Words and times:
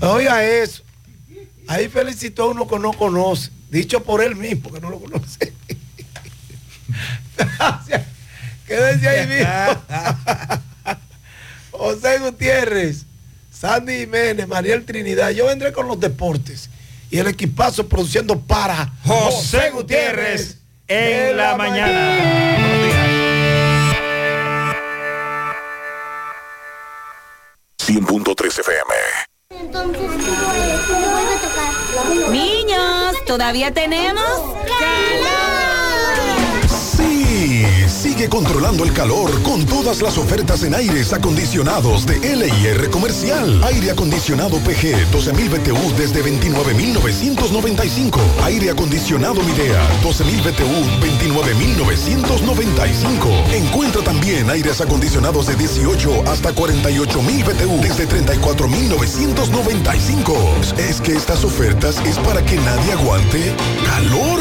Oiga 0.00 0.44
eso. 0.44 0.82
Ahí 1.68 1.88
felicitó 1.88 2.44
a 2.44 2.46
uno 2.48 2.66
que 2.66 2.78
no 2.78 2.92
conoce. 2.92 3.50
Dicho 3.68 4.02
por 4.02 4.22
él 4.22 4.34
mismo, 4.34 4.72
que 4.72 4.80
no 4.80 4.90
lo 4.90 4.98
conoce. 4.98 5.52
Gracias. 7.36 8.02
Quédense 8.66 9.08
ahí 9.08 9.26
mismo. 9.26 9.50
José 11.70 12.18
Gutiérrez, 12.18 13.04
Sandy 13.52 14.00
Jiménez, 14.00 14.48
Mariel 14.48 14.84
Trinidad. 14.84 15.30
Yo 15.30 15.46
vendré 15.46 15.72
con 15.72 15.86
los 15.86 15.98
deportes 15.98 16.68
y 17.10 17.18
el 17.18 17.28
equipazo 17.28 17.88
produciendo 17.88 18.38
para 18.40 18.92
José 19.04 19.70
Gutiérrez 19.70 20.58
en 20.88 21.36
la 21.36 21.56
mañana. 21.56 22.60
100.3 27.78 28.60
FM. 28.60 29.09
Entonces, 29.72 30.10
¿cómo 30.88 31.10
vuelve 31.12 31.32
a 31.32 31.38
tocar? 31.38 32.30
Niños, 32.32 33.14
¿todavía 33.24 33.72
tenemos? 33.72 34.24
Sí, 34.66 34.84
sigue 38.20 38.28
controlando 38.28 38.84
el 38.84 38.92
calor 38.92 39.42
con 39.42 39.64
todas 39.64 40.02
las 40.02 40.18
ofertas 40.18 40.62
en 40.62 40.74
aires 40.74 41.14
acondicionados 41.14 42.04
de 42.04 42.18
LIR 42.18 42.90
Comercial. 42.90 43.64
Aire 43.64 43.92
acondicionado 43.92 44.58
PG 44.58 45.08
12.000 45.10 45.48
BTU 45.48 45.94
desde 45.96 46.22
29.995. 46.22 48.20
Aire 48.44 48.68
acondicionado 48.68 49.42
Midea 49.42 49.88
12.000 50.02 50.42
BTU 50.42 50.84
29.995. 51.00 53.54
Encuentra 53.54 54.02
también 54.02 54.50
aires 54.50 54.82
acondicionados 54.82 55.46
de 55.46 55.56
18 55.56 56.24
hasta 56.26 56.52
48.000 56.52 57.46
BTU 57.46 57.80
desde 57.80 58.06
34.995. 58.06 60.76
Es 60.76 61.00
que 61.00 61.16
estas 61.16 61.42
ofertas 61.42 61.96
es 62.04 62.18
para 62.18 62.44
que 62.44 62.56
nadie 62.56 62.92
aguante 62.92 63.56
calor. 63.86 64.40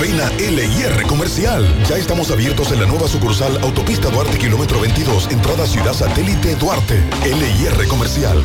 Ven 0.00 0.20
a 0.20 0.28
LIR 0.30 1.06
Comercial. 1.06 1.64
Ya 1.88 1.96
estamos 1.96 2.32
abiertos 2.32 2.72
en 2.72 2.80
la 2.80 2.86
nueva 2.86 3.11
sucursal 3.12 3.58
Autopista 3.62 4.08
Duarte, 4.08 4.38
kilómetro 4.38 4.80
22, 4.80 5.30
entrada 5.30 5.66
Ciudad 5.66 5.92
Satélite 5.92 6.56
Duarte. 6.56 6.98
LIR 7.22 7.86
Comercial. 7.86 8.42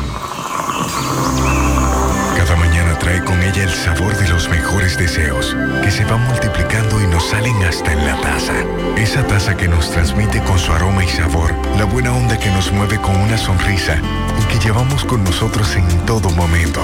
Cada 2.36 2.54
mañana 2.54 2.98
trae 2.98 3.24
con 3.24 3.42
ella 3.42 3.62
el 3.62 3.72
sabor 3.72 4.14
de 4.18 4.28
los 4.28 4.46
mejores 4.50 4.98
deseos, 4.98 5.56
que 5.82 5.90
se 5.90 6.04
van 6.04 6.22
multiplicando 6.26 7.00
y 7.02 7.06
nos 7.06 7.30
salen 7.30 7.56
hasta 7.64 7.94
en 7.94 8.04
la 8.04 8.20
taza. 8.20 8.52
Esa 8.98 9.26
taza 9.26 9.56
que 9.56 9.68
nos 9.68 9.90
transmite 9.90 10.42
con 10.42 10.58
su 10.58 10.70
aroma 10.70 11.02
y 11.02 11.08
sabor, 11.08 11.54
la 11.78 11.84
buena 11.84 12.12
onda 12.12 12.38
que 12.38 12.50
nos 12.50 12.70
mueve 12.70 13.00
con 13.00 13.16
una 13.16 13.38
sonrisa 13.38 13.98
y 14.38 14.44
que 14.52 14.58
llevamos 14.62 15.02
con 15.06 15.24
nosotros 15.24 15.74
en 15.76 15.88
todo 16.04 16.28
momento. 16.28 16.82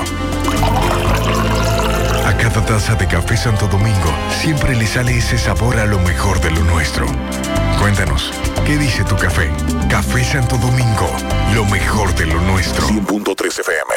A 2.25 2.35
cada 2.39 2.65
taza 2.65 2.95
de 2.95 3.07
café 3.07 3.37
Santo 3.37 3.67
Domingo 3.69 4.11
siempre 4.41 4.75
le 4.75 4.87
sale 4.87 5.19
ese 5.19 5.37
sabor 5.37 5.79
a 5.79 5.85
lo 5.85 5.99
mejor 5.99 6.41
de 6.41 6.51
lo 6.51 6.65
nuestro. 6.65 7.07
Cuéntanos, 7.79 8.31
¿qué 8.67 8.79
dice 8.79 9.05
tu 9.05 9.17
café? 9.17 9.51
Café 9.89 10.25
Santo 10.25 10.57
Domingo, 10.57 11.11
lo 11.55 11.65
mejor 11.67 12.15
de 12.15 12.27
lo 12.27 12.41
nuestro. 12.41 12.87
100.3 12.87 13.61
FM. 13.61 13.95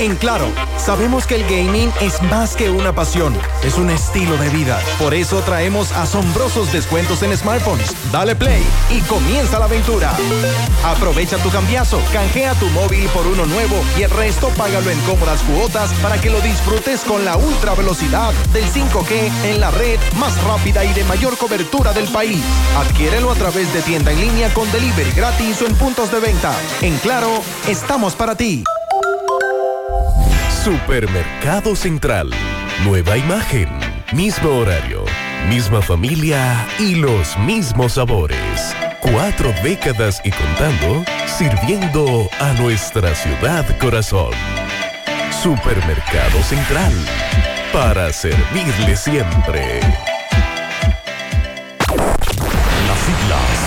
En 0.00 0.16
Claro, 0.16 0.50
sabemos 0.76 1.26
que 1.26 1.36
el 1.36 1.44
gaming 1.44 1.92
es 2.00 2.20
más 2.22 2.56
que 2.56 2.68
una 2.68 2.94
pasión, 2.94 3.34
es 3.62 3.76
un 3.76 3.90
estilo 3.90 4.36
de 4.38 4.48
vida. 4.48 4.80
Por 4.98 5.14
eso 5.14 5.40
traemos 5.42 5.92
asombrosos 5.92 6.72
descuentos 6.72 7.22
en 7.22 7.36
smartphones. 7.36 7.94
Dale 8.10 8.34
play 8.34 8.62
y 8.90 9.00
comienza 9.02 9.58
la 9.58 9.66
aventura. 9.66 10.12
Aprovecha 10.84 11.36
tu 11.38 11.50
cambiazo, 11.50 12.00
canjea 12.12 12.54
tu 12.54 12.66
móvil 12.70 13.06
por 13.08 13.26
uno 13.26 13.46
nuevo 13.46 13.76
y 13.98 14.02
el 14.02 14.10
resto 14.10 14.48
págalo 14.56 14.90
en 14.90 14.98
cómodas 15.00 15.42
cuotas 15.42 15.92
para 16.02 16.20
que 16.20 16.30
lo 16.30 16.40
disfrutes 16.40 17.00
con 17.02 17.24
la 17.24 17.36
ultra 17.36 17.74
velocidad 17.74 18.32
del 18.52 18.64
5G 18.64 19.30
en 19.44 19.60
la 19.60 19.70
red 19.70 19.98
más 20.18 20.42
rápida 20.44 20.84
y 20.84 20.92
de 20.92 21.04
mayor 21.04 21.36
cobertura 21.36 21.92
del 21.92 22.08
país. 22.08 22.42
Adquiérelo 22.86 23.30
a 23.30 23.34
través 23.34 23.72
de 23.72 23.82
tienda 23.82 24.12
en 24.12 24.20
línea 24.20 24.52
con 24.52 24.70
delivery 24.72 25.10
gratis 25.12 25.62
o 25.62 25.66
en 25.66 25.74
puntos 25.76 26.10
de 26.10 26.20
venta. 26.20 26.54
En 26.80 26.96
Claro, 26.98 27.42
estamos 27.68 28.14
para 28.14 28.34
ti. 28.34 28.64
Supermercado 30.64 31.76
Central. 31.76 32.30
Nueva 32.84 33.18
imagen, 33.18 33.68
mismo 34.12 34.48
horario, 34.48 35.04
misma 35.48 35.82
familia 35.82 36.66
y 36.78 36.94
los 36.94 37.38
mismos 37.38 37.94
sabores. 37.94 38.74
Cuatro 39.00 39.52
décadas 39.62 40.22
y 40.24 40.30
contando, 40.30 41.04
sirviendo 41.26 42.28
a 42.40 42.54
nuestra 42.54 43.14
ciudad 43.14 43.66
corazón. 43.78 44.32
Supermercado 45.42 46.42
Central. 46.42 46.92
Para 47.72 48.10
servirle 48.12 48.96
siempre. 48.96 49.80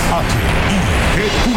H-I-G-Q. 0.09 1.51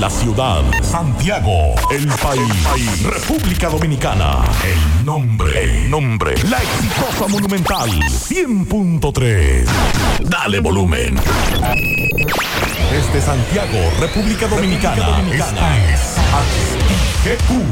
La 0.00 0.10
ciudad. 0.10 0.64
Santiago. 0.82 1.76
El 1.92 2.08
país. 2.08 3.04
República 3.04 3.68
Dominicana. 3.68 4.38
El 4.64 5.04
nombre. 5.04 5.62
El 5.62 5.88
nombre. 5.90 6.34
La 6.50 6.60
exitosa 6.60 7.28
monumental. 7.28 7.88
100.3. 7.88 9.64
Dale 10.24 10.58
volumen. 10.58 11.14
Desde 12.90 13.20
Santiago, 13.20 13.78
República 14.00 14.48
Dominicana. 14.48 15.22
Esta 15.32 15.78
es 15.92 16.16
HIGQ. 17.24 17.62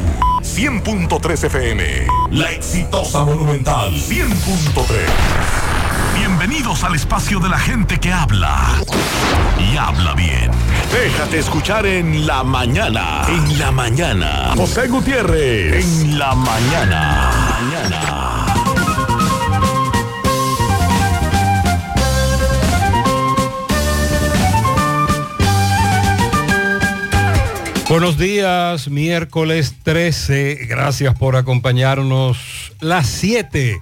100.3 0.43 1.45
FM. 1.45 2.07
La 2.31 2.53
exitosa 2.53 3.25
monumental. 3.25 3.93
100.3. 3.93 5.92
Bienvenidos 6.15 6.85
al 6.85 6.95
espacio 6.95 7.41
de 7.41 7.49
la 7.49 7.59
gente 7.59 7.99
que 7.99 8.13
habla 8.13 8.75
y 9.59 9.77
habla 9.77 10.15
bien. 10.15 10.51
Déjate 10.93 11.39
escuchar 11.39 11.87
en 11.87 12.27
la 12.27 12.45
mañana. 12.45 13.23
En 13.29 13.59
la 13.59 13.73
mañana. 13.73 14.53
José 14.57 14.89
Gutiérrez. 14.89 15.85
En 15.85 16.19
la 16.19 16.35
mañana. 16.35 17.31
Mañana. 17.61 18.47
Buenos 27.89 28.17
días, 28.17 28.89
miércoles 28.89 29.75
13. 29.83 30.67
Gracias 30.67 31.15
por 31.15 31.37
acompañarnos. 31.37 32.73
Las 32.81 33.07
7. 33.07 33.81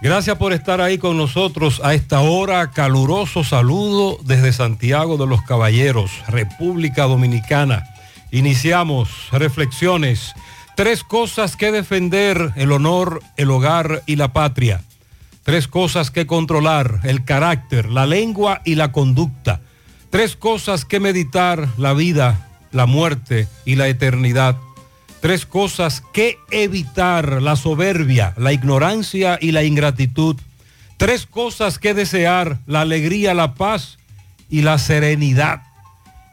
Gracias 0.00 0.36
por 0.36 0.52
estar 0.52 0.80
ahí 0.80 0.96
con 0.96 1.16
nosotros 1.16 1.80
a 1.82 1.92
esta 1.92 2.20
hora. 2.20 2.70
Caluroso 2.70 3.42
saludo 3.42 4.18
desde 4.22 4.52
Santiago 4.52 5.16
de 5.16 5.26
los 5.26 5.42
Caballeros, 5.42 6.12
República 6.28 7.04
Dominicana. 7.04 7.84
Iniciamos 8.30 9.08
reflexiones. 9.32 10.34
Tres 10.76 11.02
cosas 11.02 11.56
que 11.56 11.72
defender, 11.72 12.52
el 12.54 12.70
honor, 12.70 13.20
el 13.36 13.50
hogar 13.50 14.04
y 14.06 14.14
la 14.14 14.32
patria. 14.32 14.82
Tres 15.42 15.66
cosas 15.66 16.12
que 16.12 16.28
controlar, 16.28 17.00
el 17.02 17.24
carácter, 17.24 17.90
la 17.90 18.06
lengua 18.06 18.60
y 18.64 18.76
la 18.76 18.92
conducta. 18.92 19.62
Tres 20.10 20.36
cosas 20.36 20.84
que 20.84 21.00
meditar, 21.00 21.68
la 21.76 21.92
vida, 21.92 22.48
la 22.70 22.86
muerte 22.86 23.48
y 23.64 23.74
la 23.74 23.88
eternidad. 23.88 24.56
Tres 25.20 25.46
cosas 25.46 26.02
que 26.12 26.38
evitar, 26.50 27.42
la 27.42 27.56
soberbia, 27.56 28.34
la 28.36 28.52
ignorancia 28.52 29.38
y 29.40 29.50
la 29.50 29.64
ingratitud. 29.64 30.36
Tres 30.96 31.26
cosas 31.26 31.78
que 31.78 31.94
desear, 31.94 32.58
la 32.66 32.82
alegría, 32.82 33.34
la 33.34 33.54
paz 33.54 33.98
y 34.48 34.62
la 34.62 34.78
serenidad. 34.78 35.62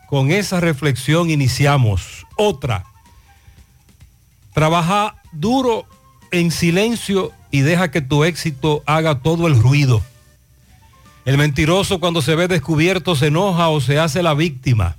Con 0.08 0.32
esa 0.32 0.60
reflexión 0.60 1.32
iniciamos. 1.32 2.26
Otra, 2.38 2.86
trabaja 4.54 5.16
duro 5.32 5.86
en 6.32 6.52
silencio 6.52 7.32
y 7.50 7.62
deja 7.62 7.90
que 7.90 8.02
tu 8.02 8.24
éxito 8.24 8.84
haga 8.86 9.20
todo 9.20 9.48
el 9.48 9.60
ruido. 9.60 10.04
El 11.26 11.40
mentiroso 11.40 12.00
cuando 12.00 12.22
se 12.22 12.36
ve 12.36 12.48
descubierto 12.48 13.16
se 13.16 13.28
enoja 13.28 13.70
o 13.70 13.82
se 13.82 13.98
hace 13.98 14.22
la 14.22 14.36
víctima. 14.36 14.96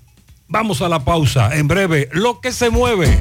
Vamos 0.48 0.82
a 0.82 0.88
la 0.88 1.04
pausa. 1.04 1.54
En 1.56 1.68
breve, 1.68 2.08
lo 2.12 2.40
que 2.40 2.50
se 2.52 2.70
mueve. 2.70 3.20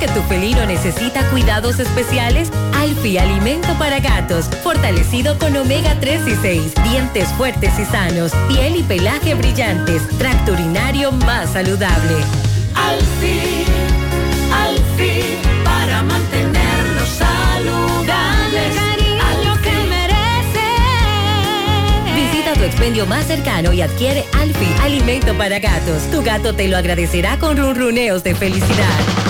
que 0.00 0.08
tu 0.08 0.22
felino 0.22 0.64
necesita 0.64 1.22
cuidados 1.28 1.78
especiales? 1.78 2.50
Alfi 2.74 3.18
Alimento 3.18 3.68
para 3.78 4.00
Gatos, 4.00 4.46
fortalecido 4.62 5.38
con 5.38 5.54
omega 5.54 5.94
3 6.00 6.22
y 6.26 6.34
6, 6.36 6.72
dientes 6.84 7.28
fuertes 7.36 7.78
y 7.78 7.84
sanos, 7.84 8.32
piel 8.48 8.76
y 8.76 8.82
pelaje 8.82 9.34
brillantes, 9.34 10.08
tracto 10.16 10.52
urinario 10.52 11.12
más 11.12 11.50
saludable. 11.50 12.14
Al 12.74 12.98
fin, 13.20 13.66
al 14.50 14.76
fin, 14.96 15.36
para 15.64 16.02
mantenerlos 16.02 17.08
saludables. 17.10 18.74
cariño 18.74 19.60
que 19.62 19.70
Visita 22.14 22.54
tu 22.54 22.64
expendio 22.64 23.04
más 23.04 23.26
cercano 23.26 23.74
y 23.74 23.82
adquiere 23.82 24.24
Alfi 24.40 24.74
Alimento 24.82 25.34
para 25.34 25.58
Gatos. 25.58 26.10
Tu 26.10 26.22
gato 26.22 26.54
te 26.54 26.68
lo 26.68 26.78
agradecerá 26.78 27.38
con 27.38 27.58
ronroneos 27.58 28.24
de 28.24 28.34
felicidad. 28.34 29.29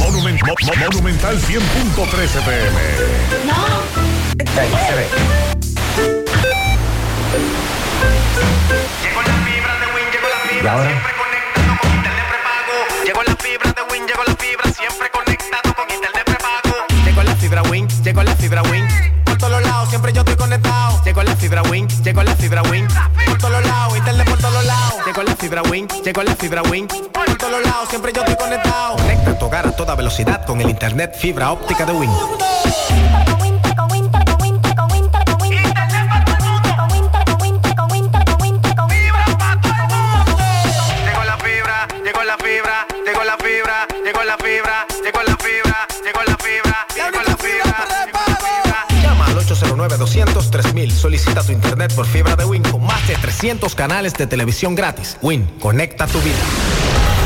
Monument- 0.00 0.40
Mo- 0.46 0.54
Mo- 0.64 0.74
Monumental 0.90 1.38
100.13 1.38 2.40
pm. 2.40 3.86
¿Y 10.62 10.66
ahora? 10.66 10.90
Llegó 13.04 13.22
la 13.22 13.36
fibra 13.36 13.72
de 13.72 13.82
Win, 13.92 14.06
llegó 14.06 14.22
la 14.26 14.34
fibra, 14.36 14.64
siempre 14.72 15.10
conectado 15.10 15.74
con 15.74 15.84
internet 15.90 16.24
prepago. 16.24 16.86
Llegó 17.04 17.22
la 17.22 17.36
fibra 17.36 17.62
Win, 17.62 17.88
llegó 18.02 18.22
la 18.22 18.34
fibra 18.36 18.62
Win. 18.62 18.86
Por 19.24 19.36
todos 19.38 19.62
lados, 19.62 19.88
siempre 19.90 20.12
yo 20.12 20.20
estoy 20.20 20.36
conectado. 20.36 21.02
Llegó 21.04 21.22
la 21.22 21.36
fibra 21.36 21.62
Win, 21.62 21.86
llegó 22.02 22.22
la 22.22 22.34
fibra 22.36 22.62
Win. 22.62 22.88
Por 23.26 23.38
todos 23.38 23.64
lados, 23.64 23.96
internet 23.96 24.28
por 24.28 24.38
todos 24.38 24.64
lados. 24.64 24.95
Llegó 25.06 25.22
la 25.22 25.36
fibra 25.36 25.62
Win, 25.62 25.86
llegó 26.04 26.24
la 26.24 26.34
fibra 26.34 26.62
Win. 26.62 26.88
Por 26.88 27.38
todos 27.38 27.62
lados, 27.62 27.88
siempre 27.88 28.12
yo 28.12 28.22
estoy 28.22 28.34
conectado. 28.34 28.96
Conecta 28.96 29.38
tu 29.38 29.46
hogar 29.46 29.68
a 29.68 29.70
toda 29.70 29.94
velocidad 29.94 30.44
con 30.44 30.60
el 30.60 30.68
internet 30.68 31.14
fibra 31.16 31.52
óptica 31.52 31.86
de 31.86 31.92
Win. 31.92 32.10
809-200-3000. 50.06 50.90
Solicita 50.90 51.42
tu 51.42 51.52
internet 51.52 51.92
por 51.94 52.06
fibra 52.06 52.36
de 52.36 52.44
Win 52.44 52.62
con 52.62 52.82
más 52.84 53.06
de 53.08 53.16
300 53.16 53.74
canales 53.74 54.14
de 54.14 54.26
televisión 54.26 54.74
gratis. 54.74 55.16
Win, 55.22 55.46
conecta 55.60 56.06
tu 56.06 56.20
vida. 56.20 57.25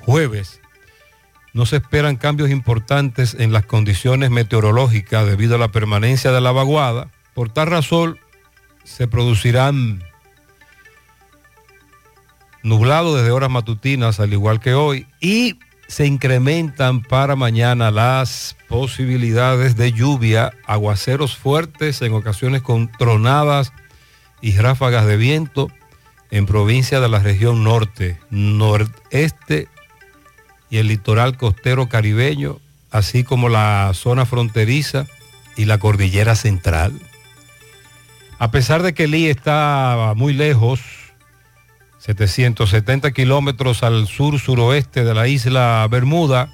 jueves, 0.00 0.60
no 1.52 1.66
se 1.66 1.76
esperan 1.76 2.16
cambios 2.16 2.50
importantes 2.50 3.34
en 3.38 3.52
las 3.52 3.66
condiciones 3.66 4.30
meteorológicas 4.30 5.26
debido 5.26 5.56
a 5.56 5.58
la 5.58 5.68
permanencia 5.68 6.32
de 6.32 6.40
la 6.40 6.52
vaguada. 6.52 7.10
Por 7.34 7.50
tal 7.50 7.66
razón, 7.66 8.18
se 8.84 9.08
producirán 9.08 10.02
nublados 12.62 13.16
desde 13.16 13.30
horas 13.30 13.50
matutinas, 13.50 14.20
al 14.20 14.32
igual 14.32 14.60
que 14.60 14.74
hoy, 14.74 15.06
y 15.20 15.58
se 15.88 16.06
incrementan 16.06 17.02
para 17.02 17.34
mañana 17.34 17.90
las 17.90 18.56
posibilidades 18.68 19.76
de 19.76 19.92
lluvia, 19.92 20.52
aguaceros 20.66 21.36
fuertes, 21.36 22.00
en 22.02 22.12
ocasiones 22.12 22.62
con 22.62 22.90
tronadas 22.92 23.72
y 24.40 24.56
ráfagas 24.56 25.06
de 25.06 25.16
viento 25.16 25.70
en 26.30 26.46
provincias 26.46 27.02
de 27.02 27.08
la 27.08 27.18
región 27.18 27.64
norte, 27.64 28.18
nordeste 28.30 29.66
y 30.70 30.78
el 30.78 30.86
litoral 30.86 31.36
costero 31.36 31.88
caribeño, 31.88 32.60
así 32.92 33.24
como 33.24 33.48
la 33.48 33.90
zona 33.94 34.26
fronteriza 34.26 35.06
y 35.56 35.64
la 35.64 35.78
cordillera 35.78 36.36
central. 36.36 36.92
A 38.38 38.50
pesar 38.52 38.82
de 38.82 38.94
que 38.94 39.08
Lee 39.08 39.26
está 39.26 40.12
muy 40.16 40.32
lejos, 40.32 40.80
770 42.00 43.12
kilómetros 43.12 43.82
al 43.82 44.08
sur-suroeste 44.08 45.04
de 45.04 45.14
la 45.14 45.28
isla 45.28 45.86
Bermuda, 45.90 46.50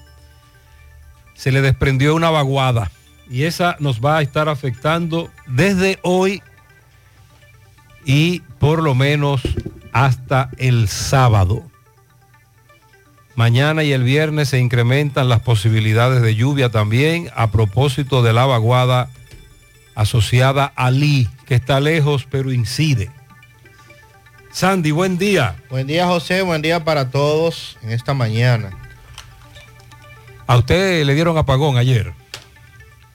se 1.34 1.52
le 1.52 1.62
desprendió 1.62 2.14
una 2.14 2.30
vaguada 2.30 2.90
y 3.30 3.44
esa 3.44 3.76
nos 3.78 4.00
va 4.00 4.18
a 4.18 4.22
estar 4.22 4.48
afectando 4.48 5.30
desde 5.46 5.98
hoy 6.02 6.42
y 8.04 8.40
por 8.58 8.82
lo 8.82 8.94
menos 8.94 9.42
hasta 9.92 10.50
el 10.58 10.88
sábado. 10.88 11.62
Mañana 13.36 13.84
y 13.84 13.92
el 13.92 14.02
viernes 14.02 14.48
se 14.48 14.58
incrementan 14.58 15.28
las 15.28 15.40
posibilidades 15.40 16.22
de 16.22 16.34
lluvia 16.34 16.70
también 16.70 17.30
a 17.36 17.50
propósito 17.50 18.22
de 18.22 18.32
la 18.32 18.46
vaguada 18.46 19.10
asociada 19.94 20.72
a 20.74 20.90
Lee, 20.90 21.28
que 21.46 21.54
está 21.54 21.78
lejos 21.78 22.26
pero 22.30 22.52
incide. 22.52 23.10
Sandy, 24.56 24.90
buen 24.90 25.18
día. 25.18 25.56
Buen 25.68 25.86
día 25.86 26.06
José, 26.06 26.40
buen 26.40 26.62
día 26.62 26.82
para 26.82 27.10
todos 27.10 27.76
en 27.82 27.90
esta 27.92 28.14
mañana. 28.14 28.70
A 30.46 30.56
usted 30.56 31.04
le 31.04 31.14
dieron 31.14 31.36
apagón 31.36 31.76
ayer. 31.76 32.14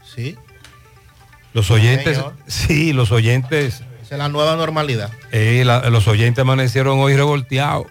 Sí. 0.05 0.37
Los 1.53 1.71
oyentes, 1.71 2.21
sí, 2.45 2.93
los 2.93 3.11
oyentes. 3.11 3.81
Esa 4.03 4.13
es 4.15 4.17
la 4.19 4.29
nueva 4.29 4.55
normalidad. 4.55 5.09
eh, 5.31 5.63
la- 5.65 5.89
los 5.89 6.07
oyentes 6.07 6.43
amanecieron 6.43 6.99
hoy 6.99 7.15
revolteados 7.15 7.87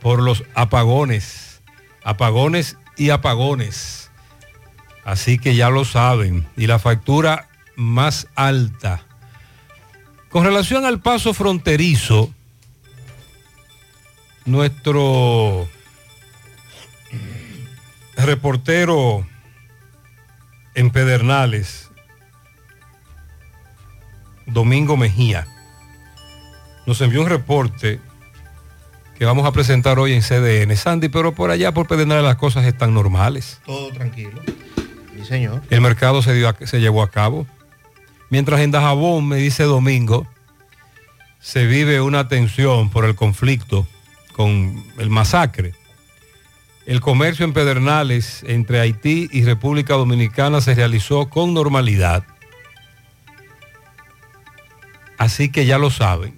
por 0.00 0.22
los 0.22 0.44
apagones. 0.54 1.60
Apagones 2.04 2.76
y 2.96 3.10
apagones. 3.10 4.08
Así 5.04 5.40
que 5.40 5.56
ya 5.56 5.68
lo 5.68 5.84
saben. 5.84 6.46
Y 6.56 6.68
la 6.68 6.78
factura 6.78 7.48
más 7.74 8.28
alta. 8.36 9.02
Con 10.28 10.44
relación 10.44 10.84
al 10.84 11.00
paso 11.00 11.34
fronterizo, 11.34 12.32
nuestro 14.48 15.68
reportero 18.16 19.26
en 20.74 20.90
Pedernales, 20.90 21.88
Domingo 24.46 24.96
Mejía, 24.96 25.46
nos 26.86 27.00
envió 27.00 27.20
un 27.22 27.28
reporte 27.28 28.00
que 29.18 29.24
vamos 29.24 29.46
a 29.46 29.52
presentar 29.52 29.98
hoy 29.98 30.12
en 30.14 30.22
CDN. 30.22 30.74
Sandy, 30.76 31.08
pero 31.08 31.32
por 31.34 31.50
allá, 31.50 31.72
por 31.74 31.86
Pedernales, 31.86 32.24
las 32.24 32.36
cosas 32.36 32.64
están 32.64 32.94
normales. 32.94 33.60
Todo 33.66 33.90
tranquilo. 33.92 34.40
Sí, 35.16 35.24
señor. 35.26 35.62
El 35.70 35.80
mercado 35.80 36.22
se, 36.22 36.32
dio 36.34 36.48
a- 36.48 36.56
se 36.66 36.80
llevó 36.80 37.02
a 37.02 37.10
cabo. 37.10 37.46
Mientras 38.30 38.60
en 38.60 38.70
Dajabón, 38.70 39.26
me 39.26 39.36
dice 39.36 39.64
Domingo, 39.64 40.26
se 41.40 41.66
vive 41.66 42.00
una 42.00 42.28
tensión 42.28 42.90
por 42.90 43.04
el 43.04 43.14
conflicto 43.16 43.86
con 44.38 44.84
el 44.98 45.10
masacre. 45.10 45.74
El 46.86 47.00
comercio 47.00 47.44
en 47.44 47.52
Pedernales 47.52 48.44
entre 48.46 48.78
Haití 48.78 49.28
y 49.32 49.42
República 49.42 49.94
Dominicana 49.94 50.60
se 50.60 50.76
realizó 50.76 51.28
con 51.28 51.54
normalidad. 51.54 52.22
Así 55.18 55.50
que 55.50 55.66
ya 55.66 55.76
lo 55.76 55.90
saben. 55.90 56.36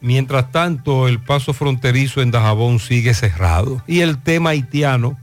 Mientras 0.00 0.50
tanto, 0.50 1.06
el 1.06 1.20
paso 1.20 1.54
fronterizo 1.54 2.20
en 2.20 2.32
Dajabón 2.32 2.80
sigue 2.80 3.14
cerrado. 3.14 3.80
Y 3.86 4.00
el 4.00 4.20
tema 4.20 4.50
haitiano, 4.50 5.16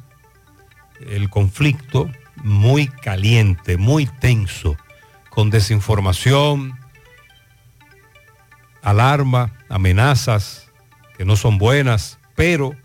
el 1.06 1.30
conflicto, 1.30 2.10
muy 2.38 2.88
caliente, 2.88 3.75
muy 3.75 4.06
tenso, 4.06 4.77
con 5.30 5.50
desinformación, 5.50 6.80
alarma, 8.82 9.51
amenazas 9.68 10.62
no 11.25 11.36
son 11.36 11.58
buenas, 11.58 12.20
pero 12.36 12.75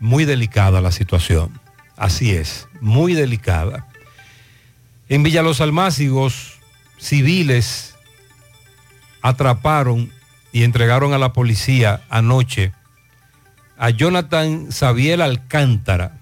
muy 0.00 0.24
delicada 0.24 0.80
la 0.80 0.92
situación. 0.92 1.60
Así 1.96 2.32
es, 2.32 2.68
muy 2.80 3.14
delicada. 3.14 3.86
En 5.08 5.22
Villa 5.22 5.42
Los 5.42 5.60
Almácigos, 5.60 6.58
civiles 6.98 7.94
atraparon 9.22 10.10
y 10.52 10.64
entregaron 10.64 11.12
a 11.12 11.18
la 11.18 11.32
policía 11.32 12.02
anoche 12.10 12.72
a 13.76 13.90
Jonathan 13.90 14.70
Sabiel 14.70 15.20
Alcántara, 15.20 16.18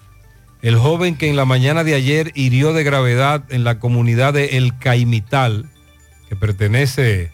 el 0.63 0.77
joven 0.77 1.17
que 1.17 1.29
en 1.29 1.37
la 1.37 1.45
mañana 1.45 1.85
de 1.85 1.95
ayer 1.95 2.33
hirió 2.35 2.73
de 2.73 2.85
gravedad 2.85 3.45
en 3.51 3.65
la 3.65 3.79
comunidad 3.79 4.33
de 4.33 4.57
El 4.57 4.79
Caimital, 4.79 5.69
que 6.29 6.37
pertenece 6.37 7.31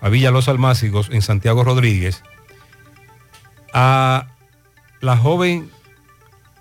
a 0.00 0.08
Villa 0.08 0.30
Los 0.30 0.48
Almácigos 0.48 1.08
en 1.10 1.22
Santiago 1.22 1.64
Rodríguez, 1.64 2.22
a 3.72 4.28
la 5.00 5.16
joven 5.16 5.70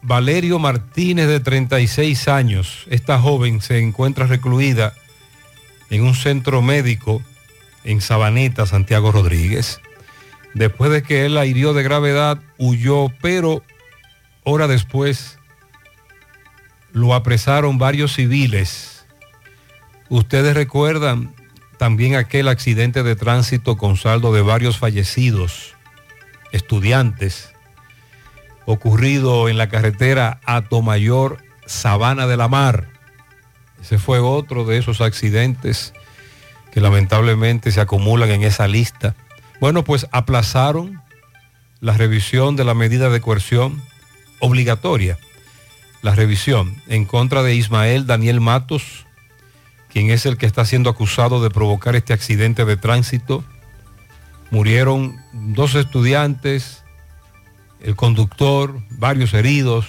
Valerio 0.01 0.59
Martínez 0.59 1.27
de 1.27 1.39
36 1.39 2.27
años. 2.27 2.85
Esta 2.89 3.19
joven 3.19 3.61
se 3.61 3.79
encuentra 3.79 4.27
recluida 4.27 4.93
en 5.89 6.03
un 6.03 6.15
centro 6.15 6.61
médico 6.61 7.21
en 7.83 8.01
Sabaneta, 8.01 8.65
Santiago 8.65 9.11
Rodríguez. 9.11 9.81
Después 10.53 10.91
de 10.91 11.03
que 11.03 11.25
él 11.25 11.35
la 11.35 11.45
hirió 11.45 11.73
de 11.73 11.83
gravedad, 11.83 12.39
huyó, 12.57 13.11
pero 13.21 13.63
hora 14.43 14.67
después 14.67 15.37
lo 16.91 17.13
apresaron 17.13 17.77
varios 17.77 18.13
civiles. 18.13 19.05
Ustedes 20.09 20.55
recuerdan 20.55 21.33
también 21.77 22.15
aquel 22.15 22.47
accidente 22.47 23.03
de 23.03 23.15
tránsito 23.15 23.77
con 23.77 23.97
saldo 23.97 24.33
de 24.33 24.41
varios 24.41 24.77
fallecidos, 24.77 25.75
estudiantes, 26.51 27.51
ocurrido 28.65 29.49
en 29.49 29.57
la 29.57 29.69
carretera 29.69 30.39
Atomayor, 30.45 31.37
Sabana 31.65 32.27
de 32.27 32.37
la 32.37 32.47
Mar. 32.47 32.89
Ese 33.81 33.97
fue 33.97 34.19
otro 34.19 34.65
de 34.65 34.77
esos 34.77 35.01
accidentes 35.01 35.93
que 36.71 36.81
lamentablemente 36.81 37.71
se 37.71 37.81
acumulan 37.81 38.29
en 38.29 38.43
esa 38.43 38.67
lista. 38.67 39.15
Bueno, 39.59 39.83
pues 39.83 40.07
aplazaron 40.11 41.01
la 41.79 41.93
revisión 41.93 42.55
de 42.55 42.63
la 42.63 42.73
medida 42.73 43.09
de 43.09 43.21
coerción 43.21 43.81
obligatoria, 44.39 45.17
la 46.01 46.15
revisión 46.15 46.81
en 46.87 47.05
contra 47.05 47.43
de 47.43 47.55
Ismael 47.55 48.05
Daniel 48.05 48.41
Matos, 48.41 49.05
quien 49.89 50.09
es 50.09 50.25
el 50.25 50.37
que 50.37 50.45
está 50.45 50.65
siendo 50.65 50.89
acusado 50.89 51.41
de 51.41 51.49
provocar 51.49 51.95
este 51.95 52.13
accidente 52.13 52.65
de 52.65 52.77
tránsito. 52.77 53.43
Murieron 54.51 55.17
dos 55.33 55.75
estudiantes, 55.75 56.83
el 57.81 57.95
conductor, 57.95 58.81
varios 58.91 59.33
heridos. 59.33 59.87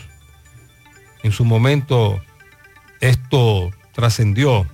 En 1.23 1.33
su 1.33 1.45
momento 1.45 2.21
esto 3.00 3.71
trascendió, 3.93 4.67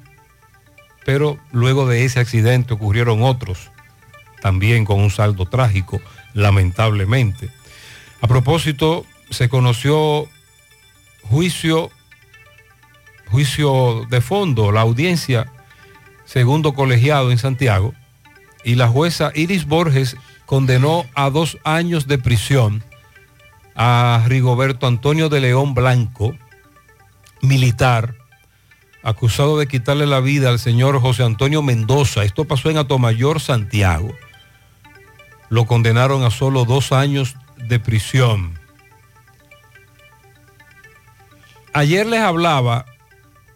pero 1.05 1.39
luego 1.53 1.87
de 1.87 2.05
ese 2.05 2.21
accidente 2.21 2.75
ocurrieron 2.75 3.23
otros, 3.23 3.71
también 4.41 4.85
con 4.85 5.01
un 5.01 5.11
saldo 5.11 5.47
trágico, 5.47 6.01
lamentablemente. 6.33 7.51
A 8.21 8.27
propósito, 8.27 9.05
se 9.31 9.49
conoció 9.49 10.29
juicio, 11.23 11.91
juicio 13.31 14.07
de 14.09 14.21
fondo, 14.21 14.73
la 14.73 14.83
audiencia 14.83 15.51
segundo 16.25 16.75
colegiado 16.75 17.31
en 17.31 17.39
Santiago, 17.39 17.95
y 18.65 18.75
la 18.75 18.89
jueza 18.89 19.31
Iris 19.35 19.67
Borges 19.67 20.17
condenó 20.47 21.05
a 21.15 21.31
dos 21.31 21.59
años 21.65 22.07
de 22.07 22.19
prisión 22.19 22.83
a 23.77 24.23
Rigoberto 24.27 24.87
Antonio 24.87 25.29
de 25.29 25.41
León 25.41 25.75
Blanco, 25.75 26.37
militar, 27.43 28.15
acusado 29.03 29.59
de 29.59 29.67
quitarle 29.67 30.07
la 30.07 30.21
vida 30.21 30.49
al 30.49 30.59
señor 30.59 31.01
José 31.01 31.25
Antonio 31.25 31.63
Mendoza. 31.63 32.25
Esto 32.25 32.47
pasó 32.47 32.71
en 32.71 32.79
Atomayor, 32.79 33.41
Santiago. 33.41 34.15
Lo 35.51 35.67
condenaron 35.67 36.25
a 36.25 36.31
solo 36.31 36.65
dos 36.65 36.93
años 36.93 37.37
de 37.57 37.79
prisión. 37.79 38.59
Ayer 41.73 42.07
les 42.07 42.21
hablaba 42.21 42.87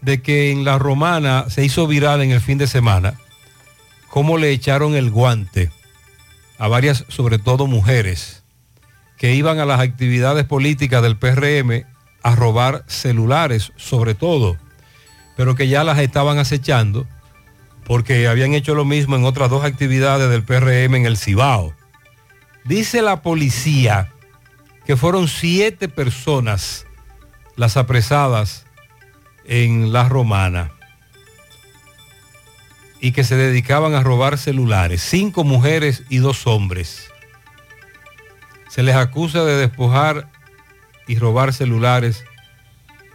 de 0.02 0.20
que 0.20 0.50
en 0.50 0.64
la 0.64 0.78
romana 0.78 1.46
se 1.48 1.64
hizo 1.64 1.86
viral 1.86 2.20
en 2.22 2.32
el 2.32 2.40
fin 2.40 2.58
de 2.58 2.66
semana 2.66 3.14
cómo 4.08 4.38
le 4.38 4.50
echaron 4.50 4.94
el 4.94 5.10
guante 5.10 5.70
a 6.58 6.68
varias, 6.68 7.04
sobre 7.08 7.38
todo 7.38 7.66
mujeres, 7.66 8.42
que 9.16 9.34
iban 9.34 9.58
a 9.58 9.66
las 9.66 9.80
actividades 9.80 10.44
políticas 10.44 11.02
del 11.02 11.16
PRM 11.16 11.84
a 12.22 12.34
robar 12.34 12.84
celulares, 12.86 13.72
sobre 13.76 14.14
todo, 14.14 14.56
pero 15.36 15.54
que 15.54 15.68
ya 15.68 15.84
las 15.84 15.98
estaban 15.98 16.38
acechando 16.38 17.06
porque 17.84 18.28
habían 18.28 18.54
hecho 18.54 18.74
lo 18.74 18.84
mismo 18.84 19.16
en 19.16 19.24
otras 19.24 19.48
dos 19.48 19.64
actividades 19.64 20.28
del 20.28 20.44
PRM 20.44 20.94
en 20.94 21.06
el 21.06 21.16
Cibao. 21.16 21.74
Dice 22.64 23.00
la 23.00 23.22
policía 23.22 24.12
que 24.84 24.96
fueron 24.96 25.26
siete 25.26 25.88
personas 25.88 26.84
las 27.56 27.76
apresadas 27.76 28.66
en 29.46 29.92
la 29.92 30.08
romana 30.08 30.72
y 33.00 33.12
que 33.12 33.24
se 33.24 33.36
dedicaban 33.36 33.94
a 33.94 34.02
robar 34.02 34.38
celulares, 34.38 35.02
cinco 35.02 35.44
mujeres 35.44 36.04
y 36.08 36.18
dos 36.18 36.46
hombres. 36.46 37.08
Se 38.68 38.82
les 38.82 38.96
acusa 38.96 39.44
de 39.44 39.56
despojar 39.56 40.28
y 41.06 41.18
robar 41.18 41.52
celulares 41.52 42.24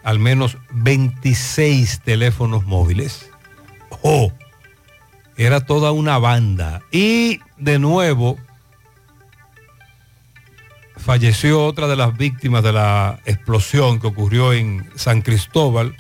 al 0.04 0.20
menos 0.20 0.58
26 0.72 2.02
teléfonos 2.02 2.66
móviles. 2.66 3.30
¡Oh! 4.02 4.32
Era 5.38 5.62
toda 5.62 5.92
una 5.92 6.18
banda. 6.18 6.82
Y 6.92 7.40
de 7.58 7.80
nuevo 7.80 8.38
falleció 10.98 11.66
otra 11.66 11.88
de 11.88 11.96
las 11.96 12.16
víctimas 12.18 12.64
de 12.64 12.74
la 12.74 13.20
explosión 13.26 14.00
que 14.00 14.08
ocurrió 14.08 14.54
en 14.54 14.90
San 14.96 15.22
Cristóbal 15.22 15.96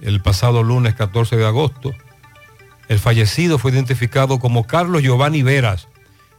el 0.00 0.20
pasado 0.20 0.62
lunes 0.62 0.94
14 0.94 1.36
de 1.36 1.46
agosto. 1.46 1.94
El 2.88 2.98
fallecido 2.98 3.58
fue 3.58 3.72
identificado 3.72 4.38
como 4.38 4.66
Carlos 4.66 5.02
Giovanni 5.02 5.42
Veras, 5.42 5.88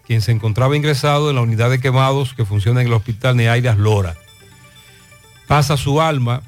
quien 0.05 0.21
se 0.21 0.31
encontraba 0.31 0.77
ingresado 0.77 1.29
en 1.29 1.35
la 1.35 1.41
unidad 1.41 1.69
de 1.69 1.79
quemados 1.79 2.33
que 2.33 2.45
funciona 2.45 2.81
en 2.81 2.87
el 2.87 2.93
hospital 2.93 3.35
Neairas 3.35 3.77
Lora. 3.77 4.15
Pasa 5.47 5.77
su 5.77 6.01
alma, 6.01 6.41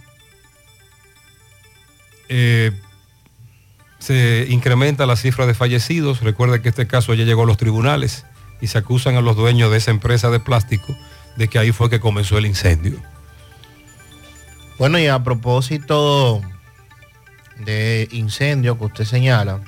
eh, 2.30 2.72
se 4.00 4.48
incrementa 4.50 5.06
la 5.06 5.16
cifra 5.16 5.46
de 5.46 5.54
fallecidos. 5.54 6.22
Recuerde 6.22 6.62
que 6.62 6.70
este 6.70 6.88
caso 6.88 7.14
ya 7.14 7.26
llegó 7.26 7.44
a 7.44 7.46
los 7.46 7.58
tribunales 7.58 8.26
y 8.62 8.68
se 8.68 8.78
acusan 8.78 9.16
a 9.16 9.22
los 9.22 9.36
dueños 9.36 9.72
de 9.72 9.78
esa 9.78 9.92
empresa 9.92 10.30
de 10.30 10.40
plástico 10.40 10.96
de 11.36 11.48
que 11.48 11.60
ahí 11.60 11.72
fue 11.72 11.90
que 11.90 12.00
comenzó 12.00 12.38
el 12.38 12.46
incendio. 12.46 12.98
Bueno, 14.78 14.98
y 15.00 15.08
a 15.08 15.24
propósito 15.24 16.42
de 17.58 18.08
incendio 18.12 18.78
que 18.78 18.86
usted 18.86 19.06
señala, 19.06 19.60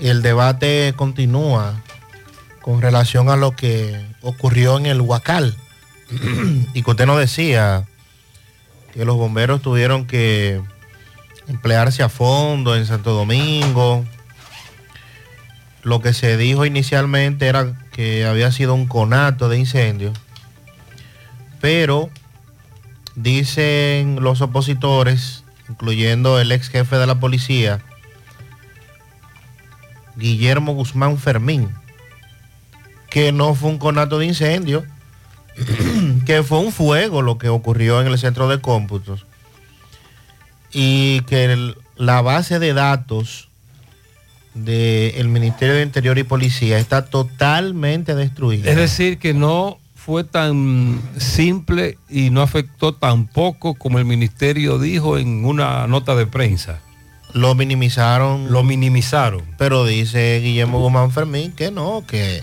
el 0.00 0.22
debate 0.22 0.92
continúa 0.96 1.82
con 2.62 2.80
relación 2.80 3.28
a 3.28 3.36
lo 3.36 3.52
que 3.52 4.04
ocurrió 4.22 4.78
en 4.78 4.86
el 4.86 5.00
Huacal. 5.00 5.56
y 6.74 6.82
que 6.82 6.90
usted 6.90 7.06
nos 7.06 7.18
decía 7.18 7.86
que 8.92 9.04
los 9.04 9.16
bomberos 9.16 9.62
tuvieron 9.62 10.06
que 10.06 10.60
emplearse 11.48 12.02
a 12.02 12.08
fondo 12.08 12.76
en 12.76 12.86
Santo 12.86 13.12
Domingo. 13.12 14.04
Lo 15.82 16.00
que 16.00 16.14
se 16.14 16.36
dijo 16.36 16.64
inicialmente 16.64 17.46
era 17.46 17.74
que 17.92 18.24
había 18.24 18.50
sido 18.52 18.74
un 18.74 18.86
conato 18.86 19.48
de 19.48 19.58
incendio, 19.58 20.12
pero 21.60 22.08
dicen 23.14 24.18
los 24.20 24.40
opositores, 24.40 25.44
incluyendo 25.68 26.40
el 26.40 26.52
ex 26.52 26.68
jefe 26.68 26.96
de 26.96 27.06
la 27.06 27.20
policía, 27.20 27.80
Guillermo 30.16 30.74
Guzmán 30.74 31.18
Fermín, 31.18 31.68
que 33.10 33.32
no 33.32 33.54
fue 33.54 33.70
un 33.70 33.78
conato 33.78 34.18
de 34.18 34.26
incendio, 34.26 34.84
que 36.26 36.42
fue 36.42 36.58
un 36.58 36.72
fuego 36.72 37.22
lo 37.22 37.38
que 37.38 37.48
ocurrió 37.48 38.00
en 38.00 38.08
el 38.08 38.18
centro 38.18 38.48
de 38.48 38.60
cómputos 38.60 39.26
y 40.72 41.20
que 41.22 41.74
la 41.96 42.20
base 42.20 42.58
de 42.58 42.74
datos 42.74 43.48
del 44.54 45.28
Ministerio 45.28 45.74
de 45.74 45.82
Interior 45.82 46.18
y 46.18 46.24
Policía 46.24 46.78
está 46.78 47.06
totalmente 47.06 48.14
destruida. 48.14 48.70
Es 48.70 48.76
decir, 48.76 49.18
que 49.18 49.34
no 49.34 49.78
fue 49.94 50.22
tan 50.24 51.00
simple 51.16 51.98
y 52.10 52.30
no 52.30 52.42
afectó 52.42 52.94
tan 52.94 53.26
poco 53.26 53.74
como 53.74 53.98
el 53.98 54.04
ministerio 54.04 54.78
dijo 54.78 55.16
en 55.16 55.44
una 55.44 55.86
nota 55.86 56.14
de 56.14 56.26
prensa. 56.26 56.80
Lo 57.34 57.54
minimizaron. 57.54 58.50
Lo 58.50 58.62
minimizaron. 58.62 59.42
Pero 59.58 59.84
dice 59.84 60.40
Guillermo 60.42 60.78
Guzmán 60.80 61.10
Fermín 61.12 61.52
que 61.52 61.70
no, 61.70 62.02
que, 62.06 62.42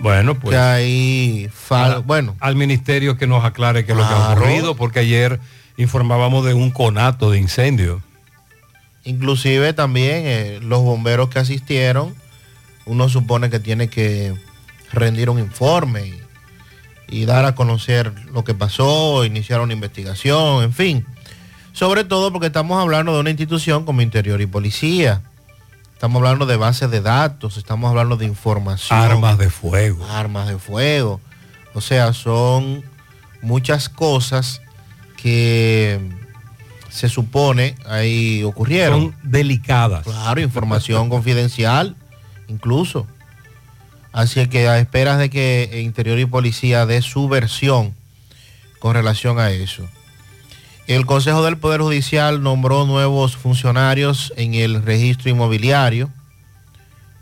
Bueno, 0.00 0.38
pues. 0.38 0.54
que 0.56 0.60
ahí 0.62 1.48
fal- 1.68 2.02
bueno, 2.04 2.34
al 2.40 2.56
ministerio 2.56 3.18
que 3.18 3.26
nos 3.26 3.44
aclare 3.44 3.84
qué 3.84 3.92
es 3.92 3.98
lo 3.98 4.06
que 4.08 4.14
ha 4.14 4.30
ocurrido, 4.32 4.74
porque 4.76 5.00
ayer 5.00 5.38
informábamos 5.76 6.44
de 6.44 6.54
un 6.54 6.70
conato 6.70 7.30
de 7.30 7.38
incendio. 7.38 8.02
inclusive 9.04 9.72
también 9.72 10.22
eh, 10.26 10.58
los 10.62 10.80
bomberos 10.82 11.28
que 11.28 11.40
asistieron, 11.40 12.14
uno 12.86 13.08
supone 13.08 13.50
que 13.50 13.58
tiene 13.58 13.88
que 13.88 14.32
rendir 14.92 15.28
un 15.30 15.38
informe 15.40 16.06
y, 16.06 16.20
y 17.22 17.24
dar 17.24 17.44
a 17.46 17.54
conocer 17.56 18.12
lo 18.32 18.44
que 18.44 18.54
pasó, 18.54 19.24
iniciar 19.24 19.60
una 19.60 19.72
investigación, 19.72 20.62
en 20.62 20.72
fin. 20.72 21.06
Sobre 21.72 22.04
todo 22.04 22.32
porque 22.32 22.48
estamos 22.48 22.80
hablando 22.80 23.14
de 23.14 23.20
una 23.20 23.30
institución 23.30 23.84
como 23.84 24.02
Interior 24.02 24.40
y 24.40 24.46
Policía. 24.46 25.22
Estamos 25.94 26.18
hablando 26.18 26.46
de 26.46 26.56
bases 26.56 26.90
de 26.90 27.00
datos, 27.00 27.56
estamos 27.56 27.88
hablando 27.88 28.16
de 28.16 28.26
información. 28.26 28.98
Armas 28.98 29.38
de 29.38 29.50
fuego. 29.50 30.04
Armas 30.10 30.48
de 30.48 30.58
fuego. 30.58 31.20
O 31.74 31.80
sea, 31.80 32.12
son 32.12 32.84
muchas 33.40 33.88
cosas 33.88 34.60
que 35.16 36.00
se 36.90 37.08
supone 37.08 37.76
ahí 37.86 38.42
ocurrieron. 38.42 39.00
Son 39.00 39.14
delicadas. 39.22 40.04
Claro, 40.04 40.40
información 40.40 41.08
confidencial, 41.08 41.96
incluso. 42.48 43.06
Así 44.12 44.46
que 44.48 44.68
a 44.68 44.78
esperas 44.78 45.18
de 45.18 45.30
que 45.30 45.80
Interior 45.82 46.18
y 46.18 46.26
Policía 46.26 46.84
dé 46.84 47.00
su 47.00 47.28
versión 47.28 47.94
con 48.78 48.94
relación 48.94 49.38
a 49.38 49.50
eso. 49.50 49.88
El 50.86 51.06
Consejo 51.06 51.42
del 51.42 51.58
Poder 51.58 51.80
Judicial 51.80 52.42
nombró 52.42 52.86
nuevos 52.86 53.36
funcionarios 53.36 54.32
en 54.36 54.54
el 54.54 54.82
registro 54.82 55.30
inmobiliario. 55.30 56.10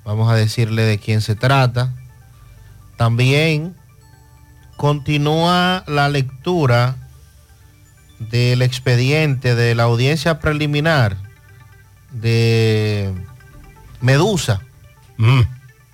Vamos 0.05 0.31
a 0.33 0.35
decirle 0.35 0.83
de 0.83 0.99
quién 0.99 1.21
se 1.21 1.35
trata. 1.35 1.93
También 2.97 3.75
continúa 4.77 5.85
la 5.87 6.09
lectura 6.09 6.97
del 8.19 8.63
expediente 8.63 9.55
de 9.55 9.75
la 9.75 9.85
audiencia 9.85 10.39
preliminar 10.41 11.17
de 12.13 13.13
Medusa, 14.01 14.61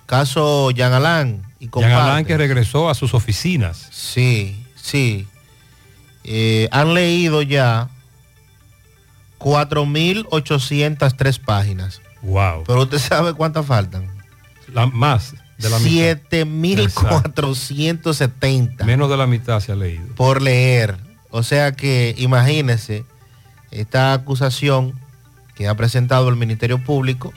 caso 0.05 0.71
Jean 0.71 0.93
Alain 0.93 1.43
y 1.59 1.67
compartes. 1.67 1.99
Alain 1.99 2.25
que 2.25 2.37
regresó 2.37 2.89
a 2.89 2.95
sus 2.95 3.13
oficinas. 3.13 3.87
Sí, 3.91 4.65
sí. 4.75 5.27
Eh, 6.27 6.69
han 6.71 6.93
leído 6.93 7.41
ya 7.41 7.89
4.803 9.39 11.39
páginas. 11.39 12.01
Wow. 12.21 12.63
Pero 12.65 12.83
usted 12.83 12.99
sabe 12.99 13.33
cuántas 13.33 13.65
faltan. 13.65 14.07
La, 14.73 14.85
más 14.87 15.33
de 15.57 15.69
la 15.69 15.79
mitad. 15.79 16.17
7.470 16.29 18.83
Menos 18.83 19.09
de 19.09 19.15
la 19.17 19.25
mitad 19.25 19.61
se 19.61 19.71
ha 19.71 19.75
leído. 19.75 20.05
por 20.15 20.41
leer. 20.41 20.97
O 21.29 21.43
sea 21.43 21.71
que 21.73 22.15
imagínense 22.17 23.05
esta 23.71 24.13
acusación 24.13 24.93
que 25.55 25.67
ha 25.67 25.75
presentado 25.75 26.29
el 26.29 26.35
Ministerio 26.35 26.83
Público 26.83 27.33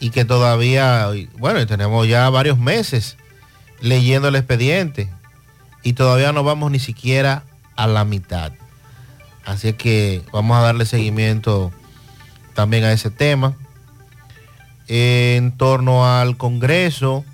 y 0.00 0.10
que 0.10 0.24
todavía, 0.24 1.08
bueno, 1.38 1.64
tenemos 1.66 2.08
ya 2.08 2.28
varios 2.30 2.58
meses 2.58 3.16
leyendo 3.80 4.28
el 4.28 4.36
expediente 4.36 5.10
y 5.82 5.94
todavía 5.94 6.30
no 6.32 6.44
vamos 6.44 6.70
ni 6.70 6.78
siquiera 6.78 7.42
a 7.76 7.86
la 7.86 8.04
mitad. 8.04 8.52
Así 9.44 9.72
que 9.74 10.22
vamos 10.32 10.56
a 10.56 10.62
darle 10.62 10.86
seguimiento 10.86 11.72
también 12.54 12.84
a 12.84 12.92
ese 12.92 13.10
tema. 13.10 13.54
En 14.86 15.56
torno 15.56 16.06
al 16.06 16.36
Congreso, 16.36 17.24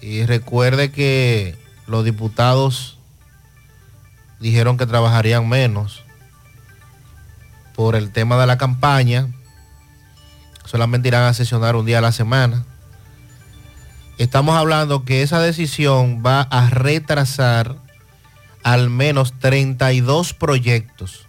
y 0.00 0.24
recuerde 0.26 0.90
que 0.92 1.56
los 1.86 2.04
diputados 2.04 2.98
dijeron 4.40 4.76
que 4.76 4.86
trabajarían 4.86 5.48
menos 5.48 6.04
por 7.74 7.96
el 7.96 8.10
tema 8.12 8.36
de 8.38 8.46
la 8.46 8.58
campaña. 8.58 9.28
Solamente 10.64 11.08
irán 11.08 11.24
a 11.24 11.34
sesionar 11.34 11.76
un 11.76 11.86
día 11.86 11.98
a 11.98 12.02
la 12.02 12.12
semana. 12.12 12.64
Estamos 14.18 14.56
hablando 14.56 15.04
que 15.04 15.22
esa 15.22 15.40
decisión 15.40 16.22
va 16.24 16.42
a 16.42 16.70
retrasar 16.70 17.76
al 18.62 18.90
menos 18.90 19.34
32 19.38 20.34
proyectos. 20.34 21.26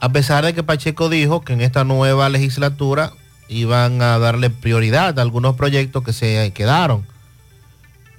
A 0.00 0.10
pesar 0.10 0.44
de 0.44 0.54
que 0.54 0.62
Pacheco 0.62 1.08
dijo 1.08 1.42
que 1.42 1.52
en 1.52 1.60
esta 1.60 1.84
nueva 1.84 2.28
legislatura 2.28 3.12
iban 3.48 4.00
a 4.02 4.18
darle 4.18 4.50
prioridad 4.50 5.18
a 5.18 5.22
algunos 5.22 5.56
proyectos 5.56 6.04
que 6.04 6.12
se 6.12 6.52
quedaron. 6.52 7.06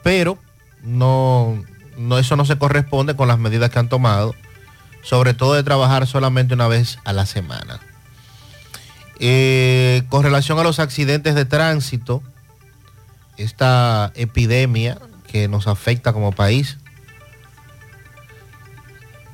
Pero 0.04 0.38
no, 0.84 1.64
no, 1.98 2.18
eso 2.18 2.36
no 2.36 2.46
se 2.46 2.58
corresponde 2.58 3.16
con 3.16 3.28
las 3.28 3.40
medidas 3.40 3.70
que 3.70 3.80
han 3.80 3.90
tomado, 3.90 4.36
sobre 5.04 5.34
todo 5.34 5.54
de 5.54 5.64
trabajar 5.64 6.08
solamente 6.08 6.54
una 6.54 6.68
vez 6.68 7.00
a 7.06 7.14
la 7.14 7.26
semana. 7.26 7.80
Eh, 9.20 10.04
con 10.10 10.24
relación 10.24 10.58
a 10.60 10.64
los 10.64 10.80
accidentes 10.80 11.36
de 11.36 11.46
tránsito, 11.46 12.24
esta 13.38 14.12
epidemia 14.16 14.98
que 15.28 15.48
nos 15.48 15.68
afecta 15.68 16.14
como 16.14 16.32
país, 16.32 16.78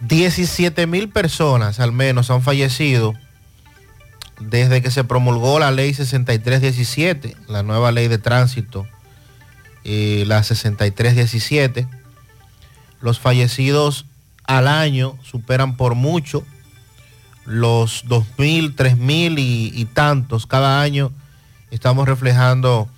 17 0.07 0.87
mil 0.87 1.09
personas 1.09 1.79
al 1.79 1.91
menos 1.91 2.29
han 2.29 2.41
fallecido 2.41 3.13
desde 4.39 4.81
que 4.81 4.91
se 4.91 5.03
promulgó 5.03 5.59
la 5.59 5.71
ley 5.71 5.93
6317, 5.93 7.35
la 7.47 7.63
nueva 7.63 7.91
ley 7.91 8.07
de 8.07 8.17
tránsito, 8.17 8.85
eh, 9.83 10.23
la 10.27 10.43
6317. 10.43 11.87
Los 13.01 13.19
fallecidos 13.19 14.05
al 14.45 14.67
año 14.67 15.17
superan 15.23 15.77
por 15.77 15.95
mucho 15.95 16.43
los 17.45 18.05
2.000, 18.05 18.75
3.000 18.75 19.39
y, 19.39 19.71
y 19.73 19.85
tantos. 19.85 20.45
Cada 20.45 20.81
año 20.81 21.11
estamos 21.71 22.07
reflejando 22.07 22.89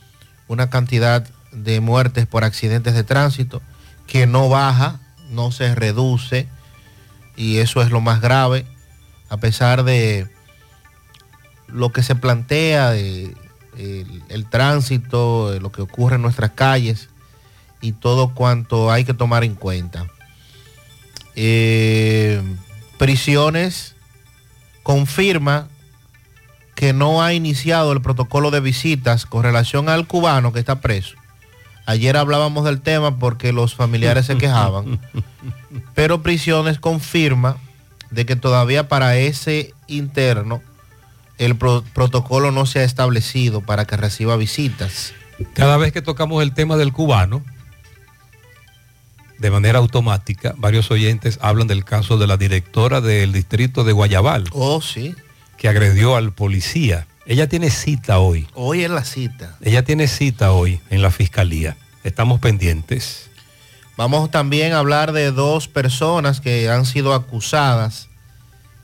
una 0.47 0.69
cantidad 0.69 1.27
de 1.51 1.79
muertes 1.79 2.25
por 2.25 2.43
accidentes 2.43 2.93
de 2.95 3.03
tránsito 3.03 3.61
que 4.07 4.25
no 4.25 4.49
baja, 4.49 4.99
no 5.29 5.51
se 5.51 5.75
reduce 5.75 6.47
y 7.37 7.59
eso 7.59 7.81
es 7.81 7.91
lo 7.91 8.01
más 8.01 8.19
grave, 8.19 8.65
a 9.29 9.37
pesar 9.37 9.83
de 9.83 10.27
lo 11.67 11.91
que 11.91 12.03
se 12.03 12.15
plantea, 12.15 12.95
el, 12.95 13.35
tránsito, 14.49 15.57
lo 15.59 15.71
que 15.71 15.81
ocurre 15.81 16.15
en 16.15 16.23
nuestras 16.23 16.51
calles 16.51 17.09
y 17.79 17.91
todo 17.91 18.33
cuanto 18.33 18.91
hay 18.91 19.05
que 19.05 19.13
tomar 19.13 19.43
en 19.43 19.53
cuenta. 19.53 20.07
Eh, 21.35 22.41
prisiones 22.97 23.95
confirma 24.81 25.67
que 26.73 26.93
no 26.93 27.21
ha 27.21 27.33
iniciado 27.33 27.91
el 27.91 28.01
protocolo 28.01 28.49
de 28.49 28.61
visitas 28.61 29.25
con 29.25 29.43
relación 29.43 29.89
al 29.89 30.07
cubano 30.07 30.53
que 30.53 30.59
está 30.59 30.79
preso. 30.79 31.16
Ayer 31.87 32.15
hablábamos 32.17 32.65
del 32.65 32.81
tema 32.81 33.17
porque 33.17 33.51
los 33.53 33.73
familiares 33.73 34.25
se 34.27 34.37
quejaban, 34.37 34.99
pero 35.95 36.21
Prisiones 36.21 36.77
confirma 36.79 37.57
de 38.11 38.25
que 38.25 38.35
todavía 38.35 38.87
para 38.87 39.15
ese 39.17 39.73
interno 39.87 40.61
el 41.37 41.55
pro- 41.55 41.83
protocolo 41.93 42.51
no 42.51 42.65
se 42.65 42.79
ha 42.79 42.83
establecido 42.83 43.61
para 43.61 43.85
que 43.85 43.95
reciba 43.97 44.35
visitas. 44.37 45.13
Cada 45.53 45.77
vez 45.77 45.93
que 45.93 46.01
tocamos 46.01 46.43
el 46.43 46.53
tema 46.53 46.77
del 46.77 46.91
cubano, 46.91 47.41
de 49.39 49.51
manera 49.51 49.79
automática, 49.79 50.55
varios 50.57 50.89
oyentes 50.89 51.37
hablan 51.41 51.67
del 51.67 51.85
caso 51.85 52.17
de 52.17 52.25
la 52.27 52.37
directora 52.37 53.01
del 53.01 53.31
distrito 53.33 53.83
de 53.83 53.93
Guayabal. 53.93 54.45
Oh, 54.51 54.81
sí. 54.81 55.15
Que 55.57 55.69
agredió 55.69 56.15
al 56.15 56.31
policía. 56.33 57.07
Ella 57.29 57.49
tiene 57.49 57.69
cita 57.69 58.19
hoy. 58.19 58.47
Hoy 58.53 58.85
es 58.85 58.89
la 58.89 59.03
cita. 59.03 59.57
Ella 59.61 59.83
tiene 59.83 60.07
cita 60.07 60.53
hoy 60.53 60.79
en 60.89 61.01
la 61.01 61.11
fiscalía. 61.11 61.75
Estamos 62.05 62.39
pendientes. 62.39 63.29
Vamos 63.97 64.31
también 64.31 64.71
a 64.71 64.79
hablar 64.79 65.11
de 65.11 65.31
dos 65.31 65.67
personas 65.67 66.39
que 66.39 66.69
han 66.69 66.85
sido 66.85 67.13
acusadas 67.13 68.07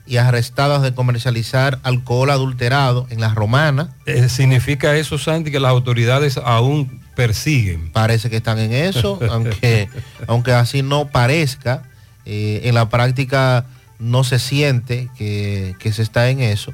y 0.05 0.17
arrestadas 0.17 0.81
de 0.81 0.93
comercializar 0.93 1.79
alcohol 1.83 2.31
adulterado 2.31 3.07
en 3.09 3.21
la 3.21 3.33
romana. 3.33 3.95
Eh, 4.05 4.27
¿Significa 4.27 4.93
eso, 4.97 5.17
Sandy, 5.17 5.49
que 5.49 5.61
las 5.61 5.71
autoridades 5.71 6.37
aún 6.37 7.01
persiguen? 7.15 7.93
Parece 7.93 8.29
que 8.29 8.35
están 8.35 8.59
en 8.59 8.73
eso, 8.73 9.19
aunque, 9.31 9.87
aunque 10.27 10.51
así 10.51 10.81
no 10.81 11.07
parezca, 11.07 11.83
eh, 12.25 12.59
en 12.65 12.75
la 12.75 12.89
práctica 12.89 13.67
no 13.99 14.25
se 14.25 14.37
siente 14.37 15.09
que, 15.17 15.77
que 15.79 15.93
se 15.93 16.01
está 16.01 16.29
en 16.29 16.41
eso. 16.41 16.73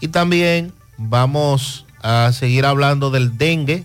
Y 0.00 0.08
también 0.08 0.74
vamos 0.96 1.86
a 2.02 2.30
seguir 2.32 2.66
hablando 2.66 3.10
del 3.10 3.38
dengue 3.38 3.84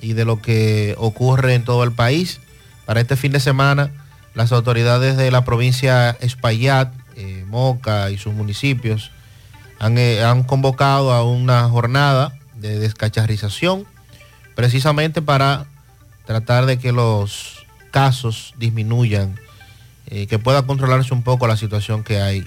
y 0.00 0.14
de 0.14 0.24
lo 0.24 0.42
que 0.42 0.94
ocurre 0.98 1.54
en 1.54 1.64
todo 1.64 1.84
el 1.84 1.92
país. 1.92 2.40
Para 2.86 3.00
este 3.00 3.16
fin 3.16 3.32
de 3.32 3.40
semana, 3.40 3.90
las 4.34 4.52
autoridades 4.52 5.16
de 5.16 5.30
la 5.30 5.44
provincia 5.44 6.16
Espaillat, 6.20 6.92
eh, 7.16 7.44
Moca 7.46 8.10
y 8.10 8.18
sus 8.18 8.32
municipios 8.32 9.10
han, 9.78 9.98
eh, 9.98 10.22
han 10.24 10.42
convocado 10.42 11.12
a 11.12 11.24
una 11.24 11.68
jornada 11.68 12.32
de 12.56 12.78
descacharrización 12.78 13.86
precisamente 14.54 15.22
para 15.22 15.66
tratar 16.24 16.66
de 16.66 16.78
que 16.78 16.92
los 16.92 17.66
casos 17.90 18.54
disminuyan, 18.58 19.38
eh, 20.06 20.26
que 20.26 20.38
pueda 20.38 20.62
controlarse 20.62 21.12
un 21.14 21.22
poco 21.22 21.46
la 21.46 21.56
situación 21.56 22.04
que 22.04 22.20
hay 22.20 22.44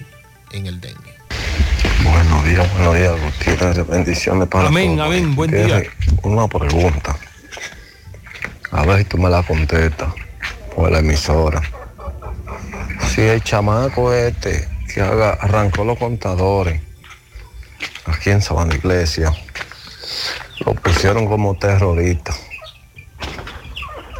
en 0.52 0.66
el 0.66 0.80
dengue. 0.80 1.14
Buenos 2.12 2.44
días, 2.44 2.72
buenos 2.74 2.94
días, 2.94 3.12
Gutiérrez. 3.22 3.86
Bendiciones 3.86 4.48
para 4.48 4.68
Amén, 4.68 4.96
todos. 4.96 5.06
amén, 5.08 5.34
buen 5.34 5.50
Gutiérrez, 5.50 5.90
Una 6.22 6.48
pregunta. 6.48 7.16
A 8.70 8.84
ver 8.84 8.98
si 8.98 9.04
tú 9.04 9.18
me 9.18 9.28
la 9.30 9.42
contestas 9.42 10.12
por 10.74 10.90
la 10.90 10.98
emisora. 10.98 11.60
Si 13.08 13.22
el 13.22 13.42
chamaco 13.42 14.12
este 14.12 14.68
que 14.92 15.00
haga, 15.00 15.30
arrancó 15.40 15.84
los 15.84 15.98
contadores 15.98 16.80
aquí 18.06 18.30
en 18.30 18.42
Sabana 18.42 18.74
Iglesia, 18.74 19.32
lo 20.64 20.74
pusieron 20.74 21.26
como 21.26 21.56
terrorista, 21.56 22.34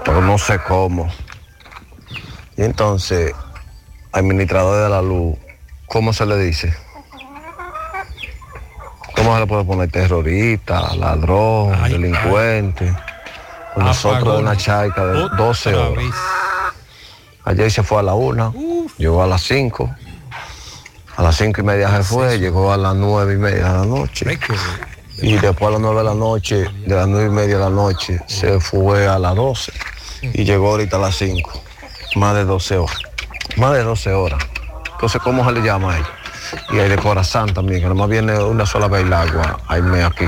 pero 0.04 0.20
no 0.20 0.38
sé 0.38 0.58
cómo. 0.66 1.10
Y 2.56 2.62
entonces, 2.62 3.32
administrador 4.12 4.84
de 4.84 4.90
la 4.90 5.02
luz, 5.02 5.36
¿cómo 5.86 6.12
se 6.12 6.24
le 6.26 6.38
dice? 6.38 6.74
¿Cómo 9.26 9.38
se 9.38 9.40
le 9.40 9.46
puede 9.48 9.64
poner 9.64 9.90
terrorista, 9.90 10.94
ladrón, 10.94 11.82
delincuente? 11.82 12.94
Con 13.74 13.84
nosotros 13.84 14.40
una 14.40 14.56
chaica 14.56 15.04
de 15.04 15.28
12 15.36 15.74
horas. 15.74 16.04
Ayer 17.42 17.68
se 17.72 17.82
fue 17.82 17.98
a 17.98 18.02
la 18.04 18.14
una, 18.14 18.52
llegó 18.98 19.24
a 19.24 19.26
las 19.26 19.42
5. 19.42 19.92
A 21.16 21.22
las 21.24 21.36
cinco 21.38 21.60
y 21.60 21.64
media 21.64 21.90
se 21.90 22.04
fue, 22.04 22.38
llegó 22.38 22.72
a 22.72 22.76
las 22.76 22.94
nueve 22.94 23.34
y 23.34 23.36
media 23.36 23.72
de 23.72 23.78
la 23.80 23.84
noche. 23.84 24.38
Y 25.20 25.32
después 25.38 25.70
a 25.70 25.72
las 25.72 25.80
nueve 25.80 25.98
de 25.98 26.04
la 26.04 26.14
noche, 26.14 26.70
de 26.86 26.94
las 26.94 27.08
nueve 27.08 27.26
y 27.26 27.30
media 27.30 27.56
de 27.56 27.64
la 27.64 27.70
noche, 27.70 28.20
se 28.28 28.60
fue 28.60 29.08
a 29.08 29.18
las 29.18 29.34
12. 29.34 29.72
Y 30.22 30.44
llegó 30.44 30.68
ahorita 30.68 30.98
a 30.98 31.00
las 31.00 31.16
5. 31.16 31.50
Más 32.14 32.36
de 32.36 32.44
12 32.44 32.76
horas. 32.76 32.98
Más 33.56 33.72
de 33.72 33.82
12 33.82 34.12
horas. 34.12 34.38
Entonces, 34.92 35.20
¿cómo 35.20 35.44
se 35.44 35.50
le 35.50 35.62
llama 35.62 35.94
ahí? 35.94 36.02
Y 36.72 36.78
hay 36.78 36.88
de 36.88 36.96
corazón 36.96 37.52
también, 37.52 37.80
que 37.80 37.88
nomás 37.88 38.08
viene 38.08 38.38
una 38.38 38.66
sola 38.66 38.88
vez 38.88 39.02
el 39.02 39.12
agua. 39.12 39.58
Hay 39.68 39.82
me 39.82 40.02
aquí. 40.02 40.24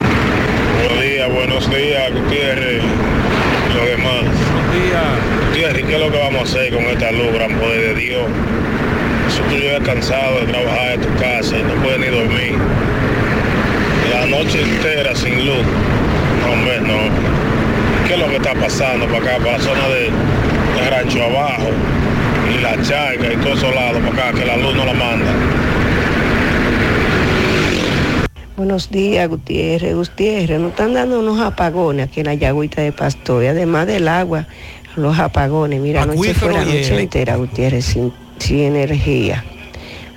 Buenos 0.00 1.00
días, 1.00 1.32
buenos 1.32 1.70
días, 1.70 2.12
Gutiérrez. 2.12 2.82
y 2.82 3.74
Los 3.74 3.86
demás. 3.86 4.22
Buenos 4.22 4.72
días. 4.72 5.48
Gutiérrez, 5.48 5.86
¿qué 5.86 5.94
es 5.94 6.00
lo 6.00 6.10
que 6.10 6.18
vamos 6.18 6.40
a 6.40 6.44
hacer 6.44 6.74
con 6.74 6.82
esta 6.84 7.12
luz, 7.12 7.32
gran 7.32 7.58
poder 7.58 7.94
de 7.94 8.00
Dios? 8.00 8.22
Si 9.28 9.40
tú 9.42 9.56
llegas 9.56 9.82
cansado 9.82 10.40
de 10.40 10.46
trabajar 10.46 10.92
en 10.92 11.00
tu 11.00 11.14
casa 11.20 11.58
y 11.58 11.62
no 11.62 11.74
puedes 11.82 12.00
ni 12.00 12.06
dormir. 12.06 12.58
La 14.12 14.26
noche 14.26 14.62
entera 14.62 15.14
sin 15.14 15.46
luz. 15.46 15.64
No, 16.40 16.52
hombre, 16.52 16.80
no. 16.80 16.98
¿Qué 18.06 18.14
es 18.14 18.18
lo 18.18 18.26
que 18.28 18.36
está 18.36 18.54
pasando 18.54 19.06
para 19.06 19.18
acá, 19.18 19.36
para 19.38 19.52
la 19.52 19.58
zona 19.60 19.88
de, 19.88 20.10
de 20.10 20.90
Rancho 20.90 21.22
Abajo? 21.24 21.70
Y 22.50 22.60
la 22.60 22.80
charca 22.82 23.32
y 23.32 23.36
todos 23.36 23.58
esos 23.58 23.74
lados 23.74 24.02
para 24.02 24.28
acá, 24.28 24.38
que 24.38 24.46
la 24.46 24.56
luz 24.56 24.74
no 24.74 24.84
la 24.84 24.92
manda. 24.92 25.32
Buenos 28.56 28.90
días, 28.90 29.28
Gutiérrez. 29.28 29.94
Gutiérrez, 29.94 30.60
nos 30.60 30.70
están 30.70 30.94
dando 30.94 31.20
unos 31.20 31.40
apagones 31.40 32.08
aquí 32.08 32.20
en 32.20 32.26
la 32.26 32.34
Yagüita 32.34 32.82
de 32.82 32.92
Pastor. 32.92 33.42
Y 33.44 33.46
además 33.46 33.86
del 33.86 34.06
agua, 34.08 34.46
los 34.96 35.18
apagones. 35.18 35.80
Mira, 35.80 36.02
anoche 36.02 36.18
Acuífero 36.18 36.52
fue 36.52 36.52
la 36.52 36.64
noche 36.64 37.00
entera, 37.00 37.36
Gutiérrez, 37.36 37.84
sin, 37.84 38.12
sin 38.38 38.60
energía. 38.60 39.44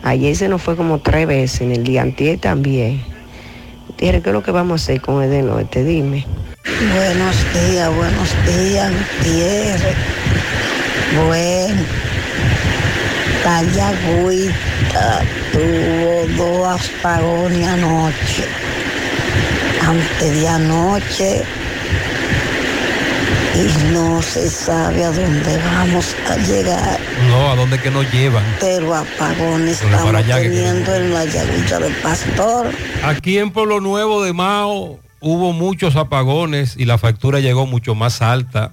Ayer 0.03 0.35
se 0.35 0.47
nos 0.47 0.61
fue 0.61 0.75
como 0.75 0.99
tres 0.99 1.25
veces, 1.27 1.61
en 1.61 1.71
el 1.71 1.83
día 1.83 2.01
antier 2.01 2.37
también. 2.39 3.01
Gutiérrez, 3.87 4.21
¿qué 4.21 4.29
es 4.29 4.33
lo 4.33 4.43
que 4.43 4.51
vamos 4.51 4.81
a 4.81 4.83
hacer 4.83 5.01
con 5.01 5.23
el 5.23 5.29
de 5.29 5.41
norte? 5.41 5.83
Dime. 5.83 6.25
Buenos 6.93 7.35
días, 7.53 7.95
buenos 7.95 8.35
días, 8.45 8.91
Gutiérrez. 9.17 9.95
Bueno, 11.25 11.81
La 13.45 13.61
Yagüita 13.61 15.21
tuvo 15.53 16.25
dos 16.35 16.81
apagones 16.97 17.67
anoche. 17.67 18.43
Antes 19.87 20.41
de 20.41 20.47
anoche. 20.47 21.43
Y 23.53 23.93
no 23.93 24.19
se 24.23 24.49
sabe 24.49 25.03
a 25.03 25.11
dónde 25.11 25.59
vamos 25.63 26.15
a 26.27 26.37
llegar. 26.37 26.99
No, 27.29 27.51
¿a 27.51 27.55
dónde 27.55 27.79
que 27.79 27.91
nos 27.91 28.11
llevan? 28.11 28.43
Pero 28.59 28.95
apagones 28.95 29.77
para 29.77 29.91
estamos 29.91 30.15
allá 30.15 30.41
que 30.41 30.49
teniendo 30.49 30.95
en 30.95 31.13
la 31.13 31.25
Yagüita 31.25 31.79
del 31.79 31.93
Pastor. 31.97 32.71
Aquí 33.03 33.37
en 33.37 33.51
Pueblo 33.51 33.79
Nuevo 33.79 34.23
de 34.23 34.33
Mao 34.33 34.99
hubo 35.19 35.53
muchos 35.53 35.95
apagones 35.95 36.75
y 36.77 36.85
la 36.85 36.97
factura 36.97 37.39
llegó 37.41 37.67
mucho 37.67 37.93
más 37.93 38.23
alta. 38.23 38.71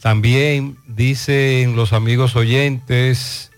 También 0.00 0.76
dicen 0.86 1.76
los 1.76 1.92
amigos 1.92 2.34
oyentes, 2.36 3.50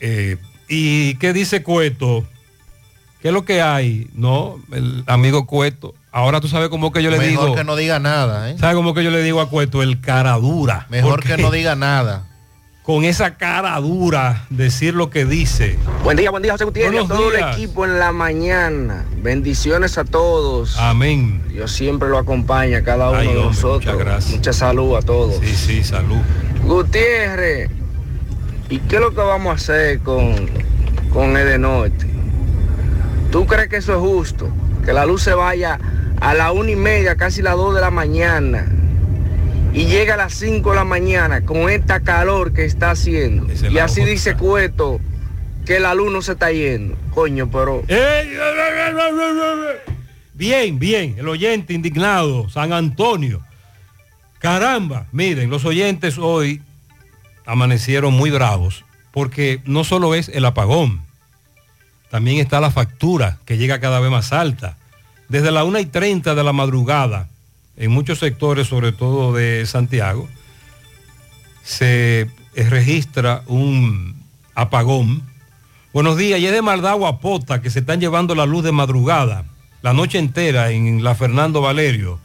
eh, 0.00 0.38
¿y 0.68 1.14
qué 1.16 1.32
dice 1.32 1.62
Cueto? 1.62 2.26
¿Qué 3.20 3.28
es 3.28 3.34
lo 3.34 3.44
que 3.44 3.62
hay? 3.62 4.08
No, 4.14 4.56
el 4.72 5.04
amigo 5.06 5.46
Cueto. 5.46 5.94
Ahora 6.10 6.40
tú 6.40 6.48
sabes 6.48 6.68
cómo 6.68 6.90
que 6.92 7.02
yo 7.02 7.10
le 7.10 7.18
Mejor 7.18 7.44
digo. 7.44 7.54
que 7.54 7.64
no 7.64 7.76
diga 7.76 7.98
nada, 7.98 8.50
¿eh? 8.50 8.56
¿Sabes 8.58 8.74
cómo 8.76 8.94
que 8.94 9.04
yo 9.04 9.10
le 9.10 9.22
digo 9.22 9.40
a 9.40 9.48
Cueto? 9.48 9.82
El 9.82 10.00
cara 10.00 10.32
dura. 10.34 10.86
Mejor 10.90 11.22
que 11.22 11.36
no 11.36 11.50
diga 11.50 11.76
nada. 11.76 12.26
Con 12.82 13.04
esa 13.04 13.36
cara 13.36 13.78
dura, 13.80 14.44
decir 14.50 14.94
lo 14.94 15.08
que 15.08 15.24
dice. 15.24 15.78
Buen 16.02 16.16
día, 16.16 16.32
buen 16.32 16.42
día, 16.42 16.50
José 16.52 16.64
Gutiérrez, 16.64 17.04
a 17.04 17.06
todo 17.06 17.30
días. 17.30 17.42
el 17.56 17.62
equipo 17.64 17.84
en 17.84 18.00
la 18.00 18.10
mañana. 18.10 19.04
Bendiciones 19.22 19.98
a 19.98 20.04
todos. 20.04 20.76
Amén. 20.78 21.42
Dios 21.48 21.70
siempre 21.70 22.08
lo 22.08 22.18
acompaña 22.18 22.78
a 22.78 22.82
cada 22.82 23.10
uno 23.10 23.18
Ay, 23.20 23.28
de 23.28 23.34
hombre, 23.34 23.46
nosotros. 23.46 23.84
muchas 23.84 23.98
gracias. 23.98 24.34
Mucha 24.36 24.52
salud 24.52 24.96
a 24.96 25.02
todos. 25.02 25.36
Sí, 25.44 25.54
sí, 25.54 25.84
salud. 25.84 26.16
Gutiérrez, 26.64 27.70
¿y 28.68 28.78
qué 28.80 28.96
es 28.96 29.00
lo 29.00 29.10
que 29.10 29.20
vamos 29.20 29.52
a 29.52 29.54
hacer 29.54 30.00
con, 30.00 30.34
con 31.12 31.36
Edenorte? 31.36 32.06
¿Tú 33.30 33.46
crees 33.46 33.68
que 33.68 33.76
eso 33.76 33.92
es 33.92 34.00
justo? 34.00 34.48
Que 34.84 34.92
la 34.92 35.06
luz 35.06 35.22
se 35.22 35.34
vaya 35.34 35.78
a 36.20 36.34
la 36.34 36.50
una 36.50 36.72
y 36.72 36.76
media, 36.76 37.14
casi 37.14 37.42
las 37.42 37.54
dos 37.54 37.76
de 37.76 37.80
la 37.80 37.92
mañana, 37.92 38.66
y 39.72 39.86
llega 39.86 40.14
a 40.14 40.16
las 40.16 40.34
5 40.34 40.70
de 40.70 40.76
la 40.76 40.84
mañana 40.84 41.44
con 41.44 41.70
esta 41.70 42.00
calor 42.00 42.52
que 42.52 42.64
está 42.64 42.90
haciendo. 42.90 43.50
Es 43.50 43.62
Y 43.62 43.78
así 43.78 44.04
dice 44.04 44.34
Cueto 44.34 45.00
que 45.64 45.80
la 45.80 45.94
luz 45.94 46.12
no 46.12 46.22
se 46.22 46.32
está 46.32 46.50
yendo. 46.50 46.96
Coño, 47.14 47.50
pero... 47.50 47.82
Bien, 50.34 50.78
bien, 50.78 51.14
el 51.18 51.28
oyente 51.28 51.72
indignado, 51.72 52.48
San 52.48 52.72
Antonio. 52.72 53.40
Caramba, 54.38 55.06
miren, 55.12 55.50
los 55.50 55.64
oyentes 55.64 56.18
hoy 56.18 56.60
amanecieron 57.46 58.12
muy 58.12 58.30
bravos, 58.30 58.84
porque 59.12 59.60
no 59.64 59.84
solo 59.84 60.14
es 60.14 60.28
el 60.28 60.44
apagón, 60.44 61.02
también 62.10 62.38
está 62.38 62.60
la 62.60 62.70
factura 62.70 63.38
que 63.44 63.56
llega 63.56 63.80
cada 63.80 64.00
vez 64.00 64.10
más 64.10 64.32
alta. 64.32 64.76
Desde 65.28 65.50
la 65.50 65.64
1 65.64 65.78
y 65.78 65.86
30 65.86 66.34
de 66.34 66.44
la 66.44 66.52
madrugada, 66.52 67.28
en 67.76 67.90
muchos 67.90 68.18
sectores, 68.18 68.68
sobre 68.68 68.92
todo 68.92 69.32
de 69.32 69.64
Santiago, 69.66 70.28
se 71.62 72.28
registra 72.54 73.42
un 73.46 74.22
apagón. 74.54 75.22
Buenos 75.92 76.16
días, 76.16 76.40
y 76.40 76.46
es 76.46 76.52
de 76.52 76.62
maldad 76.62 76.96
guapota 76.96 77.60
que 77.62 77.70
se 77.70 77.80
están 77.80 78.00
llevando 78.00 78.34
la 78.34 78.46
luz 78.46 78.64
de 78.64 78.72
madrugada, 78.72 79.44
la 79.82 79.92
noche 79.92 80.18
entera 80.18 80.70
en 80.70 81.02
la 81.04 81.14
Fernando 81.14 81.60
Valerio. 81.60 82.18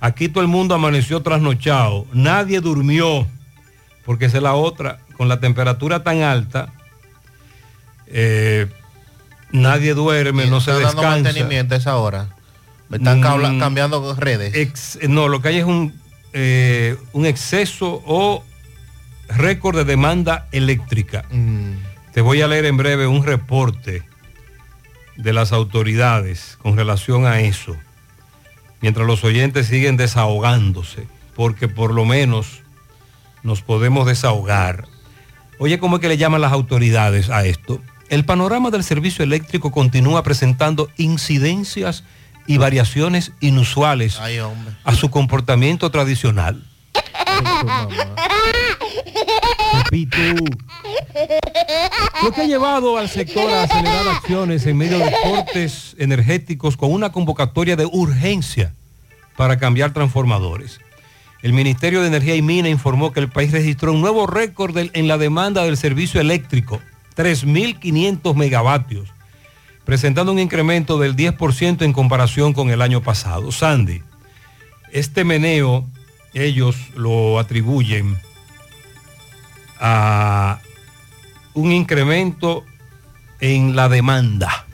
Aquí 0.00 0.28
todo 0.28 0.42
el 0.42 0.48
mundo 0.48 0.74
amaneció 0.74 1.20
trasnochado, 1.22 2.06
nadie 2.12 2.60
durmió, 2.60 3.26
porque 4.04 4.26
esa 4.26 4.38
es 4.38 4.42
la 4.42 4.54
otra, 4.54 4.98
con 5.16 5.28
la 5.28 5.40
temperatura 5.40 6.02
tan 6.02 6.22
alta, 6.22 6.72
eh, 8.08 8.66
nadie 9.52 9.94
duerme, 9.94 10.46
no 10.46 10.60
se 10.60 10.72
Está 10.72 10.82
dando 10.86 11.02
descansa. 11.02 11.22
mantenimiento 11.22 11.74
a 11.74 11.78
esa 11.78 11.96
hora. 11.96 12.28
Me 12.92 12.98
están 12.98 13.20
Mm, 13.20 13.58
cambiando 13.58 14.14
redes. 14.16 14.54
Ex- 14.54 14.98
no, 15.08 15.28
lo 15.28 15.40
que 15.40 15.48
hay 15.48 15.56
es 15.58 15.64
un, 15.64 15.94
eh, 16.34 16.96
un 17.14 17.24
exceso 17.24 18.02
o 18.06 18.44
récord 19.28 19.76
de 19.78 19.84
demanda 19.84 20.46
eléctrica. 20.52 21.24
Mm. 21.30 21.72
Te 22.12 22.20
voy 22.20 22.42
a 22.42 22.48
leer 22.48 22.66
en 22.66 22.76
breve 22.76 23.06
un 23.06 23.24
reporte 23.24 24.02
de 25.16 25.32
las 25.32 25.52
autoridades 25.52 26.58
con 26.60 26.76
relación 26.76 27.24
a 27.24 27.40
eso, 27.40 27.74
mientras 28.82 29.06
los 29.06 29.24
oyentes 29.24 29.68
siguen 29.68 29.96
desahogándose, 29.96 31.06
porque 31.34 31.68
por 31.68 31.94
lo 31.94 32.04
menos 32.04 32.60
nos 33.42 33.62
podemos 33.62 34.06
desahogar. 34.06 34.86
Oye, 35.58 35.78
¿cómo 35.78 35.96
es 35.96 36.02
que 36.02 36.08
le 36.08 36.18
llaman 36.18 36.42
las 36.42 36.52
autoridades 36.52 37.30
a 37.30 37.46
esto? 37.46 37.80
El 38.10 38.26
panorama 38.26 38.70
del 38.70 38.84
servicio 38.84 39.24
eléctrico 39.24 39.70
continúa 39.72 40.22
presentando 40.22 40.90
incidencias 40.98 42.04
y 42.46 42.58
variaciones 42.58 43.32
inusuales 43.40 44.18
Ay, 44.20 44.38
a 44.84 44.94
su 44.94 45.10
comportamiento 45.10 45.90
tradicional. 45.90 46.62
Lo 52.22 52.32
que 52.32 52.42
ha 52.42 52.46
llevado 52.46 52.96
al 52.96 53.08
sector 53.08 53.50
a 53.50 53.64
acelerar 53.64 54.08
acciones 54.08 54.66
en 54.66 54.76
medio 54.76 54.98
de 54.98 55.12
cortes 55.22 55.94
energéticos 55.98 56.76
con 56.76 56.92
una 56.92 57.12
convocatoria 57.12 57.76
de 57.76 57.86
urgencia 57.86 58.74
para 59.36 59.58
cambiar 59.58 59.92
transformadores. 59.92 60.80
El 61.42 61.52
Ministerio 61.52 62.00
de 62.00 62.08
Energía 62.08 62.36
y 62.36 62.42
Mina 62.42 62.68
informó 62.68 63.12
que 63.12 63.20
el 63.20 63.28
país 63.28 63.50
registró 63.50 63.92
un 63.92 64.00
nuevo 64.00 64.26
récord 64.26 64.76
en 64.78 65.08
la 65.08 65.18
demanda 65.18 65.64
del 65.64 65.76
servicio 65.76 66.20
eléctrico, 66.20 66.80
3.500 67.16 68.34
megavatios, 68.36 69.08
presentando 69.84 70.32
un 70.32 70.38
incremento 70.38 70.98
del 70.98 71.16
10% 71.16 71.82
en 71.82 71.92
comparación 71.92 72.52
con 72.52 72.70
el 72.70 72.82
año 72.82 73.02
pasado. 73.02 73.52
Sandy, 73.52 74.02
este 74.92 75.24
meneo 75.24 75.86
ellos 76.34 76.76
lo 76.94 77.38
atribuyen 77.38 78.18
a 79.80 80.60
un 81.54 81.72
incremento 81.72 82.64
en 83.40 83.76
la 83.76 83.88
demanda. 83.88 84.66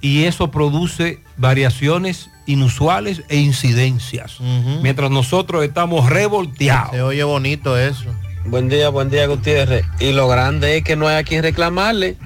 Y 0.00 0.24
eso 0.24 0.50
produce 0.50 1.20
variaciones 1.36 2.30
inusuales 2.46 3.22
e 3.28 3.36
incidencias. 3.38 4.38
Mientras 4.82 5.10
nosotros 5.10 5.64
estamos 5.64 6.08
revolteados. 6.08 6.92
Se 6.92 7.02
oye 7.02 7.24
bonito 7.24 7.76
eso. 7.76 8.14
Buen 8.44 8.68
día, 8.68 8.88
buen 8.90 9.10
día 9.10 9.26
Gutiérrez. 9.26 9.84
Y 9.98 10.12
lo 10.12 10.28
grande 10.28 10.76
es 10.78 10.84
que 10.84 10.96
no 10.96 11.08
hay 11.08 11.16
a 11.16 11.24
quien 11.24 11.42
reclamarle, 11.42 12.16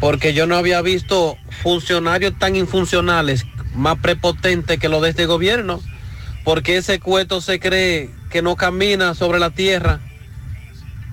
porque 0.00 0.32
yo 0.34 0.46
no 0.46 0.56
había 0.56 0.80
visto 0.82 1.36
funcionarios 1.62 2.32
tan 2.38 2.56
infuncionales, 2.56 3.46
más 3.74 3.98
prepotentes 3.98 4.78
que 4.78 4.88
los 4.88 5.02
de 5.02 5.10
este 5.10 5.26
gobierno, 5.26 5.80
porque 6.44 6.78
ese 6.78 6.98
cueto 6.98 7.40
se 7.40 7.60
cree 7.60 8.10
que 8.30 8.42
no 8.42 8.56
camina 8.56 9.14
sobre 9.14 9.38
la 9.38 9.50
tierra 9.50 10.00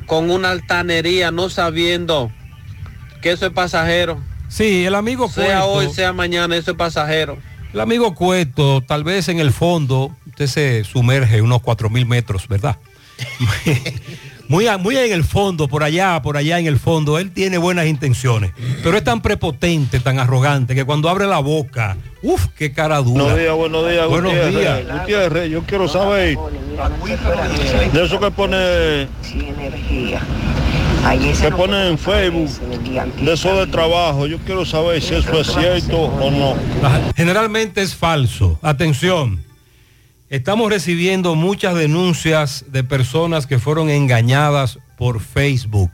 con 0.05 0.31
una 0.31 0.51
altanería, 0.51 1.31
no 1.31 1.49
sabiendo 1.49 2.31
que 3.21 3.31
eso 3.31 3.45
es 3.47 3.51
pasajero. 3.51 4.21
Sí, 4.47 4.85
el 4.85 4.95
amigo 4.95 5.29
Sea 5.29 5.59
Cueto- 5.61 5.71
hoy, 5.71 5.89
sea 5.93 6.13
mañana, 6.13 6.55
eso 6.55 6.71
es 6.71 6.77
pasajero. 6.77 7.37
El 7.73 7.81
amigo 7.81 8.15
Cueto, 8.15 8.81
tal 8.81 9.03
vez 9.03 9.27
en 9.27 9.39
el 9.39 9.51
fondo, 9.51 10.15
usted 10.25 10.47
se 10.47 10.83
sumerge 10.85 11.41
unos 11.41 11.61
4 11.61 11.89
mil 11.89 12.05
metros, 12.05 12.47
¿verdad? 12.47 12.77
Muy, 14.47 14.65
muy 14.79 14.95
en 14.97 15.11
el 15.11 15.23
fondo, 15.23 15.67
por 15.67 15.83
allá, 15.83 16.21
por 16.21 16.37
allá 16.37 16.57
en 16.59 16.67
el 16.67 16.79
fondo, 16.79 17.19
él 17.19 17.31
tiene 17.31 17.57
buenas 17.57 17.85
intenciones, 17.87 18.51
pero 18.83 18.97
es 18.97 19.03
tan 19.03 19.21
prepotente, 19.21 19.99
tan 19.99 20.19
arrogante, 20.19 20.73
que 20.73 20.85
cuando 20.85 21.09
abre 21.09 21.27
la 21.27 21.39
boca, 21.39 21.97
uff, 22.21 22.47
qué 22.57 22.71
cara 22.71 22.99
dura. 22.99 23.23
Buenos 23.23 23.39
días, 23.39 23.55
buenos 23.55 23.89
días, 23.89 24.07
Buenos 24.07 24.31
Gutiérrez. 24.31 24.85
días. 24.85 24.99
Gutiérrez, 25.01 25.51
yo 25.51 25.63
quiero 25.63 25.87
saber 25.87 26.37
de 27.93 28.03
eso 28.05 28.19
que 28.19 28.31
pone 28.31 29.07
que 31.41 31.51
pone 31.51 31.87
en 31.89 31.97
Facebook, 31.97 32.49
de 33.21 33.33
eso 33.33 33.55
de 33.55 33.67
trabajo. 33.67 34.27
Yo 34.27 34.37
quiero 34.39 34.65
saber 34.65 35.01
si 35.01 35.15
eso 35.15 35.39
es 35.39 35.47
cierto 35.47 35.97
o 35.97 36.31
no. 36.31 36.55
Generalmente 37.15 37.81
es 37.81 37.95
falso. 37.95 38.59
Atención. 38.61 39.46
Estamos 40.29 40.69
recibiendo 40.69 41.35
muchas 41.35 41.73
denuncias 41.75 42.65
de 42.67 42.83
personas 42.83 43.47
que 43.47 43.59
fueron 43.59 43.89
engañadas 43.89 44.77
por 44.97 45.21
Facebook. 45.21 45.89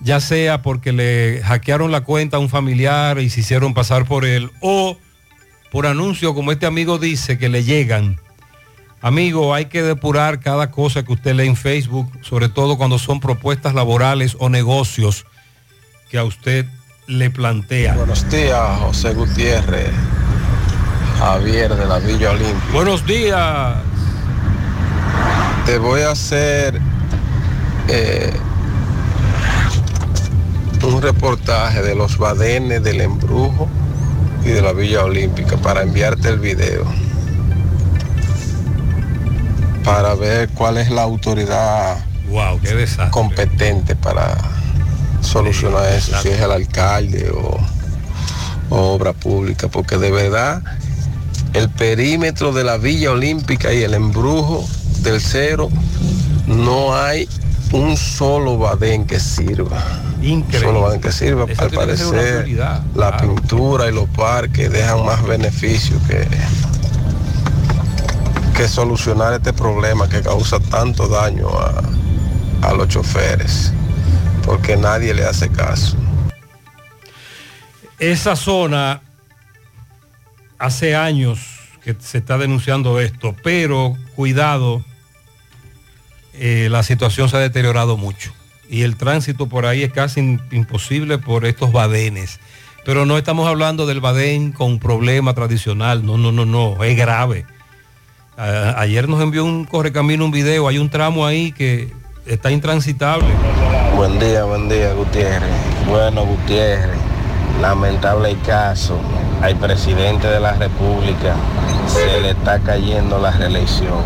Ya 0.00 0.20
sea 0.20 0.62
porque 0.62 0.92
le 0.92 1.42
hackearon 1.44 1.92
la 1.92 2.00
cuenta 2.00 2.38
a 2.38 2.40
un 2.40 2.48
familiar 2.48 3.18
y 3.18 3.28
se 3.28 3.40
hicieron 3.40 3.74
pasar 3.74 4.06
por 4.06 4.24
él 4.24 4.50
o 4.62 4.96
por 5.70 5.86
anuncios 5.86 6.32
como 6.32 6.50
este 6.50 6.64
amigo 6.64 6.98
dice 6.98 7.36
que 7.36 7.50
le 7.50 7.62
llegan. 7.62 8.18
Amigo, 9.02 9.54
hay 9.54 9.66
que 9.66 9.82
depurar 9.82 10.40
cada 10.40 10.70
cosa 10.70 11.04
que 11.04 11.12
usted 11.12 11.34
lee 11.34 11.46
en 11.46 11.56
Facebook, 11.56 12.10
sobre 12.22 12.48
todo 12.48 12.78
cuando 12.78 12.98
son 12.98 13.20
propuestas 13.20 13.74
laborales 13.74 14.34
o 14.38 14.48
negocios 14.48 15.26
que 16.10 16.16
a 16.16 16.24
usted 16.24 16.64
le 17.06 17.28
plantea. 17.28 17.94
Buenos 17.96 18.28
días, 18.30 18.78
José 18.80 19.12
Gutiérrez. 19.12 19.92
Javier 21.20 21.76
de 21.76 21.84
la 21.84 21.98
Villa 21.98 22.30
Olimpia. 22.30 22.72
Buenos 22.72 23.04
días. 23.04 23.76
Te 25.66 25.76
voy 25.76 26.00
a 26.00 26.12
hacer 26.12 26.80
eh, 27.88 28.32
un 30.82 31.02
reportaje 31.02 31.82
de 31.82 31.94
los 31.94 32.16
badenes 32.16 32.82
del 32.82 33.02
embrujo 33.02 33.68
y 34.42 34.48
de 34.48 34.62
la 34.62 34.72
Villa 34.72 35.04
Olímpica 35.04 35.58
para 35.58 35.82
enviarte 35.82 36.30
el 36.30 36.38
video. 36.38 36.86
Para 39.84 40.14
ver 40.14 40.48
cuál 40.48 40.78
es 40.78 40.90
la 40.90 41.02
autoridad 41.02 41.98
wow, 42.30 42.58
qué 42.62 42.74
desastre. 42.74 43.10
competente 43.10 43.94
para 43.94 44.38
solucionar 45.20 45.84
eso, 45.92 46.18
si 46.22 46.28
es 46.28 46.40
el 46.40 46.50
alcalde 46.50 47.30
o, 47.30 47.58
o 48.70 48.94
obra 48.94 49.12
pública, 49.12 49.68
porque 49.68 49.98
de 49.98 50.10
verdad 50.10 50.62
el 51.54 51.68
perímetro 51.68 52.52
de 52.52 52.64
la 52.64 52.76
Villa 52.76 53.12
Olímpica 53.12 53.72
y 53.72 53.82
el 53.82 53.94
embrujo 53.94 54.66
del 55.02 55.20
cero 55.20 55.68
no 56.46 56.94
hay 56.94 57.28
un 57.72 57.96
solo 57.96 58.58
badén 58.58 59.06
que 59.06 59.20
sirva. 59.20 59.82
Increíble. 60.22 60.68
Solo 60.68 60.82
badén 60.82 61.00
que 61.00 61.12
sirva. 61.12 61.44
Eso 61.48 61.62
Al 61.62 61.70
parecer, 61.70 62.48
la 62.94 63.16
pintura 63.16 63.88
y 63.88 63.92
los 63.92 64.08
parques 64.10 64.70
dejan 64.70 65.04
más 65.04 65.22
beneficios 65.24 66.00
que, 66.08 66.26
que 68.56 68.68
solucionar 68.68 69.34
este 69.34 69.52
problema 69.52 70.08
que 70.08 70.20
causa 70.20 70.58
tanto 70.60 71.08
daño 71.08 71.48
a, 71.48 71.82
a 72.62 72.72
los 72.74 72.88
choferes, 72.88 73.72
porque 74.44 74.76
nadie 74.76 75.14
le 75.14 75.24
hace 75.24 75.48
caso. 75.48 75.96
Esa 77.98 78.34
zona, 78.34 79.02
hace 80.60 80.94
años 80.94 81.40
que 81.82 81.96
se 81.98 82.18
está 82.18 82.38
denunciando 82.38 83.00
esto, 83.00 83.34
pero 83.42 83.96
cuidado, 84.14 84.84
eh, 86.34 86.68
la 86.70 86.82
situación 86.82 87.28
se 87.28 87.36
ha 87.36 87.40
deteriorado 87.40 87.96
mucho 87.96 88.32
y 88.68 88.82
el 88.82 88.96
tránsito 88.96 89.48
por 89.48 89.66
ahí 89.66 89.82
es 89.82 89.92
casi 89.92 90.38
imposible 90.52 91.18
por 91.18 91.44
estos 91.44 91.72
badenes. 91.72 92.38
Pero 92.84 93.04
no 93.04 93.18
estamos 93.18 93.48
hablando 93.48 93.86
del 93.86 94.00
badén 94.00 94.52
con 94.52 94.78
problema 94.78 95.34
tradicional, 95.34 96.04
no, 96.06 96.16
no, 96.16 96.30
no, 96.30 96.44
no, 96.44 96.82
es 96.84 96.96
grave. 96.96 97.46
Ayer 98.36 99.06
nos 99.06 99.20
envió 99.20 99.44
un 99.44 99.64
correcamino 99.64 100.24
un 100.24 100.30
video, 100.30 100.66
hay 100.66 100.78
un 100.78 100.88
tramo 100.88 101.26
ahí 101.26 101.52
que 101.52 101.92
está 102.24 102.50
intransitable. 102.50 103.28
Buen 103.96 104.18
día, 104.18 104.44
buen 104.44 104.68
día, 104.68 104.94
Gutiérrez. 104.94 105.50
Bueno, 105.86 106.24
Gutiérrez, 106.24 106.96
lamentable 107.60 108.36
caso. 108.46 108.96
Al 109.42 109.56
presidente 109.56 110.26
de 110.26 110.40
la 110.40 110.52
República 110.52 111.34
se 111.86 112.20
le 112.20 112.30
está 112.30 112.58
cayendo 112.58 113.18
la 113.18 113.30
reelección. 113.30 114.02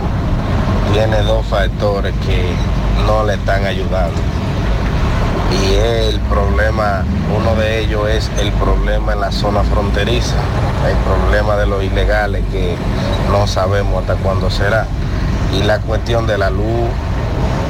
Tiene 0.93 1.23
dos 1.23 1.45
factores 1.47 2.15
que 2.27 2.53
no 3.07 3.25
le 3.25 3.35
están 3.35 3.65
ayudando. 3.65 4.21
Y 5.51 5.75
el 5.75 6.21
problema, 6.21 7.05
uno 7.37 7.55
de 7.57 7.81
ellos 7.81 8.09
es 8.09 8.31
el 8.41 8.51
problema 8.53 9.13
en 9.13 9.21
la 9.21 9.33
zona 9.33 9.63
fronteriza, 9.63 10.37
el 10.89 10.97
problema 10.99 11.57
de 11.57 11.67
los 11.67 11.83
ilegales 11.83 12.43
que 12.51 12.77
no 13.31 13.47
sabemos 13.47 14.01
hasta 14.01 14.15
cuándo 14.17 14.51
será. 14.51 14.87
Y 15.53 15.63
la 15.63 15.81
cuestión 15.81 16.27
de 16.27 16.39
la 16.39 16.51
luz, 16.51 16.89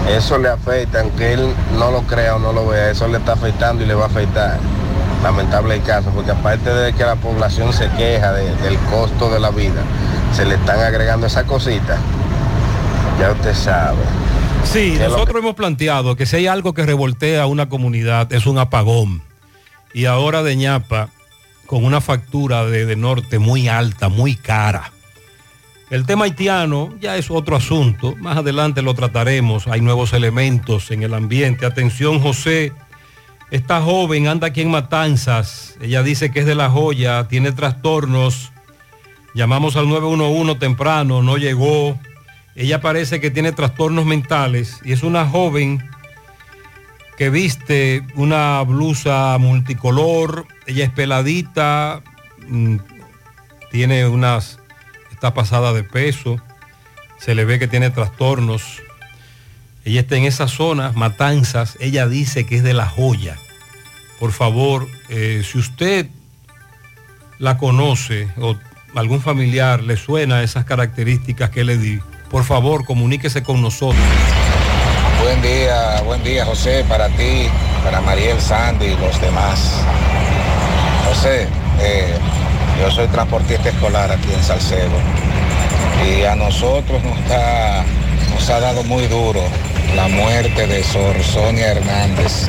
eso 0.08 0.38
le 0.38 0.48
afecta, 0.48 1.00
aunque 1.00 1.34
él 1.34 1.54
no 1.78 1.90
lo 1.90 2.02
crea 2.02 2.36
o 2.36 2.38
no 2.38 2.52
lo 2.52 2.66
vea, 2.66 2.90
eso 2.90 3.08
le 3.08 3.18
está 3.18 3.32
afectando 3.32 3.82
y 3.82 3.86
le 3.86 3.94
va 3.94 4.04
a 4.04 4.06
afectar. 4.06 4.58
Lamentable 5.24 5.74
el 5.76 5.82
caso, 5.82 6.10
porque 6.10 6.30
aparte 6.30 6.68
de 6.70 6.92
que 6.92 7.02
la 7.02 7.16
población 7.16 7.72
se 7.72 7.88
queja 7.96 8.32
de- 8.32 8.54
del 8.56 8.76
costo 8.90 9.30
de 9.30 9.40
la 9.40 9.50
vida, 9.50 9.82
se 10.32 10.44
le 10.44 10.54
están 10.56 10.78
agregando 10.80 11.26
esas 11.26 11.44
cositas. 11.44 11.98
Ya 13.18 13.30
usted 13.32 13.54
sabe. 13.54 13.98
Sí, 14.64 14.92
¿Qué 14.96 15.04
es 15.04 15.10
lo 15.10 15.16
nosotros 15.16 15.38
hemos 15.40 15.54
planteado 15.54 16.14
que 16.16 16.26
si 16.26 16.36
hay 16.36 16.46
algo 16.46 16.74
que 16.74 16.84
revoltea 16.84 17.42
a 17.42 17.46
una 17.46 17.68
comunidad 17.68 18.32
es 18.32 18.46
un 18.46 18.58
apagón. 18.58 19.22
Y 19.94 20.04
ahora 20.06 20.42
de 20.42 20.56
ñapa, 20.56 21.08
con 21.66 21.84
una 21.84 22.00
factura 22.00 22.66
de, 22.66 22.84
de 22.84 22.96
norte 22.96 23.38
muy 23.38 23.68
alta, 23.68 24.08
muy 24.08 24.36
cara. 24.36 24.90
El 25.90 26.04
tema 26.06 26.24
haitiano 26.24 26.92
ya 27.00 27.16
es 27.16 27.30
otro 27.30 27.56
asunto. 27.56 28.14
Más 28.16 28.38
adelante 28.38 28.82
lo 28.82 28.94
trataremos. 28.94 29.68
Hay 29.68 29.80
nuevos 29.80 30.12
elementos 30.12 30.90
en 30.90 31.02
el 31.02 31.14
ambiente. 31.14 31.64
Atención, 31.66 32.20
José. 32.20 32.72
Esta 33.54 33.80
joven 33.80 34.26
anda 34.26 34.48
aquí 34.48 34.62
en 34.62 34.70
Matanzas. 34.72 35.76
Ella 35.80 36.02
dice 36.02 36.32
que 36.32 36.40
es 36.40 36.46
de 36.46 36.56
la 36.56 36.70
joya, 36.70 37.28
tiene 37.28 37.52
trastornos. 37.52 38.50
Llamamos 39.32 39.76
al 39.76 39.88
911 39.88 40.58
temprano, 40.58 41.22
no 41.22 41.36
llegó. 41.36 41.96
Ella 42.56 42.80
parece 42.80 43.20
que 43.20 43.30
tiene 43.30 43.52
trastornos 43.52 44.06
mentales 44.06 44.80
y 44.84 44.90
es 44.90 45.04
una 45.04 45.28
joven 45.28 45.88
que 47.16 47.30
viste 47.30 48.04
una 48.16 48.60
blusa 48.62 49.38
multicolor. 49.38 50.48
Ella 50.66 50.86
es 50.86 50.90
peladita, 50.90 52.02
mm, 52.48 52.78
tiene 53.70 54.08
unas, 54.08 54.58
está 55.12 55.32
pasada 55.32 55.72
de 55.72 55.84
peso, 55.84 56.40
se 57.20 57.36
le 57.36 57.44
ve 57.44 57.60
que 57.60 57.68
tiene 57.68 57.90
trastornos. 57.90 58.82
Ella 59.84 60.00
está 60.00 60.16
en 60.16 60.24
esa 60.24 60.48
zona, 60.48 60.90
Matanzas. 60.96 61.76
Ella 61.78 62.08
dice 62.08 62.46
que 62.46 62.56
es 62.56 62.64
de 62.64 62.74
la 62.74 62.88
joya. 62.88 63.38
Por 64.24 64.32
favor, 64.32 64.88
eh, 65.10 65.42
si 65.44 65.58
usted 65.58 66.06
la 67.38 67.58
conoce 67.58 68.26
o 68.40 68.56
algún 68.94 69.20
familiar 69.20 69.82
le 69.82 69.98
suena 69.98 70.42
esas 70.42 70.64
características 70.64 71.50
que 71.50 71.62
le 71.62 71.76
di, 71.76 72.00
por 72.30 72.44
favor 72.44 72.86
comuníquese 72.86 73.42
con 73.42 73.60
nosotros. 73.60 74.02
Buen 75.22 75.42
día, 75.42 76.00
buen 76.06 76.24
día 76.24 76.46
José, 76.46 76.86
para 76.88 77.08
ti, 77.08 77.48
para 77.84 78.00
Mariel 78.00 78.40
Sandy 78.40 78.86
y 78.86 78.96
los 78.96 79.20
demás. 79.20 79.82
José, 81.06 81.46
eh, 81.82 82.14
yo 82.80 82.90
soy 82.90 83.06
transportista 83.08 83.68
escolar 83.68 84.10
aquí 84.10 84.32
en 84.32 84.42
Salcedo 84.42 84.96
y 86.08 86.22
a 86.22 86.34
nosotros 86.34 87.04
nos, 87.04 87.18
está, 87.18 87.84
nos 88.32 88.48
ha 88.48 88.58
dado 88.58 88.84
muy 88.84 89.06
duro 89.06 89.42
la 89.94 90.08
muerte 90.08 90.66
de 90.66 90.82
Sor 90.82 91.22
Sonia 91.22 91.72
Hernández, 91.72 92.48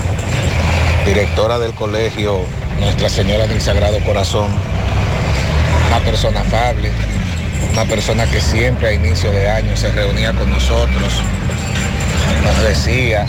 directora 1.06 1.60
del 1.60 1.74
colegio 1.74 2.46
Nuestra 2.80 3.10
Señora 3.10 3.48
del 3.48 3.62
Sagrado 3.62 4.00
Corazón, 4.00 4.48
una 5.88 6.00
persona 6.00 6.42
afable, 6.42 6.92
una 7.72 7.86
persona 7.86 8.26
que 8.26 8.42
siempre 8.42 8.90
a 8.90 8.94
inicio 8.94 9.32
de 9.32 9.50
año 9.50 9.76
se 9.76 9.92
reunía 9.92 10.34
con 10.34 10.50
nosotros, 10.50 11.22
nos 12.44 12.64
decía 12.64 13.26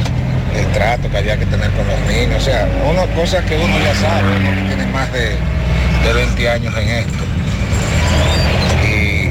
el 0.56 0.66
trato 0.72 1.10
que 1.10 1.18
había 1.18 1.36
que 1.36 1.46
tener 1.46 1.70
con 1.72 1.86
los 1.86 2.00
niños, 2.08 2.42
o 2.42 2.44
sea, 2.44 2.66
una 2.88 3.06
cosa 3.14 3.44
que 3.44 3.56
uno 3.56 3.78
ya 3.78 3.94
sabe, 3.94 4.36
uno 4.36 4.50
que 4.54 4.74
tiene 4.74 4.86
más 4.92 5.12
de, 5.12 5.36
de 6.04 6.12
20 6.14 6.50
años 6.50 6.74
en 6.76 6.88
esto. 6.88 7.24
Y 8.88 9.30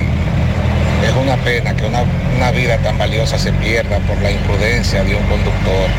es 1.08 1.16
una 1.16 1.38
pena 1.38 1.76
que 1.76 1.86
una, 1.86 2.03
una 2.36 2.51
vida 2.51 2.78
tan 2.78 2.97
valiosa 2.97 3.38
se 3.38 3.51
pierda 3.53 3.99
por 3.99 4.18
la 4.22 4.32
imprudencia 4.32 5.03
de 5.03 5.16
un 5.16 5.24
conductor. 5.24 5.89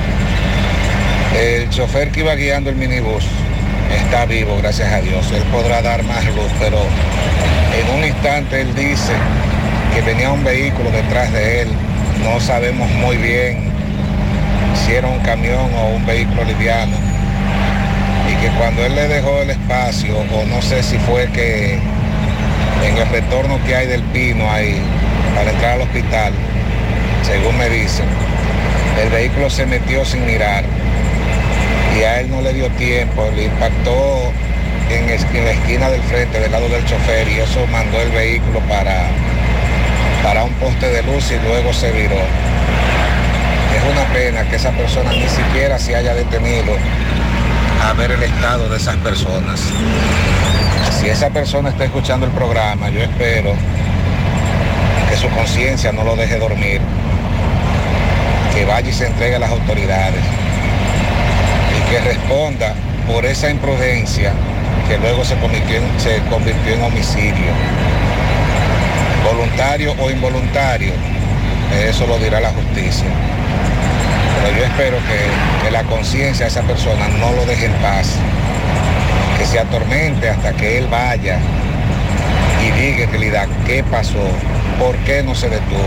El 1.39 1.69
chofer 1.71 2.11
que 2.11 2.21
iba 2.21 2.35
guiando 2.35 2.71
el 2.71 2.77
minibús 2.77 3.25
está 3.95 4.27
vivo, 4.27 4.57
gracias 4.59 4.93
a 4.93 5.01
Dios. 5.01 5.31
Él 5.33 5.43
podrá 5.53 5.83
dar 5.83 6.03
más 6.05 6.25
luz, 6.27 6.51
pero 6.59 6.79
en 6.79 7.99
un 7.99 8.05
instante 8.05 8.61
él 8.61 8.75
dice 8.75 9.13
que 9.95 10.03
venía 10.03 10.31
un 10.31 10.45
vehículo 10.45 10.91
detrás 10.91 11.33
de 11.33 11.63
él. 11.63 11.69
No 12.23 12.41
sabemos 12.41 12.91
muy 12.91 13.17
bien 13.17 13.71
si 14.75 14.93
era 14.93 15.09
un 15.09 15.21
camión 15.21 15.71
o 15.75 15.97
un 15.97 16.07
vehículo 16.07 16.45
liviano. 16.45 16.97
Y 18.31 18.35
que 18.43 18.49
cuando 18.59 18.85
él 18.85 18.95
le 18.95 19.07
dejó 19.07 19.43
el 19.43 19.51
espacio, 19.51 20.17
o 20.19 20.45
no 20.47 20.61
sé 20.63 20.83
si 20.83 20.99
fue 20.99 21.29
que 21.29 21.79
en 22.85 22.97
el 22.97 23.09
retorno 23.09 23.59
que 23.65 23.75
hay 23.75 23.87
del 23.87 24.03
Pino 24.05 24.51
ahí, 24.51 24.81
para 25.35 25.51
entrar 25.51 25.73
al 25.73 25.83
hospital, 25.83 26.33
según 27.23 27.57
me 27.59 27.69
dicen, 27.69 28.07
el 29.03 29.11
vehículo 29.11 29.51
se 29.51 29.67
metió 29.67 30.05
sin 30.05 30.25
mirar 30.27 30.65
y 31.99 32.03
a 32.03 32.21
él 32.21 32.31
no 32.31 32.41
le 32.41 32.53
dio 32.53 32.69
tiempo, 32.71 33.29
le 33.35 33.45
impactó 33.45 34.33
en, 34.91 35.07
la 35.09 35.51
esquina 35.51 35.91
del 35.91 36.03
frente, 36.03 36.41
del 36.41 36.53
lado 36.53 36.69
del 36.69 36.85
chofer, 36.85 37.29
y 37.29 37.41
eso 37.41 37.67
mandó 37.73 38.01
el 38.01 38.11
vehículo 38.11 38.61
para, 38.61 39.09
para 40.23 40.45
un 40.45 40.53
poste 40.55 40.89
de 40.89 41.03
luz 41.03 41.31
y 41.31 41.47
luego 41.47 41.73
se 41.73 41.91
viró. 41.93 42.17
Es 43.77 43.93
una 43.93 44.05
pena 44.13 44.49
que 44.49 44.57
esa 44.57 44.71
persona 44.71 45.13
ni 45.13 45.29
siquiera 45.29 45.79
se 45.79 45.97
haya 45.97 46.15
detenido 46.15 46.77
a 47.83 47.93
ver 47.93 48.11
el 48.13 48.23
estado 48.23 48.69
de 48.69 48.77
esas 48.77 48.97
personas. 48.97 49.61
Si 51.01 51.09
esa 51.09 51.31
persona 51.31 51.71
está 51.71 51.85
escuchando 51.85 52.27
el 52.27 52.33
programa, 52.33 52.89
yo 52.89 53.01
espero 53.01 53.53
que 55.09 55.17
su 55.17 55.29
conciencia 55.31 55.93
no 55.93 56.05
lo 56.05 56.17
deje 56.17 56.39
dormir, 56.39 56.81
que 58.55 58.65
vaya 58.65 58.89
y 58.89 58.93
se 58.93 59.07
entregue 59.07 59.37
a 59.37 59.39
las 59.39 59.51
autoridades 59.51 60.23
y 61.77 61.91
que 61.91 62.01
responda 62.01 62.75
por 63.07 63.25
esa 63.25 63.51
imprudencia 63.51 64.33
que 64.89 64.99
luego 64.99 65.25
se 65.25 65.37
convirtió 65.37 66.75
en, 66.75 66.83
homicidio. 66.83 67.53
Voluntario 69.25 69.95
o 69.99 70.11
involuntario, 70.11 70.93
eso 71.85 72.07
lo 72.07 72.19
dirá 72.19 72.41
la 72.41 72.51
justicia. 72.51 73.09
Pero 74.43 74.57
yo 74.57 74.65
espero 74.65 74.99
que, 74.99 75.65
que 75.65 75.71
la 75.71 75.85
conciencia 75.85 76.47
de 76.47 76.51
esa 76.51 76.63
persona 76.63 77.09
no 77.09 77.33
lo 77.33 77.47
deje 77.47 77.67
en 77.67 77.73
paz, 77.75 78.17
que 79.39 79.47
se 79.47 79.59
atormente 79.59 80.29
hasta 80.29 80.55
que 80.55 80.79
él 80.79 80.87
vaya 80.89 81.39
y 82.63 82.81
diga 82.81 83.05
en 83.05 83.11
realidad 83.11 83.49
qué 83.67 83.85
pasó, 83.85 84.29
por 84.79 84.97
qué 84.99 85.23
no 85.23 85.35
se 85.35 85.49
detuvo. 85.49 85.81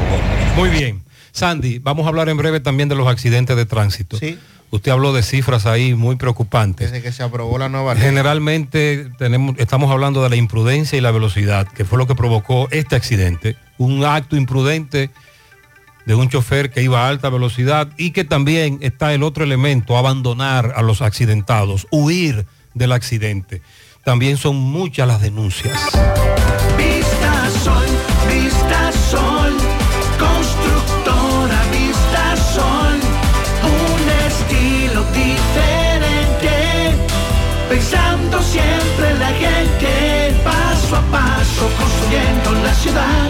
Muy 0.56 0.70
bien. 0.70 1.04
Sandy, 1.32 1.80
vamos 1.80 2.06
a 2.06 2.10
hablar 2.10 2.30
en 2.30 2.38
breve 2.38 2.60
también 2.60 2.90
de 2.90 2.96
los 2.96 3.08
accidentes 3.08 3.56
de 3.56 3.66
tránsito. 3.66 4.18
Sí. 4.18 4.38
Usted 4.72 4.92
habló 4.92 5.14
de 5.14 5.24
cifras 5.24 5.66
ahí 5.66 5.96
muy 5.96 6.16
preocupantes. 6.16 6.92
Desde 6.92 7.04
que 7.04 7.12
se 7.12 7.24
aprobó 7.24 7.58
la 7.58 7.70
nueva 7.70 7.96
ley. 7.96 8.04
Generalmente 8.04 9.08
tenemos, 9.18 9.56
estamos 9.58 9.90
hablando 9.90 10.22
de 10.22 10.30
la 10.30 10.36
imprudencia 10.36 10.98
y 10.98 11.02
la 11.02 11.12
velocidad, 11.12 11.68
que 11.68 11.86
fue 11.86 11.98
lo 11.98 12.06
que 12.06 12.14
provocó 12.14 12.68
este 12.70 12.96
accidente. 12.96 13.56
Un 13.80 14.04
acto 14.06 14.36
imprudente 14.36 15.10
de 16.10 16.16
un 16.16 16.28
chofer 16.28 16.72
que 16.72 16.82
iba 16.82 17.06
a 17.06 17.08
alta 17.08 17.30
velocidad 17.30 17.90
y 17.96 18.10
que 18.10 18.24
también 18.24 18.80
está 18.82 19.14
el 19.14 19.22
otro 19.22 19.44
elemento, 19.44 19.96
abandonar 19.96 20.74
a 20.76 20.82
los 20.82 21.04
accidentados, 21.04 21.86
huir 21.92 22.48
del 22.74 22.94
accidente. 22.94 23.62
También 24.04 24.38
son 24.38 24.56
muchas 24.56 25.08
las 25.08 25.22
denuncias. 25.22 25.80
Vista 26.76 27.50
Sol, 27.64 27.86
Vista 28.28 28.92
Sol, 29.12 29.54
constructora 30.18 31.62
Vista 31.72 32.36
Sol, 32.56 33.00
un 33.62 34.10
estilo 34.26 35.04
diferente, 35.14 36.58
pensando 37.70 38.42
siempre 38.42 39.12
en 39.12 39.20
la 39.20 39.30
gente, 39.30 40.36
paso 40.44 40.96
a 40.96 41.02
paso 41.12 41.70
construyendo 41.78 42.64
la 42.64 42.74
ciudad, 42.74 43.30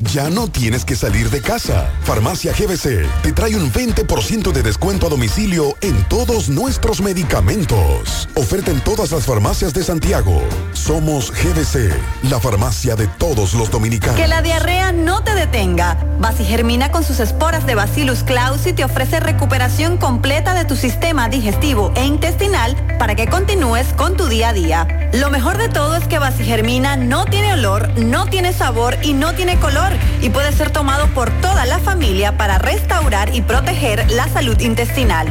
Ya 0.00 0.30
no 0.30 0.48
tienes 0.48 0.86
que 0.86 0.96
salir 0.96 1.28
de 1.28 1.42
casa. 1.42 1.90
Farmacia 2.04 2.52
GBC 2.52 3.06
te 3.22 3.32
trae 3.32 3.54
un 3.54 3.70
20% 3.70 4.50
de 4.50 4.62
descuento 4.62 5.06
a 5.06 5.10
domicilio 5.10 5.76
en 5.82 6.02
todos 6.08 6.48
nuestros 6.48 7.02
medicamentos. 7.02 8.26
Oferta 8.34 8.70
en 8.70 8.80
todas 8.80 9.12
las 9.12 9.26
farmacias 9.26 9.74
de 9.74 9.84
Santiago. 9.84 10.40
Somos 10.72 11.30
GBC, 11.30 11.92
la 12.30 12.40
farmacia 12.40 12.96
de 12.96 13.08
todos 13.08 13.52
los 13.52 13.70
dominicanos. 13.70 14.16
Que 14.16 14.26
la 14.26 14.40
diarrea 14.40 14.90
no 14.92 15.22
te 15.22 15.34
detenga. 15.34 15.98
Germina 16.44 16.90
con 16.90 17.04
sus 17.04 17.20
esporas 17.20 17.66
de 17.66 17.74
Bacillus 17.74 18.22
clausi 18.22 18.72
te 18.72 18.84
ofrece 18.84 19.20
recuperación 19.20 19.98
completa 19.98 20.54
de 20.54 20.64
tu 20.64 20.74
sistema 20.74 21.28
digestivo 21.28 21.92
e 21.94 22.04
intestinal 22.04 22.76
para 22.98 23.14
que 23.14 23.28
continúes 23.28 23.86
con 23.94 24.16
tu 24.16 24.26
día 24.26 24.50
a 24.50 24.52
día. 24.52 25.10
Lo 25.12 25.30
mejor 25.30 25.58
de 25.58 25.68
todo 25.68 25.96
es 25.96 26.06
que 26.06 26.18
Germina 26.44 26.96
no 26.96 27.24
tiene 27.24 27.52
olor, 27.52 27.88
no 27.98 28.26
tiene 28.26 28.52
sabor 28.52 28.96
y 29.02 29.12
no 29.12 29.34
tiene 29.34 29.58
color 29.58 29.89
y 30.20 30.30
puede 30.30 30.52
ser 30.52 30.70
tomado 30.70 31.06
por 31.08 31.30
toda 31.40 31.66
la 31.66 31.78
familia 31.78 32.36
para 32.36 32.58
restaurar 32.58 33.34
y 33.34 33.42
proteger 33.42 34.10
la 34.10 34.28
salud 34.28 34.58
intestinal. 34.60 35.26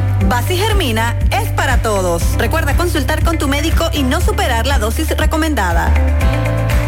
Germina 0.47 1.17
es 1.31 1.49
para 1.51 1.81
todos. 1.81 2.23
Recuerda 2.37 2.75
consultar 2.75 3.23
con 3.23 3.37
tu 3.37 3.47
médico 3.47 3.89
y 3.93 4.03
no 4.03 4.19
superar 4.21 4.65
la 4.65 4.79
dosis 4.79 5.15
recomendada. 5.17 5.91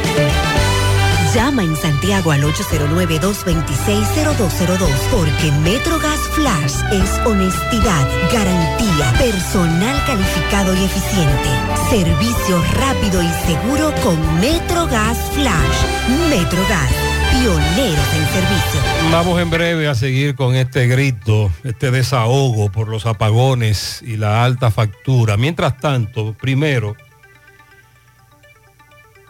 Llama 1.33 1.63
en 1.63 1.75
Santiago 1.77 2.31
al 2.31 2.43
809-226-0202 2.43 4.89
porque 5.11 5.51
MetroGas 5.63 6.19
Flash 6.33 6.73
es 6.91 7.09
honestidad, 7.25 8.05
garantía, 8.33 9.13
personal 9.17 9.95
calificado 10.05 10.75
y 10.75 10.83
eficiente, 10.83 11.49
servicio 11.89 12.61
rápido 12.73 13.23
y 13.23 13.29
seguro 13.47 13.93
con 14.03 14.19
MetroGas 14.41 15.17
Flash. 15.31 15.85
MetroGas, 16.29 16.91
pioneros 17.31 18.13
en 18.13 18.27
servicio. 18.27 18.81
Vamos 19.09 19.39
en 19.39 19.49
breve 19.49 19.87
a 19.87 19.95
seguir 19.95 20.35
con 20.35 20.55
este 20.55 20.87
grito, 20.87 21.49
este 21.63 21.91
desahogo 21.91 22.69
por 22.73 22.89
los 22.89 23.05
apagones 23.05 24.03
y 24.05 24.17
la 24.17 24.43
alta 24.43 24.69
factura. 24.69 25.37
Mientras 25.37 25.77
tanto, 25.77 26.33
primero, 26.33 26.97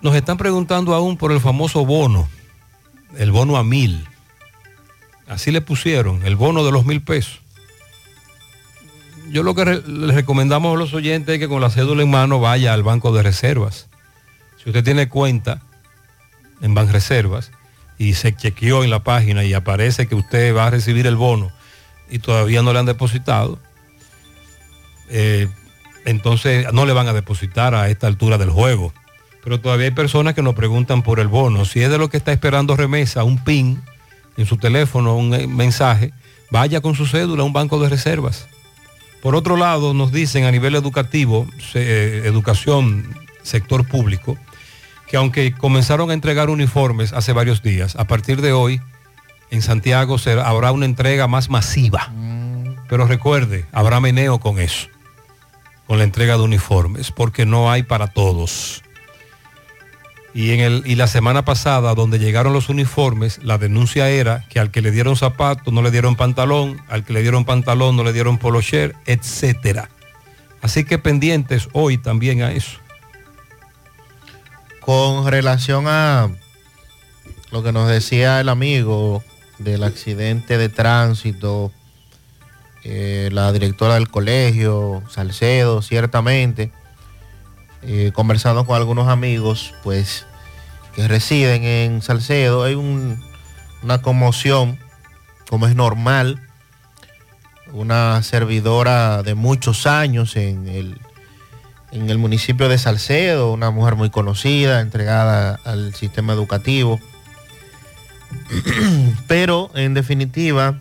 nos 0.01 0.15
están 0.15 0.37
preguntando 0.37 0.93
aún 0.93 1.17
por 1.17 1.31
el 1.31 1.39
famoso 1.39 1.85
bono, 1.85 2.27
el 3.17 3.31
bono 3.31 3.57
a 3.57 3.63
mil. 3.63 4.07
Así 5.27 5.51
le 5.51 5.61
pusieron, 5.61 6.25
el 6.25 6.35
bono 6.35 6.65
de 6.65 6.71
los 6.71 6.85
mil 6.85 7.01
pesos. 7.01 7.39
Yo 9.29 9.43
lo 9.43 9.55
que 9.55 9.63
les 9.65 10.15
recomendamos 10.15 10.75
a 10.75 10.77
los 10.77 10.93
oyentes 10.93 11.33
es 11.33 11.39
que 11.39 11.47
con 11.47 11.61
la 11.61 11.69
cédula 11.69 12.03
en 12.03 12.11
mano 12.11 12.39
vaya 12.39 12.73
al 12.73 12.83
banco 12.83 13.13
de 13.13 13.23
reservas. 13.23 13.87
Si 14.61 14.69
usted 14.69 14.83
tiene 14.83 15.07
cuenta 15.07 15.61
en 16.61 16.73
Banreservas 16.73 17.51
y 17.97 18.13
se 18.15 18.35
chequeó 18.35 18.83
en 18.83 18.89
la 18.89 19.03
página 19.03 19.43
y 19.43 19.53
aparece 19.53 20.07
que 20.07 20.15
usted 20.15 20.55
va 20.55 20.67
a 20.67 20.69
recibir 20.69 21.07
el 21.07 21.15
bono 21.15 21.51
y 22.09 22.19
todavía 22.19 22.61
no 22.61 22.73
le 22.73 22.79
han 22.79 22.85
depositado, 22.85 23.57
eh, 25.09 25.47
entonces 26.05 26.71
no 26.73 26.85
le 26.85 26.93
van 26.93 27.07
a 27.07 27.13
depositar 27.13 27.73
a 27.73 27.89
esta 27.89 28.07
altura 28.07 28.37
del 28.37 28.49
juego. 28.49 28.93
Pero 29.43 29.59
todavía 29.59 29.85
hay 29.87 29.91
personas 29.91 30.33
que 30.35 30.41
nos 30.43 30.53
preguntan 30.53 31.01
por 31.01 31.19
el 31.19 31.27
bono. 31.27 31.65
Si 31.65 31.81
es 31.81 31.89
de 31.89 31.97
lo 31.97 32.09
que 32.09 32.17
está 32.17 32.31
esperando 32.31 32.75
remesa, 32.75 33.23
un 33.23 33.43
PIN 33.43 33.81
en 34.37 34.45
su 34.45 34.57
teléfono, 34.57 35.15
un 35.15 35.33
eh, 35.33 35.47
mensaje, 35.47 36.13
vaya 36.51 36.81
con 36.81 36.95
su 36.95 37.05
cédula 37.07 37.41
a 37.43 37.45
un 37.45 37.53
banco 37.53 37.79
de 37.79 37.89
reservas. 37.89 38.47
Por 39.21 39.35
otro 39.35 39.55
lado, 39.57 39.93
nos 39.93 40.11
dicen 40.11 40.45
a 40.45 40.51
nivel 40.51 40.75
educativo, 40.75 41.47
eh, 41.73 42.23
educación, 42.25 43.15
sector 43.43 43.87
público, 43.87 44.37
que 45.07 45.17
aunque 45.17 45.51
comenzaron 45.53 46.09
a 46.11 46.13
entregar 46.13 46.49
uniformes 46.49 47.11
hace 47.13 47.33
varios 47.33 47.61
días, 47.61 47.95
a 47.97 48.05
partir 48.05 48.41
de 48.41 48.51
hoy 48.53 48.79
en 49.49 49.61
Santiago 49.61 50.17
será- 50.17 50.47
habrá 50.47 50.71
una 50.71 50.85
entrega 50.85 51.27
más 51.27 51.49
masiva. 51.49 52.11
Pero 52.87 53.07
recuerde, 53.07 53.65
habrá 53.71 53.99
meneo 53.99 54.39
con 54.39 54.59
eso, 54.59 54.87
con 55.87 55.97
la 55.97 56.03
entrega 56.03 56.37
de 56.37 56.43
uniformes, 56.43 57.11
porque 57.11 57.45
no 57.45 57.71
hay 57.71 57.83
para 57.83 58.07
todos. 58.07 58.81
Y, 60.33 60.51
en 60.51 60.61
el, 60.61 60.83
y 60.85 60.95
la 60.95 61.07
semana 61.07 61.43
pasada, 61.43 61.93
donde 61.93 62.17
llegaron 62.17 62.53
los 62.53 62.69
uniformes, 62.69 63.39
la 63.43 63.57
denuncia 63.57 64.09
era 64.09 64.45
que 64.49 64.59
al 64.59 64.71
que 64.71 64.81
le 64.81 64.91
dieron 64.91 65.17
zapato 65.17 65.71
no 65.71 65.81
le 65.81 65.91
dieron 65.91 66.15
pantalón, 66.15 66.81
al 66.87 67.03
que 67.03 67.13
le 67.13 67.21
dieron 67.21 67.43
pantalón 67.43 67.97
no 67.97 68.03
le 68.03 68.13
dieron 68.13 68.37
polocher, 68.37 68.95
etcétera. 69.05 69.89
Así 70.61 70.85
que 70.85 70.97
pendientes 70.97 71.67
hoy 71.73 71.97
también 71.97 72.43
a 72.43 72.51
eso. 72.51 72.77
Con 74.79 75.27
relación 75.29 75.85
a 75.87 76.29
lo 77.51 77.63
que 77.63 77.71
nos 77.71 77.89
decía 77.89 78.39
el 78.39 78.49
amigo 78.49 79.23
del 79.59 79.83
accidente 79.83 80.57
de 80.57 80.69
tránsito, 80.69 81.71
eh, 82.83 83.29
la 83.31 83.51
directora 83.51 83.95
del 83.95 84.09
colegio, 84.09 85.03
Salcedo, 85.09 85.81
ciertamente, 85.81 86.71
eh, 87.83 88.11
conversando 88.13 88.65
con 88.65 88.75
algunos 88.75 89.07
amigos, 89.07 89.73
pues, 89.83 90.25
que 90.95 91.07
residen 91.07 91.63
en 91.63 92.01
Salcedo, 92.01 92.63
hay 92.63 92.75
un- 92.75 93.23
una 93.83 94.01
conmoción, 94.01 94.77
como 95.49 95.67
es 95.67 95.75
normal, 95.75 96.39
una 97.73 98.21
servidora 98.23 99.23
de 99.23 99.33
muchos 99.33 99.87
años 99.87 100.35
en 100.35 100.67
el, 100.67 100.99
en 101.91 102.09
el 102.09 102.17
municipio 102.17 102.67
de 102.69 102.77
Salcedo, 102.77 103.51
una 103.53 103.71
mujer 103.71 103.95
muy 103.95 104.09
conocida, 104.09 104.81
entregada 104.81 105.59
al 105.63 105.93
sistema 105.95 106.33
educativo. 106.33 106.99
Pero 109.27 109.71
en 109.75 109.93
definitiva, 109.93 110.79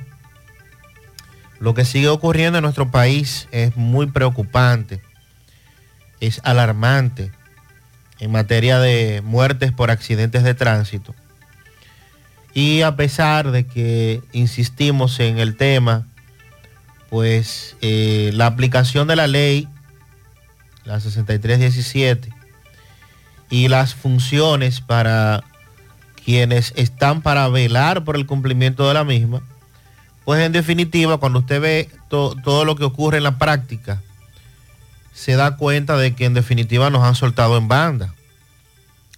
lo 1.59 1.75
que 1.75 1.85
sigue 1.85 2.09
ocurriendo 2.09 2.59
en 2.59 2.63
nuestro 2.63 2.91
país 2.91 3.49
es 3.53 3.77
muy 3.77 4.07
preocupante, 4.07 5.01
es 6.21 6.41
alarmante 6.45 7.31
en 8.19 8.31
materia 8.33 8.79
de 8.79 9.23
muertes 9.25 9.73
por 9.73 9.91
accidentes 9.91 10.43
de 10.45 10.55
tránsito. 10.55 11.15
Y 12.53 12.83
a 12.83 12.97
pesar 12.97 13.51
de 13.53 13.65
que 13.67 14.23
insistimos 14.33 15.21
en 15.21 15.39
el 15.39 15.57
tema, 15.57 16.07
pues 17.09 17.77
eh, 17.81 18.31
la 18.35 18.47
aplicación 18.47 19.09
de 19.09 19.17
la 19.17 19.27
ley, 19.27 19.69
la 20.85 21.01
6317, 21.01 22.31
y 23.51 23.69
las 23.69 23.95
funciones 23.95 24.81
para 24.81 25.43
quienes 26.25 26.73
están 26.77 27.23
para 27.23 27.49
velar 27.49 28.05
por 28.05 28.17
el 28.17 28.27
cumplimiento 28.27 28.87
de 28.87 28.95
la 28.95 29.05
misma, 29.05 29.43
pues 30.25 30.41
en 30.45 30.53
definitiva, 30.53 31.19
cuando 31.19 31.41
usted 31.41 31.61
ve 31.61 31.89
to- 32.09 32.37
todo 32.45 32.65
lo 32.65 32.77
que 32.77 32.85
ocurre 32.85 33.17
en 33.19 33.25
la 33.25 33.39
práctica, 33.39 34.03
se 35.13 35.37
da 35.37 35.57
cuenta 35.57 35.97
de 35.97 36.15
que 36.15 36.25
en 36.25 36.35
definitiva 36.35 36.91
nos 36.91 37.03
han 37.03 37.15
soltado 37.15 37.57
en 37.57 37.69
banda. 37.69 38.15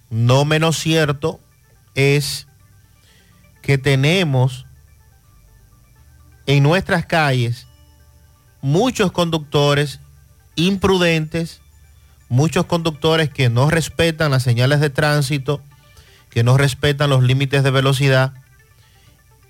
No 0.09 0.45
menos 0.45 0.77
cierto 0.77 1.39
es 1.95 2.47
que 3.61 3.77
tenemos 3.77 4.65
en 6.45 6.63
nuestras 6.63 7.05
calles 7.05 7.67
muchos 8.61 9.11
conductores 9.11 9.99
imprudentes, 10.55 11.61
muchos 12.29 12.65
conductores 12.65 13.29
que 13.29 13.49
no 13.49 13.69
respetan 13.69 14.31
las 14.31 14.43
señales 14.43 14.79
de 14.79 14.89
tránsito, 14.89 15.61
que 16.29 16.43
no 16.43 16.57
respetan 16.57 17.09
los 17.09 17.23
límites 17.23 17.63
de 17.63 17.71
velocidad 17.71 18.33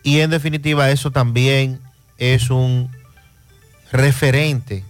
y 0.03 0.19
en 0.19 0.29
definitiva 0.29 0.91
eso 0.91 1.11
también 1.11 1.79
es 2.17 2.49
un 2.49 2.89
referente 3.91 4.83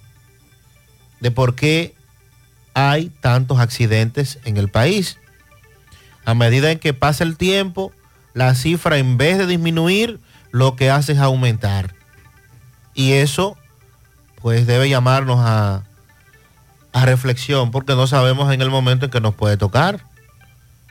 de 1.24 1.32
por 1.32 1.55
qué 1.55 1.95
hay 2.74 3.09
tantos 3.21 3.57
accidentes 3.59 4.39
en 4.43 4.57
el 4.57 4.69
país. 4.69 5.17
A 6.26 6.34
medida 6.34 6.69
en 6.69 6.80
que 6.80 6.93
pasa 6.93 7.24
el 7.24 7.38
tiempo, 7.38 7.93
la 8.34 8.53
cifra 8.55 8.97
en 8.97 9.17
vez 9.17 9.38
de 9.38 9.47
disminuir, 9.47 10.19
lo 10.51 10.76
que 10.76 10.91
hace 10.91 11.13
es 11.13 11.19
aumentar. 11.19 11.95
Y 12.93 13.13
eso 13.13 13.57
pues 14.41 14.67
debe 14.67 14.89
llamarnos 14.89 15.39
a, 15.39 15.86
a 16.91 17.05
reflexión 17.05 17.71
porque 17.71 17.95
no 17.95 18.05
sabemos 18.05 18.53
en 18.53 18.61
el 18.61 18.69
momento 18.69 19.05
en 19.05 19.11
que 19.11 19.21
nos 19.21 19.34
puede 19.34 19.55
tocar. 19.55 20.05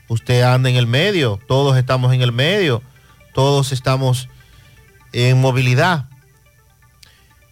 Usted 0.09 0.41
anda 0.45 0.71
en 0.71 0.77
el 0.77 0.87
medio, 0.87 1.39
todos 1.47 1.77
estamos 1.77 2.15
en 2.15 2.23
el 2.23 2.33
medio, 2.33 2.83
todos 3.35 3.71
estamos 3.71 4.31
en 5.13 5.43
movilidad. 5.43 6.07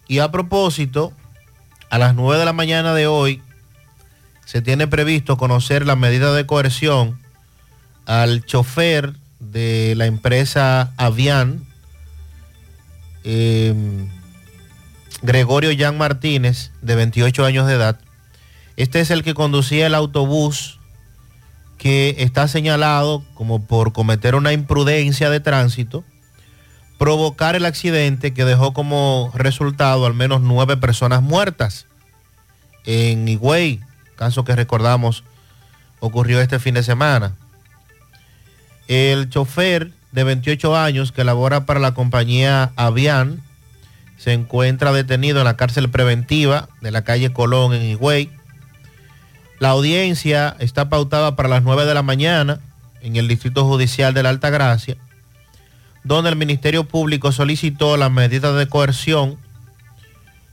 Y 0.07 0.17
a 0.17 0.31
propósito, 0.31 1.13
a 1.91 1.97
las 1.97 2.15
9 2.15 2.39
de 2.39 2.45
la 2.45 2.53
mañana 2.53 2.93
de 2.93 3.05
hoy 3.05 3.41
se 4.45 4.61
tiene 4.61 4.87
previsto 4.87 5.35
conocer 5.35 5.85
la 5.85 5.97
medida 5.97 6.33
de 6.33 6.45
coerción 6.45 7.19
al 8.05 8.45
chofer 8.45 9.13
de 9.39 9.93
la 9.97 10.05
empresa 10.05 10.93
Avian, 10.95 11.65
eh, 13.25 13.75
Gregorio 15.21 15.71
Jan 15.77 15.97
Martínez, 15.97 16.71
de 16.81 16.95
28 16.95 17.43
años 17.43 17.67
de 17.67 17.73
edad. 17.73 17.99
Este 18.77 19.01
es 19.01 19.11
el 19.11 19.21
que 19.21 19.33
conducía 19.33 19.87
el 19.87 19.93
autobús 19.93 20.79
que 21.77 22.15
está 22.19 22.47
señalado 22.47 23.21
como 23.33 23.65
por 23.65 23.91
cometer 23.91 24.35
una 24.35 24.53
imprudencia 24.53 25.29
de 25.29 25.41
tránsito, 25.41 26.05
provocar 27.01 27.55
el 27.55 27.65
accidente 27.65 28.31
que 28.31 28.45
dejó 28.45 28.73
como 28.73 29.31
resultado 29.33 30.05
al 30.05 30.13
menos 30.13 30.41
nueve 30.41 30.77
personas 30.77 31.23
muertas 31.23 31.87
en 32.85 33.27
Higüey, 33.27 33.79
caso 34.15 34.43
que 34.43 34.55
recordamos 34.55 35.23
ocurrió 35.99 36.39
este 36.41 36.59
fin 36.59 36.75
de 36.75 36.83
semana. 36.83 37.33
El 38.87 39.31
chofer 39.31 39.89
de 40.11 40.23
28 40.23 40.77
años 40.77 41.11
que 41.11 41.23
labora 41.23 41.65
para 41.65 41.79
la 41.79 41.95
compañía 41.95 42.71
Avian 42.75 43.41
se 44.17 44.33
encuentra 44.33 44.93
detenido 44.93 45.39
en 45.39 45.45
la 45.45 45.57
cárcel 45.57 45.89
preventiva 45.89 46.69
de 46.81 46.91
la 46.91 47.03
calle 47.03 47.33
Colón 47.33 47.73
en 47.73 47.81
Higüey. 47.81 48.29
La 49.57 49.69
audiencia 49.69 50.55
está 50.59 50.87
pautada 50.87 51.35
para 51.35 51.49
las 51.49 51.63
9 51.63 51.83
de 51.85 51.95
la 51.95 52.03
mañana 52.03 52.59
en 53.01 53.15
el 53.15 53.27
Distrito 53.27 53.65
Judicial 53.65 54.13
de 54.13 54.21
la 54.21 54.29
Alta 54.29 54.51
Gracia, 54.51 54.97
donde 56.03 56.29
el 56.29 56.35
Ministerio 56.35 56.83
Público 56.83 57.31
solicitó 57.31 57.97
las 57.97 58.11
medidas 58.11 58.55
de 58.55 58.67
coerción 58.67 59.37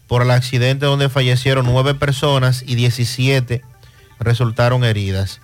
por 0.06 0.22
el 0.22 0.30
accidente 0.30 0.86
donde 0.86 1.08
fallecieron 1.08 1.66
nueve 1.66 1.94
personas 1.94 2.64
y 2.66 2.74
17 2.74 3.62
resultaron 4.18 4.84
heridas. 4.84 5.40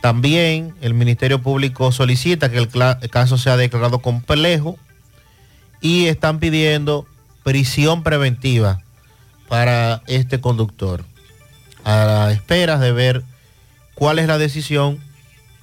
También 0.00 0.74
el 0.80 0.94
Ministerio 0.94 1.42
Público 1.42 1.90
solicita 1.90 2.50
que 2.50 2.58
el, 2.58 2.68
caso 3.10 3.38
sea 3.38 3.56
declarado 3.56 4.00
complejo 4.00 4.78
y 5.80 6.06
están 6.06 6.38
pidiendo 6.38 7.06
prisión 7.42 8.02
preventiva 8.02 8.82
para 9.48 10.02
este 10.06 10.40
conductor. 10.40 11.04
A 11.84 12.04
la 12.04 12.32
espera 12.32 12.78
de 12.78 12.92
ver 12.92 13.22
cuál 13.94 14.18
es 14.18 14.26
la 14.26 14.38
decisión 14.38 14.98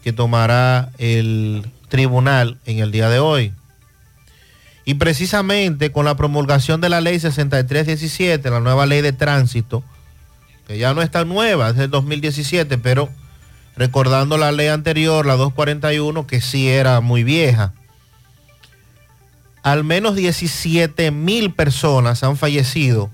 que 0.03 0.13
tomará 0.13 0.91
el 0.97 1.65
tribunal 1.93 2.57
en 2.65 2.79
el 2.79 2.91
día 2.91 3.07
de 3.07 3.19
hoy. 3.19 3.53
Y 4.83 4.95
precisamente 4.95 5.91
con 5.91 6.05
la 6.05 6.17
promulgación 6.17 6.81
de 6.81 6.89
la 6.89 7.01
ley 7.01 7.19
6317, 7.19 8.49
la 8.49 8.61
nueva 8.61 8.87
ley 8.87 9.01
de 9.01 9.13
tránsito, 9.13 9.83
que 10.67 10.79
ya 10.79 10.95
no 10.95 11.03
es 11.03 11.11
tan 11.11 11.29
nueva, 11.29 11.69
es 11.69 11.75
del 11.75 11.91
2017, 11.91 12.79
pero 12.79 13.09
recordando 13.77 14.39
la 14.39 14.51
ley 14.51 14.69
anterior, 14.69 15.27
la 15.27 15.35
241, 15.35 16.25
que 16.25 16.41
sí 16.41 16.67
era 16.67 16.99
muy 16.99 17.23
vieja. 17.23 17.73
Al 19.61 19.83
menos 19.83 20.15
17 20.15 21.11
mil 21.11 21.53
personas 21.53 22.23
han 22.23 22.37
fallecido 22.37 23.11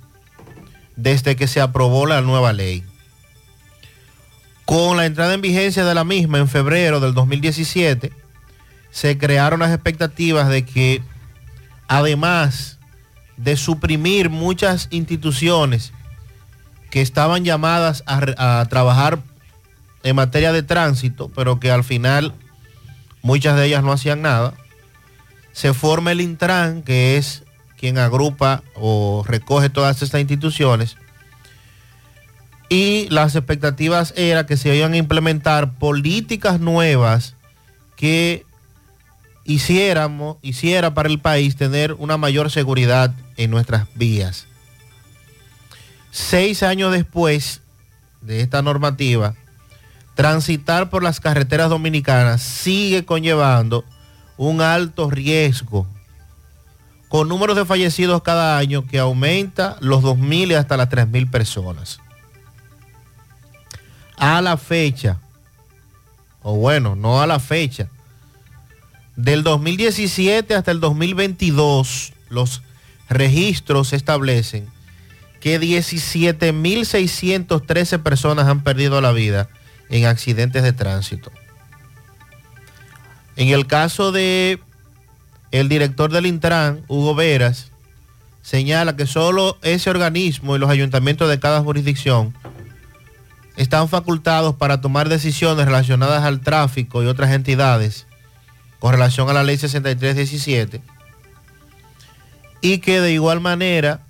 desde 0.96 1.36
que 1.36 1.48
se 1.48 1.60
aprobó 1.60 2.06
la 2.06 2.22
nueva 2.22 2.54
ley. 2.54 2.86
Con 4.64 4.96
la 4.96 5.06
entrada 5.06 5.34
en 5.34 5.42
vigencia 5.42 5.84
de 5.84 5.96
la 5.96 6.06
misma 6.06 6.38
en 6.38 6.48
febrero 6.48 7.02
del 7.02 7.14
2017, 7.14 8.14
se 8.92 9.18
crearon 9.18 9.60
las 9.60 9.74
expectativas 9.74 10.50
de 10.50 10.66
que, 10.66 11.02
además 11.88 12.80
de 13.38 13.56
suprimir 13.56 14.30
muchas 14.30 14.88
instituciones 14.92 15.94
que 16.90 17.02
estaban 17.02 17.46
llamadas 17.46 18.04
a, 18.06 18.66
trabajar 18.70 19.20
en 20.04 20.16
materia 20.16 20.52
de 20.52 20.64
tránsito, 20.64 21.30
pero 21.36 21.60
que 21.60 21.72
al 21.72 21.84
final 21.84 22.34
muchas 23.22 23.56
de 23.58 23.68
ellas 23.68 23.84
no 23.84 23.92
hacían 23.92 24.22
nada, 24.22 24.54
se 25.54 25.74
forma 25.74 26.12
el 26.12 26.22
Intran, 26.22 26.82
que 26.84 27.18
es 27.18 27.44
quien 27.78 27.98
agrupa 27.98 28.64
o 28.76 29.24
recoge 29.26 29.70
todas 29.70 30.02
estas 30.02 30.22
instituciones, 30.22 30.98
y 32.70 33.08
las 33.10 33.36
expectativas 33.36 34.14
era 34.16 34.46
que 34.46 34.58
se 34.58 34.76
iban 34.76 34.94
a 34.94 34.98
implementar 34.98 35.74
políticas 35.74 36.60
nuevas 36.60 37.36
que 37.96 38.46
hiciera 39.46 40.94
para 40.94 41.10
el 41.10 41.20
país 41.20 41.56
tener 41.56 41.94
una 41.94 42.18
mayor 42.18 42.52
seguridad 42.52 43.14
en 43.38 43.52
nuestras 43.52 43.88
vías. 43.96 44.48
Seis 46.12 46.64
años 46.64 46.92
después 46.92 47.62
de 48.22 48.42
esta 48.42 48.62
normativa, 48.62 49.36
transitar 50.16 50.90
por 50.90 51.04
las 51.04 51.20
carreteras 51.20 51.70
dominicanas 51.70 52.42
sigue 52.42 53.06
conllevando 53.06 53.86
un 54.38 54.62
alto 54.62 55.10
riesgo, 55.10 55.88
con 57.08 57.28
números 57.28 57.56
de 57.56 57.66
fallecidos 57.66 58.22
cada 58.22 58.58
año 58.58 58.86
que 58.86 59.00
aumenta 59.00 59.78
los 59.80 60.04
2.000 60.04 60.52
y 60.52 60.54
hasta 60.54 60.78
las 60.78 60.90
3.000 60.90 61.30
personas. 61.30 62.00
A 64.18 64.42
la 64.42 64.58
fecha, 64.58 65.18
o 66.42 66.56
bueno, 66.56 66.96
no 66.96 67.22
a 67.22 67.28
la 67.28 67.40
fecha, 67.40 67.90
del 69.20 69.44
2017 69.44 70.56
hasta 70.56 70.72
el 70.72 70.80
2022, 70.80 72.14
los 72.30 72.64
registros 73.10 73.92
establecen 73.92 74.70
que 75.42 75.60
17.613 75.60 78.02
personas 78.02 78.48
han 78.48 78.64
perdido 78.64 79.02
la 79.02 79.12
vida 79.12 79.50
en 79.90 80.06
accidentes 80.06 80.64
de 80.64 80.72
tránsito. 80.72 81.34
En 83.36 83.50
el 83.50 83.68
caso 83.68 84.14
de 84.14 84.62
el 85.52 85.68
director 85.68 86.14
del 86.14 86.26
Intran, 86.26 86.86
Hugo 86.88 87.14
Veras, 87.14 87.74
señala 88.42 88.96
que 88.96 89.06
solo 89.06 89.58
ese 89.64 89.90
organismo 89.90 90.56
y 90.56 90.60
los 90.60 90.70
ayuntamientos 90.70 91.30
de 91.30 91.42
cada 91.42 91.62
jurisdicción 91.62 92.34
están 93.58 93.90
facultados 93.90 94.56
para 94.56 94.80
tomar 94.80 95.10
decisiones 95.10 95.66
relacionadas 95.66 96.24
al 96.24 96.40
tráfico 96.40 97.04
y 97.04 97.08
otras 97.08 97.32
entidades 97.32 98.06
con 98.80 98.94
relación 98.94 99.30
a 99.30 99.34
la 99.34 99.44
ley 99.44 99.58
6317 99.58 100.82
y 102.62 102.80
que 102.80 103.02
de 103.02 103.12
igual 103.12 103.40
manera, 103.40 104.02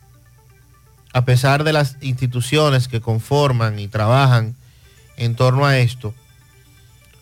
a 1.13 1.25
pesar 1.25 1.63
de 1.63 1.73
las 1.73 1.97
instituciones 2.01 2.87
que 2.87 3.01
conforman 3.01 3.79
y 3.79 3.87
trabajan 3.87 4.55
en 5.17 5.35
torno 5.35 5.65
a 5.65 5.77
esto, 5.77 6.13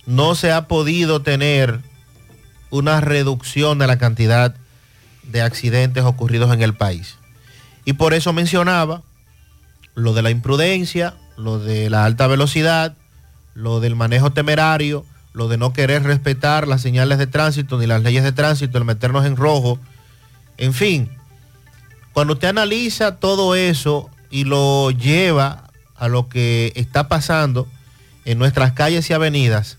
no 0.05 0.35
se 0.35 0.51
ha 0.51 0.67
podido 0.67 1.21
tener 1.21 1.81
una 2.69 3.01
reducción 3.01 3.79
de 3.79 3.87
la 3.87 3.97
cantidad 3.97 4.55
de 5.23 5.41
accidentes 5.41 6.03
ocurridos 6.03 6.53
en 6.53 6.61
el 6.61 6.73
país. 6.73 7.17
Y 7.85 7.93
por 7.93 8.13
eso 8.13 8.33
mencionaba 8.33 9.03
lo 9.95 10.13
de 10.13 10.21
la 10.21 10.29
imprudencia, 10.29 11.15
lo 11.37 11.59
de 11.59 11.89
la 11.89 12.05
alta 12.05 12.27
velocidad, 12.27 12.95
lo 13.53 13.79
del 13.79 13.95
manejo 13.95 14.31
temerario, 14.31 15.05
lo 15.37 15.47
de 15.47 15.57
no 15.57 15.71
querer 15.71 16.01
respetar 16.01 16.67
las 16.67 16.81
señales 16.81 17.19
de 17.19 17.27
tránsito 17.27 17.77
ni 17.77 17.85
las 17.85 18.01
leyes 18.01 18.23
de 18.23 18.31
tránsito, 18.31 18.79
el 18.79 18.85
meternos 18.85 19.23
en 19.23 19.35
rojo, 19.35 19.77
en 20.57 20.73
fin. 20.73 21.11
Cuando 22.11 22.33
usted 22.33 22.47
analiza 22.47 23.17
todo 23.17 23.53
eso 23.53 24.09
y 24.31 24.45
lo 24.45 24.89
lleva 24.89 25.69
a 25.95 26.07
lo 26.07 26.27
que 26.27 26.73
está 26.75 27.07
pasando 27.07 27.67
en 28.25 28.39
nuestras 28.39 28.71
calles 28.73 29.07
y 29.11 29.13
avenidas, 29.13 29.77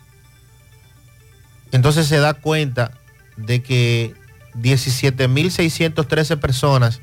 entonces 1.73 2.07
se 2.07 2.19
da 2.19 2.35
cuenta 2.35 2.93
de 3.37 3.61
que 3.61 4.15
17.613 4.55 6.39
personas 6.39 7.01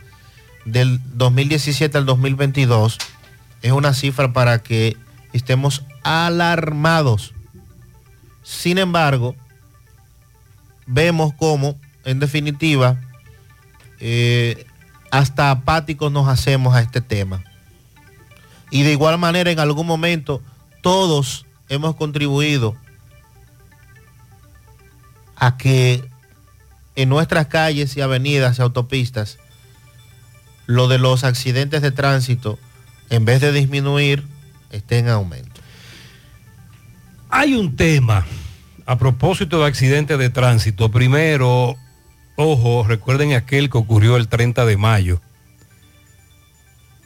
del 0.63 1.01
2017 1.17 1.97
al 1.97 2.05
2022 2.05 2.99
es 3.61 3.71
una 3.73 3.93
cifra 3.93 4.31
para 4.31 4.59
que 4.59 4.95
estemos 5.33 5.83
alarmados. 6.03 7.34
Sin 8.45 8.77
embargo, 8.77 9.35
vemos 10.85 11.33
cómo, 11.33 11.79
en 12.03 12.19
definitiva, 12.19 12.95
eh, 13.99 14.67
hasta 15.09 15.49
apáticos 15.49 16.11
nos 16.11 16.27
hacemos 16.27 16.75
a 16.75 16.81
este 16.81 17.01
tema. 17.01 17.43
Y 18.69 18.83
de 18.83 18.91
igual 18.91 19.17
manera, 19.17 19.49
en 19.49 19.59
algún 19.59 19.87
momento, 19.87 20.43
todos 20.83 21.47
hemos 21.69 21.95
contribuido 21.95 22.75
a 25.35 25.57
que 25.57 26.07
en 26.95 27.09
nuestras 27.09 27.47
calles 27.47 27.97
y 27.97 28.01
avenidas 28.01 28.59
y 28.59 28.61
autopistas 28.61 29.39
lo 30.67 30.87
de 30.87 30.99
los 30.99 31.23
accidentes 31.23 31.81
de 31.81 31.91
tránsito, 31.91 32.59
en 33.09 33.25
vez 33.25 33.41
de 33.41 33.51
disminuir, 33.51 34.23
esté 34.69 34.99
en 34.99 35.09
aumento. 35.09 35.54
Hay 37.37 37.53
un 37.53 37.75
tema 37.75 38.25
a 38.85 38.97
propósito 38.97 39.59
de 39.59 39.65
accidentes 39.65 40.17
de 40.17 40.29
tránsito. 40.29 40.89
Primero, 40.89 41.75
ojo, 42.37 42.85
recuerden 42.87 43.33
aquel 43.33 43.69
que 43.69 43.77
ocurrió 43.77 44.15
el 44.15 44.29
30 44.29 44.65
de 44.65 44.77
mayo. 44.77 45.19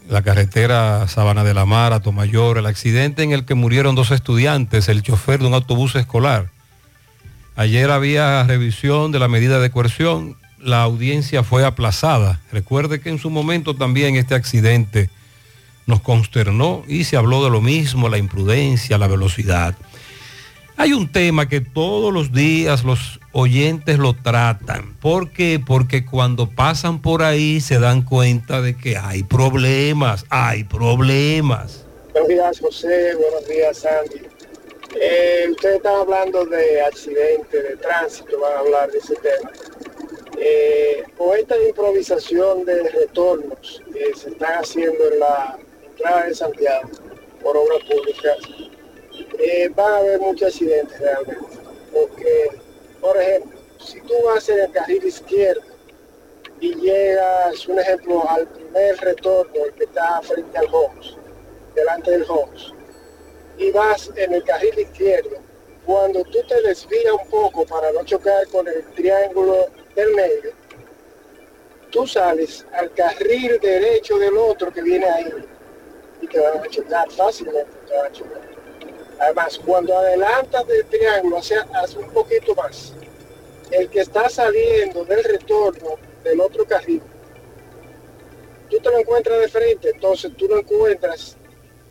La 0.07 0.21
carretera 0.21 1.07
Sabana 1.07 1.43
de 1.43 1.55
la 1.55 1.65
Mar, 1.65 1.93
a 1.93 2.01
Tomayor, 2.01 2.59
el 2.59 2.67
accidente 2.67 3.23
en 3.23 3.31
el 3.31 3.43
que 3.43 3.55
murieron 3.55 3.95
dos 3.95 4.11
estudiantes, 4.11 4.87
el 4.87 5.01
chofer 5.01 5.39
de 5.39 5.47
un 5.47 5.55
autobús 5.55 5.95
escolar. 5.95 6.51
Ayer 7.55 7.89
había 7.89 8.43
revisión 8.43 9.11
de 9.11 9.17
la 9.17 9.29
medida 9.29 9.59
de 9.59 9.71
coerción, 9.71 10.37
la 10.59 10.83
audiencia 10.83 11.41
fue 11.41 11.65
aplazada. 11.65 12.39
Recuerde 12.51 13.01
que 13.01 13.09
en 13.09 13.17
su 13.17 13.31
momento 13.31 13.75
también 13.75 14.15
este 14.15 14.35
accidente 14.35 15.09
nos 15.87 16.01
consternó 16.01 16.83
y 16.87 17.05
se 17.05 17.17
habló 17.17 17.43
de 17.43 17.49
lo 17.49 17.61
mismo, 17.61 18.09
la 18.09 18.19
imprudencia, 18.19 18.99
la 18.99 19.07
velocidad. 19.07 19.75
Hay 20.81 20.93
un 20.93 21.11
tema 21.11 21.49
que 21.49 21.59
todos 21.59 22.13
los 22.13 22.31
días 22.31 22.85
los 22.85 23.19
oyentes 23.33 23.99
lo 23.99 24.13
tratan. 24.13 24.95
¿Por 25.01 25.29
qué? 25.29 25.59
Porque 25.59 26.05
cuando 26.05 26.49
pasan 26.49 27.01
por 27.01 27.21
ahí 27.21 27.59
se 27.59 27.79
dan 27.79 28.01
cuenta 28.01 28.61
de 28.61 28.77
que 28.77 28.95
hay 28.95 29.23
problemas, 29.23 30.25
hay 30.29 30.63
problemas. 30.63 31.85
Buenos 32.13 32.29
días, 32.29 32.59
José. 32.61 33.13
Buenos 33.13 33.45
días, 33.49 33.77
Sandy. 33.79 34.21
Eh, 35.01 35.47
ustedes 35.51 35.75
están 35.75 35.95
hablando 35.95 36.45
de 36.45 36.81
accidentes, 36.81 37.61
de 37.61 37.75
tránsito, 37.75 38.39
van 38.39 38.53
a 38.53 38.59
hablar 38.59 38.89
de 38.89 38.99
ese 38.99 39.15
tema. 39.15 39.51
Eh, 40.37 41.03
con 41.17 41.37
esta 41.37 41.61
improvisación 41.61 42.63
de 42.63 42.83
retornos 42.83 43.83
que 43.91 44.17
se 44.17 44.29
están 44.29 44.53
haciendo 44.53 45.11
en 45.11 45.19
la 45.19 45.57
entrada 45.89 46.23
de 46.23 46.33
Santiago 46.33 46.89
por 47.43 47.57
obras 47.57 47.79
públicas, 47.83 48.37
eh, 49.39 49.69
van 49.75 49.93
a 49.93 49.97
haber 49.97 50.19
muchos 50.19 50.49
accidentes 50.49 50.99
realmente. 50.99 51.57
Porque, 51.91 52.49
por 53.01 53.17
ejemplo, 53.17 53.59
si 53.79 54.01
tú 54.01 54.13
vas 54.25 54.47
en 54.49 54.59
el 54.59 54.71
carril 54.71 55.03
izquierdo 55.03 55.61
y 56.59 56.75
llegas, 56.75 57.67
un 57.67 57.79
ejemplo, 57.79 58.29
al 58.29 58.47
primer 58.47 58.97
retorno, 58.97 59.65
el 59.65 59.73
que 59.73 59.85
está 59.85 60.21
frente 60.21 60.57
al 60.57 60.67
Homes, 60.73 61.15
delante 61.73 62.11
del 62.11 62.25
Homes, 62.29 62.73
y 63.57 63.71
vas 63.71 64.11
en 64.15 64.33
el 64.33 64.43
carril 64.43 64.77
izquierdo, 64.77 65.37
cuando 65.85 66.23
tú 66.25 66.39
te 66.47 66.61
desvías 66.61 67.13
un 67.13 67.29
poco 67.29 67.65
para 67.65 67.91
no 67.91 68.03
chocar 68.03 68.47
con 68.49 68.67
el 68.67 68.83
triángulo 68.93 69.67
del 69.95 70.13
medio, 70.13 70.51
tú 71.89 72.05
sales 72.05 72.65
al 72.73 72.93
carril 72.93 73.59
derecho 73.59 74.17
del 74.19 74.37
otro 74.37 74.71
que 74.71 74.81
viene 74.81 75.05
ahí 75.05 75.33
y 76.21 76.27
te 76.27 76.39
van 76.39 76.59
a 76.59 76.67
chocar 76.67 77.09
fácilmente, 77.11 77.71
te 77.87 77.95
van 77.95 78.05
a 78.05 78.11
chocar. 78.11 78.48
Además, 79.19 79.59
cuando 79.65 79.97
adelantas 79.97 80.65
del 80.67 80.85
triángulo 80.85 81.37
hacia, 81.37 81.67
hacia 81.73 81.99
un 81.99 82.09
poquito 82.11 82.55
más, 82.55 82.93
el 83.71 83.89
que 83.89 83.99
está 83.99 84.29
saliendo 84.29 85.03
del 85.03 85.23
retorno 85.23 85.95
del 86.23 86.39
otro 86.39 86.65
carril, 86.65 87.01
tú 88.69 88.79
te 88.79 88.89
lo 88.89 88.99
encuentras 88.99 89.39
de 89.39 89.47
frente, 89.49 89.89
entonces 89.89 90.31
tú 90.37 90.47
no 90.47 90.59
encuentras, 90.59 91.35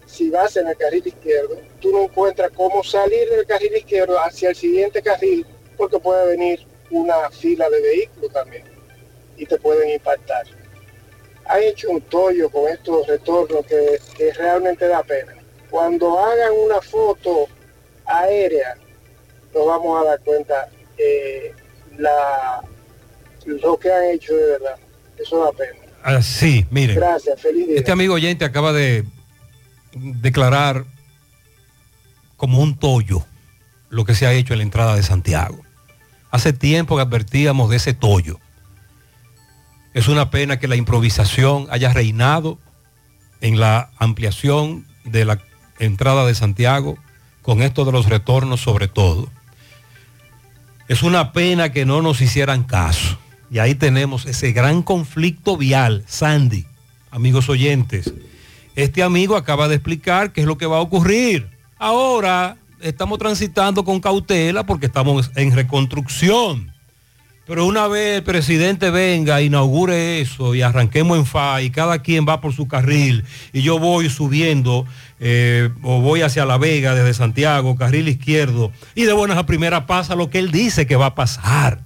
si 0.07 0.31
vas 0.31 0.57
en 0.57 0.69
el 0.69 0.77
carril 0.77 1.07
izquierdo, 1.07 1.61
tú 1.81 1.93
no 1.93 2.05
encuentras 2.05 2.51
cómo 2.53 2.83
salir 2.83 3.29
del 3.29 3.47
carril 3.47 3.77
izquierdo 3.77 4.19
hacia 4.19 4.51
el 4.51 4.57
siguiente 4.57 5.03
carril, 5.03 5.47
porque 5.77 5.99
puede 5.99 6.29
venir 6.29 6.67
una 6.91 7.31
fila 7.31 7.69
de 7.69 7.81
vehículos 7.81 8.33
también 8.33 8.65
y 9.37 9.45
te 9.45 9.59
pueden 9.59 9.91
impactar. 9.91 10.47
Ha 11.45 11.61
hecho 11.61 11.91
un 11.91 12.01
tollo 12.03 12.51
con 12.51 12.69
estos 12.69 13.07
retornos 13.07 13.65
que, 13.67 13.99
que 14.17 14.33
realmente 14.33 14.87
da 14.87 15.03
pena. 15.03 15.38
Cuando 15.71 16.19
hagan 16.19 16.53
una 16.65 16.81
foto 16.81 17.47
aérea, 18.07 18.77
nos 19.55 19.67
vamos 19.67 20.01
a 20.01 20.09
dar 20.11 20.21
cuenta 20.21 20.69
eh, 20.97 21.55
la, 21.99 22.63
lo 23.45 23.79
que 23.79 23.93
han 23.93 24.05
hecho 24.05 24.35
de 24.35 24.47
verdad. 24.47 24.77
Eso 25.19 25.45
da 25.45 25.53
pena. 25.53 25.79
Ah, 26.03 26.23
sí, 26.23 26.67
mire. 26.71 26.95
Gracias, 26.95 27.41
feliz 27.41 27.67
día. 27.67 27.79
Este 27.79 27.93
amigo 27.93 28.15
oyente 28.15 28.45
acaba 28.45 28.73
de 28.73 29.05
declarar 29.93 30.85
como 32.37 32.61
un 32.61 32.79
tollo 32.79 33.25
lo 33.91 34.05
que 34.05 34.15
se 34.15 34.27
ha 34.27 34.33
hecho 34.33 34.53
en 34.53 34.61
la 34.61 34.65
entrada 34.65 34.95
de 34.95 35.03
Santiago. 35.03 35.61
Hace 36.31 36.53
tiempo 36.53 36.97
que 36.97 37.03
advertíamos 37.03 37.71
de 37.71 37.77
ese 37.77 37.95
tollo. 37.95 38.39
Es 39.95 40.09
una 40.09 40.31
pena 40.31 40.59
que 40.59 40.69
la 40.69 40.77
improvisación 40.77 41.67
haya 41.71 41.93
reinado 41.93 42.59
en 43.41 43.59
la 43.59 43.91
ampliación 43.99 44.87
de 45.05 45.25
la 45.25 45.39
entrada 45.79 46.27
de 46.27 46.35
Santiago, 46.35 46.99
con 47.43 47.63
esto 47.63 47.85
de 47.85 47.93
los 47.93 48.09
retornos 48.09 48.61
sobre 48.61 48.89
todo. 48.89 49.29
Es 50.89 51.03
una 51.03 51.33
pena 51.33 51.71
que 51.73 51.85
no 51.85 52.03
nos 52.03 52.21
hicieran 52.21 52.65
caso. 52.65 53.19
Y 53.51 53.59
ahí 53.59 53.75
tenemos 53.75 54.27
ese 54.27 54.53
gran 54.53 54.83
conflicto 54.83 55.57
vial. 55.57 56.05
Sandy, 56.07 56.67
amigos 57.11 57.49
oyentes, 57.49 58.13
este 58.75 59.03
amigo 59.03 59.37
acaba 59.37 59.69
de 59.69 59.75
explicar 59.75 60.33
qué 60.33 60.43
es 60.43 60.47
lo 60.47 60.57
que 60.59 60.67
va 60.67 60.77
a 60.79 60.83
ocurrir. 60.83 61.49
Ahora 61.79 62.57
estamos 62.81 63.19
transitando 63.19 63.85
con 63.85 64.01
cautela 64.01 64.65
porque 64.65 64.87
estamos 64.87 65.31
en 65.35 65.53
reconstrucción. 65.53 66.73
Pero 67.49 67.65
una 67.65 67.89
vez 67.89 68.19
el 68.19 68.23
presidente 68.25 68.91
venga, 68.91 69.41
inaugure 69.41 70.21
eso 70.21 70.55
y 70.55 70.61
arranquemos 70.61 71.17
en 71.17 71.25
FA 71.25 71.63
y 71.63 71.71
cada 71.71 72.01
quien 72.01 72.27
va 72.29 72.43
por 72.43 72.53
su 72.53 72.69
carril 72.69 73.25
y 73.55 73.63
yo 73.63 73.79
voy 73.79 74.11
subiendo 74.11 74.85
eh, 75.19 75.71
o 75.83 76.03
voy 76.03 76.21
hacia 76.21 76.45
La 76.45 76.59
Vega 76.59 76.95
desde 76.95 77.15
Santiago, 77.15 77.75
carril 77.75 78.09
izquierdo, 78.09 78.71
y 78.95 79.05
de 79.05 79.15
buenas 79.15 79.39
a 79.39 79.47
primera 79.47 79.87
pasa 79.87 80.15
lo 80.15 80.29
que 80.29 80.39
él 80.39 80.51
dice 80.51 80.87
que 80.87 80.97
va 80.97 81.07
a 81.07 81.15
pasar 81.15 81.81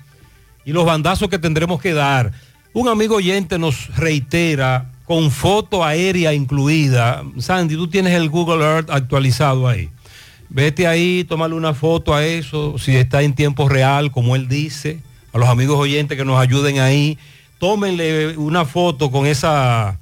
y 0.65 0.73
los 0.73 0.85
bandazos 0.85 1.29
que 1.29 1.39
tendremos 1.39 1.81
que 1.81 1.93
dar. 1.93 2.33
Un 2.73 2.89
amigo 2.89 3.15
oyente 3.15 3.57
nos 3.57 3.95
reitera 3.97 4.91
con 5.05 5.31
foto 5.31 5.85
aérea 5.85 6.35
incluida. 6.35 7.23
Sandy, 7.39 7.77
tú 7.77 7.87
tienes 7.87 8.15
el 8.15 8.31
Google 8.31 8.65
Earth 8.65 8.91
actualizado 8.91 9.69
ahí. 9.69 9.91
Vete 10.49 10.89
ahí, 10.89 11.23
tómale 11.23 11.55
una 11.55 11.73
foto 11.73 12.15
a 12.15 12.25
eso, 12.25 12.79
si 12.79 12.97
está 12.97 13.23
en 13.23 13.35
tiempo 13.35 13.69
real, 13.69 14.11
como 14.11 14.35
él 14.35 14.49
dice. 14.49 14.99
A 15.33 15.39
los 15.39 15.49
amigos 15.49 15.79
oyentes 15.79 16.19
que 16.19 16.25
nos 16.25 16.39
ayuden 16.39 16.79
ahí, 16.79 17.19
tómenle 17.59 18.37
una 18.37 18.65
foto 18.65 19.11
con 19.11 19.27
esa 19.27 19.99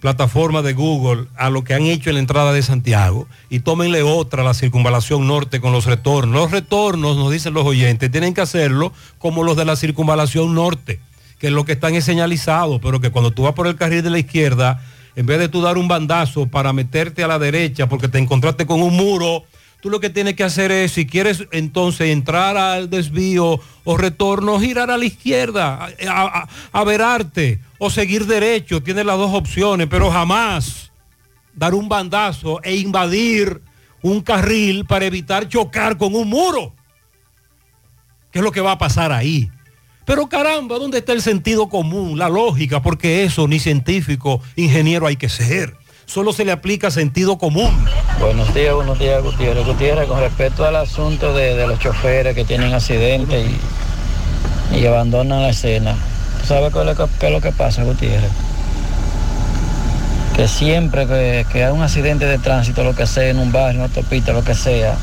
plataforma 0.00 0.60
de 0.60 0.74
Google 0.74 1.28
a 1.34 1.48
lo 1.48 1.64
que 1.64 1.72
han 1.72 1.84
hecho 1.84 2.10
en 2.10 2.16
la 2.16 2.20
entrada 2.20 2.52
de 2.52 2.60
Santiago 2.60 3.26
y 3.48 3.60
tómenle 3.60 4.02
otra 4.02 4.42
a 4.42 4.44
la 4.44 4.52
circunvalación 4.52 5.26
norte 5.26 5.62
con 5.62 5.72
los 5.72 5.86
retornos. 5.86 6.34
Los 6.34 6.50
retornos, 6.50 7.16
nos 7.16 7.32
dicen 7.32 7.54
los 7.54 7.64
oyentes, 7.64 8.10
tienen 8.10 8.34
que 8.34 8.42
hacerlo 8.42 8.92
como 9.18 9.42
los 9.44 9.56
de 9.56 9.64
la 9.64 9.76
circunvalación 9.76 10.54
norte, 10.54 11.00
que 11.38 11.50
lo 11.50 11.64
que 11.64 11.72
están 11.72 11.94
es 11.94 12.04
señalizado, 12.04 12.82
pero 12.82 13.00
que 13.00 13.10
cuando 13.10 13.30
tú 13.30 13.44
vas 13.44 13.54
por 13.54 13.66
el 13.66 13.76
carril 13.76 14.02
de 14.02 14.10
la 14.10 14.18
izquierda, 14.18 14.84
en 15.16 15.24
vez 15.24 15.38
de 15.38 15.48
tú 15.48 15.62
dar 15.62 15.78
un 15.78 15.88
bandazo 15.88 16.46
para 16.48 16.74
meterte 16.74 17.24
a 17.24 17.28
la 17.28 17.38
derecha 17.38 17.88
porque 17.88 18.08
te 18.08 18.18
encontraste 18.18 18.66
con 18.66 18.82
un 18.82 18.94
muro, 18.94 19.44
tú 19.84 19.90
lo 19.90 20.00
que 20.00 20.08
tienes 20.08 20.34
que 20.34 20.44
hacer 20.44 20.72
es, 20.72 20.92
si 20.92 21.04
quieres 21.04 21.44
entonces 21.52 22.08
entrar 22.08 22.56
al 22.56 22.88
desvío 22.88 23.60
o 23.84 23.96
retorno, 23.98 24.58
girar 24.58 24.90
a 24.90 24.96
la 24.96 25.04
izquierda, 25.04 25.90
a, 26.08 26.48
a, 26.72 26.84
verarte 26.84 27.60
o 27.76 27.90
seguir 27.90 28.24
derecho. 28.24 28.82
Tienes 28.82 29.04
las 29.04 29.18
dos 29.18 29.34
opciones, 29.34 29.86
pero 29.90 30.10
jamás 30.10 30.90
dar 31.52 31.74
un 31.74 31.86
bandazo 31.86 32.62
e 32.62 32.76
invadir 32.76 33.60
un 34.00 34.22
carril 34.22 34.86
para 34.86 35.04
evitar 35.04 35.48
chocar 35.48 35.98
con 35.98 36.14
un 36.14 36.30
muro. 36.30 36.72
¿Qué 38.32 38.38
es 38.38 38.42
lo 38.42 38.52
que 38.52 38.62
va 38.62 38.72
a 38.72 38.78
pasar 38.78 39.12
ahí? 39.12 39.50
Pero 40.06 40.30
caramba, 40.30 40.78
¿dónde 40.78 40.96
está 40.96 41.12
el 41.12 41.20
sentido 41.20 41.68
común, 41.68 42.18
la 42.18 42.30
lógica? 42.30 42.80
Porque 42.80 43.24
eso 43.24 43.46
ni 43.46 43.58
científico, 43.58 44.40
ingeniero 44.56 45.06
hay 45.06 45.16
que 45.16 45.28
ser 45.28 45.76
solo 46.06 46.32
se 46.32 46.44
le 46.44 46.52
aplica 46.52 46.90
sentido 46.90 47.38
común. 47.38 47.72
Buenos 48.20 48.52
días, 48.54 48.74
buenos 48.74 48.98
días, 48.98 49.22
Gutiérrez. 49.22 49.64
Gutiérrez, 49.66 50.06
con 50.06 50.20
respecto 50.20 50.64
al 50.64 50.76
asunto 50.76 51.34
de, 51.34 51.54
de 51.56 51.66
los 51.66 51.78
choferes 51.78 52.34
que 52.34 52.44
tienen 52.44 52.72
accidentes 52.72 53.46
y, 54.72 54.76
y, 54.78 54.86
abandonan 54.86 55.42
la 55.42 55.50
escena, 55.50 55.94
¿tú 56.40 56.46
sabes 56.46 56.72
qué 56.72 56.90
es, 56.90 56.96
que, 57.18 57.26
es 57.26 57.32
lo 57.32 57.40
que 57.40 57.52
pasa, 57.52 57.84
Gutiérrez? 57.84 58.30
Que 60.36 60.48
siempre 60.48 61.06
que, 61.06 61.46
que, 61.52 61.64
hay 61.64 61.72
un 61.72 61.82
accidente 61.82 62.26
de 62.26 62.38
tránsito, 62.38 62.82
lo 62.82 62.94
que 62.94 63.06
sea, 63.06 63.28
en 63.28 63.38
un 63.38 63.52
barrio, 63.52 63.70
en 63.70 63.76
una 63.76 63.84
autopista, 63.84 64.32
lo 64.32 64.44
que 64.44 64.54
sea, 64.54 64.96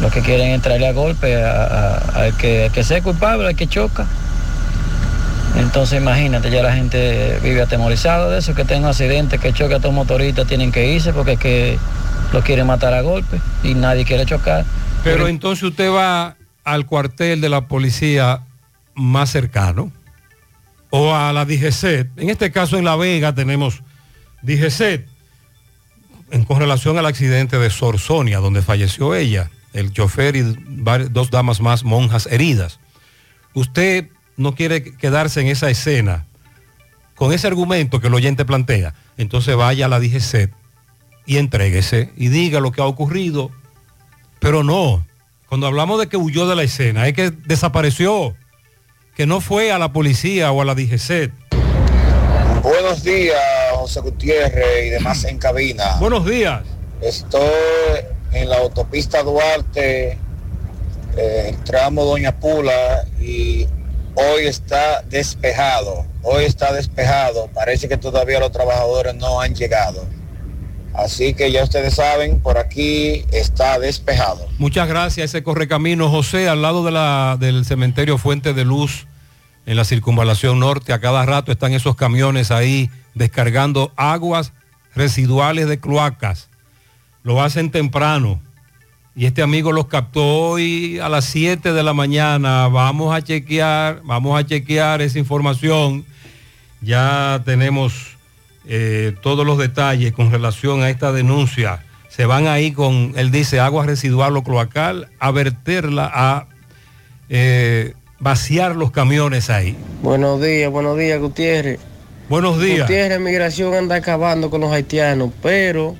lo 0.00 0.10
que 0.10 0.20
quieren 0.20 0.50
entrarle 0.50 0.86
a 0.86 0.92
golpe 0.92 1.36
al 1.36 2.36
que, 2.36 2.70
que 2.72 2.84
sea 2.84 3.02
culpable, 3.02 3.48
al 3.48 3.56
que 3.56 3.66
choca. 3.66 4.06
Entonces 5.56 6.00
imagínate, 6.00 6.50
ya 6.50 6.62
la 6.62 6.74
gente 6.74 7.38
vive 7.42 7.62
atemorizada 7.62 8.30
de 8.30 8.38
eso, 8.38 8.54
que 8.54 8.64
tenga 8.64 8.80
un 8.80 8.86
accidente, 8.86 9.38
que 9.38 9.52
choque 9.52 9.74
a 9.74 9.80
todos 9.80 9.94
motoristas, 9.94 10.46
tienen 10.46 10.72
que 10.72 10.92
irse 10.92 11.12
porque 11.12 11.32
es 11.32 11.38
que 11.38 11.78
lo 12.32 12.42
quieren 12.42 12.66
matar 12.66 12.94
a 12.94 13.02
golpe 13.02 13.40
y 13.62 13.74
nadie 13.74 14.04
quiere 14.04 14.24
chocar. 14.24 14.64
Pero, 15.04 15.16
Pero 15.16 15.28
entonces 15.28 15.62
usted 15.62 15.90
va 15.90 16.36
al 16.64 16.86
cuartel 16.86 17.40
de 17.40 17.48
la 17.48 17.66
policía 17.66 18.40
más 18.94 19.30
cercano 19.30 19.92
o 20.90 21.14
a 21.14 21.32
la 21.32 21.44
DGC. 21.44 22.10
En 22.16 22.30
este 22.30 22.50
caso 22.50 22.78
en 22.78 22.84
La 22.84 22.96
Vega 22.96 23.34
tenemos 23.34 23.82
DGC 24.42 25.06
en, 26.30 26.44
con 26.44 26.58
relación 26.58 26.98
al 26.98 27.06
accidente 27.06 27.58
de 27.58 27.70
Sorsonia, 27.70 28.38
donde 28.38 28.62
falleció 28.62 29.14
ella, 29.14 29.50
el 29.72 29.92
chofer 29.92 30.36
y 30.36 30.56
dos 31.10 31.30
damas 31.30 31.60
más 31.60 31.84
monjas 31.84 32.26
heridas. 32.26 32.78
Usted 33.54 34.08
no 34.36 34.54
quiere 34.54 34.96
quedarse 34.96 35.40
en 35.40 35.48
esa 35.48 35.70
escena 35.70 36.26
con 37.14 37.32
ese 37.32 37.46
argumento 37.46 38.00
que 38.00 38.08
el 38.08 38.14
oyente 38.14 38.44
plantea, 38.44 38.94
entonces 39.16 39.54
vaya 39.54 39.86
a 39.86 39.88
la 39.88 40.00
DGC 40.00 40.50
y 41.24 41.36
entréguese 41.36 42.10
y 42.16 42.28
diga 42.28 42.58
lo 42.58 42.72
que 42.72 42.82
ha 42.82 42.86
ocurrido. 42.86 43.50
Pero 44.40 44.64
no, 44.64 45.06
cuando 45.48 45.68
hablamos 45.68 46.00
de 46.00 46.08
que 46.08 46.16
huyó 46.16 46.48
de 46.48 46.56
la 46.56 46.64
escena, 46.64 47.06
es 47.06 47.14
que 47.14 47.30
desapareció, 47.30 48.34
que 49.14 49.26
no 49.26 49.40
fue 49.40 49.70
a 49.70 49.78
la 49.78 49.92
policía 49.92 50.50
o 50.50 50.62
a 50.62 50.64
la 50.64 50.74
DGC. 50.74 51.30
Buenos 52.62 53.04
días, 53.04 53.38
José 53.74 54.00
Gutiérrez 54.00 54.86
y 54.86 54.90
demás 54.90 55.24
en 55.24 55.38
cabina. 55.38 55.96
Buenos 56.00 56.26
días. 56.26 56.62
Estoy 57.00 57.50
en 58.32 58.48
la 58.48 58.58
autopista 58.58 59.22
Duarte, 59.22 60.18
eh, 61.16 61.46
el 61.50 61.56
tramo 61.64 62.04
Doña 62.04 62.32
Pula 62.40 63.04
y 63.20 63.66
hoy 64.14 64.46
está 64.46 65.02
despejado, 65.02 66.06
hoy 66.22 66.44
está 66.44 66.72
despejado, 66.72 67.48
parece 67.54 67.88
que 67.88 67.96
todavía 67.96 68.40
los 68.40 68.52
trabajadores 68.52 69.14
no 69.14 69.40
han 69.40 69.54
llegado. 69.54 70.06
Así 70.94 71.32
que 71.32 71.50
ya 71.50 71.64
ustedes 71.64 71.94
saben, 71.94 72.40
por 72.40 72.58
aquí 72.58 73.24
está 73.32 73.78
despejado. 73.78 74.46
Muchas 74.58 74.86
gracias, 74.88 75.30
ese 75.30 75.42
correcamino 75.42 76.10
José, 76.10 76.48
al 76.48 76.60
lado 76.60 76.84
de 76.84 76.90
la, 76.90 77.36
del 77.40 77.64
cementerio 77.64 78.18
Fuente 78.18 78.52
de 78.52 78.64
Luz, 78.64 79.06
en 79.64 79.76
la 79.76 79.84
circunvalación 79.84 80.58
norte, 80.58 80.92
a 80.92 81.00
cada 81.00 81.24
rato 81.24 81.52
están 81.52 81.72
esos 81.72 81.96
camiones 81.96 82.50
ahí 82.50 82.90
descargando 83.14 83.92
aguas 83.96 84.52
residuales 84.94 85.68
de 85.68 85.78
cloacas. 85.78 86.48
Lo 87.22 87.40
hacen 87.42 87.70
temprano 87.70 88.40
y 89.14 89.26
este 89.26 89.42
amigo 89.42 89.72
los 89.72 89.86
captó 89.86 90.24
hoy 90.24 90.98
a 90.98 91.08
las 91.08 91.26
7 91.26 91.72
de 91.72 91.82
la 91.82 91.92
mañana. 91.92 92.68
Vamos 92.68 93.14
a 93.14 93.22
chequear, 93.22 94.00
vamos 94.04 94.40
a 94.40 94.46
chequear 94.46 95.02
esa 95.02 95.18
información. 95.18 96.06
Ya 96.80 97.42
tenemos 97.44 98.16
eh, 98.66 99.14
todos 99.22 99.44
los 99.46 99.58
detalles 99.58 100.12
con 100.12 100.30
relación 100.30 100.82
a 100.82 100.88
esta 100.88 101.12
denuncia. 101.12 101.84
Se 102.08 102.24
van 102.24 102.46
ahí 102.46 102.72
con, 102.72 103.12
él 103.16 103.30
dice, 103.30 103.60
agua 103.60 103.84
residual 103.84 104.36
o 104.36 104.42
cloacal, 104.42 105.08
a 105.18 105.30
verterla, 105.30 106.10
a 106.12 106.46
eh, 107.28 107.94
vaciar 108.18 108.76
los 108.76 108.92
camiones 108.92 109.50
ahí. 109.50 109.76
Buenos 110.02 110.40
días, 110.40 110.70
buenos 110.70 110.98
días, 110.98 111.20
Gutiérrez. 111.20 111.80
Buenos 112.30 112.60
días. 112.60 112.88
Gutiérrez, 112.88 113.20
migración 113.20 113.74
anda 113.74 113.96
acabando 113.96 114.48
con 114.48 114.62
los 114.62 114.72
haitianos, 114.72 115.30
pero 115.42 115.96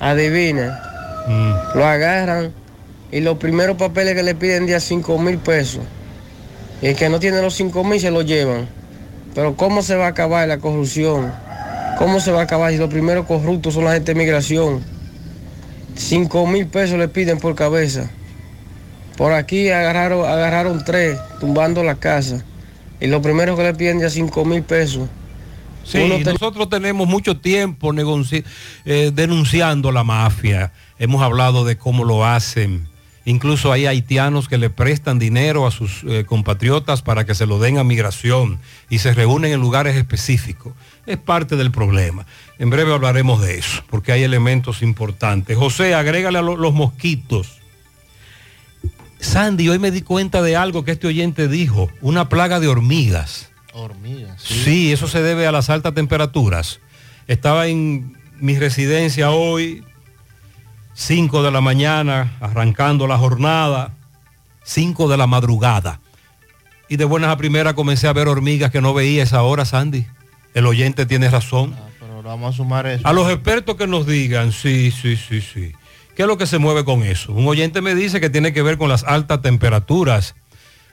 adivina, 0.00 0.93
Mm. 1.26 1.78
lo 1.78 1.86
agarran 1.86 2.52
y 3.10 3.20
los 3.20 3.38
primeros 3.38 3.76
papeles 3.76 4.14
que 4.14 4.22
le 4.22 4.34
piden 4.34 4.66
día 4.66 4.80
5 4.80 5.18
mil 5.18 5.38
pesos. 5.38 5.82
Y 6.82 6.88
el 6.88 6.96
que 6.96 7.08
no 7.08 7.20
tiene 7.20 7.40
los 7.40 7.54
5 7.54 7.84
mil 7.84 8.00
se 8.00 8.10
lo 8.10 8.22
llevan. 8.22 8.68
Pero 9.34 9.56
¿cómo 9.56 9.82
se 9.82 9.96
va 9.96 10.06
a 10.06 10.08
acabar 10.08 10.46
la 10.48 10.58
corrupción? 10.58 11.32
¿Cómo 11.98 12.20
se 12.20 12.32
va 12.32 12.40
a 12.40 12.44
acabar 12.44 12.72
si 12.72 12.78
los 12.78 12.90
primeros 12.90 13.26
corruptos 13.26 13.74
son 13.74 13.84
la 13.84 13.92
gente 13.92 14.12
de 14.12 14.18
migración? 14.18 14.84
5 15.96 16.46
mil 16.46 16.66
pesos 16.66 16.98
le 16.98 17.08
piden 17.08 17.38
por 17.38 17.54
cabeza. 17.54 18.10
Por 19.16 19.32
aquí 19.32 19.70
agarraron, 19.70 20.28
agarraron 20.28 20.84
tres, 20.84 21.16
tumbando 21.38 21.84
la 21.84 21.94
casa. 21.94 22.44
Y 23.00 23.06
los 23.06 23.22
primeros 23.22 23.56
que 23.56 23.62
le 23.62 23.74
piden 23.74 24.00
ya 24.00 24.10
5 24.10 24.44
mil 24.44 24.62
pesos. 24.62 25.08
Sí, 25.84 25.98
nosotros 26.24 26.68
tenemos 26.68 27.06
mucho 27.06 27.36
tiempo 27.36 27.92
negoci- 27.92 28.44
eh, 28.84 29.10
denunciando 29.14 29.92
la 29.92 30.02
mafia. 30.04 30.72
Hemos 30.98 31.22
hablado 31.22 31.64
de 31.64 31.76
cómo 31.76 32.04
lo 32.04 32.24
hacen. 32.24 32.88
Incluso 33.26 33.72
hay 33.72 33.86
haitianos 33.86 34.48
que 34.48 34.58
le 34.58 34.68
prestan 34.68 35.18
dinero 35.18 35.66
a 35.66 35.70
sus 35.70 36.02
eh, 36.06 36.24
compatriotas 36.26 37.00
para 37.00 37.24
que 37.24 37.34
se 37.34 37.46
lo 37.46 37.58
den 37.58 37.78
a 37.78 37.84
migración 37.84 38.58
y 38.90 38.98
se 38.98 39.14
reúnen 39.14 39.52
en 39.52 39.60
lugares 39.60 39.96
específicos. 39.96 40.74
Es 41.06 41.16
parte 41.16 41.56
del 41.56 41.70
problema. 41.70 42.26
En 42.58 42.68
breve 42.70 42.92
hablaremos 42.92 43.40
de 43.40 43.58
eso, 43.58 43.82
porque 43.88 44.12
hay 44.12 44.22
elementos 44.24 44.82
importantes. 44.82 45.56
José, 45.56 45.94
agrégale 45.94 46.38
a 46.38 46.42
lo- 46.42 46.56
los 46.56 46.74
mosquitos. 46.74 47.60
Sandy, 49.20 49.70
hoy 49.70 49.78
me 49.78 49.90
di 49.90 50.02
cuenta 50.02 50.42
de 50.42 50.56
algo 50.56 50.84
que 50.84 50.92
este 50.92 51.06
oyente 51.06 51.48
dijo, 51.48 51.88
una 52.02 52.28
plaga 52.28 52.60
de 52.60 52.68
hormigas. 52.68 53.50
Hormigas. 53.74 54.40
Sí. 54.40 54.92
eso 54.92 55.08
se 55.08 55.20
debe 55.22 55.46
a 55.46 55.52
las 55.52 55.68
altas 55.68 55.94
temperaturas. 55.94 56.80
Estaba 57.26 57.66
en 57.66 58.16
mi 58.38 58.56
residencia 58.58 59.30
hoy, 59.30 59.84
5 60.94 61.42
de 61.42 61.50
la 61.50 61.60
mañana, 61.60 62.36
arrancando 62.40 63.06
la 63.06 63.18
jornada, 63.18 63.92
5 64.62 65.08
de 65.08 65.16
la 65.16 65.26
madrugada. 65.26 66.00
Y 66.88 66.96
de 66.96 67.04
buenas 67.04 67.30
a 67.30 67.36
primeras 67.36 67.74
comencé 67.74 68.06
a 68.06 68.12
ver 68.12 68.28
hormigas 68.28 68.70
que 68.70 68.80
no 68.80 68.94
veía 68.94 69.24
esa 69.24 69.42
hora, 69.42 69.64
Sandy. 69.64 70.06
El 70.54 70.66
oyente 70.66 71.04
tiene 71.04 71.28
razón. 71.28 71.74
Pero 71.98 72.22
lo 72.22 72.28
vamos 72.28 72.54
a 72.54 72.56
sumar 72.56 72.86
eso. 72.86 73.06
A 73.06 73.12
los 73.12 73.28
expertos 73.30 73.74
que 73.74 73.88
nos 73.88 74.06
digan, 74.06 74.52
sí, 74.52 74.92
sí, 74.92 75.16
sí, 75.16 75.40
sí. 75.40 75.72
¿Qué 76.14 76.22
es 76.22 76.28
lo 76.28 76.38
que 76.38 76.46
se 76.46 76.58
mueve 76.58 76.84
con 76.84 77.02
eso? 77.02 77.32
Un 77.32 77.48
oyente 77.48 77.80
me 77.80 77.96
dice 77.96 78.20
que 78.20 78.30
tiene 78.30 78.52
que 78.52 78.62
ver 78.62 78.78
con 78.78 78.88
las 78.88 79.02
altas 79.02 79.42
temperaturas. 79.42 80.36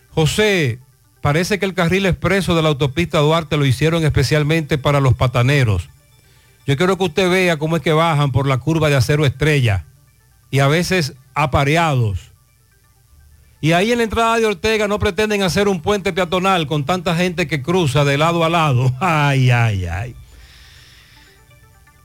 José, 0.10 0.80
parece 1.22 1.60
que 1.60 1.66
el 1.66 1.74
carril 1.74 2.06
expreso 2.06 2.56
de 2.56 2.62
la 2.62 2.70
autopista 2.70 3.20
Duarte 3.20 3.58
lo 3.58 3.66
hicieron 3.66 4.04
especialmente 4.04 4.78
para 4.78 5.00
los 5.00 5.14
pataneros. 5.14 5.90
Yo 6.68 6.78
quiero 6.78 6.98
que 6.98 7.06
usted 7.06 7.30
vea 7.30 7.58
cómo 7.58 7.76
es 7.76 7.82
que 7.82 7.94
bajan 7.94 8.32
por 8.32 8.48
la 8.48 8.58
curva 8.58 8.90
de 8.90 8.96
acero 8.96 9.26
estrella 9.26 9.86
y 10.52 10.60
a 10.60 10.68
veces 10.68 11.14
apareados. 11.34 12.32
Y 13.62 13.74
ahí 13.74 13.92
en 13.92 14.00
la 14.00 14.04
entrada 14.04 14.38
de 14.38 14.46
Ortega 14.48 14.88
no 14.88 14.98
pretenden 14.98 15.44
hacer 15.44 15.68
un 15.68 15.82
puente 15.82 16.14
peatonal 16.14 16.66
con 16.66 16.84
tanta 16.84 17.16
gente 17.16 17.48
que 17.48 17.62
cruza 17.62 18.04
de 18.04 18.18
lado 18.18 18.44
a 18.44 18.50
lado. 18.50 18.92
Ay, 19.00 19.52
ay, 19.52 19.86
ay. 19.86 20.16